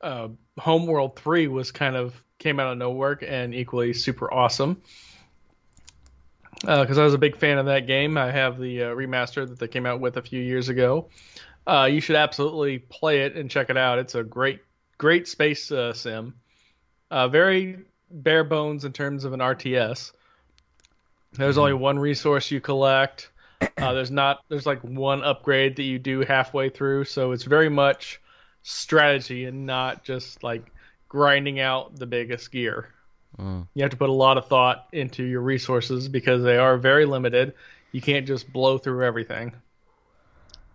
uh, 0.00 0.28
Homeworld 0.58 1.18
three 1.18 1.48
was 1.48 1.70
kind 1.72 1.96
of 1.96 2.14
came 2.44 2.60
out 2.60 2.70
of 2.70 2.78
nowhere 2.78 3.18
and 3.26 3.54
equally 3.54 3.94
super 3.94 4.32
awesome. 4.32 4.80
Because 6.60 6.98
uh, 6.98 7.00
I 7.00 7.04
was 7.04 7.14
a 7.14 7.18
big 7.18 7.36
fan 7.36 7.58
of 7.58 7.66
that 7.66 7.86
game. 7.86 8.16
I 8.16 8.30
have 8.30 8.60
the 8.60 8.84
uh, 8.84 8.86
remaster 8.90 9.48
that 9.48 9.58
they 9.58 9.66
came 9.66 9.86
out 9.86 9.98
with 9.98 10.18
a 10.18 10.22
few 10.22 10.40
years 10.40 10.68
ago. 10.68 11.08
Uh, 11.66 11.88
you 11.90 12.00
should 12.00 12.16
absolutely 12.16 12.78
play 12.78 13.22
it 13.22 13.34
and 13.34 13.50
check 13.50 13.70
it 13.70 13.76
out. 13.76 13.98
It's 13.98 14.14
a 14.14 14.22
great, 14.22 14.60
great 14.98 15.26
space 15.26 15.72
uh, 15.72 15.94
sim. 15.94 16.34
Uh, 17.10 17.28
very 17.28 17.78
bare 18.10 18.44
bones 18.44 18.84
in 18.84 18.92
terms 18.92 19.24
of 19.24 19.32
an 19.32 19.40
RTS. 19.40 20.12
There's 21.32 21.58
only 21.58 21.72
one 21.72 21.98
resource 21.98 22.50
you 22.50 22.60
collect. 22.60 23.30
Uh, 23.78 23.94
there's 23.94 24.10
not. 24.10 24.44
There's 24.48 24.66
like 24.66 24.80
one 24.82 25.24
upgrade 25.24 25.76
that 25.76 25.82
you 25.82 25.98
do 25.98 26.20
halfway 26.20 26.68
through, 26.68 27.04
so 27.04 27.32
it's 27.32 27.44
very 27.44 27.70
much 27.70 28.20
strategy 28.62 29.46
and 29.46 29.66
not 29.66 30.04
just 30.04 30.42
like 30.42 30.73
grinding 31.14 31.60
out 31.60 31.94
the 31.96 32.06
biggest 32.06 32.50
gear. 32.50 32.88
Mm. 33.38 33.68
You 33.74 33.82
have 33.82 33.92
to 33.92 33.96
put 33.96 34.08
a 34.08 34.12
lot 34.12 34.36
of 34.36 34.48
thought 34.48 34.88
into 34.90 35.22
your 35.22 35.42
resources 35.42 36.08
because 36.08 36.42
they 36.42 36.58
are 36.58 36.76
very 36.76 37.06
limited. 37.06 37.54
You 37.92 38.00
can't 38.00 38.26
just 38.26 38.52
blow 38.52 38.78
through 38.78 39.04
everything. 39.04 39.52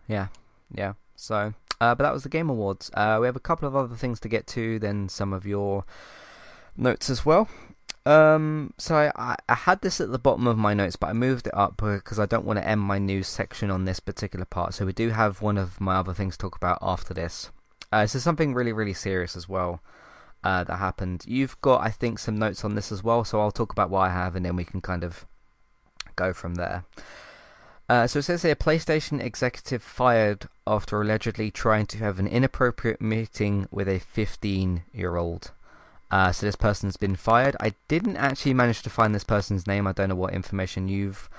Yeah, 0.08 0.28
yeah. 0.74 0.94
So, 1.18 1.54
uh, 1.82 1.94
but 1.94 2.04
that 2.06 2.14
was 2.14 2.24
the 2.24 2.30
Game 2.30 2.50
Awards. 2.50 2.90
Uh, 2.94 3.18
we 3.20 3.28
have 3.28 3.36
a 3.36 3.42
couple 3.42 3.68
of 3.68 3.76
other 3.76 3.98
things 3.98 4.22
to 4.22 4.30
get 4.30 4.48
to, 4.48 4.80
then 4.80 5.10
some 5.10 5.34
of 5.34 5.46
your 5.46 5.84
notes 6.78 7.10
as 7.10 7.26
well. 7.26 7.50
Um, 8.06 8.74
so 8.78 8.96
I, 8.96 9.36
I 9.50 9.56
had 9.56 9.82
this 9.82 10.00
at 10.00 10.14
the 10.14 10.18
bottom 10.18 10.48
of 10.48 10.58
my 10.58 10.74
notes, 10.74 10.96
but 10.96 11.08
I 11.08 11.14
moved 11.14 11.48
it 11.48 11.54
up 11.54 11.76
because 11.76 12.18
I 12.18 12.26
don't 12.26 12.46
want 12.46 12.60
to 12.60 12.66
end 12.68 12.80
my 12.80 12.98
news 12.98 13.28
section 13.28 13.70
on 13.70 13.84
this 13.84 14.00
particular 14.00 14.46
part. 14.46 14.74
So 14.74 14.86
we 14.86 14.94
do 14.94 15.10
have 15.10 15.42
one 15.42 15.58
of 15.58 15.82
my 15.82 15.98
other 15.98 16.14
things 16.14 16.38
to 16.38 16.44
talk 16.44 16.56
about 16.56 16.80
after 16.82 17.14
this. 17.14 17.50
Uh, 17.92 18.08
is 18.10 18.24
something 18.24 18.54
really, 18.54 18.72
really 18.72 18.94
serious 18.94 19.36
as 19.36 19.50
well 19.50 19.82
uh, 20.44 20.64
that 20.64 20.78
happened. 20.78 21.24
You've 21.28 21.60
got, 21.62 21.82
I 21.82 21.90
think, 21.90 22.20
some 22.20 22.38
notes 22.38 22.64
on 22.64 22.76
this 22.76 22.92
as 22.92 23.04
well, 23.04 23.24
so 23.24 23.40
I'll 23.40 23.52
talk 23.52 23.72
about 23.72 23.90
what 23.90 24.02
I 24.02 24.10
have 24.10 24.36
and 24.36 24.46
then 24.46 24.56
we 24.56 24.66
can 24.66 24.82
kind 24.82 25.04
of 25.04 25.26
go 26.16 26.34
from 26.34 26.56
there. 26.56 26.86
Uh, 27.90 28.06
so 28.06 28.20
it 28.20 28.24
says 28.24 28.44
here 28.44 28.56
PlayStation 28.56 29.20
executive 29.22 29.82
fired 29.82 30.48
after 30.68 31.02
allegedly 31.02 31.50
trying 31.50 31.88
to 31.88 31.98
have 31.98 32.20
an 32.20 32.28
inappropriate 32.28 33.02
meeting 33.02 33.68
with 33.72 33.88
a 33.88 34.00
15 34.00 34.84
year 34.94 35.16
old. 35.16 35.52
Uh, 36.12 36.32
so 36.32 36.46
this 36.46 36.56
person's 36.56 36.98
been 36.98 37.16
fired. 37.16 37.56
I 37.60 37.74
didn't 37.88 38.18
actually 38.18 38.54
manage 38.54 38.84
to 38.84 38.90
find 38.90 39.14
this 39.14 39.24
person's 39.24 39.66
name. 39.66 39.88
I 39.88 39.92
don't 39.92 40.10
know 40.10 40.16
what 40.16 40.34
information 40.34 40.88
you've 40.88 41.30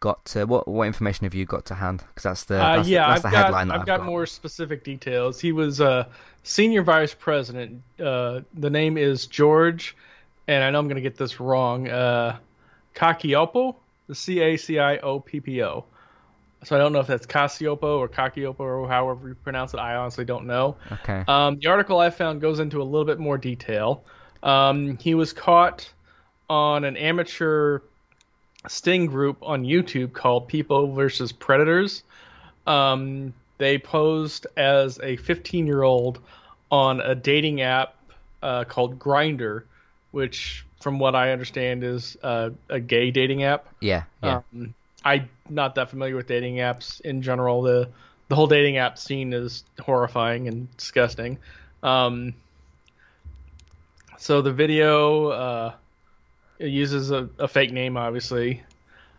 got. 0.00 0.24
To, 0.26 0.44
what 0.46 0.68
what 0.68 0.86
information 0.86 1.24
have 1.24 1.34
you 1.34 1.44
got 1.44 1.66
to 1.66 1.74
hand? 1.74 2.04
Because 2.08 2.22
that's 2.22 2.44
the 2.44 2.62
uh, 2.62 2.76
that's, 2.76 2.88
yeah, 2.88 3.08
that's 3.08 3.22
the 3.22 3.28
I've 3.28 3.34
headline. 3.34 3.68
Got, 3.68 3.74
I've 3.74 3.80
I've 3.80 3.86
got, 3.86 3.98
got, 3.98 4.06
more 4.06 4.26
specific 4.26 4.84
details. 4.84 5.40
He 5.40 5.52
was 5.52 5.80
a 5.80 5.86
uh, 5.86 6.04
senior 6.42 6.82
vice 6.82 7.14
president. 7.14 7.82
Uh, 7.98 8.40
the 8.54 8.70
name 8.70 8.98
is 8.98 9.26
George, 9.26 9.96
and 10.48 10.62
I 10.62 10.70
know 10.70 10.78
I'm 10.78 10.86
going 10.86 10.96
to 10.96 11.02
get 11.02 11.16
this 11.16 11.40
wrong. 11.40 11.88
Uh, 11.88 12.38
Cacioppo, 12.94 13.76
the 14.06 14.14
C 14.14 14.40
A 14.40 14.56
C 14.56 14.78
I 14.78 14.98
O 14.98 15.20
P 15.20 15.40
P 15.40 15.62
O. 15.62 15.84
So 16.64 16.74
I 16.74 16.78
don't 16.78 16.92
know 16.92 17.00
if 17.00 17.06
that's 17.06 17.26
Casiopo 17.26 17.98
or 17.98 18.08
Kakiopo 18.08 18.60
or 18.60 18.88
however 18.88 19.28
you 19.28 19.34
pronounce 19.34 19.74
it. 19.74 19.78
I 19.78 19.94
honestly 19.96 20.24
don't 20.24 20.46
know. 20.46 20.76
Okay. 20.90 21.22
Um, 21.28 21.58
the 21.60 21.68
article 21.68 22.00
I 22.00 22.10
found 22.10 22.40
goes 22.40 22.58
into 22.58 22.80
a 22.80 22.84
little 22.84 23.04
bit 23.04 23.18
more 23.18 23.38
detail. 23.38 24.02
Um, 24.42 24.96
he 24.98 25.14
was 25.14 25.32
caught 25.32 25.88
on 26.48 26.84
an 26.84 26.96
amateur 26.96 27.80
sting 28.68 29.06
group 29.06 29.38
on 29.42 29.64
YouTube 29.64 30.12
called 30.12 30.48
People 30.48 30.92
versus 30.92 31.32
Predators. 31.32 32.02
Um, 32.66 33.32
they 33.58 33.78
posed 33.78 34.46
as 34.56 34.98
a 35.00 35.16
15 35.16 35.66
year 35.66 35.82
old 35.82 36.20
on 36.70 37.00
a 37.00 37.14
dating 37.14 37.60
app 37.60 37.94
uh, 38.42 38.64
called 38.64 38.98
Grindr, 38.98 39.62
which, 40.10 40.64
from 40.80 40.98
what 40.98 41.14
I 41.14 41.32
understand, 41.32 41.84
is 41.84 42.16
uh, 42.22 42.50
a 42.68 42.80
gay 42.80 43.10
dating 43.10 43.44
app. 43.44 43.66
Yeah, 43.80 44.04
yeah. 44.22 44.42
Um, 44.54 44.74
I'm 45.04 45.28
not 45.48 45.76
that 45.76 45.90
familiar 45.90 46.16
with 46.16 46.26
dating 46.26 46.56
apps 46.56 47.00
in 47.00 47.22
general. 47.22 47.62
The 47.62 47.88
the 48.28 48.34
whole 48.34 48.48
dating 48.48 48.76
app 48.78 48.98
scene 48.98 49.32
is 49.32 49.64
horrifying 49.80 50.48
and 50.48 50.74
disgusting. 50.76 51.38
Um, 51.82 52.34
so 54.18 54.42
the 54.42 54.52
video 54.52 55.28
uh, 55.28 55.72
uses 56.58 57.10
a, 57.10 57.28
a, 57.38 57.48
fake 57.48 57.72
name, 57.72 57.96
obviously, 57.96 58.62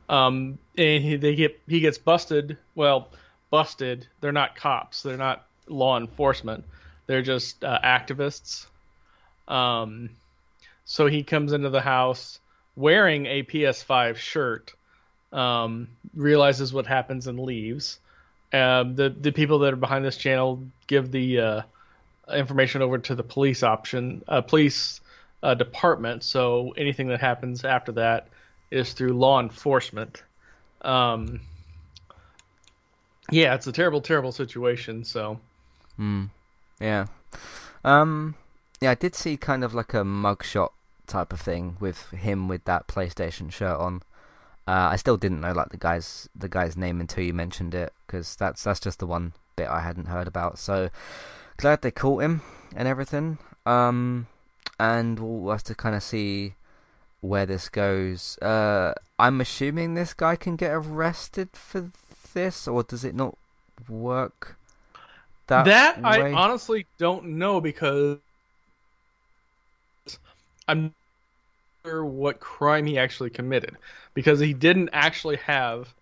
um, 0.09 0.57
and 0.77 1.03
he, 1.03 1.15
they 1.15 1.35
get 1.35 1.59
he 1.67 1.79
gets 1.79 1.97
busted. 1.97 2.57
Well, 2.75 3.09
busted. 3.49 4.07
They're 4.21 4.31
not 4.31 4.55
cops. 4.55 5.03
They're 5.03 5.17
not 5.17 5.45
law 5.67 5.97
enforcement. 5.97 6.65
They're 7.05 7.21
just 7.21 7.63
uh, 7.63 7.79
activists. 7.83 8.65
Um, 9.47 10.09
so 10.85 11.07
he 11.07 11.23
comes 11.23 11.53
into 11.53 11.69
the 11.69 11.81
house 11.81 12.39
wearing 12.75 13.25
a 13.25 13.43
PS5 13.43 14.15
shirt, 14.17 14.73
um, 15.33 15.87
realizes 16.13 16.73
what 16.73 16.85
happens 16.85 17.27
and 17.27 17.39
leaves. 17.39 17.99
Um, 18.53 18.95
the 18.95 19.09
the 19.09 19.31
people 19.31 19.59
that 19.59 19.73
are 19.73 19.77
behind 19.77 20.05
this 20.05 20.17
channel 20.17 20.63
give 20.87 21.11
the 21.11 21.39
uh, 21.39 21.61
information 22.33 22.81
over 22.81 22.97
to 22.97 23.15
the 23.15 23.23
police 23.23 23.63
option, 23.63 24.23
uh, 24.27 24.41
police 24.41 25.01
uh, 25.47 25.53
department. 25.53 26.23
So 26.23 26.73
anything 26.75 27.07
that 27.07 27.21
happens 27.21 27.63
after 27.63 27.93
that 27.93 28.27
is 28.69 28.91
through 28.91 29.13
law 29.13 29.39
enforcement. 29.39 30.21
Um, 30.81 31.39
yeah, 33.31 33.55
it's 33.55 33.65
a 33.65 33.71
terrible, 33.71 34.01
terrible 34.01 34.33
situation. 34.33 35.05
So, 35.05 35.39
mm, 35.97 36.29
yeah, 36.81 37.05
um, 37.85 38.35
yeah, 38.81 38.91
I 38.91 38.95
did 38.95 39.15
see 39.15 39.37
kind 39.37 39.63
of 39.63 39.73
like 39.73 39.93
a 39.93 40.03
mugshot 40.03 40.71
type 41.07 41.31
of 41.31 41.39
thing 41.39 41.77
with 41.79 42.09
him 42.09 42.49
with 42.49 42.65
that 42.65 42.87
PlayStation 42.87 43.49
shirt 43.49 43.79
on. 43.79 44.01
Uh, 44.67 44.89
I 44.91 44.97
still 44.97 45.15
didn't 45.15 45.39
know 45.39 45.53
like 45.53 45.69
the 45.69 45.77
guy's 45.77 46.27
the 46.35 46.49
guy's 46.49 46.75
name 46.75 46.99
until 46.99 47.23
you 47.23 47.33
mentioned 47.33 47.73
it 47.73 47.93
because 48.05 48.35
that's 48.35 48.65
that's 48.65 48.81
just 48.81 48.99
the 48.99 49.07
one 49.07 49.31
bit 49.55 49.69
I 49.69 49.79
hadn't 49.79 50.07
heard 50.07 50.27
about. 50.27 50.59
So 50.59 50.89
glad 51.55 51.81
they 51.81 51.91
caught 51.91 52.21
him 52.21 52.41
and 52.75 52.85
everything. 52.85 53.37
Um, 53.65 54.27
and 54.79 55.19
we'll 55.19 55.51
have 55.51 55.63
to 55.63 55.75
kind 55.75 55.95
of 55.95 56.03
see 56.03 56.53
where 57.21 57.45
this 57.45 57.69
goes. 57.69 58.37
Uh, 58.39 58.93
I'm 59.19 59.41
assuming 59.41 59.93
this 59.93 60.13
guy 60.13 60.35
can 60.35 60.55
get 60.55 60.71
arrested 60.71 61.49
for 61.53 61.91
this, 62.33 62.67
or 62.67 62.83
does 62.83 63.03
it 63.03 63.15
not 63.15 63.37
work? 63.89 64.57
That, 65.47 65.65
that 65.65 65.99
I 66.03 66.33
honestly 66.33 66.85
don't 66.97 67.37
know 67.37 67.61
because 67.61 68.17
I'm 70.67 70.83
not 70.83 70.91
sure 71.85 72.05
what 72.05 72.39
crime 72.41 72.85
he 72.85 72.97
actually 72.97 73.29
committed 73.29 73.77
because 74.13 74.39
he 74.41 74.53
didn't 74.53 74.89
actually 74.91 75.37
have 75.37 75.93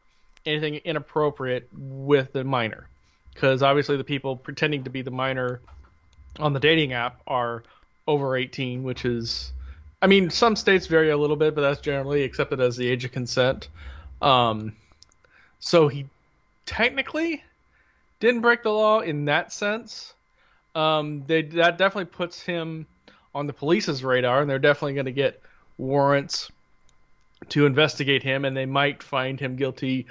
anything 0.48 0.76
inappropriate 0.84 1.70
with 1.74 2.34
the 2.34 2.44
minor 2.44 2.88
because 3.34 3.62
obviously 3.62 3.98
the 3.98 4.04
people 4.04 4.36
pretending 4.36 4.84
to 4.84 4.90
be 4.90 5.04
the 5.04 5.12
minor 5.12 5.62
on 6.40 6.54
the 6.54 6.60
dating 6.60 6.94
app 6.94 7.22
are 7.28 7.64
over 8.08 8.36
18, 8.36 8.84
which 8.84 9.06
is, 9.06 9.52
I 10.02 10.08
mean, 10.08 10.30
some 10.30 10.56
states 10.56 10.88
vary 10.88 11.10
a 11.10 11.18
little 11.18 11.36
bit, 11.36 11.56
but 11.56 11.62
that's 11.62 11.82
generally 11.82 12.24
accepted 12.24 12.60
as 12.60 12.78
the 12.78 12.88
age 12.88 13.06
of 13.06 13.12
consent. 13.12 13.70
Um, 14.22 14.76
so 15.60 15.88
he 15.88 16.06
technically 16.66 17.44
didn't 18.20 18.42
break 18.42 18.64
the 18.64 18.72
law 18.72 19.00
in 19.00 19.26
that 19.26 19.52
sense. 19.52 20.14
Um, 20.74 21.24
they 21.26 21.44
that 21.44 21.78
definitely 21.78 22.06
puts 22.06 22.42
him 22.42 22.86
on 23.34 23.48
the 23.48 23.54
police's 23.54 24.04
radar, 24.04 24.42
and 24.42 24.50
they're 24.50 24.60
definitely 24.60 24.94
going 24.94 25.06
to 25.06 25.12
get 25.12 25.42
warrants 25.78 26.52
to 27.50 27.66
investigate 27.66 28.24
him, 28.24 28.46
and 28.46 28.56
they 28.56 28.66
might 28.66 29.04
find 29.04 29.40
him 29.40 29.56
guilty 29.56 30.06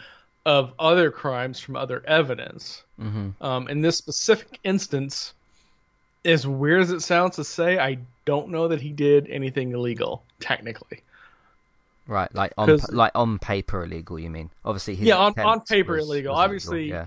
of 0.47 0.73
other 0.79 1.11
crimes 1.11 1.59
from 1.61 1.77
other 1.77 2.03
evidence. 2.07 2.83
Mm-hmm. 3.01 3.43
Um, 3.43 3.69
in 3.69 3.81
this 3.81 3.97
specific 3.97 4.59
instance, 4.65 5.35
as 6.25 6.47
weird 6.47 6.83
as 6.83 6.91
it 6.91 7.01
sounds 7.01 7.37
to 7.37 7.45
say, 7.45 7.79
I 7.79 7.99
don't 8.25 8.49
know 8.49 8.69
that 8.69 8.81
he 8.81 8.91
did 8.91 9.29
anything 9.29 9.73
illegal 9.73 10.23
technically. 10.41 11.03
Right, 12.07 12.33
like 12.35 12.53
on 12.59 12.79
like 12.91 13.13
on 13.15 13.39
paper 13.39 13.85
illegal. 13.85 14.19
You 14.19 14.29
mean? 14.29 14.51
Obviously, 14.65 14.95
yeah, 14.95 15.17
on 15.17 15.39
on 15.39 15.61
paper 15.63 15.95
was, 15.95 16.05
illegal. 16.05 16.35
Was 16.35 16.45
obviously, 16.45 16.81
illegal, 16.81 16.99
yeah. 16.99 17.07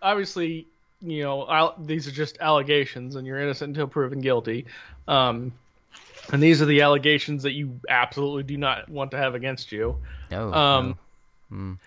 obviously, 0.00 0.66
you 1.02 1.22
know, 1.22 1.74
these 1.78 2.08
are 2.08 2.10
just 2.10 2.38
allegations, 2.40 3.16
and 3.16 3.26
you're 3.26 3.38
innocent 3.38 3.70
until 3.70 3.86
proven 3.86 4.20
guilty. 4.20 4.64
Um, 5.06 5.52
and 6.32 6.42
these 6.42 6.62
are 6.62 6.66
the 6.66 6.80
allegations 6.82 7.42
that 7.42 7.52
you 7.52 7.80
absolutely 7.88 8.44
do 8.44 8.56
not 8.56 8.88
want 8.88 9.10
to 9.10 9.18
have 9.18 9.34
against 9.34 9.72
you. 9.72 9.98
No. 10.30 10.52
Um, 10.54 10.98
no. 11.50 11.56
Mm. 11.56 11.78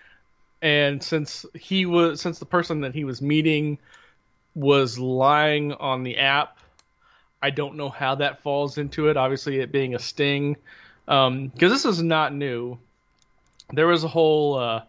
and 0.60 1.02
since 1.02 1.46
he 1.54 1.86
was 1.86 2.20
since 2.20 2.38
the 2.38 2.44
person 2.44 2.82
that 2.82 2.94
he 2.94 3.04
was 3.04 3.22
meeting 3.22 3.78
was 4.54 4.98
lying 4.98 5.72
on 5.72 6.02
the 6.02 6.18
app, 6.18 6.53
I 7.44 7.50
don't 7.50 7.76
know 7.76 7.90
how 7.90 8.14
that 8.14 8.42
falls 8.42 8.78
into 8.78 9.08
it. 9.08 9.18
Obviously, 9.18 9.60
it 9.60 9.70
being 9.70 9.94
a 9.94 9.98
sting, 9.98 10.56
because 11.04 11.28
um, 11.28 11.52
this 11.58 11.84
is 11.84 12.02
not 12.02 12.32
new. 12.32 12.78
There 13.70 13.86
was 13.86 14.02
a 14.02 14.08
whole 14.08 14.56
uh, 14.56 14.82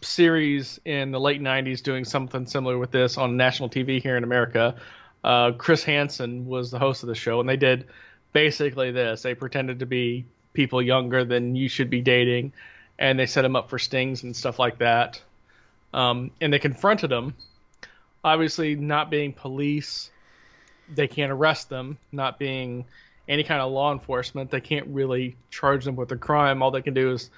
series 0.00 0.80
in 0.86 1.10
the 1.10 1.20
late 1.20 1.42
'90s 1.42 1.82
doing 1.82 2.06
something 2.06 2.46
similar 2.46 2.78
with 2.78 2.92
this 2.92 3.18
on 3.18 3.36
national 3.36 3.68
TV 3.68 4.02
here 4.02 4.16
in 4.16 4.24
America. 4.24 4.76
Uh, 5.22 5.52
Chris 5.52 5.84
Hansen 5.84 6.46
was 6.46 6.70
the 6.70 6.78
host 6.78 7.02
of 7.02 7.08
the 7.10 7.14
show, 7.14 7.40
and 7.40 7.48
they 7.48 7.58
did 7.58 7.86
basically 8.32 8.90
this. 8.90 9.20
They 9.20 9.34
pretended 9.34 9.80
to 9.80 9.86
be 9.86 10.24
people 10.54 10.80
younger 10.80 11.26
than 11.26 11.56
you 11.56 11.68
should 11.68 11.90
be 11.90 12.00
dating, 12.00 12.54
and 12.98 13.18
they 13.18 13.26
set 13.26 13.42
them 13.42 13.54
up 13.54 13.68
for 13.68 13.78
stings 13.78 14.22
and 14.22 14.34
stuff 14.34 14.58
like 14.58 14.78
that. 14.78 15.20
Um, 15.92 16.30
and 16.40 16.54
they 16.54 16.58
confronted 16.58 17.10
them, 17.10 17.34
Obviously, 18.24 18.76
not 18.76 19.10
being 19.10 19.32
police, 19.32 20.11
they 20.92 21.08
can't 21.08 21.32
arrest 21.32 21.68
them. 21.68 21.98
Not 22.10 22.38
being 22.38 22.84
any 23.28 23.44
kind 23.44 23.60
of 23.60 23.72
law 23.72 23.92
enforcement, 23.92 24.50
they 24.50 24.60
can't 24.60 24.86
really 24.88 25.36
charge 25.50 25.84
them 25.84 25.96
with 25.96 26.10
a 26.12 26.16
crime. 26.16 26.62
All 26.62 26.70
they 26.70 26.82
can 26.82 26.94
do 26.94 27.12
is 27.12 27.30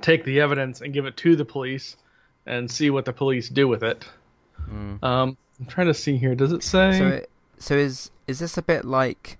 take 0.00 0.24
the 0.24 0.40
evidence 0.40 0.80
and 0.80 0.92
give 0.92 1.06
it 1.06 1.16
to 1.18 1.36
the 1.36 1.44
police 1.44 1.96
and 2.46 2.70
see 2.70 2.90
what 2.90 3.04
the 3.04 3.12
police 3.12 3.48
do 3.48 3.68
with 3.68 3.82
it. 3.82 4.04
Mm. 4.68 5.02
Um, 5.02 5.36
I'm 5.58 5.66
trying 5.66 5.88
to 5.88 5.94
see 5.94 6.16
here. 6.16 6.34
Does 6.34 6.52
it 6.52 6.62
say? 6.62 6.98
So, 6.98 7.26
so 7.58 7.74
is 7.76 8.10
is 8.26 8.38
this 8.38 8.56
a 8.56 8.62
bit 8.62 8.84
like 8.84 9.38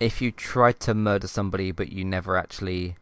if 0.00 0.20
you 0.20 0.30
tried 0.32 0.80
to 0.80 0.94
murder 0.94 1.26
somebody 1.26 1.70
but 1.70 1.90
you 1.92 2.04
never 2.04 2.36
actually 2.36 2.96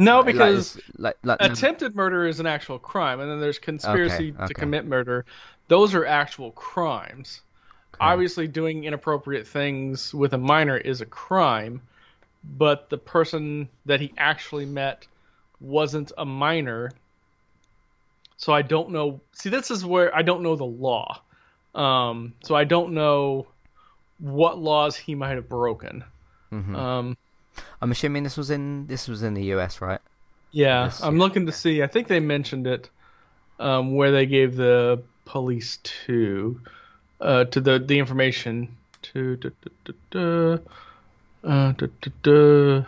no, 0.00 0.22
because 0.22 0.80
like, 0.96 1.18
like, 1.22 1.40
like, 1.40 1.52
attempted 1.52 1.94
murder 1.94 2.26
is 2.26 2.40
an 2.40 2.46
actual 2.46 2.78
crime, 2.78 3.20
and 3.20 3.30
then 3.30 3.38
there's 3.38 3.58
conspiracy 3.58 4.30
okay, 4.30 4.38
okay. 4.38 4.46
to 4.46 4.54
commit 4.54 4.86
murder. 4.86 5.26
Those 5.68 5.94
are 5.94 6.06
actual 6.06 6.52
crimes. 6.52 7.42
Obviously, 7.98 8.46
doing 8.46 8.84
inappropriate 8.84 9.46
things 9.46 10.14
with 10.14 10.32
a 10.32 10.38
minor 10.38 10.76
is 10.76 11.00
a 11.00 11.06
crime, 11.06 11.82
but 12.44 12.88
the 12.88 12.98
person 12.98 13.68
that 13.86 14.00
he 14.00 14.12
actually 14.16 14.66
met 14.66 15.06
wasn't 15.60 16.12
a 16.16 16.24
minor. 16.24 16.92
So 18.36 18.52
I 18.52 18.62
don't 18.62 18.90
know. 18.90 19.20
See, 19.32 19.50
this 19.50 19.70
is 19.70 19.84
where 19.84 20.14
I 20.14 20.22
don't 20.22 20.42
know 20.42 20.56
the 20.56 20.64
law. 20.64 21.20
Um, 21.74 22.34
so 22.42 22.54
I 22.54 22.64
don't 22.64 22.94
know 22.94 23.46
what 24.18 24.58
laws 24.58 24.96
he 24.96 25.14
might 25.14 25.34
have 25.34 25.48
broken. 25.48 26.04
Mm-hmm. 26.52 26.74
Um, 26.74 27.16
I'm 27.80 27.90
assuming 27.90 28.22
this 28.22 28.36
was 28.36 28.50
in 28.50 28.86
this 28.86 29.08
was 29.08 29.22
in 29.22 29.34
the 29.34 29.44
US, 29.54 29.80
right? 29.80 30.00
Yeah, 30.52 30.86
this, 30.86 31.02
I'm 31.02 31.18
looking 31.18 31.46
to 31.46 31.52
see. 31.52 31.82
I 31.82 31.86
think 31.86 32.08
they 32.08 32.20
mentioned 32.20 32.66
it 32.66 32.90
um, 33.58 33.94
where 33.94 34.10
they 34.10 34.26
gave 34.26 34.56
the 34.56 35.02
police 35.24 35.78
to 36.06 36.60
uh, 37.20 37.44
to 37.44 37.60
the 37.60 37.78
the 37.78 37.98
information 37.98 38.76
to 39.02 39.36
da, 39.36 39.50
da, 39.84 39.92
da, 40.10 40.58
uh, 41.44 41.72
da, 41.72 41.86
da, 42.00 42.10
da. 42.22 42.84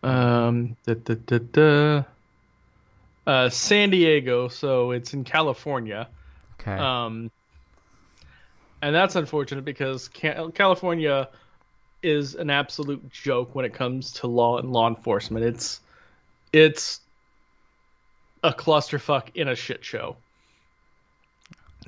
Um, 0.00 0.76
da, 0.86 0.94
da, 0.94 1.14
da, 1.14 1.38
da. 1.38 2.04
Uh, 3.26 3.48
San 3.50 3.90
Diego, 3.90 4.48
so 4.48 4.92
it's 4.92 5.12
in 5.12 5.24
California. 5.24 6.08
Okay. 6.60 6.72
Um, 6.72 7.30
and 8.80 8.94
that's 8.94 9.16
unfortunate 9.16 9.64
because 9.64 10.08
California 10.08 11.28
is 12.02 12.36
an 12.36 12.48
absolute 12.48 13.10
joke 13.10 13.54
when 13.54 13.64
it 13.64 13.74
comes 13.74 14.12
to 14.14 14.28
law 14.28 14.58
and 14.58 14.72
law 14.72 14.88
enforcement. 14.88 15.44
It's 15.44 15.80
it's 16.52 17.00
a 18.44 18.52
clusterfuck 18.52 19.34
in 19.34 19.48
a 19.48 19.56
shit 19.56 19.84
show 19.84 20.16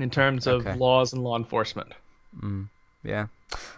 in 0.02 0.10
terms 0.10 0.46
of 0.46 0.66
okay. 0.66 0.76
laws 0.76 1.12
and 1.12 1.22
law 1.22 1.36
enforcement. 1.36 1.92
Mm, 2.40 2.68
yeah. 3.02 3.26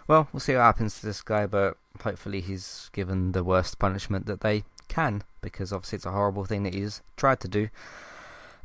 Well, 0.07 0.27
we'll 0.31 0.39
see 0.39 0.53
what 0.53 0.61
happens 0.61 0.99
to 0.99 1.05
this 1.05 1.21
guy, 1.21 1.47
but 1.47 1.77
hopefully 2.01 2.41
he's 2.41 2.89
given 2.93 3.31
the 3.31 3.43
worst 3.43 3.79
punishment 3.79 4.25
that 4.27 4.41
they 4.41 4.63
can, 4.87 5.23
because 5.41 5.73
obviously 5.73 5.97
it's 5.97 6.05
a 6.05 6.11
horrible 6.11 6.45
thing 6.45 6.63
that 6.63 6.73
he's 6.73 7.01
tried 7.17 7.39
to 7.39 7.47
do. 7.47 7.69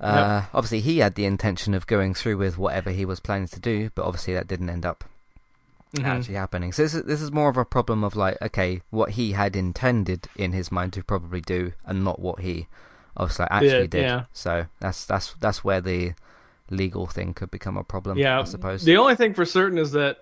Uh, 0.01 0.43
yep. 0.43 0.51
Obviously, 0.55 0.81
he 0.81 0.99
had 0.99 1.15
the 1.15 1.25
intention 1.25 1.75
of 1.75 1.87
going 1.87 2.15
through 2.15 2.37
with 2.37 2.59
whatever 2.59 2.91
he 2.91 3.05
was 3.05 3.21
planning 3.21 3.49
to 3.49 3.61
do, 3.61 3.91
but 3.95 4.05
obviously 4.05 4.35
that 4.35 4.47
didn't 4.47 4.71
end 4.71 4.87
up 4.87 5.05
mm-hmm. 5.95 6.07
actually 6.07 6.35
happening. 6.35 6.73
So 6.73 6.83
this 6.83 6.95
is, 6.95 7.03
this 7.05 7.23
is 7.23 7.33
more 7.33 7.49
of 7.49 7.57
a 7.57 7.65
problem 7.65 8.05
of 8.05 8.15
like, 8.15 8.41
okay, 8.43 8.83
what 8.91 9.11
he 9.11 9.33
had 9.33 9.57
intended 9.57 10.29
in 10.37 10.53
his 10.53 10.71
mind 10.71 10.93
to 10.93 11.03
probably 11.03 11.41
do, 11.41 11.73
and 11.85 12.05
not 12.05 12.21
what 12.21 12.41
he 12.41 12.69
obviously 13.17 13.47
actually 13.51 13.69
yeah, 13.71 13.87
did. 13.87 14.03
Yeah. 14.03 14.25
So 14.33 14.67
that's 14.79 15.05
that's 15.05 15.35
that's 15.41 15.65
where 15.65 15.81
the 15.81 16.13
legal 16.71 17.07
thing 17.07 17.35
could 17.35 17.51
become 17.51 17.77
a 17.77 17.85
problem. 17.85 18.19
Yeah, 18.19 18.41
I 18.41 18.45
suppose. 18.45 18.83
The 18.83 18.97
only 18.97 19.17
thing 19.17 19.35
for 19.35 19.45
certain 19.45 19.79
is 19.79 19.93
that 19.93 20.19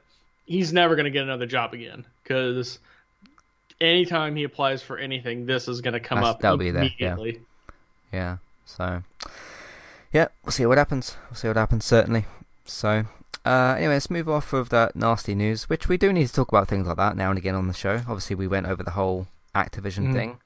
he's 0.47 0.73
never 0.73 0.95
going 0.95 1.05
to 1.05 1.11
get 1.11 1.23
another 1.25 1.47
job 1.47 1.75
again 1.75 2.05
because 2.23 2.79
anytime 3.81 4.37
he 4.37 4.45
applies 4.45 4.83
for 4.83 4.99
anything, 4.99 5.47
this 5.47 5.69
is 5.69 5.81
going 5.81 5.95
to 5.95 6.01
come 6.01 6.19
that's, 6.19 6.29
up 6.29 6.41
that'll 6.41 6.61
immediately. 6.61 7.33
Be 7.33 7.39
there. 7.39 7.43
Yeah. 8.13 8.19
yeah. 8.19 8.37
So 8.65 9.03
yeah, 10.13 10.29
we'll 10.45 10.53
see 10.53 10.67
what 10.67 10.79
happens. 10.79 11.17
We'll 11.29 11.37
see 11.37 11.49
what 11.49 11.57
happens, 11.57 11.85
certainly. 11.85 12.25
So, 12.65 13.05
uh, 13.45 13.75
anyway, 13.77 13.95
let's 13.95 14.11
move 14.11 14.29
off 14.29 14.53
of 14.53 14.71
that 14.71 14.97
nasty 14.97 15.35
news, 15.35 15.69
which 15.69 15.89
we 15.89 15.97
do 15.97 16.13
need 16.13 16.27
to 16.27 16.33
talk 16.33 16.49
about 16.49 16.69
things 16.69 16.87
like 16.87 16.97
that 16.97 17.17
now 17.17 17.31
and 17.31 17.39
again 17.39 17.55
on 17.55 17.69
the 17.69 17.75
show. 17.75 17.97
Obviously, 18.09 18.35
we 18.37 18.49
went 18.49 18.67
over 18.67 18.83
the 18.83 18.93
whole 18.93 19.27
Activision 19.55 20.09
mm. 20.09 20.13
thing 20.15 20.39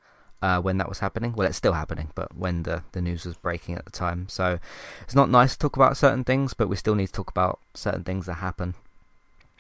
uh, 0.43 0.61
when 0.61 0.79
that 0.79 0.89
was 0.89 1.01
happening. 1.01 1.35
Well, 1.35 1.47
it's 1.47 1.57
still 1.57 1.73
happening, 1.73 2.11
but 2.15 2.37
when 2.37 2.63
the, 2.65 2.83
the 2.93 3.01
news 3.01 3.25
was 3.25 3.37
breaking 3.37 3.77
at 3.77 3.85
the 3.85 3.91
time. 3.91 4.29
So, 4.29 4.59
it's 5.03 5.15
not 5.15 5.31
nice 5.31 5.53
to 5.53 5.59
talk 5.59 5.77
about 5.77 5.97
certain 5.97 6.25
things, 6.25 6.55
but 6.55 6.69
we 6.69 6.77
still 6.77 6.95
need 6.95 7.09
to 7.09 7.13
talk 7.13 7.31
about 7.31 7.59
certain 7.75 8.05
things 8.05 8.27
that 8.27 8.35
happen 8.35 8.75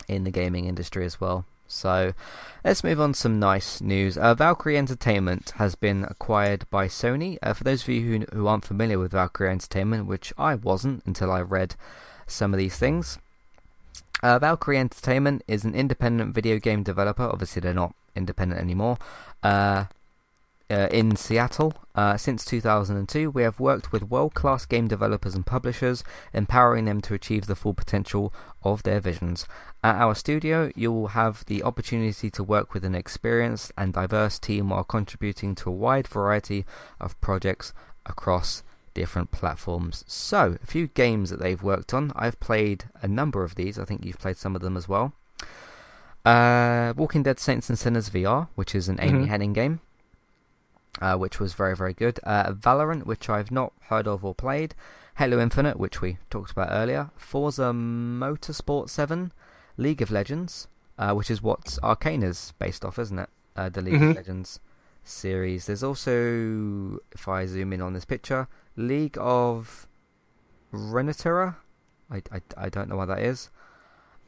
in 0.08 0.24
the 0.24 0.30
gaming 0.30 0.66
industry 0.66 1.04
as 1.04 1.20
well. 1.20 1.44
So 1.70 2.14
let's 2.64 2.82
move 2.82 3.00
on 3.00 3.12
to 3.12 3.18
some 3.18 3.38
nice 3.38 3.80
news. 3.80 4.18
Uh, 4.18 4.34
Valkyrie 4.34 4.76
Entertainment 4.76 5.52
has 5.56 5.76
been 5.76 6.04
acquired 6.04 6.68
by 6.68 6.88
Sony. 6.88 7.38
Uh, 7.42 7.52
for 7.52 7.62
those 7.62 7.82
of 7.82 7.88
you 7.88 8.00
who, 8.02 8.36
who 8.36 8.46
aren't 8.48 8.64
familiar 8.64 8.98
with 8.98 9.12
Valkyrie 9.12 9.50
Entertainment, 9.50 10.06
which 10.06 10.32
I 10.36 10.56
wasn't 10.56 11.04
until 11.06 11.30
I 11.30 11.40
read 11.40 11.76
some 12.26 12.52
of 12.52 12.58
these 12.58 12.76
things, 12.76 13.18
uh, 14.22 14.40
Valkyrie 14.40 14.78
Entertainment 14.78 15.42
is 15.46 15.64
an 15.64 15.76
independent 15.76 16.34
video 16.34 16.58
game 16.58 16.82
developer. 16.82 17.22
Obviously, 17.22 17.60
they're 17.60 17.72
not 17.72 17.94
independent 18.16 18.60
anymore. 18.60 18.98
Uh, 19.42 19.84
uh, 20.70 20.88
in 20.90 21.16
Seattle. 21.16 21.74
Uh, 21.94 22.16
since 22.16 22.44
2002, 22.44 23.30
we 23.30 23.42
have 23.42 23.58
worked 23.58 23.92
with 23.92 24.08
world 24.08 24.34
class 24.34 24.64
game 24.64 24.86
developers 24.86 25.34
and 25.34 25.44
publishers, 25.44 26.04
empowering 26.32 26.84
them 26.84 27.00
to 27.00 27.14
achieve 27.14 27.46
the 27.46 27.56
full 27.56 27.74
potential 27.74 28.32
of 28.62 28.82
their 28.84 29.00
visions. 29.00 29.46
At 29.82 29.96
our 29.96 30.14
studio, 30.14 30.70
you 30.76 30.92
will 30.92 31.08
have 31.08 31.44
the 31.46 31.62
opportunity 31.62 32.30
to 32.30 32.44
work 32.44 32.72
with 32.72 32.84
an 32.84 32.94
experienced 32.94 33.72
and 33.76 33.92
diverse 33.92 34.38
team 34.38 34.70
while 34.70 34.84
contributing 34.84 35.54
to 35.56 35.70
a 35.70 35.72
wide 35.72 36.06
variety 36.06 36.64
of 37.00 37.20
projects 37.20 37.72
across 38.06 38.62
different 38.94 39.30
platforms. 39.30 40.04
So, 40.06 40.58
a 40.62 40.66
few 40.66 40.88
games 40.88 41.30
that 41.30 41.40
they've 41.40 41.62
worked 41.62 41.92
on. 41.92 42.12
I've 42.14 42.40
played 42.40 42.84
a 43.02 43.08
number 43.08 43.42
of 43.42 43.56
these, 43.56 43.78
I 43.78 43.84
think 43.84 44.04
you've 44.04 44.18
played 44.18 44.36
some 44.36 44.54
of 44.54 44.62
them 44.62 44.76
as 44.76 44.88
well. 44.88 45.12
Uh, 46.24 46.92
Walking 46.96 47.22
Dead 47.22 47.40
Saints 47.40 47.68
and 47.68 47.78
Sinners 47.78 48.10
VR, 48.10 48.48
which 48.54 48.74
is 48.74 48.88
an 48.88 48.98
mm-hmm. 48.98 49.16
Amy 49.16 49.26
Hennig 49.26 49.54
game 49.54 49.80
uh, 51.00 51.16
which 51.16 51.40
was 51.40 51.54
very, 51.54 51.74
very 51.76 51.94
good. 51.94 52.20
Uh, 52.22 52.52
Valorant, 52.52 53.06
which 53.06 53.28
I've 53.28 53.50
not 53.50 53.72
heard 53.82 54.06
of 54.06 54.24
or 54.24 54.34
played. 54.34 54.74
Halo 55.16 55.38
Infinite, 55.40 55.78
which 55.78 56.00
we 56.00 56.18
talked 56.30 56.50
about 56.50 56.68
earlier. 56.70 57.10
Forza 57.16 57.72
Motorsport 57.72 58.88
7. 58.88 59.32
League 59.76 60.02
of 60.02 60.10
Legends, 60.10 60.68
uh, 60.98 61.12
which 61.14 61.30
is 61.30 61.42
what 61.42 61.78
Arcane 61.82 62.22
is 62.22 62.52
based 62.58 62.84
off, 62.84 62.98
isn't 62.98 63.18
it? 63.18 63.30
Uh, 63.56 63.68
the 63.68 63.80
League 63.80 63.94
mm-hmm. 63.94 64.10
of 64.10 64.16
Legends 64.16 64.60
series. 65.04 65.66
There's 65.66 65.82
also, 65.82 66.98
if 67.12 67.26
I 67.26 67.46
zoom 67.46 67.72
in 67.72 67.80
on 67.80 67.94
this 67.94 68.04
picture, 68.04 68.46
League 68.76 69.16
of 69.18 69.88
Runeterra. 70.72 71.56
I, 72.10 72.22
I, 72.30 72.40
I 72.56 72.68
don't 72.68 72.88
know 72.88 72.96
what 72.96 73.08
that 73.08 73.20
is. 73.20 73.50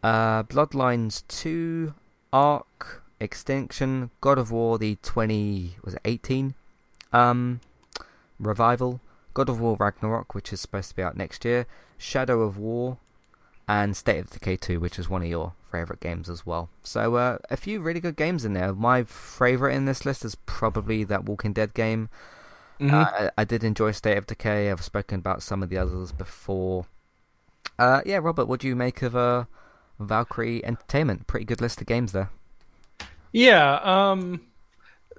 Uh, 0.02 0.42
Bloodlines 0.44 1.22
2, 1.28 1.94
Ark, 2.32 3.02
Extinction, 3.20 4.10
God 4.20 4.38
of 4.38 4.50
War, 4.50 4.78
the 4.78 4.96
20 5.02 5.76
was 5.84 5.94
it 5.94 6.00
18 6.04 6.54
um, 7.12 7.60
revival, 8.38 9.00
God 9.34 9.48
of 9.48 9.60
War 9.60 9.76
Ragnarok, 9.78 10.34
which 10.34 10.52
is 10.52 10.60
supposed 10.60 10.90
to 10.90 10.96
be 10.96 11.02
out 11.02 11.16
next 11.16 11.44
year, 11.44 11.66
Shadow 11.98 12.42
of 12.42 12.58
War, 12.58 12.98
and 13.68 13.96
State 13.96 14.18
of 14.18 14.30
Decay 14.30 14.56
2, 14.56 14.80
which 14.80 14.98
is 14.98 15.08
one 15.08 15.22
of 15.22 15.28
your 15.28 15.54
favorite 15.70 16.00
games 16.00 16.28
as 16.28 16.44
well. 16.44 16.68
So 16.82 17.16
uh, 17.16 17.38
a 17.50 17.56
few 17.56 17.80
really 17.80 18.00
good 18.00 18.16
games 18.16 18.44
in 18.44 18.52
there. 18.52 18.74
My 18.74 19.04
favorite 19.04 19.74
in 19.74 19.86
this 19.86 20.04
list 20.04 20.24
is 20.24 20.34
probably 20.34 21.04
that 21.04 21.24
Walking 21.24 21.52
Dead 21.52 21.72
game. 21.74 22.08
Mm-hmm. 22.80 22.94
Uh, 22.94 23.04
I, 23.04 23.30
I, 23.38 23.44
did 23.44 23.62
enjoy 23.62 23.92
State 23.92 24.18
of 24.18 24.26
Decay. 24.26 24.70
I've 24.70 24.82
spoken 24.82 25.20
about 25.20 25.42
some 25.42 25.62
of 25.62 25.68
the 25.68 25.78
others 25.78 26.10
before. 26.10 26.86
Uh, 27.78 28.00
yeah, 28.04 28.18
Robert, 28.18 28.46
what 28.46 28.60
do 28.60 28.68
you 28.68 28.74
make 28.74 29.02
of 29.02 29.14
uh, 29.14 29.44
Valkyrie 30.00 30.64
Entertainment? 30.64 31.26
Pretty 31.26 31.44
good 31.44 31.60
list 31.60 31.80
of 31.80 31.86
games 31.86 32.12
there. 32.12 32.30
Yeah, 33.32 33.76
um, 33.82 34.42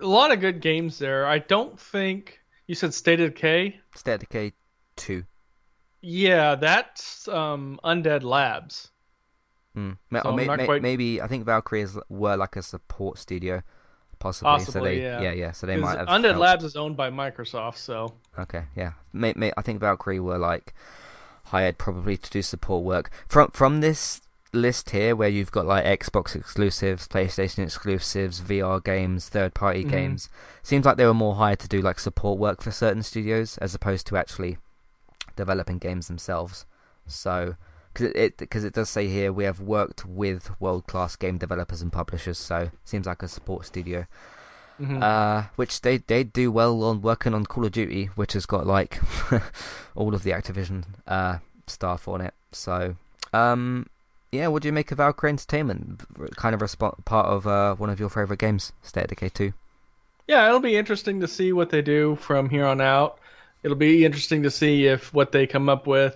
a 0.01 0.05
lot 0.07 0.31
of 0.31 0.39
good 0.39 0.61
games 0.61 0.99
there. 0.99 1.25
I 1.25 1.39
don't 1.39 1.79
think 1.79 2.39
You 2.67 2.75
said 2.75 2.93
State 2.93 3.19
of 3.19 3.33
Decay. 3.33 3.79
State 3.95 4.13
of 4.13 4.19
Decay 4.21 4.53
two. 4.95 5.23
Yeah, 6.01 6.55
that's 6.55 7.27
um, 7.27 7.79
Undead 7.83 8.23
Labs. 8.23 8.91
Mm. 9.77 9.97
So 10.11 10.19
or 10.29 10.33
may, 10.33 10.47
may- 10.47 10.65
quite- 10.65 10.81
maybe 10.81 11.21
I 11.21 11.27
think 11.27 11.45
Valkyrie 11.45 11.81
is, 11.81 11.97
were 12.09 12.35
like 12.35 12.55
a 12.55 12.61
support 12.61 13.17
studio, 13.17 13.63
possibly. 14.19 14.59
so 14.65 14.81
they, 14.81 15.01
yeah. 15.01 15.21
yeah, 15.21 15.31
yeah. 15.31 15.51
So 15.51 15.65
they 15.65 15.77
might 15.77 15.97
have. 15.97 16.07
Undead 16.07 16.23
helped. 16.25 16.39
Labs 16.39 16.63
is 16.63 16.75
owned 16.75 16.97
by 16.97 17.09
Microsoft, 17.09 17.77
so 17.77 18.13
Okay, 18.37 18.65
yeah. 18.75 18.93
May, 19.13 19.33
may, 19.35 19.51
I 19.57 19.61
think 19.61 19.79
Valkyrie 19.79 20.19
were 20.19 20.37
like 20.37 20.73
hired 21.45 21.77
probably 21.77 22.17
to 22.17 22.29
do 22.29 22.41
support 22.41 22.83
work 22.83 23.09
from 23.27 23.49
from 23.51 23.81
this 23.81 24.21
list 24.53 24.91
here, 24.91 25.15
where 25.15 25.30
you've 25.30 25.51
got 25.51 25.65
like 25.65 25.84
Xbox 25.85 26.35
exclusives, 26.35 27.07
PlayStation 27.07 27.63
exclusives, 27.63 28.39
VR 28.41 28.80
games, 28.84 29.27
third 29.30 29.53
party 29.53 29.84
Mhm. 29.84 29.89
games. 29.89 30.30
Seems 30.61 30.85
like 30.85 30.97
they 30.97 31.05
were 31.05 31.13
more 31.13 31.35
hired 31.35 31.59
to 31.59 31.67
do 31.67 31.81
like 31.81 31.99
support 31.99 32.39
work 32.39 32.61
for 32.61 32.71
certain 32.71 33.03
studios 33.03 33.57
as 33.57 33.73
opposed 33.75 34.05
to 34.07 34.17
actually 34.17 34.57
developing 35.35 35.77
games 35.80 36.07
themselves. 36.07 36.65
So. 37.07 37.55
Because 37.93 38.11
it, 38.15 38.38
because 38.38 38.63
it 38.63 38.73
does 38.73 38.89
say 38.89 39.07
here 39.07 39.31
we 39.31 39.43
have 39.43 39.59
worked 39.59 40.03
with 40.03 40.49
world 40.59 40.88
class 40.88 41.15
game 41.15 41.38
developers 41.38 41.84
and 41.84 41.93
publishers, 41.93 42.39
so 42.39 42.71
seems 42.84 43.05
like 43.05 43.21
a 43.21 43.27
support 43.27 43.65
studio. 43.67 44.07
mhm. 44.81 44.99
Uh, 45.03 45.49
which 45.57 45.81
they 45.81 45.97
they 45.99 46.23
do 46.23 46.51
well 46.51 46.81
on 46.84 47.01
working 47.03 47.35
on 47.35 47.45
Call 47.45 47.65
of 47.65 47.71
Duty, 47.71 48.05
which 48.15 48.34
has 48.34 48.47
got 48.47 48.65
like 48.65 48.99
all 49.95 50.15
of 50.15 50.23
the 50.23 50.31
Activision 50.31 50.85
uh 51.05 51.38
staff 51.67 52.07
on 52.07 52.21
it. 52.21 52.34
So, 52.51 52.95
um, 53.31 53.85
yeah, 54.34 54.47
what 54.47 54.64
do 54.64 54.68
you 54.68 54.73
make 54.73 54.91
of 54.91 54.97
Valkyrie 54.97 55.30
Entertainment? 55.30 56.01
Kind 56.35 56.55
of 56.55 56.61
a 56.61 56.68
spot, 56.68 57.05
part 57.05 57.27
of 57.27 57.45
uh, 57.45 57.76
one 57.76 57.89
of 57.89 57.99
your 57.99 58.10
favorite 58.10 58.39
games, 58.39 58.73
State 58.81 59.03
of 59.03 59.10
Decay 59.10 59.30
Two. 59.30 59.53
yeah, 60.27 60.47
it'll 60.47 60.60
be 60.60 60.76
interesting 60.76 61.22
to 61.22 61.27
see 61.27 61.53
what 61.53 61.69
they 61.69 61.81
do 61.81 62.15
from 62.15 62.49
here 62.49 62.65
on 62.65 62.81
out. 62.81 63.19
It'll 63.61 63.77
be 63.77 64.03
interesting 64.03 64.43
to 64.43 64.51
see 64.51 64.88
if 64.88 65.14
what 65.14 65.31
they 65.31 65.47
come 65.47 65.69
up 65.69 65.88
with 65.88 66.15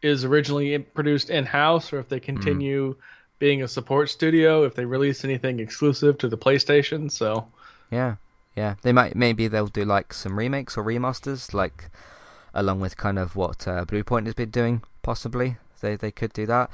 is 0.00 0.24
originally 0.24 0.78
produced 0.78 1.30
in 1.30 1.44
house 1.46 1.92
or 1.92 2.00
if 2.00 2.08
they 2.08 2.18
continue 2.18 2.96
being 3.38 3.62
a 3.62 3.68
support 3.68 4.10
studio. 4.10 4.64
If 4.64 4.74
they 4.74 4.84
release 4.84 5.24
anything 5.24 5.60
exclusive 5.60 6.18
to 6.18 6.28
the 6.28 6.38
PlayStation, 6.38 7.10
so 7.10 7.46
Yeah, 7.90 8.16
yeah. 8.56 8.74
They 8.82 8.92
might 8.92 9.14
maybe 9.14 9.46
they'll 9.46 9.68
do 9.68 9.84
like 9.84 10.12
some 10.12 10.38
remakes 10.38 10.76
or 10.76 10.82
remasters, 10.82 11.54
like 11.54 11.90
along 12.54 12.80
with 12.80 12.96
kind 12.96 13.18
of 13.18 13.36
what 13.36 13.68
uh, 13.68 13.84
Bluepoint 13.84 14.26
has 14.26 14.34
been 14.34 14.50
doing. 14.50 14.82
Possibly 15.02 15.56
they 15.82 15.96
they 15.96 16.10
could 16.10 16.32
do 16.32 16.46
that. 16.46 16.70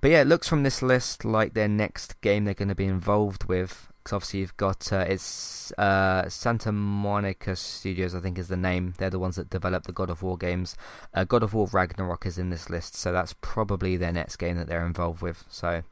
But 0.00 0.10
yeah, 0.10 0.20
it 0.20 0.28
looks 0.28 0.48
from 0.48 0.62
this 0.62 0.82
list 0.82 1.24
like 1.24 1.54
their 1.54 1.68
next 1.68 2.20
game 2.20 2.44
they're 2.44 2.54
going 2.54 2.68
to 2.68 2.74
be 2.74 2.84
involved 2.86 3.44
with. 3.44 3.88
Because 3.98 4.14
obviously 4.16 4.40
you've 4.40 4.56
got 4.56 4.92
uh, 4.92 5.04
it's 5.08 5.72
uh, 5.72 6.28
Santa 6.28 6.72
Monica 6.72 7.56
Studios, 7.56 8.14
I 8.14 8.20
think 8.20 8.38
is 8.38 8.48
the 8.48 8.56
name. 8.56 8.94
They're 8.96 9.10
the 9.10 9.18
ones 9.18 9.36
that 9.36 9.50
develop 9.50 9.84
the 9.84 9.92
God 9.92 10.08
of 10.08 10.22
War 10.22 10.38
games. 10.38 10.76
Uh, 11.12 11.24
God 11.24 11.42
of 11.42 11.52
War 11.52 11.68
Ragnarok 11.70 12.24
is 12.24 12.38
in 12.38 12.50
this 12.50 12.70
list, 12.70 12.94
so 12.94 13.12
that's 13.12 13.34
probably 13.40 13.96
their 13.96 14.12
next 14.12 14.36
game 14.36 14.56
that 14.56 14.66
they're 14.66 14.86
involved 14.86 15.20
with. 15.20 15.44
So 15.50 15.82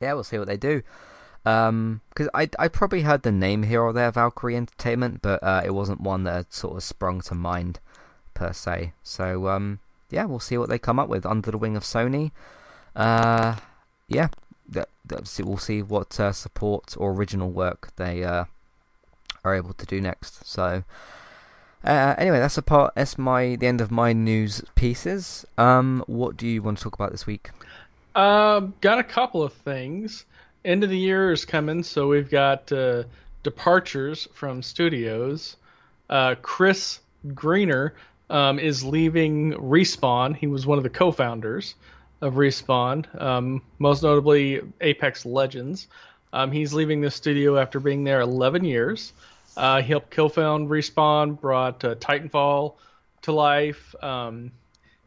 yeah, 0.00 0.14
we'll 0.14 0.24
see 0.24 0.38
what 0.38 0.48
they 0.48 0.56
do. 0.56 0.82
Um 1.44 2.00
'cause 2.14 2.28
I 2.34 2.48
I 2.58 2.68
probably 2.68 3.02
heard 3.02 3.22
the 3.22 3.32
name 3.32 3.64
here 3.64 3.82
or 3.82 3.92
there, 3.92 4.10
Valkyrie 4.12 4.56
Entertainment, 4.56 5.22
but 5.22 5.42
uh, 5.42 5.62
it 5.64 5.74
wasn't 5.74 6.00
one 6.00 6.22
that 6.24 6.34
had 6.34 6.52
sort 6.52 6.76
of 6.76 6.82
sprung 6.84 7.20
to 7.22 7.34
mind 7.34 7.80
per 8.32 8.52
se. 8.52 8.92
So 9.02 9.48
um, 9.48 9.80
yeah, 10.10 10.24
we'll 10.24 10.40
see 10.40 10.56
what 10.56 10.68
they 10.68 10.78
come 10.78 10.98
up 10.98 11.08
with 11.08 11.26
under 11.26 11.50
the 11.50 11.58
wing 11.58 11.76
of 11.76 11.82
Sony. 11.82 12.30
Uh, 12.94 13.56
yeah, 14.08 14.28
that, 14.68 14.88
that, 15.06 15.40
we'll 15.44 15.56
see 15.56 15.82
what 15.82 16.18
uh, 16.20 16.32
support 16.32 16.94
or 16.98 17.12
original 17.12 17.50
work 17.50 17.90
they 17.96 18.24
uh, 18.24 18.44
are 19.44 19.54
able 19.54 19.72
to 19.74 19.86
do 19.86 20.00
next. 20.00 20.46
So. 20.46 20.84
Uh, 21.84 22.14
anyway, 22.16 22.38
that's 22.38 22.56
a 22.56 22.62
part. 22.62 22.94
That's 22.94 23.18
my 23.18 23.56
the 23.56 23.66
end 23.66 23.80
of 23.80 23.90
my 23.90 24.12
news 24.12 24.62
pieces. 24.76 25.44
Um, 25.58 26.04
what 26.06 26.36
do 26.36 26.46
you 26.46 26.62
want 26.62 26.78
to 26.78 26.84
talk 26.84 26.94
about 26.94 27.10
this 27.10 27.26
week? 27.26 27.50
Uh, 28.14 28.60
got 28.80 28.98
a 28.98 29.04
couple 29.04 29.42
of 29.42 29.52
things. 29.52 30.24
End 30.64 30.84
of 30.84 30.90
the 30.90 30.98
year 30.98 31.32
is 31.32 31.44
coming, 31.44 31.82
so 31.82 32.06
we've 32.06 32.30
got 32.30 32.70
uh, 32.70 33.02
departures 33.42 34.28
from 34.32 34.62
studios. 34.62 35.56
Uh, 36.08 36.36
Chris 36.40 37.00
Greener 37.34 37.94
um, 38.30 38.60
is 38.60 38.84
leaving 38.84 39.54
Respawn. 39.54 40.36
He 40.36 40.46
was 40.46 40.66
one 40.66 40.78
of 40.78 40.84
the 40.84 40.90
co-founders 40.90 41.74
of 42.22 42.34
Respawn, 42.34 43.20
um, 43.20 43.60
most 43.78 44.02
notably 44.02 44.62
Apex 44.80 45.26
Legends. 45.26 45.88
Um, 46.32 46.50
he's 46.50 46.72
leaving 46.72 47.02
the 47.02 47.10
studio 47.10 47.58
after 47.58 47.78
being 47.78 48.04
there 48.04 48.20
11 48.20 48.64
years. 48.64 49.12
Uh, 49.56 49.82
he 49.82 49.88
helped 49.88 50.10
co-found 50.10 50.70
Respawn, 50.70 51.38
brought 51.38 51.84
uh, 51.84 51.96
Titanfall 51.96 52.74
to 53.22 53.32
life. 53.32 53.94
Um, 54.02 54.52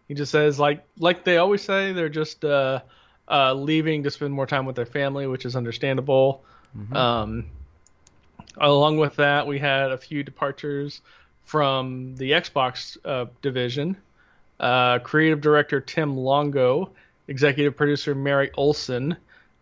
he 0.07 0.13
just 0.13 0.31
says 0.31 0.59
like 0.59 0.85
like 0.99 1.23
they 1.23 1.37
always 1.37 1.63
say, 1.63 1.93
they're 1.93 2.09
just 2.09 2.45
uh, 2.45 2.81
uh, 3.27 3.53
leaving 3.53 4.03
to 4.03 4.11
spend 4.11 4.33
more 4.33 4.45
time 4.45 4.65
with 4.65 4.75
their 4.75 4.85
family, 4.85 5.25
which 5.25 5.45
is 5.45 5.55
understandable. 5.55 6.43
Um, 6.95 7.45
along 8.57 8.97
with 8.97 9.15
that, 9.15 9.47
we 9.47 9.57
had 9.57 9.91
a 9.91 9.97
few 9.97 10.21
departures 10.21 11.01
from 11.43 12.15
the 12.17 12.31
Xbox 12.31 12.97
uh, 13.05 13.25
division. 13.41 13.97
Uh, 14.59 14.99
creative 14.99 15.41
director 15.41 15.81
Tim 15.81 16.15
Longo, 16.15 16.91
executive 17.27 17.75
producer 17.75 18.15
Mary 18.15 18.51
Olson, 18.55 19.15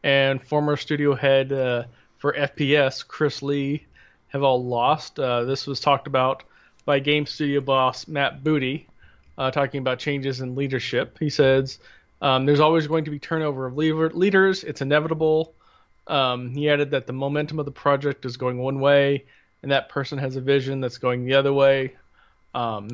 and 0.03 0.45
former 0.45 0.77
studio 0.77 1.15
head 1.15 1.51
uh, 1.51 1.83
for 2.17 2.33
FPS 2.33 3.05
Chris 3.07 3.41
Lee 3.41 3.85
have 4.27 4.43
all 4.43 4.63
lost. 4.63 5.19
Uh, 5.19 5.43
this 5.43 5.67
was 5.67 5.79
talked 5.79 6.07
about 6.07 6.43
by 6.85 6.99
game 6.99 7.25
studio 7.25 7.61
boss 7.61 8.07
Matt 8.07 8.43
Booty, 8.43 8.87
uh, 9.37 9.51
talking 9.51 9.79
about 9.79 9.99
changes 9.99 10.41
in 10.41 10.55
leadership. 10.55 11.17
He 11.19 11.29
says 11.29 11.79
um, 12.21 12.45
there's 12.45 12.59
always 12.59 12.87
going 12.87 13.05
to 13.05 13.11
be 13.11 13.19
turnover 13.19 13.65
of 13.65 13.77
leader- 13.77 14.09
leaders. 14.09 14.63
It's 14.63 14.81
inevitable. 14.81 15.53
Um, 16.07 16.51
he 16.51 16.69
added 16.69 16.91
that 16.91 17.07
the 17.07 17.13
momentum 17.13 17.59
of 17.59 17.65
the 17.65 17.71
project 17.71 18.25
is 18.25 18.35
going 18.37 18.57
one 18.57 18.79
way, 18.79 19.25
and 19.61 19.71
that 19.71 19.89
person 19.89 20.17
has 20.17 20.35
a 20.35 20.41
vision 20.41 20.81
that's 20.81 20.97
going 20.97 21.25
the 21.25 21.35
other 21.35 21.53
way. 21.53 21.95
Um, 22.53 22.89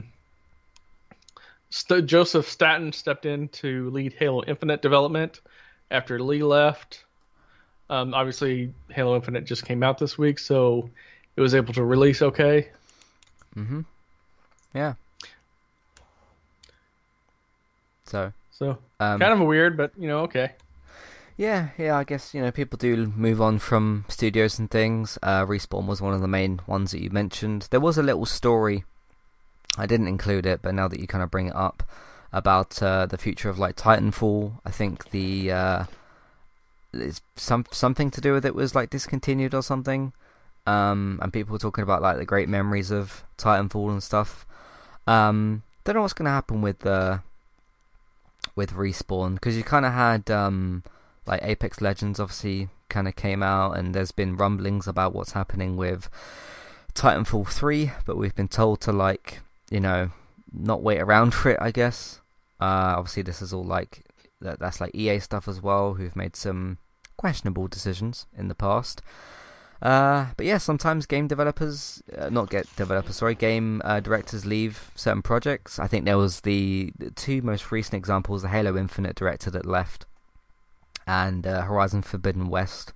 St- 1.70 2.06
Joseph 2.06 2.50
Staten 2.50 2.92
stepped 2.92 3.26
in 3.26 3.48
to 3.50 3.90
lead 3.92 4.14
Halo 4.14 4.44
Infinite 4.44 4.82
development 4.82 5.42
after 5.92 6.20
Lee 6.20 6.44
left. 6.44 7.04
Um, 7.90 8.14
obviously, 8.14 8.74
Halo 8.90 9.16
Infinite 9.16 9.46
just 9.46 9.66
came 9.66 9.84
out 9.84 9.98
this 9.98 10.18
week, 10.18 10.40
so 10.40 10.90
it 11.36 11.42
was 11.42 11.56
able 11.56 11.74
to 11.74 11.84
release 11.84 12.22
okay. 12.22 12.70
Mm-hmm. 13.56 13.82
Yeah. 14.74 14.94
So, 18.06 18.34
So 18.52 18.78
um, 19.00 19.20
kind 19.20 19.34
of 19.34 19.48
weird, 19.48 19.78
but 19.78 19.92
you 19.98 20.08
know, 20.08 20.20
okay. 20.22 20.52
yeah, 21.38 21.70
yeah. 21.78 21.98
I 21.98 22.04
guess 22.04 22.34
you 22.34 22.42
know 22.42 22.52
people 22.52 22.78
do 22.78 23.08
move 23.16 23.42
on 23.42 23.60
from 23.60 24.06
studios 24.08 24.58
and 24.60 24.70
things. 24.70 25.18
Uh, 25.22 25.46
Respawn 25.46 25.86
was 25.86 26.02
one 26.02 26.14
of 26.14 26.22
the 26.22 26.28
main 26.28 26.62
ones 26.68 26.92
that 26.92 27.02
you 27.02 27.10
mentioned. 27.12 27.68
There 27.72 27.80
was 27.80 27.98
a 27.98 28.04
little 28.04 28.26
story. 28.26 28.84
I 29.78 29.86
didn't 29.86 30.08
include 30.08 30.46
it, 30.46 30.62
but 30.62 30.74
now 30.74 30.88
that 30.88 31.00
you 31.00 31.08
kind 31.08 31.24
of 31.24 31.32
bring 31.32 31.48
it 31.48 31.56
up 31.56 31.84
about 32.32 32.82
uh, 32.82 33.06
the 33.06 33.18
future 33.18 33.50
of 33.50 33.60
like 33.60 33.76
Titanfall, 33.76 34.60
I 34.66 34.72
think 34.72 35.12
the 35.12 35.52
uh, 35.52 35.84
it's 36.94 37.22
some 37.36 37.66
something 37.72 38.12
to 38.12 38.22
do 38.22 38.34
with 38.34 38.46
it 38.46 38.56
was 38.56 38.76
like 38.76 38.90
discontinued 38.90 39.54
or 39.54 39.64
something. 39.64 40.14
Um, 40.68 41.20
and 41.22 41.34
people 41.34 41.54
were 41.54 41.60
talking 41.60 41.84
about 41.84 42.02
like 42.02 42.18
the 42.18 42.26
great 42.26 42.50
memories 42.50 42.92
of 42.92 43.24
Titanfall 43.38 43.90
and 43.90 44.04
stuff. 44.04 44.46
Um, 45.08 45.64
don't 45.84 45.96
know 45.96 46.02
what's 46.02 46.14
gonna 46.14 46.30
happen 46.30 46.62
with 46.62 46.86
uh, 46.86 47.20
with 48.56 48.74
respawn 48.74 49.36
because 49.36 49.58
you 49.58 49.64
kind 49.64 49.86
of 49.86 49.94
had 49.94 50.30
um, 50.30 50.84
like 51.26 51.42
Apex 51.44 51.82
Legends 51.82 52.20
obviously 52.20 52.70
kind 52.90 53.08
of 53.08 53.16
came 53.16 53.42
out, 53.42 53.78
and 53.78 53.94
there's 53.94 54.12
been 54.12 54.38
rumblings 54.38 54.88
about 54.88 55.14
what's 55.14 55.32
happening 55.32 55.78
with 55.78 56.10
Titanfall 56.94 57.48
three, 57.48 57.92
but 58.06 58.18
we've 58.18 58.36
been 58.36 58.48
told 58.48 58.82
to 58.82 58.92
like 58.92 59.40
you 59.70 59.80
know 59.80 60.12
not 60.52 60.82
wait 60.82 61.00
around 61.00 61.34
for 61.34 61.52
it. 61.52 61.58
I 61.62 61.72
guess. 61.72 62.22
Uh, 62.60 62.96
obviously, 62.98 63.24
this 63.24 63.42
is 63.42 63.54
all 63.54 63.64
like 63.64 64.04
that, 64.42 64.60
that's 64.60 64.82
like 64.82 64.94
EA 64.94 65.20
stuff 65.20 65.48
as 65.48 65.62
well, 65.62 65.94
who've 65.94 66.16
made 66.16 66.36
some 66.36 66.78
questionable 67.18 67.68
decisions 67.68 68.28
in 68.38 68.48
the 68.48 68.56
past. 68.56 69.02
Uh, 69.82 70.28
but 70.36 70.46
yeah, 70.46 70.58
sometimes 70.58 71.06
game 71.06 71.28
developers, 71.28 72.04
uh, 72.18 72.30
not 72.30 72.50
get 72.50 72.68
developers, 72.76 73.16
sorry, 73.16 73.34
game 73.34 73.82
uh, 73.86 74.02
directors 74.02 74.46
leave 74.46 74.92
certain 74.96 75.22
projects. 75.22 75.80
I 75.80 75.88
think 75.88 76.04
there 76.04 76.18
was 76.18 76.42
the, 76.42 76.92
the 76.98 77.12
two 77.12 77.42
most 77.42 77.72
recent 77.72 77.94
examples: 77.94 78.42
the 78.42 78.50
Halo 78.50 78.76
Infinite 78.78 79.16
director 79.16 79.50
that 79.52 79.66
left, 79.66 80.06
and 81.08 81.48
uh, 81.48 81.62
Horizon 81.62 82.02
Forbidden 82.02 82.50
West 82.50 82.92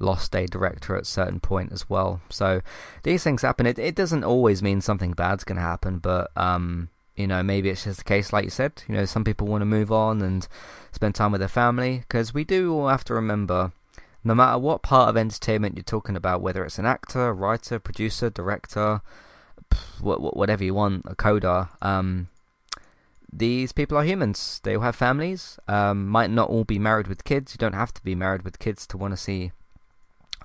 lost 0.00 0.34
a 0.34 0.46
director 0.46 0.96
at 0.96 1.02
a 1.02 1.06
certain 1.06 1.38
point 1.38 1.72
as 1.72 1.88
well. 1.88 2.20
So 2.30 2.62
these 3.02 3.22
things 3.22 3.42
happen. 3.42 3.66
It 3.66 3.78
it 3.78 3.94
doesn't 3.94 4.24
always 4.24 4.62
mean 4.62 4.80
something 4.80 5.12
bad's 5.12 5.44
going 5.44 5.56
to 5.56 5.62
happen, 5.62 5.98
but 5.98 6.30
um, 6.36 6.88
you 7.16 7.26
know, 7.26 7.42
maybe 7.42 7.68
it's 7.68 7.84
just 7.84 7.98
the 7.98 8.04
case, 8.04 8.32
like 8.32 8.44
you 8.44 8.50
said. 8.50 8.82
You 8.88 8.94
know, 8.96 9.04
some 9.04 9.24
people 9.24 9.46
want 9.46 9.62
to 9.62 9.66
move 9.66 9.92
on 9.92 10.22
and 10.22 10.48
spend 10.90 11.14
time 11.14 11.32
with 11.32 11.40
their 11.40 11.48
family 11.48 11.98
because 11.98 12.34
we 12.34 12.44
do 12.44 12.74
all 12.74 12.88
have 12.88 13.04
to 13.04 13.14
remember 13.14 13.72
no 14.24 14.34
matter 14.34 14.58
what 14.58 14.82
part 14.82 15.08
of 15.08 15.16
entertainment 15.16 15.76
you're 15.76 15.84
talking 15.84 16.16
about, 16.16 16.42
whether 16.42 16.64
it's 16.64 16.78
an 16.78 16.86
actor, 16.86 17.32
writer, 17.32 17.78
producer, 17.78 18.28
director, 18.30 19.00
whatever 20.00 20.64
you 20.64 20.74
want, 20.74 21.04
a 21.06 21.14
coder. 21.14 21.68
Um, 21.80 22.28
these 23.32 23.72
people 23.72 23.96
are 23.96 24.04
humans. 24.04 24.60
They 24.62 24.74
all 24.74 24.82
have 24.82 24.96
families. 24.96 25.58
Um, 25.68 26.08
might 26.08 26.30
not 26.30 26.50
all 26.50 26.64
be 26.64 26.78
married 26.78 27.06
with 27.06 27.24
kids. 27.24 27.54
You 27.54 27.58
don't 27.58 27.74
have 27.74 27.94
to 27.94 28.02
be 28.02 28.14
married 28.14 28.42
with 28.42 28.58
kids 28.58 28.86
to 28.88 28.98
want 28.98 29.12
to 29.12 29.16
see 29.16 29.52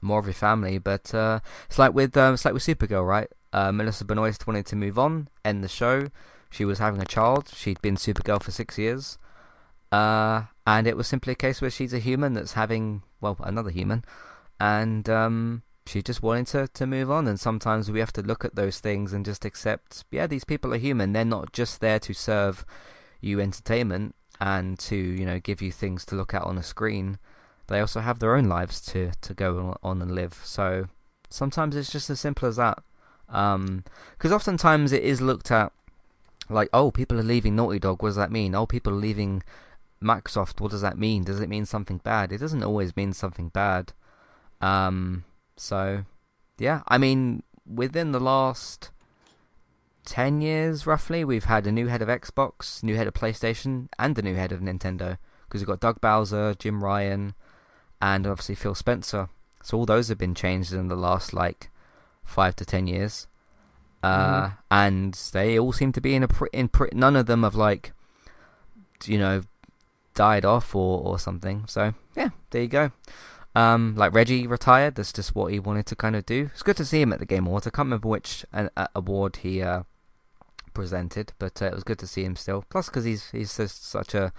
more 0.05 0.19
of 0.19 0.25
your 0.25 0.33
family. 0.33 0.77
But 0.77 1.13
uh, 1.13 1.39
it's 1.67 1.79
like 1.79 1.93
with 1.93 2.15
um, 2.15 2.35
it's 2.35 2.45
like 2.45 2.53
with 2.53 2.63
Supergirl, 2.63 3.07
right? 3.07 3.29
Uh, 3.51 3.71
Melissa 3.71 4.05
Benoist 4.05 4.47
wanted 4.47 4.65
to 4.67 4.75
move 4.75 4.99
on, 4.99 5.29
end 5.43 5.63
the 5.63 5.69
show. 5.69 6.07
She 6.49 6.65
was 6.65 6.79
having 6.79 7.01
a 7.01 7.05
child. 7.05 7.49
She'd 7.53 7.81
been 7.81 7.95
Supergirl 7.95 8.41
for 8.41 8.51
six 8.51 8.77
years, 8.77 9.17
uh, 9.91 10.43
and 10.65 10.87
it 10.87 10.97
was 10.97 11.07
simply 11.07 11.33
a 11.33 11.35
case 11.35 11.61
where 11.61 11.71
she's 11.71 11.93
a 11.93 11.99
human 11.99 12.33
that's 12.33 12.53
having 12.53 13.03
well 13.21 13.37
another 13.39 13.71
human, 13.71 14.03
and 14.59 15.09
um, 15.09 15.63
she 15.85 16.01
just 16.01 16.23
wanted 16.23 16.47
to, 16.47 16.67
to 16.67 16.87
move 16.87 17.11
on. 17.11 17.27
And 17.27 17.39
sometimes 17.39 17.91
we 17.91 17.99
have 17.99 18.13
to 18.13 18.21
look 18.21 18.43
at 18.43 18.55
those 18.55 18.79
things 18.79 19.13
and 19.13 19.25
just 19.25 19.45
accept, 19.45 20.03
yeah, 20.11 20.27
these 20.27 20.43
people 20.43 20.73
are 20.73 20.77
human. 20.77 21.13
They're 21.13 21.25
not 21.25 21.53
just 21.53 21.79
there 21.79 21.99
to 21.99 22.13
serve 22.13 22.65
you 23.21 23.39
entertainment 23.39 24.15
and 24.39 24.77
to 24.77 24.95
you 24.95 25.25
know 25.25 25.39
give 25.39 25.61
you 25.61 25.71
things 25.71 26.05
to 26.05 26.15
look 26.15 26.33
at 26.33 26.43
on 26.43 26.57
a 26.57 26.63
screen. 26.63 27.17
They 27.67 27.79
also 27.79 27.99
have 27.99 28.19
their 28.19 28.35
own 28.35 28.45
lives 28.45 28.81
to 28.87 29.11
to 29.21 29.33
go 29.33 29.77
on 29.81 30.01
and 30.01 30.13
live. 30.13 30.39
So 30.43 30.87
sometimes 31.29 31.75
it's 31.75 31.91
just 31.91 32.09
as 32.09 32.19
simple 32.19 32.47
as 32.47 32.57
that. 32.57 32.79
Because 33.27 33.55
um, 33.55 33.83
oftentimes 34.31 34.91
it 34.91 35.03
is 35.03 35.21
looked 35.21 35.51
at 35.51 35.71
like, 36.49 36.69
oh, 36.73 36.91
people 36.91 37.19
are 37.19 37.23
leaving 37.23 37.55
Naughty 37.55 37.79
Dog. 37.79 38.01
What 38.01 38.09
does 38.09 38.15
that 38.17 38.31
mean? 38.31 38.53
Oh, 38.53 38.65
people 38.65 38.93
are 38.93 38.97
leaving 38.97 39.43
Microsoft. 40.01 40.59
What 40.59 40.71
does 40.71 40.81
that 40.81 40.97
mean? 40.97 41.23
Does 41.23 41.39
it 41.39 41.49
mean 41.49 41.65
something 41.65 41.99
bad? 42.03 42.31
It 42.31 42.37
doesn't 42.37 42.63
always 42.63 42.95
mean 42.95 43.13
something 43.13 43.49
bad. 43.49 43.93
Um, 44.61 45.25
so, 45.57 46.05
yeah, 46.57 46.81
I 46.87 46.97
mean, 46.97 47.43
within 47.65 48.11
the 48.11 48.19
last 48.19 48.91
10 50.05 50.41
years, 50.41 50.85
roughly, 50.85 51.23
we've 51.23 51.45
had 51.45 51.65
a 51.65 51.71
new 51.71 51.87
head 51.87 52.01
of 52.01 52.09
Xbox, 52.09 52.83
new 52.83 52.95
head 52.95 53.07
of 53.07 53.13
PlayStation, 53.13 53.87
and 53.97 54.17
a 54.17 54.21
new 54.21 54.35
head 54.35 54.51
of 54.51 54.59
Nintendo. 54.59 55.17
Because 55.47 55.61
we've 55.61 55.67
got 55.67 55.79
Doug 55.79 56.01
Bowser, 56.01 56.53
Jim 56.53 56.83
Ryan, 56.83 57.33
and 58.01 58.27
obviously 58.27 58.55
Phil 58.55 58.75
Spencer. 58.75 59.29
So 59.63 59.77
all 59.77 59.85
those 59.85 60.09
have 60.09 60.17
been 60.17 60.35
changed 60.35 60.73
in 60.73 60.87
the 60.87 60.95
last, 60.95 61.33
like, 61.33 61.69
5 62.23 62.55
to 62.57 62.65
10 62.65 62.87
years. 62.87 63.27
Uh, 64.03 64.47
mm-hmm. 64.47 64.55
and 64.69 65.13
they 65.33 65.57
all 65.57 65.73
seem 65.73 65.91
to 65.91 66.01
be 66.01 66.13
in 66.13 66.21
a 66.21 66.27
pr- 66.27 66.45
in 66.53 66.67
pr- 66.67 66.93
none 66.93 67.15
of 67.15 67.25
them 67.25 67.41
have 67.41 67.55
like 67.55 67.91
you 69.05 69.17
know 69.17 69.41
died 70.13 70.45
off 70.45 70.75
or 70.75 71.01
or 71.01 71.17
something 71.17 71.63
so 71.65 71.91
yeah 72.15 72.29
there 72.51 72.61
you 72.61 72.67
go 72.67 72.91
um, 73.55 73.95
like 73.95 74.13
Reggie 74.13 74.47
retired. 74.47 74.95
That's 74.95 75.13
just 75.13 75.33
what 75.33 75.51
he 75.51 75.59
wanted 75.59 75.85
to 75.87 75.95
kind 75.95 76.15
of 76.15 76.25
do. 76.25 76.49
It's 76.53 76.61
good 76.61 76.77
to 76.77 76.85
see 76.85 77.01
him 77.01 77.13
at 77.13 77.19
the 77.19 77.25
Game 77.25 77.47
Awards. 77.47 77.65
I 77.65 77.69
can't 77.69 77.85
remember 77.85 78.09
which 78.09 78.45
uh, 78.53 78.67
award 78.93 79.37
he 79.37 79.61
uh, 79.61 79.83
presented, 80.73 81.31
but 81.39 81.61
uh, 81.61 81.67
it 81.67 81.73
was 81.73 81.85
good 81.85 81.99
to 81.99 82.07
see 82.07 82.25
him 82.25 82.35
still. 82.35 82.65
Plus, 82.69 82.89
because 82.89 83.05
he's 83.05 83.31
he's 83.31 83.55
just 83.55 83.85
such 83.85 84.13
a 84.13 84.33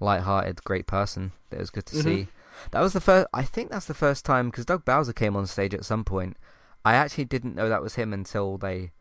light-hearted, 0.00 0.64
great 0.64 0.88
person. 0.88 1.30
It 1.52 1.60
was 1.60 1.70
good 1.70 1.86
to 1.86 1.96
mm-hmm. 1.96 2.08
see. 2.08 2.28
That 2.70 2.80
was 2.80 2.92
the 2.92 3.00
first. 3.00 3.26
I 3.32 3.42
think 3.42 3.70
that's 3.70 3.86
the 3.86 3.94
first 3.94 4.24
time 4.24 4.50
because 4.50 4.64
Doug 4.64 4.84
Bowser 4.84 5.12
came 5.12 5.36
on 5.36 5.46
stage 5.46 5.74
at 5.74 5.84
some 5.84 6.04
point. 6.04 6.36
I 6.84 6.94
actually 6.94 7.24
didn't 7.24 7.54
know 7.54 7.68
that 7.68 7.82
was 7.82 7.96
him 7.96 8.12
until 8.12 8.58
they 8.58 8.92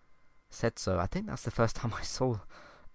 said 0.50 0.80
so. 0.80 1.00
I 1.00 1.08
think 1.08 1.28
that's 1.28 1.44
the 1.44 1.52
first 1.52 1.76
time 1.78 1.94
I 1.94 2.04
saw 2.04 2.40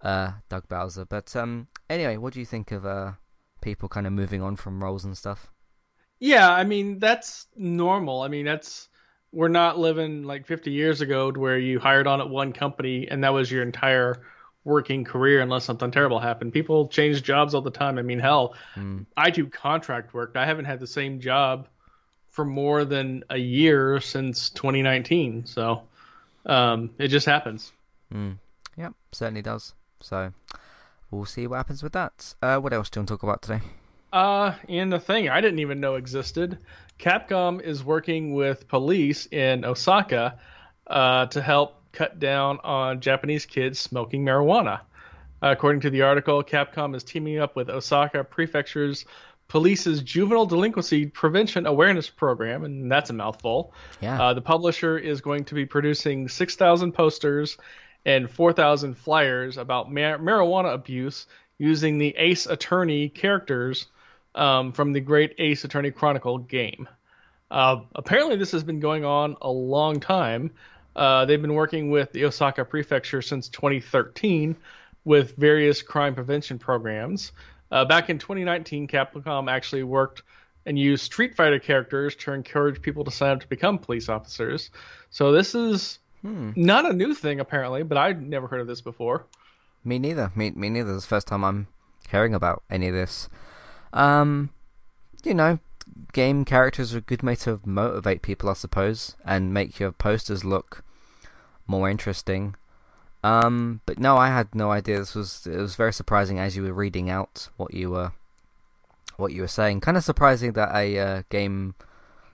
uh, 0.01 0.31
Doug 0.49 0.67
Bowser. 0.67 1.05
But 1.05 1.35
um, 1.35 1.67
anyway, 1.89 2.17
what 2.17 2.33
do 2.33 2.39
you 2.39 2.45
think 2.45 2.71
of 2.71 2.85
uh, 2.85 3.13
people 3.61 3.89
kind 3.89 4.07
of 4.07 4.13
moving 4.13 4.41
on 4.41 4.55
from 4.55 4.83
roles 4.83 5.05
and 5.05 5.17
stuff? 5.17 5.51
Yeah, 6.19 6.51
I 6.51 6.63
mean 6.63 6.99
that's 6.99 7.47
normal. 7.55 8.21
I 8.21 8.27
mean 8.27 8.45
that's 8.45 8.89
we're 9.31 9.47
not 9.47 9.79
living 9.79 10.23
like 10.23 10.45
50 10.45 10.71
years 10.71 11.01
ago 11.01 11.31
where 11.31 11.57
you 11.57 11.79
hired 11.79 12.05
on 12.05 12.21
at 12.21 12.29
one 12.29 12.51
company 12.53 13.07
and 13.07 13.23
that 13.23 13.33
was 13.33 13.49
your 13.49 13.63
entire 13.63 14.21
working 14.63 15.03
career 15.03 15.41
unless 15.41 15.65
something 15.65 15.91
terrible 15.91 16.19
happened. 16.19 16.53
People 16.53 16.87
change 16.87 17.23
jobs 17.23 17.55
all 17.55 17.61
the 17.61 17.71
time. 17.71 17.97
I 17.97 18.01
mean, 18.01 18.19
hell, 18.19 18.53
mm. 18.75 19.05
I 19.17 19.29
do 19.29 19.47
contract 19.47 20.13
work. 20.13 20.33
I 20.35 20.45
haven't 20.45 20.65
had 20.65 20.79
the 20.79 20.87
same 20.87 21.19
job 21.19 21.67
for 22.29 22.45
more 22.45 22.85
than 22.85 23.23
a 23.29 23.37
year 23.37 23.99
since 23.99 24.49
2019. 24.51 25.45
So 25.45 25.83
um, 26.45 26.91
it 26.97 27.09
just 27.09 27.25
happens. 27.25 27.71
Mm. 28.13 28.37
Yep, 28.77 28.93
certainly 29.11 29.41
does. 29.41 29.73
So 29.99 30.31
we'll 31.09 31.25
see 31.25 31.47
what 31.47 31.57
happens 31.57 31.83
with 31.83 31.93
that. 31.93 32.35
Uh, 32.41 32.57
what 32.57 32.73
else 32.73 32.89
do 32.89 32.99
you 32.99 33.01
want 33.01 33.07
to 33.09 33.13
talk 33.13 33.23
about 33.23 33.41
today? 33.41 33.61
Uh, 34.13 34.53
and 34.67 34.91
the 34.91 34.99
thing 34.99 35.29
I 35.29 35.41
didn't 35.41 35.59
even 35.59 35.79
know 35.79 35.95
existed, 35.95 36.57
Capcom 36.99 37.61
is 37.61 37.83
working 37.83 38.33
with 38.33 38.67
police 38.67 39.25
in 39.27 39.63
Osaka 39.65 40.39
uh, 40.87 41.27
to 41.27 41.41
help 41.41 41.80
cut 41.91 42.19
down 42.19 42.59
on 42.63 43.01
Japanese 43.01 43.45
kids 43.45 43.79
smoking 43.79 44.25
marijuana. 44.25 44.81
According 45.41 45.81
to 45.81 45.89
the 45.89 46.03
article, 46.03 46.43
Capcom 46.43 46.95
is 46.95 47.03
teaming 47.03 47.39
up 47.39 47.55
with 47.55 47.69
Osaka 47.69 48.23
Prefecture's 48.23 49.05
police's 49.47 50.01
juvenile 50.01 50.45
delinquency 50.45 51.07
prevention 51.07 51.65
awareness 51.65 52.09
program, 52.09 52.63
and 52.63 52.89
that's 52.91 53.09
a 53.09 53.13
mouthful. 53.13 53.73
Yeah. 53.99 54.21
Uh, 54.21 54.33
the 54.33 54.41
publisher 54.41 54.97
is 54.97 55.19
going 55.19 55.43
to 55.45 55.55
be 55.55 55.65
producing 55.65 56.29
6,000 56.29 56.93
posters 56.93 57.57
and 58.05 58.29
4,000 58.29 58.95
flyers 58.95 59.57
about 59.57 59.91
mar- 59.91 60.19
marijuana 60.19 60.73
abuse 60.73 61.27
using 61.57 61.97
the 61.97 62.15
Ace 62.17 62.45
Attorney 62.45 63.09
characters 63.09 63.87
um, 64.35 64.71
from 64.71 64.93
the 64.93 65.01
Great 65.01 65.35
Ace 65.37 65.63
Attorney 65.63 65.91
Chronicle 65.91 66.37
game. 66.37 66.87
Uh, 67.51 67.81
apparently, 67.95 68.37
this 68.37 68.51
has 68.51 68.63
been 68.63 68.79
going 68.79 69.03
on 69.03 69.35
a 69.41 69.51
long 69.51 69.99
time. 69.99 70.51
Uh, 70.95 71.25
they've 71.25 71.41
been 71.41 71.53
working 71.53 71.89
with 71.89 72.11
the 72.11 72.25
Osaka 72.25 72.65
Prefecture 72.65 73.21
since 73.21 73.47
2013 73.49 74.55
with 75.05 75.35
various 75.37 75.81
crime 75.81 76.13
prevention 76.15 76.59
programs. 76.59 77.31
Uh, 77.71 77.85
back 77.85 78.09
in 78.09 78.17
2019, 78.19 78.87
Capcom 78.87 79.49
actually 79.49 79.83
worked 79.83 80.23
and 80.65 80.77
used 80.77 81.03
Street 81.03 81.35
Fighter 81.35 81.59
characters 81.59 82.15
to 82.15 82.33
encourage 82.33 82.81
people 82.81 83.03
to 83.03 83.11
sign 83.11 83.31
up 83.31 83.39
to 83.41 83.47
become 83.47 83.77
police 83.77 84.09
officers. 84.09 84.69
So 85.09 85.31
this 85.31 85.55
is 85.55 85.99
hmm. 86.21 86.51
not 86.55 86.89
a 86.89 86.93
new 86.93 87.13
thing 87.13 87.39
apparently, 87.39 87.83
but 87.83 87.97
I'd 87.97 88.21
never 88.21 88.47
heard 88.47 88.61
of 88.61 88.67
this 88.67 88.81
before. 88.81 89.25
Me 89.83 89.97
neither. 89.97 90.31
Me, 90.35 90.51
me 90.51 90.69
neither. 90.69 90.93
It's 90.93 91.05
the 91.05 91.09
first 91.09 91.27
time 91.27 91.43
I'm 91.43 91.67
hearing 92.09 92.35
about 92.35 92.61
any 92.69 92.89
of 92.89 92.93
this. 92.93 93.29
Um, 93.93 94.51
you 95.23 95.33
know, 95.33 95.59
game 96.13 96.45
characters 96.45 96.93
are 96.93 96.99
a 96.99 97.01
good 97.01 97.23
way 97.23 97.35
to 97.35 97.59
motivate 97.65 98.21
people, 98.21 98.49
I 98.49 98.53
suppose, 98.53 99.15
and 99.25 99.53
make 99.53 99.79
your 99.79 99.91
posters 99.91 100.43
look 100.43 100.83
more 101.67 101.89
interesting. 101.89 102.55
Um, 103.23 103.81
but 103.85 103.99
no, 103.99 104.17
I 104.17 104.27
had 104.29 104.53
no 104.55 104.71
idea. 104.71 104.99
This 104.99 105.15
was 105.15 105.47
it 105.47 105.57
was 105.57 105.75
very 105.75 105.93
surprising 105.93 106.39
as 106.39 106.55
you 106.55 106.63
were 106.63 106.73
reading 106.73 107.09
out 107.09 107.49
what 107.57 107.73
you 107.73 107.91
were 107.91 108.11
what 109.17 109.31
you 109.31 109.41
were 109.41 109.47
saying. 109.47 109.81
Kind 109.81 109.97
of 109.97 110.03
surprising 110.03 110.53
that 110.53 110.75
a 110.75 110.97
uh, 110.97 111.23
game 111.29 111.75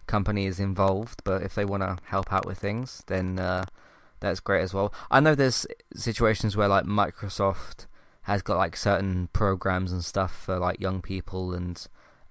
company 0.08 0.46
is 0.46 0.60
involved, 0.60 1.22
but 1.24 1.42
if 1.44 1.54
they 1.54 1.66
want 1.66 1.84
to 1.84 1.98
help 2.06 2.32
out 2.32 2.46
with 2.46 2.58
things, 2.58 3.04
then 3.08 3.38
uh, 3.38 3.66
that's 4.20 4.40
great 4.40 4.62
as 4.62 4.74
well. 4.74 4.94
I 5.12 5.20
know 5.20 5.36
there's 5.36 5.68
situations 5.94 6.56
where 6.56 6.70
like 6.70 6.86
Microsoft 6.86 7.86
has 8.24 8.42
got 8.42 8.58
like 8.58 8.76
certain 8.76 9.30
programs 9.34 9.92
and 9.92 10.04
stuff 10.04 10.36
for 10.36 10.58
like 10.58 10.80
young 10.80 11.02
people 11.02 11.54
and 11.54 11.86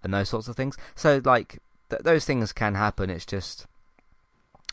and 0.07 0.15
those 0.15 0.31
sorts 0.31 0.49
of 0.49 0.57
things. 0.57 0.77
So 0.95 1.21
like 1.25 1.59
th- 1.91 2.03
those 2.03 2.25
things 2.25 2.53
can 2.53 2.75
happen. 2.75 3.11
It's 3.11 3.27
just 3.27 3.67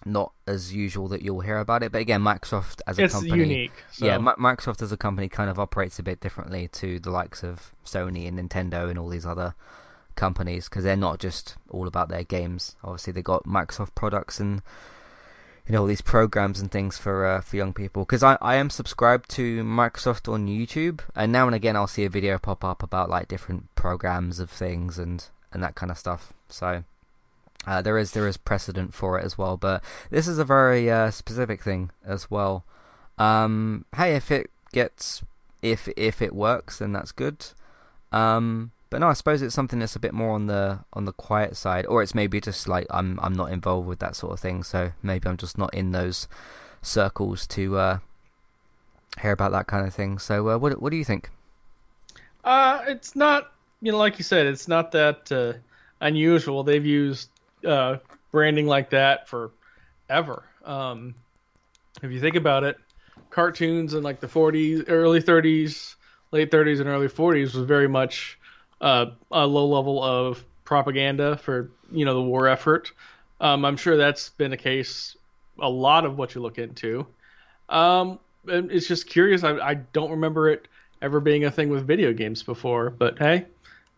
not 0.06 0.34
as 0.48 0.74
usual 0.74 1.08
that 1.10 1.22
you'll 1.22 1.42
hear 1.42 1.58
about 1.58 1.84
it. 1.84 1.92
But 1.92 2.02
again, 2.02 2.22
Microsoft 2.22 2.82
as 2.88 3.00
a 3.00 3.04
it's 3.04 3.14
company, 3.14 3.40
unique. 3.40 3.74
So. 3.92 4.06
Yeah, 4.06 4.16
M- 4.16 4.26
Microsoft 4.26 4.82
as 4.82 4.92
a 4.92 4.98
company 4.98 5.28
kind 5.28 5.50
of 5.50 5.60
operates 5.60 6.00
a 6.00 6.04
bit 6.04 6.20
differently 6.20 6.68
to 6.74 7.00
the 7.00 7.10
likes 7.10 7.44
of 7.44 7.74
Sony 7.86 8.28
and 8.28 8.38
Nintendo 8.38 8.90
and 8.90 9.00
all 9.00 9.10
these 9.10 9.26
other 9.26 9.56
companies 10.16 10.70
because 10.70 10.84
they're 10.84 10.96
not 10.96 11.20
just 11.20 11.56
all 11.70 11.88
about 11.88 12.10
their 12.10 12.24
games. 12.24 12.76
Obviously, 12.84 13.14
they've 13.14 13.24
got 13.24 13.46
Microsoft 13.46 13.96
products 13.96 14.40
and 14.40 14.62
you 15.68 15.74
know 15.74 15.82
all 15.82 15.88
these 15.88 16.02
programs 16.02 16.60
and 16.60 16.72
things 16.72 16.98
for 16.98 17.26
uh, 17.26 17.42
for 17.42 17.56
young 17.56 17.74
people. 17.74 18.04
Because 18.04 18.24
I, 18.24 18.38
I 18.42 18.56
am 18.56 18.70
subscribed 18.70 19.30
to 19.32 19.64
Microsoft 19.64 20.32
on 20.32 20.48
YouTube 20.48 21.02
and 21.16 21.32
now 21.32 21.46
and 21.46 21.56
again 21.56 21.76
I'll 21.76 21.88
see 21.88 22.06
a 22.06 22.10
video 22.10 22.38
pop 22.38 22.64
up 22.64 22.84
about 22.84 23.10
like 23.10 23.28
different 23.28 23.74
programs 23.76 24.40
of 24.40 24.50
things 24.50 25.00
and 25.00 25.26
and 25.52 25.64
that 25.64 25.76
kind 25.76 25.92
of 25.92 25.98
stuff. 25.98 26.34
So 26.50 26.84
uh, 27.66 27.82
there 27.82 27.98
is 27.98 28.12
there 28.12 28.28
is 28.28 28.38
precedent 28.38 28.94
for 28.94 29.18
it 29.18 29.24
as 29.24 29.38
well 29.38 29.56
but 29.56 29.82
this 30.10 30.28
is 30.28 30.38
a 30.38 30.46
very 30.46 30.92
uh, 30.92 31.12
specific 31.12 31.64
thing 31.64 31.92
as 32.06 32.30
well. 32.30 32.66
Um, 33.18 33.86
hey 33.96 34.16
if 34.16 34.32
it 34.32 34.50
gets 34.74 35.24
if 35.62 35.88
if 35.96 36.22
it 36.22 36.36
works 36.36 36.80
then 36.80 36.92
that's 36.92 37.14
good. 37.14 37.46
Um, 38.12 38.73
but 38.94 39.00
no, 39.00 39.08
I 39.08 39.14
suppose 39.14 39.42
it's 39.42 39.56
something 39.56 39.80
that's 39.80 39.96
a 39.96 40.00
bit 40.00 40.14
more 40.14 40.36
on 40.36 40.46
the 40.46 40.82
on 40.94 41.06
the 41.06 41.14
quiet 41.14 41.58
side, 41.58 41.88
or 41.88 42.04
it's 42.04 42.14
maybe 42.14 42.40
just 42.40 42.68
like 42.68 42.86
I'm 42.92 43.20
I'm 43.24 43.34
not 43.34 43.52
involved 43.52 43.88
with 43.88 43.98
that 43.98 44.16
sort 44.16 44.34
of 44.34 44.40
thing, 44.40 44.62
so 44.62 44.92
maybe 45.02 45.28
I'm 45.28 45.36
just 45.36 45.58
not 45.58 45.74
in 45.74 45.94
those 45.94 46.28
circles 46.84 47.48
to 47.48 47.76
uh, 47.80 47.98
hear 49.20 49.32
about 49.32 49.52
that 49.52 49.66
kind 49.66 49.88
of 49.88 49.96
thing. 49.96 50.20
So 50.20 50.48
uh, 50.48 50.60
what 50.60 50.80
what 50.80 50.92
do 50.92 50.98
you 50.98 51.04
think? 51.04 51.32
Uh, 52.44 52.84
it's 52.86 53.16
not 53.16 53.52
you 53.82 53.92
know 53.92 53.98
like 53.98 54.20
you 54.20 54.24
said, 54.24 54.46
it's 54.46 54.68
not 54.68 54.92
that 54.92 55.32
uh, 55.32 55.54
unusual. 56.00 56.64
They've 56.64 56.86
used 56.86 57.32
uh, 57.66 57.98
branding 58.32 58.68
like 58.68 58.92
that 58.92 59.28
for 59.28 59.50
ever. 60.08 60.44
Um, 60.64 61.16
if 62.04 62.12
you 62.12 62.20
think 62.20 62.36
about 62.36 62.64
it, 62.64 62.78
cartoons 63.32 63.96
in 63.96 64.04
like 64.04 64.20
the 64.20 64.28
40s, 64.28 64.86
early 64.88 65.20
30s, 65.20 65.96
late 66.32 66.52
30s, 66.52 66.80
and 66.80 66.88
early 66.88 67.08
40s 67.08 67.56
was 67.56 67.66
very 67.66 67.88
much 67.88 68.38
uh, 68.84 69.06
a 69.32 69.48
low 69.48 69.66
level 69.66 70.04
of 70.04 70.44
propaganda 70.66 71.38
for 71.38 71.72
you 71.92 72.06
know 72.06 72.14
the 72.14 72.22
war 72.22 72.48
effort. 72.48 72.92
Um, 73.42 73.66
I'm 73.66 73.78
sure 73.78 73.98
that's 73.98 74.30
been 74.30 74.54
a 74.54 74.58
case 74.58 75.16
a 75.60 75.70
lot 75.70 76.06
of 76.06 76.18
what 76.18 76.36
you 76.36 76.42
look 76.42 76.60
into. 76.60 77.08
Um, 77.70 78.20
it's 78.46 78.88
just 78.88 79.08
curious. 79.08 79.44
I, 79.44 79.58
I 79.58 79.74
don't 79.76 80.12
remember 80.12 80.50
it 80.50 80.68
ever 81.02 81.20
being 81.20 81.46
a 81.46 81.52
thing 81.52 81.70
with 81.70 81.88
video 81.88 82.14
games 82.14 82.44
before, 82.44 82.90
but 82.90 83.18
hey, 83.18 83.46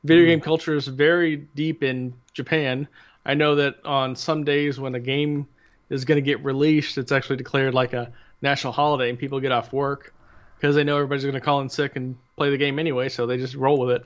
video 0.04 0.26
mm. 0.26 0.28
game 0.28 0.42
culture 0.42 0.76
is 0.76 0.88
very 0.88 1.38
deep 1.38 1.84
in 1.84 2.14
Japan. 2.34 2.88
I 3.26 3.34
know 3.34 3.56
that 3.56 3.84
on 3.86 4.16
some 4.16 4.44
days 4.44 4.80
when 4.80 4.94
a 4.94 5.00
game 5.00 5.48
is 5.90 6.06
going 6.06 6.18
to 6.18 6.22
get 6.22 6.44
released, 6.44 7.00
it's 7.00 7.12
actually 7.12 7.38
declared 7.38 7.74
like 7.74 7.94
a 7.94 8.12
national 8.44 8.74
holiday, 8.74 9.10
and 9.10 9.18
people 9.18 9.40
get 9.40 9.52
off 9.52 9.74
work 9.74 10.14
because 10.58 10.76
they 10.76 10.84
know 10.84 10.96
everybody's 10.96 11.24
going 11.24 11.34
to 11.34 11.42
call 11.42 11.62
in 11.62 11.70
sick 11.70 11.96
and 11.96 12.16
play 12.38 12.52
the 12.52 12.58
game 12.58 12.78
anyway, 12.78 13.10
so 13.10 13.26
they 13.26 13.38
just 13.38 13.56
roll 13.56 13.80
with 13.80 13.90
it. 13.96 14.06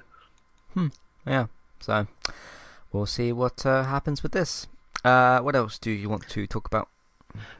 Hmm. 0.73 0.87
Yeah. 1.25 1.47
So 1.79 2.07
we'll 2.91 3.05
see 3.05 3.31
what 3.31 3.65
uh, 3.65 3.83
happens 3.83 4.23
with 4.23 4.31
this. 4.31 4.67
Uh, 5.03 5.39
what 5.39 5.55
else 5.55 5.77
do 5.77 5.91
you 5.91 6.09
want 6.09 6.27
to 6.29 6.45
talk 6.47 6.67
about? 6.67 6.89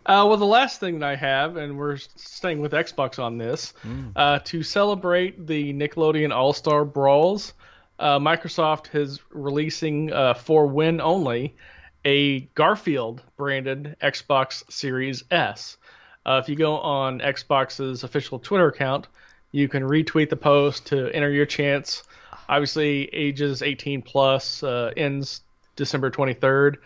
Uh, 0.06 0.26
well, 0.28 0.38
the 0.38 0.46
last 0.46 0.80
thing 0.80 1.00
that 1.00 1.10
I 1.10 1.16
have, 1.16 1.56
and 1.56 1.78
we're 1.78 1.98
staying 1.98 2.60
with 2.60 2.72
Xbox 2.72 3.20
on 3.20 3.38
this, 3.38 3.74
mm. 3.86 4.12
uh, 4.16 4.40
to 4.46 4.64
celebrate 4.64 5.46
the 5.46 5.74
Nickelodeon 5.74 6.34
All 6.34 6.54
Star 6.54 6.84
Brawls, 6.84 7.54
uh, 8.00 8.18
Microsoft 8.18 8.96
is 8.96 9.20
releasing 9.30 10.12
uh, 10.12 10.34
for 10.34 10.66
win 10.66 11.00
only 11.02 11.56
a 12.06 12.42
Garfield 12.56 13.22
branded 13.38 13.96
Xbox 14.02 14.70
Series 14.72 15.24
S. 15.30 15.78
Uh, 16.26 16.40
if 16.42 16.50
you 16.50 16.56
go 16.56 16.78
on 16.78 17.20
Xbox's 17.20 18.04
official 18.04 18.40
Twitter 18.40 18.68
account, 18.68 19.08
you 19.52 19.68
can 19.68 19.84
retweet 19.84 20.30
the 20.30 20.36
post 20.36 20.88
to 20.88 21.10
enter 21.14 21.30
your 21.30 21.46
chance. 21.46 22.04
Obviously, 22.50 23.06
ages 23.14 23.62
18 23.62 24.02
plus 24.02 24.64
uh, 24.64 24.92
ends 24.98 25.42
December 25.76 26.10
23rd. 26.10 26.78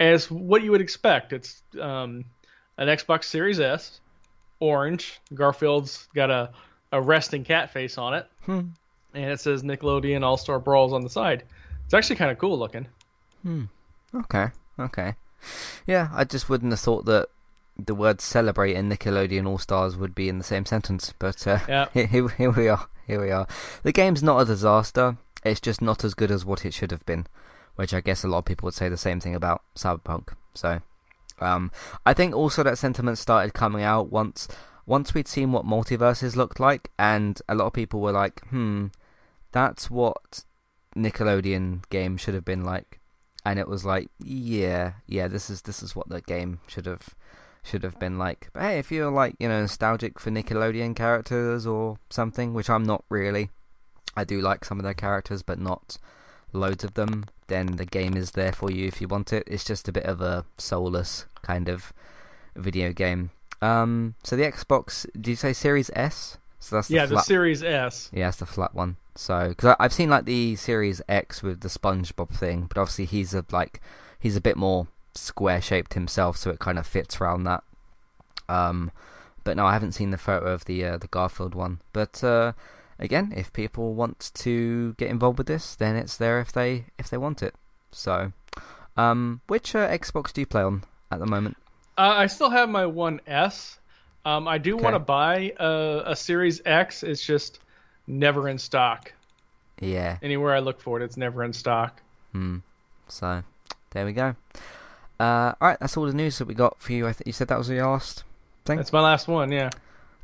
As 0.00 0.28
what 0.28 0.62
you 0.62 0.72
would 0.72 0.80
expect, 0.80 1.32
it's 1.32 1.62
um, 1.80 2.24
an 2.76 2.88
Xbox 2.88 3.24
Series 3.24 3.60
S, 3.60 4.00
orange. 4.58 5.20
Garfield's 5.32 6.08
got 6.12 6.30
a, 6.30 6.50
a 6.90 7.00
resting 7.00 7.44
cat 7.44 7.72
face 7.72 7.98
on 7.98 8.14
it. 8.14 8.26
Hmm. 8.46 8.60
And 9.14 9.30
it 9.30 9.40
says 9.40 9.62
Nickelodeon 9.62 10.24
All 10.24 10.36
Star 10.36 10.58
Brawls 10.58 10.92
on 10.92 11.02
the 11.02 11.10
side. 11.10 11.44
It's 11.84 11.94
actually 11.94 12.16
kind 12.16 12.32
of 12.32 12.38
cool 12.38 12.58
looking. 12.58 12.88
Hmm. 13.42 13.64
Okay. 14.12 14.48
Okay. 14.80 15.14
Yeah, 15.86 16.08
I 16.12 16.24
just 16.24 16.48
wouldn't 16.48 16.72
have 16.72 16.80
thought 16.80 17.04
that 17.04 17.28
the 17.78 17.94
word 17.94 18.20
celebrate 18.20 18.74
and 18.74 18.90
Nickelodeon 18.90 19.46
All 19.46 19.58
Stars 19.58 19.96
would 19.96 20.16
be 20.16 20.28
in 20.28 20.38
the 20.38 20.44
same 20.44 20.66
sentence. 20.66 21.14
But 21.16 21.46
uh, 21.46 21.60
yeah. 21.68 21.88
here, 22.06 22.28
here 22.28 22.50
we 22.50 22.68
are. 22.68 22.88
Here 23.06 23.20
we 23.20 23.30
are. 23.30 23.46
The 23.82 23.92
game's 23.92 24.22
not 24.22 24.40
a 24.40 24.44
disaster. 24.44 25.16
It's 25.44 25.60
just 25.60 25.82
not 25.82 26.04
as 26.04 26.14
good 26.14 26.30
as 26.30 26.44
what 26.44 26.64
it 26.64 26.72
should 26.72 26.90
have 26.92 27.04
been, 27.04 27.26
which 27.76 27.92
I 27.92 28.00
guess 28.00 28.22
a 28.22 28.28
lot 28.28 28.38
of 28.38 28.44
people 28.44 28.66
would 28.66 28.74
say 28.74 28.88
the 28.88 28.96
same 28.96 29.20
thing 29.20 29.34
about 29.34 29.62
Cyberpunk. 29.76 30.34
So 30.54 30.80
um, 31.40 31.70
I 32.06 32.14
think 32.14 32.34
also 32.34 32.62
that 32.62 32.78
sentiment 32.78 33.18
started 33.18 33.54
coming 33.54 33.82
out 33.82 34.10
once 34.10 34.48
once 34.84 35.14
we'd 35.14 35.28
seen 35.28 35.52
what 35.52 35.64
MultiVersus 35.64 36.34
looked 36.34 36.58
like, 36.58 36.90
and 36.98 37.40
a 37.48 37.54
lot 37.54 37.66
of 37.66 37.72
people 37.72 38.00
were 38.00 38.12
like, 38.12 38.44
"Hmm, 38.48 38.86
that's 39.52 39.90
what 39.90 40.44
Nickelodeon 40.96 41.88
game 41.90 42.16
should 42.16 42.34
have 42.34 42.44
been 42.44 42.64
like." 42.64 43.00
And 43.44 43.58
it 43.58 43.68
was 43.68 43.84
like, 43.84 44.10
"Yeah, 44.18 44.94
yeah, 45.06 45.28
this 45.28 45.50
is 45.50 45.62
this 45.62 45.82
is 45.82 45.96
what 45.96 46.08
the 46.08 46.20
game 46.20 46.60
should 46.66 46.86
have 46.86 47.14
should 47.62 47.82
have 47.82 47.98
been 47.98 48.18
like." 48.18 48.50
But 48.52 48.62
hey, 48.62 48.78
if 48.78 48.90
you're 48.90 49.10
like 49.10 49.34
you 49.38 49.48
know 49.48 49.60
nostalgic 49.60 50.18
for 50.18 50.30
Nickelodeon 50.30 50.96
characters 50.96 51.66
or 51.66 51.98
something, 52.10 52.54
which 52.54 52.70
I'm 52.70 52.84
not 52.84 53.04
really, 53.08 53.50
I 54.16 54.24
do 54.24 54.40
like 54.40 54.64
some 54.64 54.78
of 54.78 54.84
their 54.84 54.94
characters, 54.94 55.42
but 55.42 55.58
not 55.58 55.98
loads 56.52 56.84
of 56.84 56.94
them, 56.94 57.24
then 57.48 57.76
the 57.76 57.86
game 57.86 58.16
is 58.16 58.32
there 58.32 58.52
for 58.52 58.70
you 58.70 58.86
if 58.86 59.00
you 59.00 59.08
want 59.08 59.32
it. 59.32 59.44
It's 59.46 59.64
just 59.64 59.88
a 59.88 59.92
bit 59.92 60.04
of 60.04 60.20
a 60.20 60.44
soulless 60.58 61.26
kind 61.42 61.68
of 61.68 61.92
video 62.56 62.92
game. 62.92 63.30
Um, 63.60 64.16
so 64.24 64.36
the 64.36 64.42
Xbox, 64.42 65.06
did 65.14 65.28
you 65.28 65.36
say 65.36 65.52
Series 65.52 65.90
S? 65.94 66.38
So 66.58 66.76
that's 66.76 66.88
the 66.88 66.94
yeah, 66.96 67.06
flat... 67.06 67.18
the 67.18 67.24
Series 67.24 67.62
S. 67.62 68.10
Yeah, 68.12 68.28
it's 68.28 68.38
the 68.38 68.46
flat 68.46 68.74
one. 68.74 68.96
So 69.14 69.50
because 69.50 69.76
I've 69.78 69.92
seen 69.92 70.10
like 70.10 70.24
the 70.24 70.56
Series 70.56 71.02
X 71.08 71.42
with 71.42 71.60
the 71.60 71.68
SpongeBob 71.68 72.30
thing, 72.30 72.66
but 72.68 72.78
obviously 72.78 73.04
he's 73.04 73.34
a 73.34 73.44
like 73.50 73.80
he's 74.18 74.36
a 74.36 74.40
bit 74.40 74.56
more 74.56 74.88
square 75.14 75.60
shaped 75.60 75.94
himself, 75.94 76.36
so 76.36 76.50
it 76.50 76.58
kind 76.58 76.78
of 76.78 76.86
fits 76.86 77.20
around 77.20 77.44
that. 77.44 77.62
Um, 78.48 78.90
but 79.44 79.56
no, 79.56 79.66
I 79.66 79.72
haven't 79.72 79.92
seen 79.92 80.10
the 80.10 80.18
photo 80.18 80.46
of 80.46 80.64
the 80.64 80.84
uh, 80.84 80.98
the 80.98 81.08
Garfield 81.08 81.54
one. 81.54 81.80
But 81.92 82.22
uh, 82.22 82.52
again, 82.98 83.32
if 83.36 83.52
people 83.52 83.94
want 83.94 84.30
to 84.34 84.94
get 84.94 85.10
involved 85.10 85.38
with 85.38 85.46
this, 85.46 85.74
then 85.74 85.96
it's 85.96 86.16
there 86.16 86.40
if 86.40 86.52
they 86.52 86.86
if 86.98 87.10
they 87.10 87.18
want 87.18 87.42
it. 87.42 87.54
So, 87.90 88.32
um, 88.96 89.40
which 89.46 89.74
uh, 89.74 89.88
Xbox 89.88 90.32
do 90.32 90.40
you 90.40 90.46
play 90.46 90.62
on 90.62 90.84
at 91.10 91.18
the 91.18 91.26
moment? 91.26 91.56
Uh, 91.98 92.14
I 92.16 92.26
still 92.26 92.50
have 92.50 92.68
my 92.68 92.86
One 92.86 93.20
S. 93.26 93.78
Um, 94.24 94.46
I 94.46 94.58
do 94.58 94.76
okay. 94.76 94.84
want 94.84 94.94
to 94.94 95.00
buy 95.00 95.52
a, 95.58 96.02
a 96.06 96.16
Series 96.16 96.62
X. 96.64 97.02
It's 97.02 97.24
just 97.24 97.58
never 98.06 98.48
in 98.48 98.58
stock. 98.58 99.12
Yeah. 99.80 100.18
Anywhere 100.22 100.54
I 100.54 100.60
look 100.60 100.80
for 100.80 101.00
it, 101.00 101.04
it's 101.04 101.16
never 101.16 101.42
in 101.42 101.52
stock. 101.52 102.00
Hmm. 102.32 102.58
So, 103.08 103.42
there 103.90 104.06
we 104.06 104.12
go. 104.12 104.36
Uh, 105.20 105.54
all 105.60 105.68
right, 105.68 105.78
that's 105.80 105.96
all 105.96 106.06
the 106.06 106.12
news 106.12 106.38
that 106.38 106.46
we 106.48 106.54
got 106.54 106.80
for 106.80 106.92
you. 106.92 107.06
I 107.06 107.12
think 107.12 107.26
you 107.26 107.32
said 107.32 107.48
that 107.48 107.58
was 107.58 107.68
your 107.68 107.86
last 107.86 108.24
thing. 108.64 108.78
That's 108.78 108.92
my 108.92 109.00
last 109.00 109.28
one. 109.28 109.52
Yeah. 109.52 109.70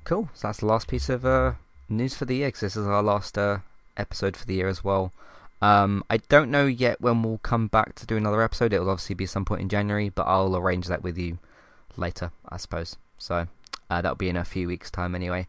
Cool. 0.05 0.28
So 0.35 0.48
that's 0.48 0.60
the 0.60 0.66
last 0.66 0.89
piece 0.89 1.09
of 1.09 1.24
uh, 1.24 1.55
news 1.89 2.16
for 2.16 2.24
the 2.24 2.36
year 2.36 2.48
because 2.48 2.60
this 2.60 2.77
is 2.77 2.86
our 2.86 3.02
last 3.02 3.36
uh, 3.36 3.59
episode 3.97 4.36
for 4.36 4.47
the 4.47 4.55
year 4.55 4.69
as 4.69 4.82
well. 4.82 5.12
Um, 5.60 6.05
I 6.09 6.19
don't 6.19 6.51
know 6.51 6.66
yet 6.66 7.01
when 7.01 7.23
we'll 7.23 7.39
come 7.39 7.66
back 7.66 7.94
to 7.97 8.06
do 8.06 8.16
another 8.16 8.43
episode. 8.43 8.73
It 8.73 8.81
will 8.81 8.90
obviously 8.90 9.15
be 9.15 9.27
some 9.27 9.44
point 9.44 9.60
in 9.60 9.69
January, 9.69 10.09
but 10.09 10.23
I'll 10.23 10.56
arrange 10.56 10.86
that 10.86 11.02
with 11.02 11.19
you 11.19 11.39
later, 11.97 12.31
I 12.48 12.56
suppose. 12.56 12.97
So 13.19 13.48
uh, 13.90 14.01
that'll 14.01 14.16
be 14.16 14.28
in 14.28 14.36
a 14.36 14.44
few 14.44 14.69
weeks' 14.69 14.90
time 14.90 15.15
anyway. 15.15 15.47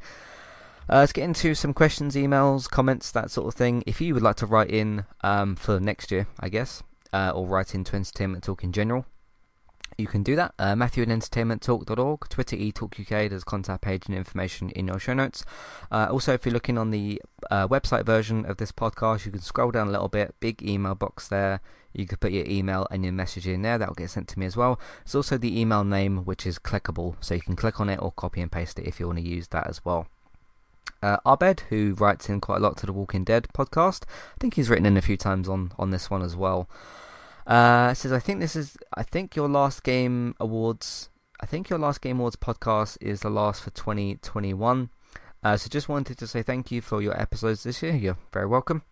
Uh, 0.91 0.97
let's 0.97 1.13
get 1.13 1.23
into 1.23 1.53
some 1.53 1.73
questions, 1.73 2.15
emails, 2.15 2.67
comments, 2.67 3.11
that 3.11 3.29
sort 3.29 3.47
of 3.47 3.53
thing. 3.53 3.83
If 3.85 4.01
you 4.01 4.15
would 4.15 4.23
like 4.23 4.37
to 4.37 4.47
write 4.47 4.71
in 4.71 5.05
um, 5.21 5.55
for 5.55 5.79
next 5.79 6.09
year, 6.09 6.25
I 6.39 6.49
guess, 6.49 6.81
uh, 7.13 7.31
or 7.35 7.45
write 7.45 7.75
into 7.75 7.95
Entertainment 7.95 8.43
Talk 8.43 8.63
in 8.63 8.71
general, 8.71 9.05
you 9.99 10.07
can 10.07 10.23
do 10.23 10.35
that. 10.35 10.53
Uh, 10.57 10.75
Matthew 10.75 11.03
at 11.03 11.09
entertainmenttalk.org, 11.09 12.29
Twitter 12.29 12.55
eTalkUK, 12.55 13.29
there's 13.29 13.43
contact 13.43 13.81
page 13.81 14.07
and 14.07 14.15
information 14.15 14.69
in 14.71 14.87
your 14.87 14.97
show 14.97 15.13
notes. 15.13 15.43
Uh, 15.91 16.07
also, 16.09 16.33
if 16.33 16.45
you're 16.45 16.53
looking 16.53 16.77
on 16.77 16.91
the 16.91 17.21
uh, 17.51 17.67
website 17.67 18.05
version 18.05 18.45
of 18.45 18.57
this 18.57 18.71
podcast, 18.71 19.25
you 19.25 19.31
can 19.31 19.41
scroll 19.41 19.71
down 19.71 19.89
a 19.89 19.91
little 19.91 20.07
bit, 20.07 20.33
big 20.39 20.63
email 20.63 20.95
box 20.95 21.27
there. 21.27 21.59
You 21.93 22.07
can 22.07 22.17
put 22.17 22.31
your 22.31 22.45
email 22.45 22.87
and 22.91 23.03
your 23.03 23.13
message 23.13 23.47
in 23.47 23.61
there, 23.61 23.77
that'll 23.77 23.95
get 23.95 24.09
sent 24.09 24.27
to 24.29 24.39
me 24.39 24.45
as 24.45 24.55
well. 24.55 24.79
There's 25.03 25.15
also 25.15 25.37
the 25.37 25.59
email 25.59 25.83
name, 25.83 26.23
which 26.23 26.45
is 26.45 26.59
clickable, 26.59 27.15
so 27.19 27.33
you 27.33 27.41
can 27.41 27.55
click 27.55 27.79
on 27.79 27.89
it 27.89 27.99
or 28.01 28.11
copy 28.11 28.41
and 28.41 28.51
paste 28.51 28.79
it 28.79 28.87
if 28.87 28.99
you 28.99 29.07
want 29.07 29.19
to 29.19 29.27
use 29.27 29.49
that 29.49 29.67
as 29.67 29.83
well. 29.83 30.07
Uh, 31.01 31.17
Abed, 31.25 31.61
who 31.69 31.93
writes 31.93 32.29
in 32.29 32.41
quite 32.41 32.57
a 32.57 32.59
lot 32.59 32.77
to 32.77 32.85
the 32.85 32.93
Walking 32.93 33.23
Dead 33.23 33.47
podcast, 33.53 34.03
I 34.05 34.37
think 34.39 34.55
he's 34.55 34.69
written 34.69 34.85
in 34.85 34.97
a 34.97 35.01
few 35.01 35.17
times 35.17 35.49
on, 35.49 35.71
on 35.77 35.91
this 35.91 36.09
one 36.09 36.21
as 36.21 36.35
well. 36.35 36.69
Uh, 37.49 37.95
says 37.95 38.11
I 38.11 38.19
think 38.19 38.39
this 38.39 38.55
is 38.55 38.77
I 38.93 39.01
think 39.01 39.35
your 39.35 39.49
last 39.49 39.83
game 39.83 40.35
awards 40.39 41.09
I 41.39 41.47
think 41.47 41.67
your 41.67 41.79
last 41.79 41.99
game 41.99 42.19
awards 42.19 42.35
podcast 42.35 42.97
is 43.01 43.21
the 43.21 43.31
last 43.31 43.63
for 43.63 43.71
2021. 43.71 44.89
Uh, 45.41 45.57
so 45.57 45.67
just 45.67 45.89
wanted 45.89 46.17
to 46.19 46.27
say 46.27 46.43
thank 46.43 46.69
you 46.69 46.79
for 46.79 47.01
your 47.01 47.19
episodes 47.19 47.63
this 47.63 47.81
year. 47.81 47.95
You're 47.95 48.17
very 48.31 48.45
welcome. 48.45 48.83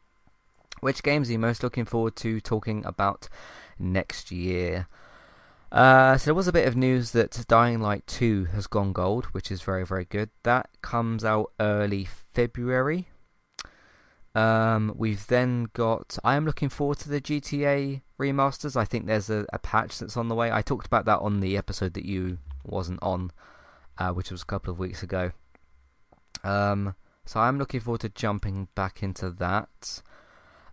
Which 0.80 1.04
games 1.04 1.30
are 1.30 1.34
you 1.34 1.40
most 1.40 1.62
looking 1.62 1.86
forward 1.86 2.16
to 2.18 2.40
talking 2.42 2.84
about 2.84 3.30
next 3.78 4.32
year? 4.32 4.88
Uh, 5.72 6.18
so 6.18 6.26
there 6.26 6.34
was 6.34 6.48
a 6.48 6.54
bit 6.54 6.68
of 6.68 6.76
news 6.76 7.12
that 7.12 7.46
Dying 7.48 7.82
Light 7.82 8.08
2 8.08 8.46
has 8.46 8.66
gone 8.66 8.94
gold, 8.94 9.26
which 9.26 9.52
is 9.52 9.62
very, 9.62 9.86
very 9.86 10.06
good. 10.06 10.30
That 10.44 10.70
comes 10.82 11.26
out 11.26 11.52
early 11.60 12.08
February. 12.34 13.10
Um, 14.38 14.94
we've 14.96 15.26
then 15.26 15.68
got. 15.74 16.20
I 16.24 16.36
am 16.36 16.46
looking 16.46 16.70
forward 16.70 17.00
to 17.00 17.10
the 17.10 17.20
GTA 17.20 18.02
remasters. 18.20 18.76
I 18.76 18.86
think 18.86 19.08
there's 19.08 19.32
a, 19.32 19.48
a 19.52 19.58
patch 19.58 19.98
that's 19.98 20.16
on 20.16 20.28
the 20.28 20.36
way. 20.36 20.52
I 20.52 20.62
talked 20.62 20.86
about 20.86 21.06
that 21.06 21.22
on 21.22 21.40
the 21.40 21.58
episode 21.58 21.96
that 21.96 22.06
you 22.06 22.38
wasn't 22.64 23.02
on, 23.02 23.32
uh, 23.98 24.12
which 24.12 24.30
was 24.30 24.44
a 24.44 24.46
couple 24.46 24.72
of 24.72 24.78
weeks 24.78 25.02
ago. 25.02 25.32
Um, 26.44 26.94
so 27.26 27.40
I'm 27.40 27.58
looking 27.58 27.80
forward 27.80 28.02
to 28.02 28.10
jumping 28.10 28.68
back 28.76 29.02
into 29.02 29.32
that. 29.32 30.04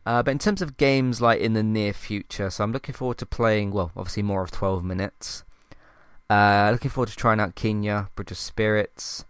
Uh, 0.05 0.23
but 0.23 0.33
in 0.33 0.39
terms 0.39 0.61
of 0.61 0.77
games 0.77 1.23
like 1.23 1.41
in 1.41 1.55
the 1.55 1.63
near 1.63 1.95
future, 1.95 2.51
so 2.51 2.65
I'm 2.65 2.73
looking 2.73 2.95
forward 2.95 3.17
to 3.17 3.27
playing. 3.27 3.71
Well, 3.71 3.93
obviously 3.97 4.25
more 4.25 4.43
of 4.43 4.51
12 4.51 4.85
minutes. 4.85 5.43
Uh, 6.29 6.69
looking 6.71 6.91
forward 6.91 7.09
to 7.09 7.17
trying 7.17 7.41
out 7.41 7.57
Kena, 7.57 8.09
Bridge 8.15 8.31
of 8.31 8.37
Spirits 8.37 9.25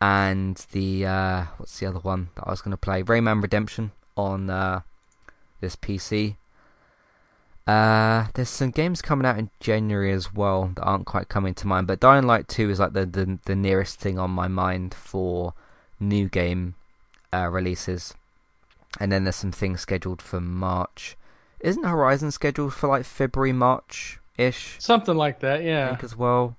and 0.00 0.56
the 0.72 1.06
uh, 1.06 1.44
what's 1.56 1.78
the 1.78 1.86
other 1.86 1.98
one 1.98 2.30
that 2.36 2.44
I 2.46 2.50
was 2.50 2.60
going 2.60 2.72
to 2.72 2.76
play? 2.76 3.02
Rayman 3.02 3.42
Redemption 3.42 3.92
on 4.16 4.50
uh, 4.50 4.80
this 5.60 5.76
PC. 5.76 6.36
Uh, 7.66 8.28
there's 8.32 8.48
some 8.48 8.70
games 8.70 9.02
coming 9.02 9.26
out 9.26 9.38
in 9.38 9.50
January 9.60 10.10
as 10.10 10.32
well 10.32 10.72
that 10.74 10.82
aren't 10.82 11.04
quite 11.04 11.28
coming 11.28 11.52
to 11.54 11.66
mind, 11.66 11.86
but 11.86 12.00
Dying 12.00 12.26
Light 12.26 12.48
2 12.48 12.70
is 12.70 12.80
like 12.80 12.92
the 12.94 13.04
the, 13.04 13.38
the 13.44 13.56
nearest 13.56 14.00
thing 14.00 14.18
on 14.18 14.30
my 14.30 14.48
mind 14.48 14.94
for 14.94 15.52
new 16.00 16.28
game 16.28 16.74
uh, 17.32 17.48
releases. 17.48 18.14
And 19.00 19.12
then 19.12 19.24
there's 19.24 19.36
some 19.36 19.52
things 19.52 19.80
scheduled 19.80 20.22
for 20.22 20.40
March. 20.40 21.16
Isn't 21.60 21.84
Horizon 21.84 22.30
scheduled 22.30 22.72
for 22.72 22.88
like 22.88 23.04
February, 23.04 23.52
March 23.52 24.18
ish? 24.36 24.76
Something 24.78 25.16
like 25.16 25.40
that, 25.40 25.62
yeah. 25.62 25.88
think 25.88 26.04
as 26.04 26.16
well. 26.16 26.56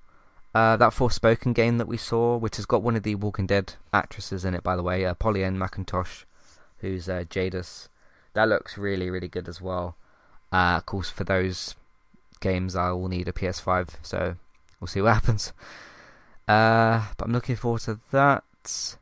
Uh, 0.52 0.76
that 0.76 0.92
Forspoken 0.92 1.54
game 1.54 1.78
that 1.78 1.86
we 1.86 1.96
saw, 1.96 2.36
which 2.36 2.56
has 2.56 2.66
got 2.66 2.82
one 2.82 2.96
of 2.96 3.04
the 3.04 3.14
Walking 3.14 3.46
Dead 3.46 3.74
actresses 3.92 4.44
in 4.44 4.54
it, 4.54 4.64
by 4.64 4.74
the 4.74 4.82
way, 4.82 5.04
uh, 5.04 5.14
Pollyanna 5.14 5.58
McIntosh, 5.58 6.24
who's 6.78 7.08
uh, 7.08 7.24
Jadis. 7.30 7.88
That 8.32 8.48
looks 8.48 8.76
really, 8.76 9.10
really 9.10 9.28
good 9.28 9.48
as 9.48 9.60
well. 9.60 9.96
Uh, 10.52 10.74
of 10.78 10.86
course, 10.86 11.08
for 11.08 11.22
those 11.22 11.76
games, 12.40 12.74
I 12.74 12.90
will 12.90 13.08
need 13.08 13.28
a 13.28 13.32
PS5, 13.32 13.90
so 14.02 14.36
we'll 14.80 14.88
see 14.88 15.00
what 15.00 15.14
happens. 15.14 15.52
Uh, 16.48 17.06
but 17.16 17.26
I'm 17.26 17.32
looking 17.32 17.56
forward 17.56 17.82
to 17.82 18.00
that. 18.10 18.96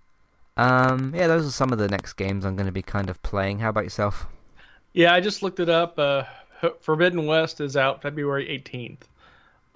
Um, 0.58 1.14
yeah, 1.14 1.28
those 1.28 1.46
are 1.46 1.50
some 1.50 1.72
of 1.72 1.78
the 1.78 1.88
next 1.88 2.14
games 2.14 2.44
I'm 2.44 2.56
going 2.56 2.66
to 2.66 2.72
be 2.72 2.82
kind 2.82 3.08
of 3.08 3.22
playing. 3.22 3.60
How 3.60 3.70
about 3.70 3.84
yourself? 3.84 4.26
Yeah, 4.92 5.14
I 5.14 5.20
just 5.20 5.42
looked 5.42 5.60
it 5.60 5.70
up. 5.70 5.98
Uh, 5.98 6.24
Forbidden 6.80 7.26
West 7.26 7.60
is 7.60 7.76
out 7.76 8.02
February 8.02 8.46
18th. 8.46 9.02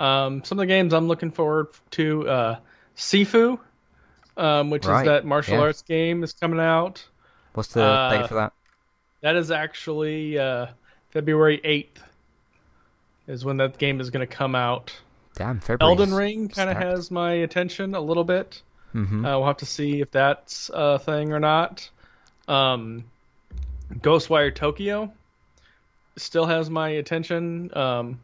Um, 0.03 0.43
some 0.45 0.59
of 0.59 0.63
the 0.63 0.67
games 0.67 0.93
I'm 0.93 1.07
looking 1.09 1.31
forward 1.31 1.69
to, 1.93 2.29
uh, 2.29 2.57
Sifu, 2.97 3.59
um, 4.37 4.71
which 4.71 4.85
Right, 4.85 5.03
is 5.03 5.07
that 5.07 5.25
martial 5.25 5.55
yeah. 5.55 5.61
arts 5.61 5.83
game, 5.83 6.23
is 6.25 6.33
coming 6.33 6.59
out. 6.61 7.05
What's 7.55 7.69
the 7.73 7.83
Uh, 7.85 8.11
date 8.11 8.29
for 8.29 8.35
that? 8.35 8.53
That 9.21 9.37
is 9.37 9.51
actually 9.51 10.39
uh, 10.39 10.67
February 11.11 11.61
8th 11.65 12.03
is 13.29 13.45
when 13.45 13.59
that 13.59 13.79
game 13.79 14.01
is 14.01 14.11
going 14.11 14.27
to 14.27 14.35
come 14.35 14.55
out. 14.57 14.93
Damn, 15.37 15.61
February. 15.61 15.91
Elden 15.93 16.13
Ring 16.15 16.49
kind 16.49 16.69
of 16.69 16.77
has 16.77 17.11
my 17.11 17.33
attention 17.33 17.95
a 17.95 18.01
little 18.01 18.25
bit. 18.25 18.61
hmm 18.93 19.25
Uh, 19.25 19.39
we'll 19.39 19.47
have 19.47 19.59
to 19.59 19.67
see 19.67 20.01
if 20.01 20.11
that's 20.11 20.71
a 20.75 20.99
thing 20.99 21.33
or 21.33 21.39
not. 21.41 21.89
Um, 22.49 23.05
Ghostwire 23.95 24.55
Tokyo 24.55 25.13
still 26.17 26.47
has 26.47 26.69
my 26.69 26.89
attention. 26.91 27.71
Um, 27.77 28.21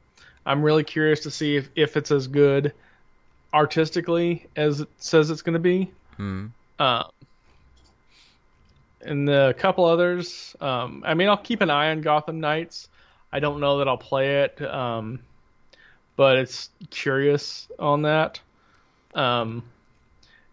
I'm 0.48 0.62
really 0.62 0.82
curious 0.82 1.20
to 1.20 1.30
see 1.30 1.56
if, 1.56 1.68
if 1.76 1.98
it's 1.98 2.10
as 2.10 2.26
good 2.26 2.72
artistically 3.52 4.46
as 4.56 4.80
it 4.80 4.88
says 4.96 5.30
it's 5.30 5.42
going 5.42 5.52
to 5.52 5.58
be. 5.58 5.90
mm. 6.18 6.50
Um, 6.78 7.04
and 9.02 9.28
a 9.28 9.52
couple 9.52 9.84
others. 9.84 10.56
Um, 10.60 11.02
I 11.06 11.14
mean, 11.14 11.28
I'll 11.28 11.36
keep 11.36 11.60
an 11.60 11.70
eye 11.70 11.90
on 11.90 12.00
Gotham 12.00 12.40
Knights. 12.40 12.88
I 13.30 13.40
don't 13.40 13.60
know 13.60 13.78
that 13.78 13.88
I'll 13.88 13.98
play 13.98 14.42
it, 14.42 14.60
um, 14.62 15.20
but 16.16 16.38
it's 16.38 16.70
curious 16.90 17.68
on 17.78 18.02
that. 18.02 18.40
Um, 19.14 19.62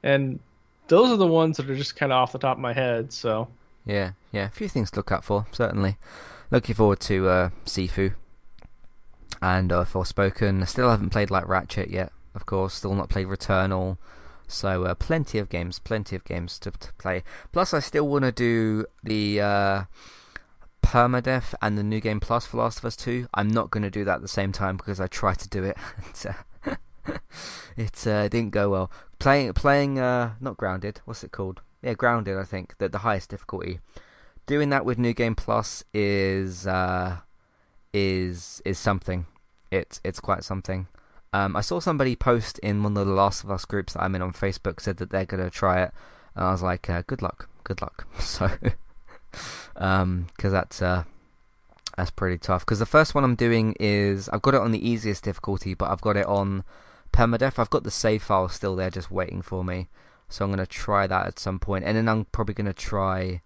and 0.04 0.40
those 0.88 1.10
are 1.10 1.18
the 1.18 1.26
ones 1.26 1.58
that 1.58 1.70
are 1.70 1.76
just 1.76 1.96
kind 1.96 2.12
of 2.12 2.18
off 2.18 2.34
the 2.34 2.38
top 2.38 2.58
of 2.58 2.62
my 2.62 2.74
head. 2.74 3.14
So 3.14 3.48
Yeah, 3.86 4.12
yeah, 4.32 4.46
a 4.46 4.50
few 4.50 4.68
things 4.68 4.92
to 4.92 5.00
look 5.00 5.12
out 5.12 5.24
for, 5.24 5.48
certainly. 5.52 5.98
Looking 6.52 6.76
forward 6.76 7.00
to 7.02 7.28
uh, 7.30 7.50
Sifu 7.66 8.14
and 9.46 9.72
uh, 9.72 9.86
Forspoken. 9.86 10.64
I 10.64 10.66
still 10.66 10.90
haven't 10.90 11.12
played 11.12 11.30
like 11.30 11.48
Ratchet 11.48 11.92
yet, 11.92 12.12
of 12.34 12.48
course. 12.48 12.74
Still 12.74 12.96
not 12.96 13.10
played 13.10 13.28
Returnal. 13.28 13.98
So 14.48 14.86
uh, 14.86 14.96
plenty 14.96 15.38
of 15.38 15.50
games, 15.50 15.78
plenty 15.78 16.16
of 16.16 16.24
games 16.24 16.58
to, 16.60 16.72
to 16.72 16.94
play. 16.94 17.24
Plus, 17.52 17.72
I 17.72 17.80
still 17.80 18.08
want 18.08 18.26
to 18.26 18.32
do 18.32 18.86
the 19.04 19.42
uh, 19.42 19.84
Permadeath 20.82 21.54
and 21.62 21.78
the 21.78 21.84
New 21.84 22.00
Game 22.00 22.20
Plus 22.20 22.48
for 22.48 22.58
Last 22.58 22.80
of 22.80 22.86
Us 22.86 22.96
2. 22.96 23.28
I'm 23.36 23.48
not 23.48 23.70
going 23.70 23.84
to 23.84 23.92
do 23.92 24.04
that 24.04 24.16
at 24.16 24.22
the 24.24 24.28
same 24.28 24.52
time 24.52 24.78
because 24.78 25.00
I 25.00 25.06
tried 25.06 25.38
to 25.40 25.50
do 25.50 25.64
it. 25.64 25.78
and, 26.26 26.36
uh, 27.08 27.18
it 27.78 28.08
uh, 28.08 28.28
didn't 28.28 28.52
go 28.52 28.70
well. 28.72 28.92
Playing, 29.20 29.54
playing, 29.54 30.00
uh, 30.00 30.34
not 30.40 30.58
Grounded. 30.58 31.02
What's 31.06 31.24
it 31.24 31.32
called? 31.32 31.62
Yeah, 31.84 31.94
Grounded. 31.94 32.36
I 32.36 32.46
think 32.46 32.80
that 32.80 32.92
the 32.92 33.00
highest 33.00 33.30
difficulty. 33.30 33.80
Doing 34.48 34.70
that 34.70 34.86
with 34.86 34.98
New 34.98 35.14
Game 35.14 35.36
Plus 35.36 35.84
is 35.94 36.66
uh, 36.66 37.18
is 37.94 38.62
is 38.66 38.78
something. 38.78 39.26
It's 39.72 40.00
it's 40.04 40.20
quite 40.20 40.44
something. 40.44 40.88
Um, 41.34 41.56
I 41.56 41.62
saw 41.62 41.80
somebody 41.80 42.16
post 42.16 42.60
in 42.60 42.82
one 42.82 42.96
of 42.96 43.06
the 43.06 43.14
Last 43.14 43.44
of 43.44 43.52
Us 43.52 43.66
groups 43.66 43.94
that 43.94 44.04
I'm 44.04 44.16
in 44.16 44.22
on 44.22 44.32
Facebook 44.32 44.80
said 44.80 44.98
that 44.98 45.10
they're 45.10 45.26
gonna 45.26 45.50
try 45.50 45.84
it, 45.84 45.92
and 46.34 46.46
I 46.46 46.52
was 46.52 46.62
like, 46.62 46.90
uh, 46.90 47.04
good 47.08 47.22
luck, 47.22 47.50
good 47.64 47.82
luck. 47.82 48.08
So, 48.20 48.50
um, 49.76 50.28
because 50.36 50.54
that's 50.54 50.82
uh, 50.82 51.04
that's 51.98 52.12
pretty 52.12 52.38
tough. 52.38 52.66
Because 52.66 52.80
the 52.80 52.86
first 52.86 53.14
one 53.14 53.24
I'm 53.24 53.36
doing 53.36 53.76
is 53.80 54.30
I've 54.30 54.42
got 54.42 54.54
it 54.54 54.62
on 54.62 54.72
the 54.72 54.88
easiest 54.88 55.24
difficulty, 55.24 55.74
but 55.74 55.90
I've 55.90 56.02
got 56.02 56.16
it 56.16 56.26
on 56.26 56.64
permadeath. 57.12 57.60
I've 57.60 57.70
got 57.70 57.84
the 57.84 57.92
save 57.92 58.24
file 58.24 58.48
still 58.48 58.76
there, 58.76 58.90
just 58.90 59.12
waiting 59.12 59.42
for 59.42 59.64
me. 59.64 59.90
So 60.30 60.46
I'm 60.46 60.52
gonna 60.52 60.66
try 60.66 61.08
that 61.08 61.28
at 61.28 61.40
some 61.40 61.60
point, 61.60 61.86
and 61.86 61.98
then 61.98 62.08
I'm 62.08 62.26
probably 62.26 62.54
gonna 62.54 62.74
try, 62.74 63.42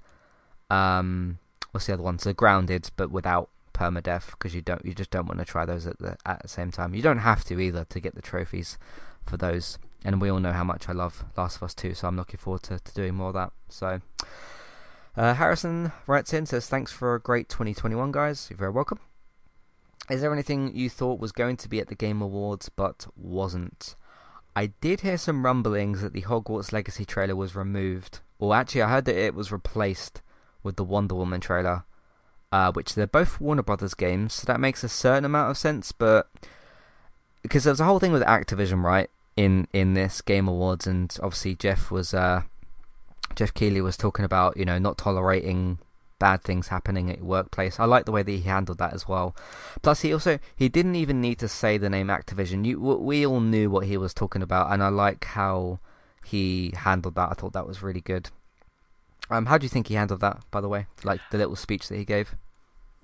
um, 0.69 1.39
what's 1.71 1.87
the 1.87 1.93
other 1.93 2.03
one? 2.03 2.19
So 2.19 2.33
grounded, 2.33 2.91
but 2.95 3.09
without 3.11 3.49
permadeath, 3.79 4.31
because 4.31 4.53
you 4.53 4.61
don't, 4.61 4.83
you 4.83 4.93
just 4.93 5.09
don't 5.09 5.27
want 5.27 5.39
to 5.39 5.45
try 5.45 5.65
those 5.65 5.87
at 5.87 5.99
the 5.99 6.17
at 6.25 6.41
the 6.41 6.47
same 6.47 6.71
time. 6.71 6.93
You 6.93 7.01
don't 7.01 7.19
have 7.19 7.43
to 7.45 7.59
either 7.59 7.85
to 7.85 7.99
get 7.99 8.15
the 8.15 8.21
trophies 8.21 8.77
for 9.25 9.37
those. 9.37 9.77
And 10.03 10.21
we 10.21 10.29
all 10.29 10.39
know 10.39 10.53
how 10.53 10.63
much 10.63 10.87
I 10.87 10.93
love 10.93 11.25
Last 11.35 11.57
of 11.57 11.63
Us 11.63 11.73
2, 11.73 11.93
so 11.93 12.07
I'm 12.07 12.15
looking 12.15 12.37
forward 12.37 12.63
to, 12.63 12.79
to 12.79 12.93
doing 12.93 13.15
more 13.15 13.29
of 13.29 13.33
that. 13.33 13.51
So, 13.67 14.01
uh, 15.17 15.33
Harrison 15.33 15.91
writes 16.07 16.33
in 16.33 16.45
says, 16.45 16.67
"Thanks 16.67 16.91
for 16.91 17.15
a 17.15 17.19
great 17.19 17.49
2021, 17.49 18.11
guys. 18.11 18.47
You're 18.49 18.57
very 18.57 18.71
welcome." 18.71 18.99
Is 20.09 20.21
there 20.21 20.33
anything 20.33 20.75
you 20.75 20.89
thought 20.89 21.19
was 21.19 21.31
going 21.31 21.57
to 21.57 21.69
be 21.69 21.79
at 21.79 21.87
the 21.87 21.95
Game 21.95 22.21
Awards 22.21 22.69
but 22.69 23.05
wasn't? 23.15 23.95
I 24.55 24.67
did 24.81 25.01
hear 25.01 25.17
some 25.17 25.45
rumblings 25.45 26.01
that 26.01 26.13
the 26.13 26.23
Hogwarts 26.23 26.73
Legacy 26.73 27.05
trailer 27.05 27.35
was 27.35 27.55
removed. 27.55 28.19
Or 28.39 28.55
actually, 28.55 28.81
I 28.81 28.89
heard 28.89 29.05
that 29.05 29.15
it 29.15 29.35
was 29.35 29.51
replaced 29.51 30.21
with 30.63 30.77
the 30.77 30.83
Wonder 30.83 31.15
Woman 31.15 31.41
trailer, 31.41 31.83
uh, 32.51 32.71
which 32.71 32.95
they're 32.95 33.07
both 33.07 33.39
Warner 33.39 33.63
Brothers 33.63 33.93
games, 33.93 34.33
so 34.33 34.45
that 34.45 34.59
makes 34.59 34.83
a 34.83 34.89
certain 34.89 35.25
amount 35.25 35.51
of 35.51 35.57
sense. 35.57 35.91
But 35.91 36.27
because 37.41 37.63
there's 37.63 37.79
a 37.79 37.85
whole 37.85 37.99
thing 37.99 38.11
with 38.11 38.23
Activision, 38.23 38.83
right? 38.83 39.09
In 39.35 39.67
in 39.73 39.93
this 39.93 40.21
Game 40.21 40.47
Awards, 40.47 40.87
and 40.87 41.15
obviously 41.21 41.55
Geoff 41.55 41.91
was 41.91 42.13
uh, 42.13 42.43
Geoff 43.35 43.53
Keighley 43.53 43.81
was 43.81 43.97
talking 43.97 44.25
about 44.25 44.57
you 44.57 44.65
know 44.65 44.79
not 44.79 44.97
tolerating 44.97 45.79
bad 46.19 46.43
things 46.43 46.67
happening 46.67 47.09
at 47.09 47.19
your 47.19 47.25
workplace. 47.25 47.79
I 47.79 47.85
like 47.85 48.05
the 48.05 48.11
way 48.11 48.21
that 48.21 48.31
he 48.31 48.41
handled 48.41 48.77
that 48.79 48.93
as 48.93 49.07
well. 49.07 49.35
Plus, 49.81 50.01
he 50.01 50.13
also 50.13 50.39
he 50.55 50.69
didn't 50.69 50.95
even 50.95 51.21
need 51.21 51.39
to 51.39 51.47
say 51.47 51.77
the 51.77 51.89
name 51.89 52.07
Activision. 52.07 52.65
You 52.65 52.79
we 52.79 53.25
all 53.25 53.39
knew 53.39 53.69
what 53.69 53.85
he 53.85 53.97
was 53.97 54.13
talking 54.13 54.41
about, 54.41 54.71
and 54.71 54.83
I 54.83 54.89
like 54.89 55.23
how 55.23 55.79
he 56.25 56.73
handled 56.75 57.15
that. 57.15 57.29
I 57.31 57.33
thought 57.33 57.53
that 57.53 57.67
was 57.67 57.81
really 57.81 58.01
good. 58.01 58.29
Um, 59.29 59.45
how 59.45 59.57
do 59.57 59.65
you 59.65 59.69
think 59.69 59.87
he 59.87 59.95
handled 59.95 60.21
that? 60.21 60.39
By 60.51 60.61
the 60.61 60.67
way, 60.69 60.87
like 61.03 61.21
the 61.31 61.37
little 61.37 61.55
speech 61.55 61.87
that 61.89 61.97
he 61.97 62.05
gave. 62.05 62.35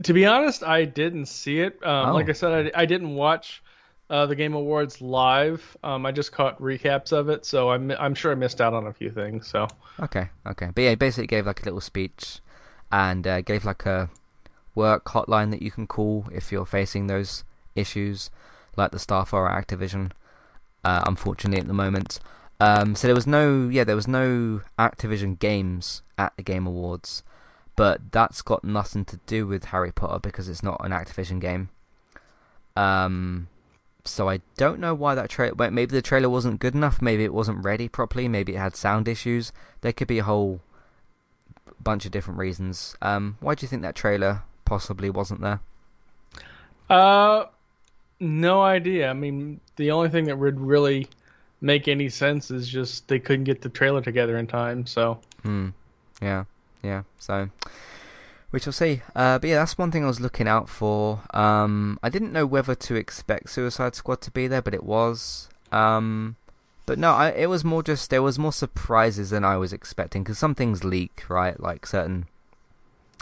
to 0.03 0.13
be 0.13 0.25
honest, 0.25 0.63
I 0.63 0.85
didn't 0.85 1.27
see 1.27 1.59
it. 1.59 1.79
Um, 1.85 2.09
Oh. 2.09 2.13
Like 2.13 2.29
I 2.29 2.33
said, 2.33 2.71
I, 2.75 2.81
I 2.81 2.85
didn't 2.85 3.15
watch 3.15 3.61
uh, 4.09 4.25
the 4.25 4.35
Game 4.35 4.53
Awards 4.53 5.01
live. 5.01 5.77
Um, 5.83 6.05
I 6.05 6.11
just 6.11 6.31
caught 6.31 6.59
recaps 6.61 7.11
of 7.11 7.29
it, 7.29 7.45
so 7.45 7.69
I'm 7.71 7.91
I'm 7.91 8.13
sure 8.15 8.31
I 8.31 8.35
missed 8.35 8.59
out 8.61 8.73
on 8.73 8.87
a 8.87 8.93
few 8.93 9.11
things. 9.11 9.47
So 9.47 9.67
Okay, 9.99 10.29
okay, 10.45 10.69
but 10.73 10.81
yeah, 10.81 10.89
he 10.91 10.95
basically 10.95 11.27
gave 11.27 11.45
like 11.45 11.61
a 11.61 11.65
little 11.65 11.81
speech, 11.81 12.39
and 12.91 13.25
uh, 13.25 13.41
gave 13.41 13.65
like 13.65 13.85
a 13.85 14.09
work 14.75 15.05
hotline 15.05 15.51
that 15.51 15.61
you 15.61 15.71
can 15.71 15.87
call 15.87 16.25
if 16.33 16.51
you're 16.51 16.65
facing 16.65 17.07
those 17.07 17.43
issues, 17.75 18.29
like 18.75 18.91
the 18.91 18.99
staff 18.99 19.33
at 19.33 19.39
Activision. 19.67 20.11
Uh, 20.83 21.03
unfortunately, 21.07 21.59
at 21.59 21.67
the 21.67 21.73
moment, 21.73 22.19
um, 22.59 22.95
so 22.95 23.07
there 23.07 23.15
was 23.15 23.27
no, 23.27 23.67
yeah, 23.69 23.83
there 23.83 23.95
was 23.95 24.07
no 24.07 24.61
Activision 24.79 25.37
games 25.37 26.01
at 26.17 26.33
the 26.37 26.43
Game 26.43 26.65
Awards, 26.65 27.23
but 27.75 28.11
that's 28.11 28.41
got 28.41 28.63
nothing 28.63 29.05
to 29.05 29.19
do 29.25 29.45
with 29.45 29.65
Harry 29.65 29.91
Potter 29.91 30.19
because 30.19 30.47
it's 30.47 30.63
not 30.63 30.79
an 30.83 30.91
Activision 30.91 31.41
game. 31.41 31.69
Um, 32.77 33.47
so 34.05 34.29
I 34.29 34.41
don't 34.57 34.79
know 34.79 34.93
why 34.93 35.15
that 35.15 35.29
trailer. 35.29 35.71
Maybe 35.71 35.91
the 35.91 36.01
trailer 36.01 36.29
wasn't 36.29 36.59
good 36.59 36.75
enough. 36.75 37.01
Maybe 37.01 37.23
it 37.23 37.33
wasn't 37.33 37.63
ready 37.63 37.89
properly. 37.89 38.27
Maybe 38.27 38.55
it 38.55 38.59
had 38.59 38.75
sound 38.75 39.07
issues. 39.07 39.51
There 39.81 39.93
could 39.93 40.07
be 40.07 40.19
a 40.19 40.23
whole 40.23 40.61
bunch 41.81 42.05
of 42.05 42.11
different 42.11 42.39
reasons. 42.39 42.95
Um, 43.01 43.37
why 43.39 43.55
do 43.55 43.63
you 43.63 43.67
think 43.67 43.81
that 43.81 43.95
trailer 43.95 44.43
possibly 44.63 45.09
wasn't 45.09 45.41
there? 45.41 45.59
Uh, 46.89 47.45
no 48.19 48.61
idea. 48.61 49.09
I 49.09 49.13
mean, 49.13 49.59
the 49.75 49.91
only 49.91 50.09
thing 50.09 50.25
that 50.25 50.37
would 50.37 50.59
really 50.59 51.07
make 51.61 51.87
any 51.87 52.09
sense 52.09 52.51
is 52.51 52.67
just 52.67 53.07
they 53.07 53.19
couldn't 53.19 53.45
get 53.45 53.61
the 53.61 53.69
trailer 53.69 54.01
together 54.01 54.37
in 54.37 54.47
time. 54.47 54.85
So 54.85 55.19
Hmm. 55.43 55.69
Yeah. 56.21 56.45
Yeah. 56.83 57.03
So 57.19 57.49
we 58.51 58.59
shall 58.59 58.73
see. 58.73 59.01
Uh, 59.15 59.39
but 59.39 59.49
yeah, 59.49 59.57
that's 59.57 59.77
one 59.77 59.91
thing 59.91 60.03
I 60.03 60.07
was 60.07 60.19
looking 60.19 60.47
out 60.47 60.69
for. 60.69 61.21
Um, 61.33 61.99
I 62.01 62.09
didn't 62.09 62.31
know 62.31 62.45
whether 62.45 62.73
to 62.75 62.95
expect 62.95 63.49
Suicide 63.49 63.95
Squad 63.95 64.21
to 64.21 64.31
be 64.31 64.47
there, 64.47 64.61
but 64.61 64.73
it 64.73 64.83
was. 64.83 65.49
Um, 65.71 66.37
but 66.85 66.99
no, 66.99 67.11
I, 67.11 67.29
it 67.31 67.49
was 67.49 67.63
more 67.63 67.83
just 67.83 68.09
there 68.09 68.21
was 68.21 68.39
more 68.39 68.53
surprises 68.53 69.31
than 69.31 69.43
I 69.43 69.57
was 69.57 69.73
expecting 69.73 70.23
because 70.23 70.37
some 70.37 70.55
things 70.55 70.83
leak, 70.83 71.23
right? 71.29 71.59
Like 71.59 71.85
certain 71.85 72.27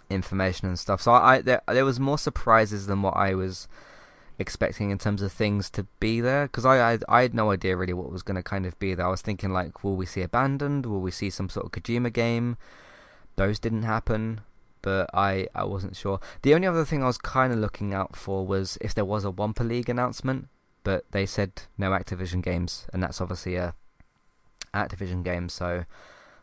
information 0.09 0.67
and 0.67 0.77
stuff. 0.77 1.01
So 1.01 1.13
I, 1.13 1.41
there, 1.41 1.61
there 1.67 1.85
was 1.85 1.99
more 1.99 2.17
surprises 2.17 2.87
than 2.87 3.01
what 3.01 3.15
I 3.15 3.33
was 3.33 3.67
expecting 4.43 4.91
in 4.91 4.99
terms 4.99 5.21
of 5.21 5.31
things 5.31 5.69
to 5.71 5.87
be 5.99 6.21
there 6.21 6.45
because 6.45 6.65
I, 6.65 6.75
I 6.93 6.99
I 7.07 7.21
had 7.23 7.33
no 7.33 7.49
idea 7.51 7.75
really 7.75 7.93
what 7.93 8.11
was 8.11 8.23
going 8.27 8.35
to 8.35 8.43
kind 8.43 8.65
of 8.65 8.77
be 8.77 8.93
there. 8.93 9.07
I 9.07 9.09
was 9.09 9.21
thinking 9.23 9.51
like, 9.51 9.83
will 9.83 9.95
we 9.95 10.05
see 10.05 10.21
Abandoned? 10.21 10.85
Will 10.85 11.01
we 11.01 11.11
see 11.11 11.29
some 11.29 11.49
sort 11.49 11.65
of 11.65 11.71
Kojima 11.71 12.11
game? 12.13 12.57
Those 13.35 13.57
didn't 13.57 13.83
happen, 13.83 14.41
but 14.81 15.09
I 15.13 15.47
I 15.55 15.63
wasn't 15.63 15.95
sure. 15.95 16.19
The 16.43 16.53
only 16.53 16.67
other 16.67 16.85
thing 16.85 17.01
I 17.01 17.07
was 17.07 17.17
kind 17.17 17.51
of 17.51 17.59
looking 17.59 17.93
out 17.93 18.15
for 18.15 18.45
was 18.45 18.77
if 18.81 18.93
there 18.93 19.05
was 19.13 19.23
a 19.23 19.31
Wampa 19.31 19.63
League 19.63 19.89
announcement, 19.89 20.49
but 20.83 21.05
they 21.11 21.25
said 21.25 21.63
no 21.77 21.91
Activision 21.91 22.43
games, 22.43 22.85
and 22.93 23.01
that's 23.01 23.21
obviously 23.21 23.55
a 23.55 23.73
Activision 24.73 25.23
game, 25.23 25.49
so 25.49 25.85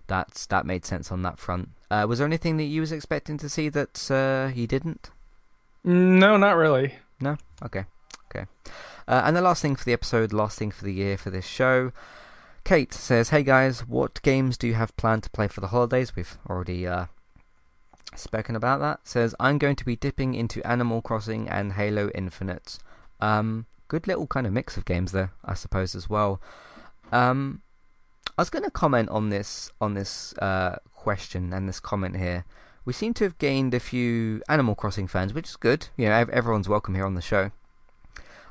that's 0.07 0.47
that 0.47 0.67
made 0.67 0.85
sense 0.85 1.13
on 1.13 1.23
that 1.23 1.39
front. 1.39 1.71
Uh, 1.91 2.07
was 2.09 2.19
there 2.19 2.27
anything 2.27 2.57
that 2.57 2.65
you 2.65 2.81
was 2.81 2.93
expecting 2.93 3.39
to 3.39 3.49
see 3.49 3.69
that 3.69 4.11
uh, 4.11 4.49
he 4.49 4.67
didn't? 4.67 5.11
No, 5.85 6.37
not 6.37 6.57
really. 6.57 6.97
No? 7.21 7.37
Okay. 7.65 7.85
Okay. 8.31 8.47
Uh, 9.09 9.23
and 9.25 9.37
the 9.37 9.41
last 9.41 9.63
thing 9.63 9.77
for 9.77 9.85
the 9.85 9.93
episode, 9.93 10.33
last 10.33 10.59
thing 10.59 10.71
for 10.71 10.85
the 10.85 10.93
year 10.93 11.19
for 11.19 11.31
this 11.31 11.47
show. 11.47 11.93
Kate 12.65 12.93
says, 12.93 13.31
Hey 13.31 13.43
guys, 13.43 13.87
what 13.87 14.23
games 14.23 14.57
do 14.57 14.67
you 14.67 14.75
have 14.75 14.97
planned 14.97 15.25
to 15.25 15.31
play 15.31 15.49
for 15.49 15.61
the 15.61 15.69
holidays? 15.69 16.15
We've 16.15 16.39
already 16.49 16.87
uh, 16.87 17.07
spoken 18.15 18.55
about 18.55 18.81
that. 18.81 19.01
Says, 19.05 19.35
I'm 19.41 19.59
going 19.59 19.77
to 19.77 19.85
be 19.85 19.97
dipping 19.97 20.35
into 20.35 20.65
Animal 20.67 21.03
Crossing 21.03 21.49
and 21.49 21.73
Halo 21.73 22.11
Infinite. 22.15 22.79
Um, 23.21 23.67
good 23.89 24.07
little 24.07 24.27
kind 24.27 24.47
of 24.47 24.53
mix 24.53 24.77
of 24.77 24.85
games 24.85 25.13
there, 25.13 25.33
I 25.45 25.55
suppose, 25.55 25.95
as 25.95 26.09
well. 26.09 26.41
Um, 27.11 27.63
I 28.39 28.43
was 28.43 28.51
going 28.51 28.65
to 28.65 28.71
comment 28.71 29.09
on 29.09 29.31
this 29.31 29.73
on 29.81 29.95
this 29.95 30.33
uh, 30.39 30.77
question 30.95 31.53
and 31.53 31.69
this 31.69 31.81
comment 31.81 32.17
here 32.17 32.45
we 32.85 32.93
seem 32.93 33.15
to 33.15 33.25
have 33.25 33.39
gained 33.39 33.75
a 33.75 33.81
few 33.81 34.43
Animal 34.49 34.75
Crossing 34.75 35.07
fans, 35.07 35.35
which 35.35 35.49
is 35.49 35.57
good. 35.57 35.89
You 35.97 36.07
know, 36.07 36.27
everyone's 36.33 36.69
welcome 36.69 36.95
here 36.95 37.07
on 37.07 37.15
the 37.15 37.21
show. 37.21 37.51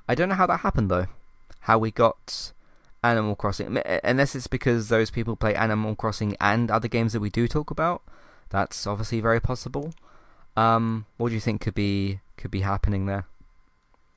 I 0.07 0.15
don't 0.15 0.30
know 0.30 0.35
how 0.35 0.47
that 0.47 0.61
happened 0.61 0.89
though. 0.89 1.07
How 1.61 1.77
we 1.77 1.91
got 1.91 2.51
Animal 3.03 3.35
Crossing, 3.35 3.77
unless 4.03 4.35
it's 4.35 4.47
because 4.47 4.89
those 4.89 5.10
people 5.11 5.35
play 5.35 5.56
Animal 5.56 5.95
Crossing 5.95 6.35
and 6.39 6.69
other 6.69 6.88
games 6.88 7.14
that 7.14 7.19
we 7.19 7.30
do 7.30 7.47
talk 7.47 7.72
about. 7.72 8.01
That's 8.49 8.88
obviously 8.88 9.22
very 9.22 9.39
possible. 9.39 9.93
Um, 10.57 11.06
what 11.18 11.30
do 11.30 11.35
you 11.35 11.41
think 11.41 11.61
could 11.61 11.76
be 11.76 12.19
could 12.38 12.51
be 12.51 12.61
happening 12.61 13.06
there? 13.06 13.26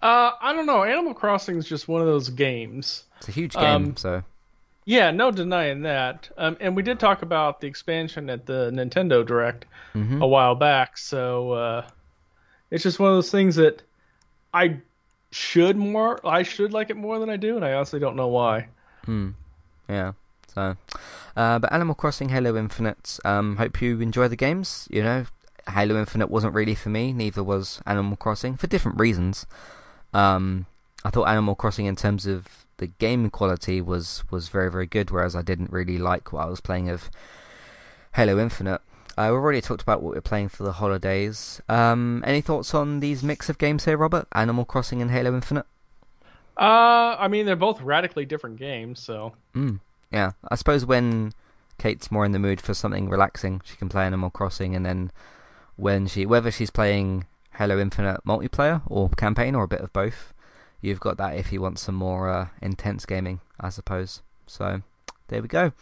Uh, 0.01 0.32
I 0.40 0.52
don't 0.52 0.66
know. 0.66 0.82
Animal 0.82 1.14
Crossing 1.14 1.56
is 1.56 1.68
just 1.68 1.86
one 1.86 2.01
of 2.01 2.06
those 2.06 2.28
games. 2.28 3.05
It's 3.18 3.28
a 3.28 3.32
huge 3.32 3.55
game, 3.55 3.64
um, 3.64 3.97
so 3.97 4.24
yeah, 4.85 5.11
no 5.11 5.31
denying 5.31 5.83
that. 5.83 6.29
Um, 6.37 6.57
and 6.61 6.75
we 6.75 6.83
did 6.83 6.99
talk 6.99 7.23
about 7.23 7.61
the 7.61 7.67
expansion 7.67 8.29
at 8.31 8.47
the 8.47 8.71
Nintendo 8.73 9.25
Direct 9.25 9.65
mm-hmm. 9.95 10.23
a 10.23 10.27
while 10.27 10.55
back. 10.55 10.99
So 10.99 11.53
uh, 11.53 11.87
it's 12.71 12.83
just 12.83 12.99
one 12.99 13.11
of 13.11 13.17
those 13.17 13.31
things 13.31 13.57
that 13.57 13.83
I 14.53 14.79
should 15.31 15.77
more. 15.77 16.25
I 16.27 16.43
should 16.43 16.73
like 16.73 16.91
it 16.91 16.97
more 16.97 17.19
than 17.19 17.31
I 17.31 17.37
do, 17.37 17.57
and 17.57 17.65
I 17.65 17.73
honestly 17.75 18.01
don't 18.01 18.17
know 18.17 18.29
why. 18.29 18.69
Hmm. 19.05 19.31
Yeah. 19.89 20.13
So, 20.55 20.77
uh, 21.37 21.59
but 21.59 21.73
Animal 21.73 21.95
Crossing 21.95 22.29
Halo 22.29 22.57
Infinite. 22.57 23.19
Um, 23.25 23.57
hope 23.57 23.81
you 23.81 24.01
enjoy 24.01 24.29
the 24.29 24.37
games. 24.37 24.87
You 24.91 25.03
know, 25.03 25.25
Halo 25.69 25.99
Infinite 25.99 26.31
wasn't 26.31 26.55
really 26.55 26.75
for 26.75 26.91
me. 26.91 27.13
Neither 27.13 27.43
was 27.43 27.81
Animal 27.87 28.17
Crossing 28.17 28.57
for 28.57 28.67
different 28.67 29.01
reasons. 29.01 29.47
Um, 30.13 30.67
I 31.05 31.11
thought 31.11 31.29
Animal 31.29 31.55
Crossing, 31.55 31.87
in 31.87 31.97
terms 31.97 32.27
of 32.27 32.61
the 32.83 32.89
game 32.89 33.31
quality 33.31 33.81
was 33.81 34.25
was 34.33 34.49
very 34.49 34.69
very 34.69 34.87
good, 34.87 35.13
whereas 35.13 35.37
I 35.37 35.43
didn't 35.43 35.71
really 35.71 35.99
like 35.99 36.33
what 36.33 36.45
I 36.47 36.51
was 36.51 36.61
playing 36.61 36.89
of 36.89 37.11
Halo 38.15 38.41
Infinite. 38.41 38.81
Uh, 39.17 39.29
we've 39.31 39.35
already 39.35 39.61
talked 39.61 39.83
about 39.83 40.03
what 40.03 40.15
we're 40.15 40.21
playing 40.21 40.49
for 40.49 40.65
the 40.65 40.73
holidays. 40.73 41.61
Um, 41.69 42.25
any 42.27 42.41
thoughts 42.41 42.75
on 42.75 42.99
these 42.99 43.23
mix 43.23 43.49
of 43.49 43.59
games 43.59 43.85
here, 43.85 43.97
Robert? 43.97 44.27
Animal 44.33 44.65
Crossing 44.65 45.01
and 45.01 45.13
Halo 45.13 45.33
Infinite. 45.33 45.67
Uh, 46.57 47.15
I 47.21 47.29
mean 47.29 47.47
they're 47.47 47.55
both 47.55 47.81
radically 47.81 48.25
different 48.25 48.57
games, 48.57 48.99
so. 48.99 49.35
Mm, 49.55 49.79
yeah, 50.11 50.33
I 50.49 50.57
suppose 50.57 50.85
when 50.85 51.35
Kate's 51.79 52.11
more 52.11 52.25
in 52.25 52.33
the 52.33 52.41
mood 52.41 52.61
for 52.61 52.75
something 52.75 53.09
relaxing, 53.09 53.61
she 53.65 53.77
can 53.77 53.89
play 53.89 54.07
Animal 54.07 54.31
Crossing, 54.31 54.75
and 54.75 54.85
then 54.85 55.13
when 55.77 56.09
she 56.09 56.27
whether 56.27 56.51
she's 56.51 56.71
playing 56.71 57.27
Halo 57.59 57.79
Infinite 57.79 58.25
multiplayer 58.27 58.83
or 58.87 59.09
campaign 59.11 59.55
or 59.55 59.63
a 59.63 59.69
bit 59.69 59.83
of 59.83 59.93
both, 59.93 60.33
you've 60.83 61.01
got 61.01 61.17
that 61.17 61.37
if 61.37 61.53
you 61.53 61.63
want 61.63 61.79
some 61.79 61.95
more 61.95 62.29
uh, 62.29 62.49
intense 62.61 63.07
gaming, 63.07 63.41
I 63.59 63.71
suppose. 63.71 64.21
So 64.47 64.83
there 65.29 65.41
we 65.41 65.49
go. 65.49 65.73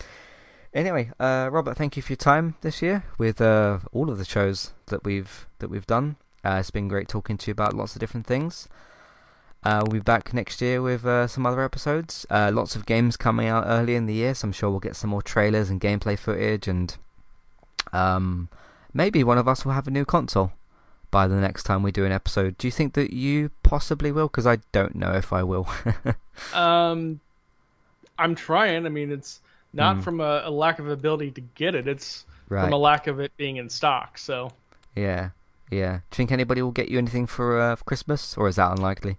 Anyway, 0.72 1.10
uh, 1.18 1.48
Robert, 1.50 1.76
thank 1.76 1.96
you 1.96 2.02
for 2.02 2.12
your 2.12 2.18
time 2.18 2.54
this 2.60 2.80
year 2.80 3.02
with 3.18 3.40
uh, 3.40 3.80
all 3.92 4.08
of 4.08 4.18
the 4.18 4.24
shows 4.24 4.72
that 4.86 5.02
we've 5.02 5.48
that 5.58 5.68
we've 5.68 5.86
done. 5.86 6.16
Uh, 6.44 6.58
it's 6.60 6.70
been 6.70 6.86
great 6.86 7.08
talking 7.08 7.36
to 7.36 7.50
you 7.50 7.52
about 7.52 7.74
lots 7.74 7.96
of 7.96 8.00
different 8.00 8.26
things. 8.26 8.68
Uh, 9.62 9.82
we'll 9.82 9.94
be 9.94 10.00
back 10.00 10.32
next 10.32 10.62
year 10.62 10.80
with 10.80 11.04
uh, 11.04 11.26
some 11.26 11.44
other 11.44 11.60
episodes. 11.60 12.24
lots 12.30 12.76
of 12.76 12.86
games 12.86 13.16
coming 13.16 13.46
out 13.46 13.64
early 13.66 13.94
in 13.94 14.06
the 14.06 14.14
year, 14.14 14.34
so 14.34 14.46
I'm 14.46 14.52
sure 14.52 14.70
we'll 14.70 14.80
get 14.80 14.96
some 14.96 15.10
more 15.10 15.20
trailers 15.20 15.68
and 15.68 15.80
gameplay 15.80 16.18
footage, 16.18 16.66
and 16.66 16.96
um, 17.92 18.48
maybe 18.94 19.22
one 19.22 19.36
of 19.36 19.48
us 19.48 19.64
will 19.64 19.72
have 19.72 19.88
a 19.88 19.90
new 19.90 20.04
console 20.04 20.52
by 21.10 21.26
the 21.26 21.36
next 21.36 21.64
time 21.64 21.82
we 21.82 21.92
do 21.92 22.04
an 22.04 22.12
episode. 22.12 22.56
Do 22.58 22.66
you 22.66 22.70
think 22.70 22.94
that 22.94 23.12
you 23.12 23.50
possibly 23.62 24.12
will? 24.12 24.28
Because 24.28 24.46
I 24.46 24.58
don't 24.72 24.94
know 24.94 25.12
if 25.12 25.32
I 25.32 25.42
will. 25.42 25.68
um, 26.54 27.20
I'm 28.18 28.34
trying. 28.34 28.86
I 28.86 28.88
mean, 28.88 29.10
it's 29.10 29.40
not 29.72 29.96
mm. 29.96 30.02
from 30.02 30.20
a, 30.20 30.42
a, 30.44 30.50
lack 30.50 30.78
of 30.78 30.88
ability 30.88 31.32
to 31.32 31.40
get 31.40 31.74
it. 31.74 31.88
It's 31.88 32.24
right. 32.48 32.64
from 32.64 32.72
a 32.72 32.78
lack 32.78 33.06
of 33.06 33.20
it 33.20 33.36
being 33.36 33.56
in 33.56 33.68
stock. 33.68 34.18
So. 34.18 34.52
Yeah, 34.94 35.30
yeah. 35.70 35.92
Do 35.92 35.96
you 35.96 36.16
think 36.16 36.32
anybody 36.32 36.62
will 36.62 36.70
get 36.72 36.88
you 36.88 36.98
anything 36.98 37.26
for, 37.26 37.60
uh, 37.60 37.76
for 37.76 37.84
Christmas, 37.84 38.36
or 38.36 38.48
is 38.48 38.56
that 38.56 38.72
unlikely? 38.72 39.18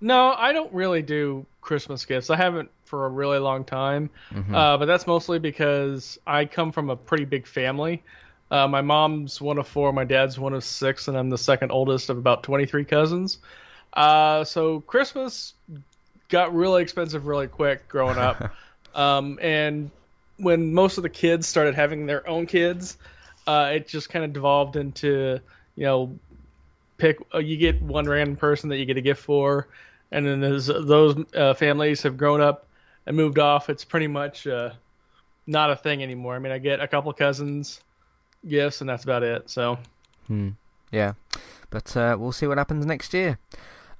No, 0.00 0.34
I 0.36 0.52
don't 0.52 0.72
really 0.72 1.02
do 1.02 1.46
Christmas 1.60 2.04
gifts. 2.04 2.28
I 2.28 2.36
haven't 2.36 2.70
for 2.84 3.06
a 3.06 3.08
really 3.08 3.38
long 3.38 3.64
time. 3.64 4.10
Mm-hmm. 4.32 4.54
Uh, 4.54 4.76
but 4.78 4.86
that's 4.86 5.06
mostly 5.06 5.38
because 5.38 6.18
I 6.26 6.44
come 6.44 6.72
from 6.72 6.90
a 6.90 6.96
pretty 6.96 7.24
big 7.24 7.46
family. 7.46 8.02
Uh, 8.50 8.68
my 8.68 8.80
mom's 8.80 9.40
one 9.40 9.58
of 9.58 9.66
four, 9.66 9.92
my 9.92 10.04
dad's 10.04 10.38
one 10.38 10.54
of 10.54 10.62
six, 10.62 11.08
and 11.08 11.16
I'm 11.16 11.30
the 11.30 11.38
second 11.38 11.72
oldest 11.72 12.10
of 12.10 12.18
about 12.18 12.44
23 12.44 12.84
cousins. 12.84 13.38
Uh, 13.92 14.44
so 14.44 14.80
Christmas 14.80 15.54
got 16.28 16.54
really 16.54 16.82
expensive 16.82 17.26
really 17.26 17.48
quick 17.48 17.88
growing 17.88 18.18
up. 18.18 18.52
um, 18.94 19.38
and 19.42 19.90
when 20.36 20.74
most 20.74 20.98
of 20.98 21.02
the 21.02 21.08
kids 21.08 21.46
started 21.46 21.74
having 21.74 22.06
their 22.06 22.28
own 22.28 22.46
kids, 22.46 22.96
uh, 23.46 23.70
it 23.74 23.88
just 23.88 24.10
kind 24.10 24.24
of 24.24 24.32
devolved 24.32 24.76
into, 24.76 25.40
you 25.74 25.84
know, 25.84 26.18
pick, 26.98 27.18
uh, 27.34 27.38
you 27.38 27.56
get 27.56 27.82
one 27.82 28.06
random 28.06 28.36
person 28.36 28.70
that 28.70 28.76
you 28.78 28.84
get 28.84 28.96
a 28.96 29.02
gift 29.02 29.22
for. 29.22 29.66
And 30.12 30.26
then 30.26 30.44
as 30.44 30.66
those 30.66 31.16
uh, 31.34 31.54
families 31.54 32.02
have 32.02 32.16
grown 32.16 32.40
up 32.40 32.66
and 33.06 33.16
moved 33.16 33.38
off, 33.38 33.70
it's 33.70 33.84
pretty 33.84 34.06
much 34.06 34.46
uh, 34.46 34.70
not 35.46 35.70
a 35.70 35.76
thing 35.76 36.02
anymore. 36.02 36.36
I 36.36 36.38
mean, 36.38 36.52
I 36.52 36.58
get 36.58 36.80
a 36.80 36.86
couple 36.86 37.12
cousins 37.12 37.80
gifts, 38.48 38.80
and 38.80 38.88
that's 38.88 39.04
about 39.04 39.22
it. 39.22 39.48
So, 39.50 39.78
hmm. 40.26 40.50
yeah, 40.92 41.14
but 41.70 41.96
uh, 41.96 42.16
we'll 42.18 42.32
see 42.32 42.46
what 42.46 42.58
happens 42.58 42.86
next 42.86 43.14
year. 43.14 43.38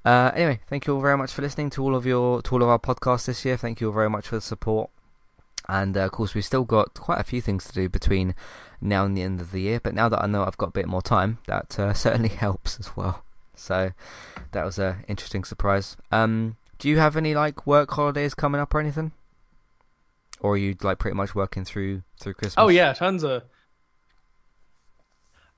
Uh, 0.05 0.31
anyway, 0.35 0.60
thank 0.68 0.86
you 0.86 0.94
all 0.94 1.01
very 1.01 1.18
much 1.18 1.32
for 1.32 1.43
listening 1.43 1.68
to 1.70 1.82
all 1.82 1.97
of 1.97 2.06
your 2.06 2.40
to 2.43 2.55
all 2.55 2.62
of 2.62 2.68
our 2.68 2.78
podcasts 2.78 3.27
this 3.27 3.44
year. 3.44 3.56
Thank 3.56 3.81
you 3.81 3.89
all 3.89 3.93
very 3.93 4.10
much 4.10 4.28
for 4.28 4.36
the 4.36 4.40
support. 4.40 4.90
And 5.68 5.97
uh, 5.97 6.01
of 6.02 6.12
course, 6.12 6.35
we've 6.35 6.44
still 6.44 6.64
got 6.64 6.94
quite 6.94 7.20
a 7.20 7.24
few 7.24 7.40
things 7.40 7.66
to 7.66 7.73
do 7.73 7.89
between 7.89 8.35
now 8.81 9.05
and 9.05 9.16
the 9.16 9.23
end 9.23 9.40
of 9.40 9.51
the 9.51 9.62
year. 9.62 9.81
But 9.81 9.94
now 9.94 10.09
that 10.09 10.23
I 10.23 10.27
know 10.27 10.44
I've 10.44 10.59
got 10.59 10.68
a 10.68 10.73
bit 10.73 10.86
more 10.86 11.02
time, 11.02 11.39
that 11.48 11.78
uh, 11.78 11.93
certainly 11.94 12.28
helps 12.28 12.78
as 12.78 12.97
well. 12.97 13.24
So 13.55 13.90
that 14.52 14.64
was 14.64 14.78
an 14.78 15.05
interesting 15.09 15.43
surprise. 15.43 15.97
Um, 16.12 16.56
do 16.78 16.89
you 16.89 16.98
have 16.98 17.16
any 17.16 17.35
like 17.35 17.66
work 17.66 17.90
holidays 17.90 18.35
coming 18.35 18.60
up 18.60 18.74
or 18.74 18.81
anything? 18.81 19.12
Or 20.40 20.52
are 20.52 20.59
you 20.59 20.77
like 20.82 20.98
pretty 20.98 21.16
much 21.16 21.35
working 21.35 21.64
through 21.64 22.02
through 22.20 22.35
Christmas? 22.35 22.62
Oh 22.62 22.68
yeah, 22.68 22.93
tons 22.93 23.24
of 23.24 23.43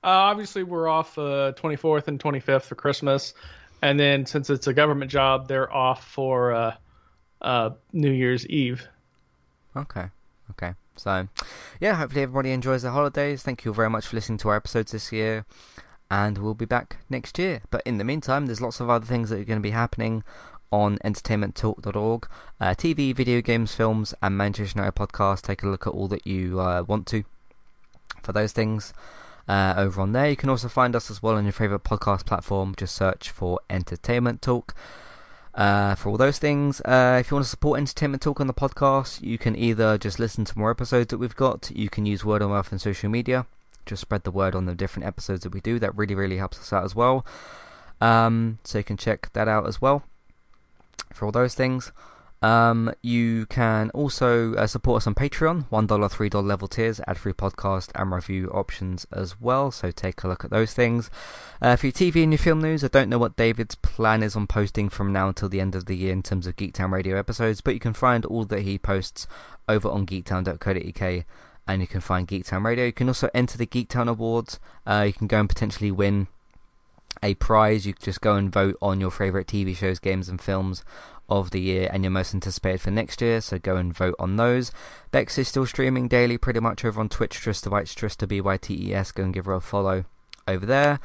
uh, 0.04 0.30
obviously, 0.30 0.62
we're 0.62 0.88
off 0.88 1.18
uh, 1.18 1.52
24th 1.56 2.08
and 2.08 2.20
25th 2.20 2.62
for 2.62 2.76
Christmas, 2.76 3.34
and 3.82 3.98
then 3.98 4.26
since 4.26 4.48
it's 4.48 4.66
a 4.68 4.72
government 4.72 5.10
job, 5.10 5.48
they're 5.48 5.72
off 5.72 6.06
for 6.06 6.52
uh, 6.52 6.74
uh, 7.42 7.70
New 7.92 8.12
Year's 8.12 8.46
Eve. 8.46 8.86
Okay, 9.76 10.06
okay. 10.50 10.74
So, 10.96 11.28
yeah, 11.80 11.94
hopefully 11.94 12.22
everybody 12.22 12.52
enjoys 12.52 12.82
the 12.82 12.92
holidays. 12.92 13.42
Thank 13.42 13.64
you 13.64 13.74
very 13.74 13.90
much 13.90 14.06
for 14.06 14.16
listening 14.16 14.38
to 14.38 14.50
our 14.50 14.56
episodes 14.56 14.92
this 14.92 15.10
year, 15.12 15.44
and 16.10 16.38
we'll 16.38 16.54
be 16.54 16.64
back 16.64 16.98
next 17.10 17.36
year. 17.36 17.62
But 17.70 17.82
in 17.84 17.98
the 17.98 18.04
meantime, 18.04 18.46
there's 18.46 18.60
lots 18.60 18.78
of 18.78 18.88
other 18.88 19.06
things 19.06 19.30
that 19.30 19.40
are 19.40 19.44
going 19.44 19.58
to 19.58 19.62
be 19.62 19.70
happening 19.70 20.22
on 20.70 20.98
entertainmenttalk.org. 20.98 22.28
Uh, 22.60 22.74
TV, 22.74 23.14
video 23.14 23.40
games, 23.40 23.74
films, 23.74 24.14
and 24.22 24.36
Manchester 24.36 24.78
United 24.78 24.96
podcast. 24.96 25.42
Take 25.42 25.64
a 25.64 25.68
look 25.68 25.88
at 25.88 25.92
all 25.92 26.06
that 26.08 26.24
you 26.24 26.60
uh, 26.60 26.84
want 26.86 27.06
to 27.08 27.24
for 28.22 28.32
those 28.32 28.52
things 28.52 28.92
uh, 29.48 29.74
over 29.76 30.00
on 30.00 30.12
there. 30.12 30.28
You 30.28 30.36
can 30.36 30.50
also 30.50 30.68
find 30.68 30.94
us 30.94 31.10
as 31.10 31.22
well 31.22 31.34
on 31.34 31.44
your 31.44 31.52
favourite 31.52 31.82
podcast 31.82 32.26
platform. 32.26 32.74
Just 32.76 32.94
search 32.94 33.30
for 33.30 33.58
Entertainment 33.70 34.42
Talk. 34.42 34.74
Uh, 35.54 35.96
for 35.96 36.10
all 36.10 36.16
those 36.16 36.38
things, 36.38 36.80
uh, 36.82 37.16
if 37.20 37.30
you 37.30 37.34
want 37.34 37.44
to 37.44 37.50
support 37.50 37.78
Entertainment 37.78 38.22
Talk 38.22 38.40
on 38.40 38.46
the 38.46 38.54
podcast, 38.54 39.22
you 39.22 39.38
can 39.38 39.56
either 39.56 39.98
just 39.98 40.20
listen 40.20 40.44
to 40.44 40.56
more 40.56 40.70
episodes 40.70 41.08
that 41.08 41.18
we've 41.18 41.34
got, 41.34 41.70
you 41.74 41.88
can 41.88 42.06
use 42.06 42.24
word 42.24 42.42
of 42.42 42.50
mouth 42.50 42.70
and 42.70 42.80
social 42.80 43.10
media. 43.10 43.46
just 43.84 44.02
spread 44.02 44.22
the 44.22 44.30
word 44.30 44.54
on 44.54 44.66
the 44.66 44.74
different 44.74 45.06
episodes 45.06 45.42
that 45.42 45.52
we 45.52 45.60
do. 45.60 45.78
That 45.80 45.96
really, 45.96 46.14
really 46.14 46.36
helps 46.36 46.60
us 46.60 46.72
out 46.72 46.84
as 46.84 46.94
well. 46.94 47.26
Um, 48.00 48.58
so 48.62 48.78
you 48.78 48.84
can 48.84 48.96
check 48.96 49.32
that 49.32 49.48
out 49.48 49.66
as 49.66 49.80
well 49.80 50.04
for 51.12 51.24
all 51.24 51.32
those 51.32 51.54
things. 51.54 51.90
Um, 52.40 52.92
you 53.02 53.46
can 53.46 53.90
also 53.90 54.54
uh, 54.54 54.66
support 54.66 55.02
us 55.02 55.06
on 55.06 55.14
Patreon, 55.14 55.68
$1, 55.70 55.86
$3 55.88 56.44
level 56.44 56.68
tiers, 56.68 57.00
ad 57.06 57.18
free 57.18 57.32
podcast 57.32 57.90
and 57.94 58.12
review 58.12 58.48
options 58.50 59.06
as 59.12 59.40
well. 59.40 59.70
So 59.70 59.90
take 59.90 60.22
a 60.22 60.28
look 60.28 60.44
at 60.44 60.50
those 60.50 60.72
things. 60.72 61.10
Uh, 61.60 61.74
for 61.74 61.86
your 61.86 61.92
TV 61.92 62.22
and 62.22 62.32
your 62.32 62.38
film 62.38 62.60
news, 62.60 62.84
I 62.84 62.88
don't 62.88 63.08
know 63.08 63.18
what 63.18 63.36
David's 63.36 63.74
plan 63.74 64.22
is 64.22 64.36
on 64.36 64.46
posting 64.46 64.88
from 64.88 65.12
now 65.12 65.28
until 65.28 65.48
the 65.48 65.60
end 65.60 65.74
of 65.74 65.86
the 65.86 65.96
year 65.96 66.12
in 66.12 66.22
terms 66.22 66.46
of 66.46 66.56
Geektown 66.56 66.92
Radio 66.92 67.18
episodes, 67.18 67.60
but 67.60 67.74
you 67.74 67.80
can 67.80 67.94
find 67.94 68.24
all 68.24 68.44
that 68.44 68.62
he 68.62 68.78
posts 68.78 69.26
over 69.68 69.88
on 69.88 70.06
geektown.co.uk 70.06 71.24
and 71.66 71.82
you 71.82 71.86
can 71.86 72.00
find 72.00 72.26
Geektown 72.26 72.64
Radio. 72.64 72.86
You 72.86 72.92
can 72.92 73.08
also 73.08 73.28
enter 73.34 73.58
the 73.58 73.66
Geektown 73.66 74.08
Awards. 74.08 74.58
Uh, 74.86 75.04
you 75.06 75.12
can 75.12 75.26
go 75.26 75.40
and 75.40 75.48
potentially 75.48 75.90
win 75.90 76.28
a 77.22 77.34
prize. 77.34 77.84
You 77.84 77.94
just 78.00 78.20
go 78.20 78.36
and 78.36 78.50
vote 78.50 78.76
on 78.80 79.00
your 79.00 79.10
favourite 79.10 79.46
TV 79.46 79.76
shows, 79.76 79.98
games, 79.98 80.28
and 80.28 80.40
films 80.40 80.84
of 81.28 81.50
the 81.50 81.60
year 81.60 81.88
and 81.92 82.04
your 82.04 82.10
most 82.10 82.34
anticipated 82.34 82.80
for 82.80 82.90
next 82.90 83.20
year, 83.20 83.40
so 83.40 83.58
go 83.58 83.76
and 83.76 83.94
vote 83.94 84.14
on 84.18 84.36
those. 84.36 84.72
Bex 85.10 85.38
is 85.38 85.48
still 85.48 85.66
streaming 85.66 86.08
daily 86.08 86.38
pretty 86.38 86.60
much 86.60 86.84
over 86.84 87.00
on 87.00 87.08
Twitch, 87.08 87.38
Trista 87.40 87.70
Bytes, 87.70 87.94
Trista 87.94 88.26
B-Y-T-E-S, 88.26 89.12
go 89.12 89.24
and 89.24 89.34
give 89.34 89.44
her 89.44 89.52
a 89.52 89.60
follow 89.60 90.04
over 90.46 90.64
there. 90.64 91.00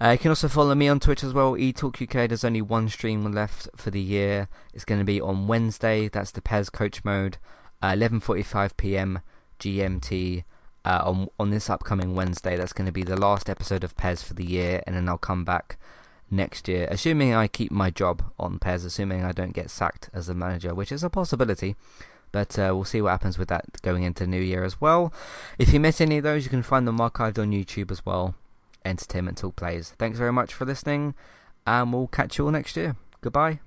Uh, 0.00 0.10
you 0.10 0.18
can 0.18 0.28
also 0.28 0.48
follow 0.48 0.74
me 0.74 0.88
on 0.88 1.00
Twitch 1.00 1.24
as 1.24 1.32
well, 1.32 1.54
eTalk 1.54 2.02
UK. 2.02 2.28
There's 2.28 2.44
only 2.44 2.60
one 2.62 2.88
stream 2.88 3.32
left 3.32 3.68
for 3.74 3.90
the 3.90 4.00
year. 4.00 4.48
It's 4.74 4.84
going 4.84 5.00
to 5.00 5.06
be 5.06 5.20
on 5.20 5.48
Wednesday. 5.48 6.08
That's 6.08 6.30
the 6.30 6.42
PES 6.42 6.68
Coach 6.68 7.02
Mode, 7.02 7.38
uh, 7.80 7.92
11:45 7.92 8.76
p.m. 8.76 9.20
GMT. 9.58 10.44
Uh, 10.84 11.02
on 11.04 11.28
on 11.40 11.50
this 11.50 11.70
upcoming 11.70 12.14
Wednesday, 12.14 12.56
that's 12.56 12.74
going 12.74 12.86
to 12.86 12.92
be 12.92 13.02
the 13.02 13.16
last 13.16 13.48
episode 13.48 13.82
of 13.82 13.96
PES 13.96 14.22
for 14.22 14.34
the 14.34 14.44
year, 14.44 14.82
and 14.86 14.94
then 14.94 15.08
I'll 15.08 15.16
come 15.16 15.44
back 15.44 15.78
next 16.30 16.68
year, 16.68 16.88
assuming 16.90 17.34
I 17.34 17.48
keep 17.48 17.70
my 17.70 17.90
job 17.90 18.22
on 18.38 18.58
PES, 18.58 18.84
assuming 18.84 19.24
I 19.24 19.32
don't 19.32 19.52
get 19.52 19.70
sacked 19.70 20.10
as 20.12 20.28
a 20.28 20.34
manager, 20.34 20.74
which 20.74 20.92
is 20.92 21.04
a 21.04 21.10
possibility. 21.10 21.76
But 22.32 22.58
uh, 22.58 22.72
we'll 22.74 22.84
see 22.84 23.00
what 23.00 23.10
happens 23.10 23.38
with 23.38 23.48
that 23.48 23.80
going 23.82 24.02
into 24.02 24.26
New 24.26 24.40
Year 24.40 24.64
as 24.64 24.80
well. 24.80 25.12
If 25.58 25.72
you 25.72 25.80
miss 25.80 26.00
any 26.00 26.18
of 26.18 26.24
those, 26.24 26.44
you 26.44 26.50
can 26.50 26.62
find 26.62 26.86
them 26.86 26.98
archived 26.98 27.38
on 27.38 27.52
YouTube 27.52 27.90
as 27.90 28.04
well. 28.04 28.34
Entertainment 28.84 29.38
Talk 29.38 29.56
Plays. 29.56 29.94
Thanks 29.98 30.18
very 30.18 30.32
much 30.32 30.52
for 30.52 30.64
listening, 30.64 31.14
and 31.66 31.92
we'll 31.92 32.08
catch 32.08 32.38
you 32.38 32.44
all 32.44 32.50
next 32.50 32.76
year. 32.76 32.96
Goodbye. 33.20 33.60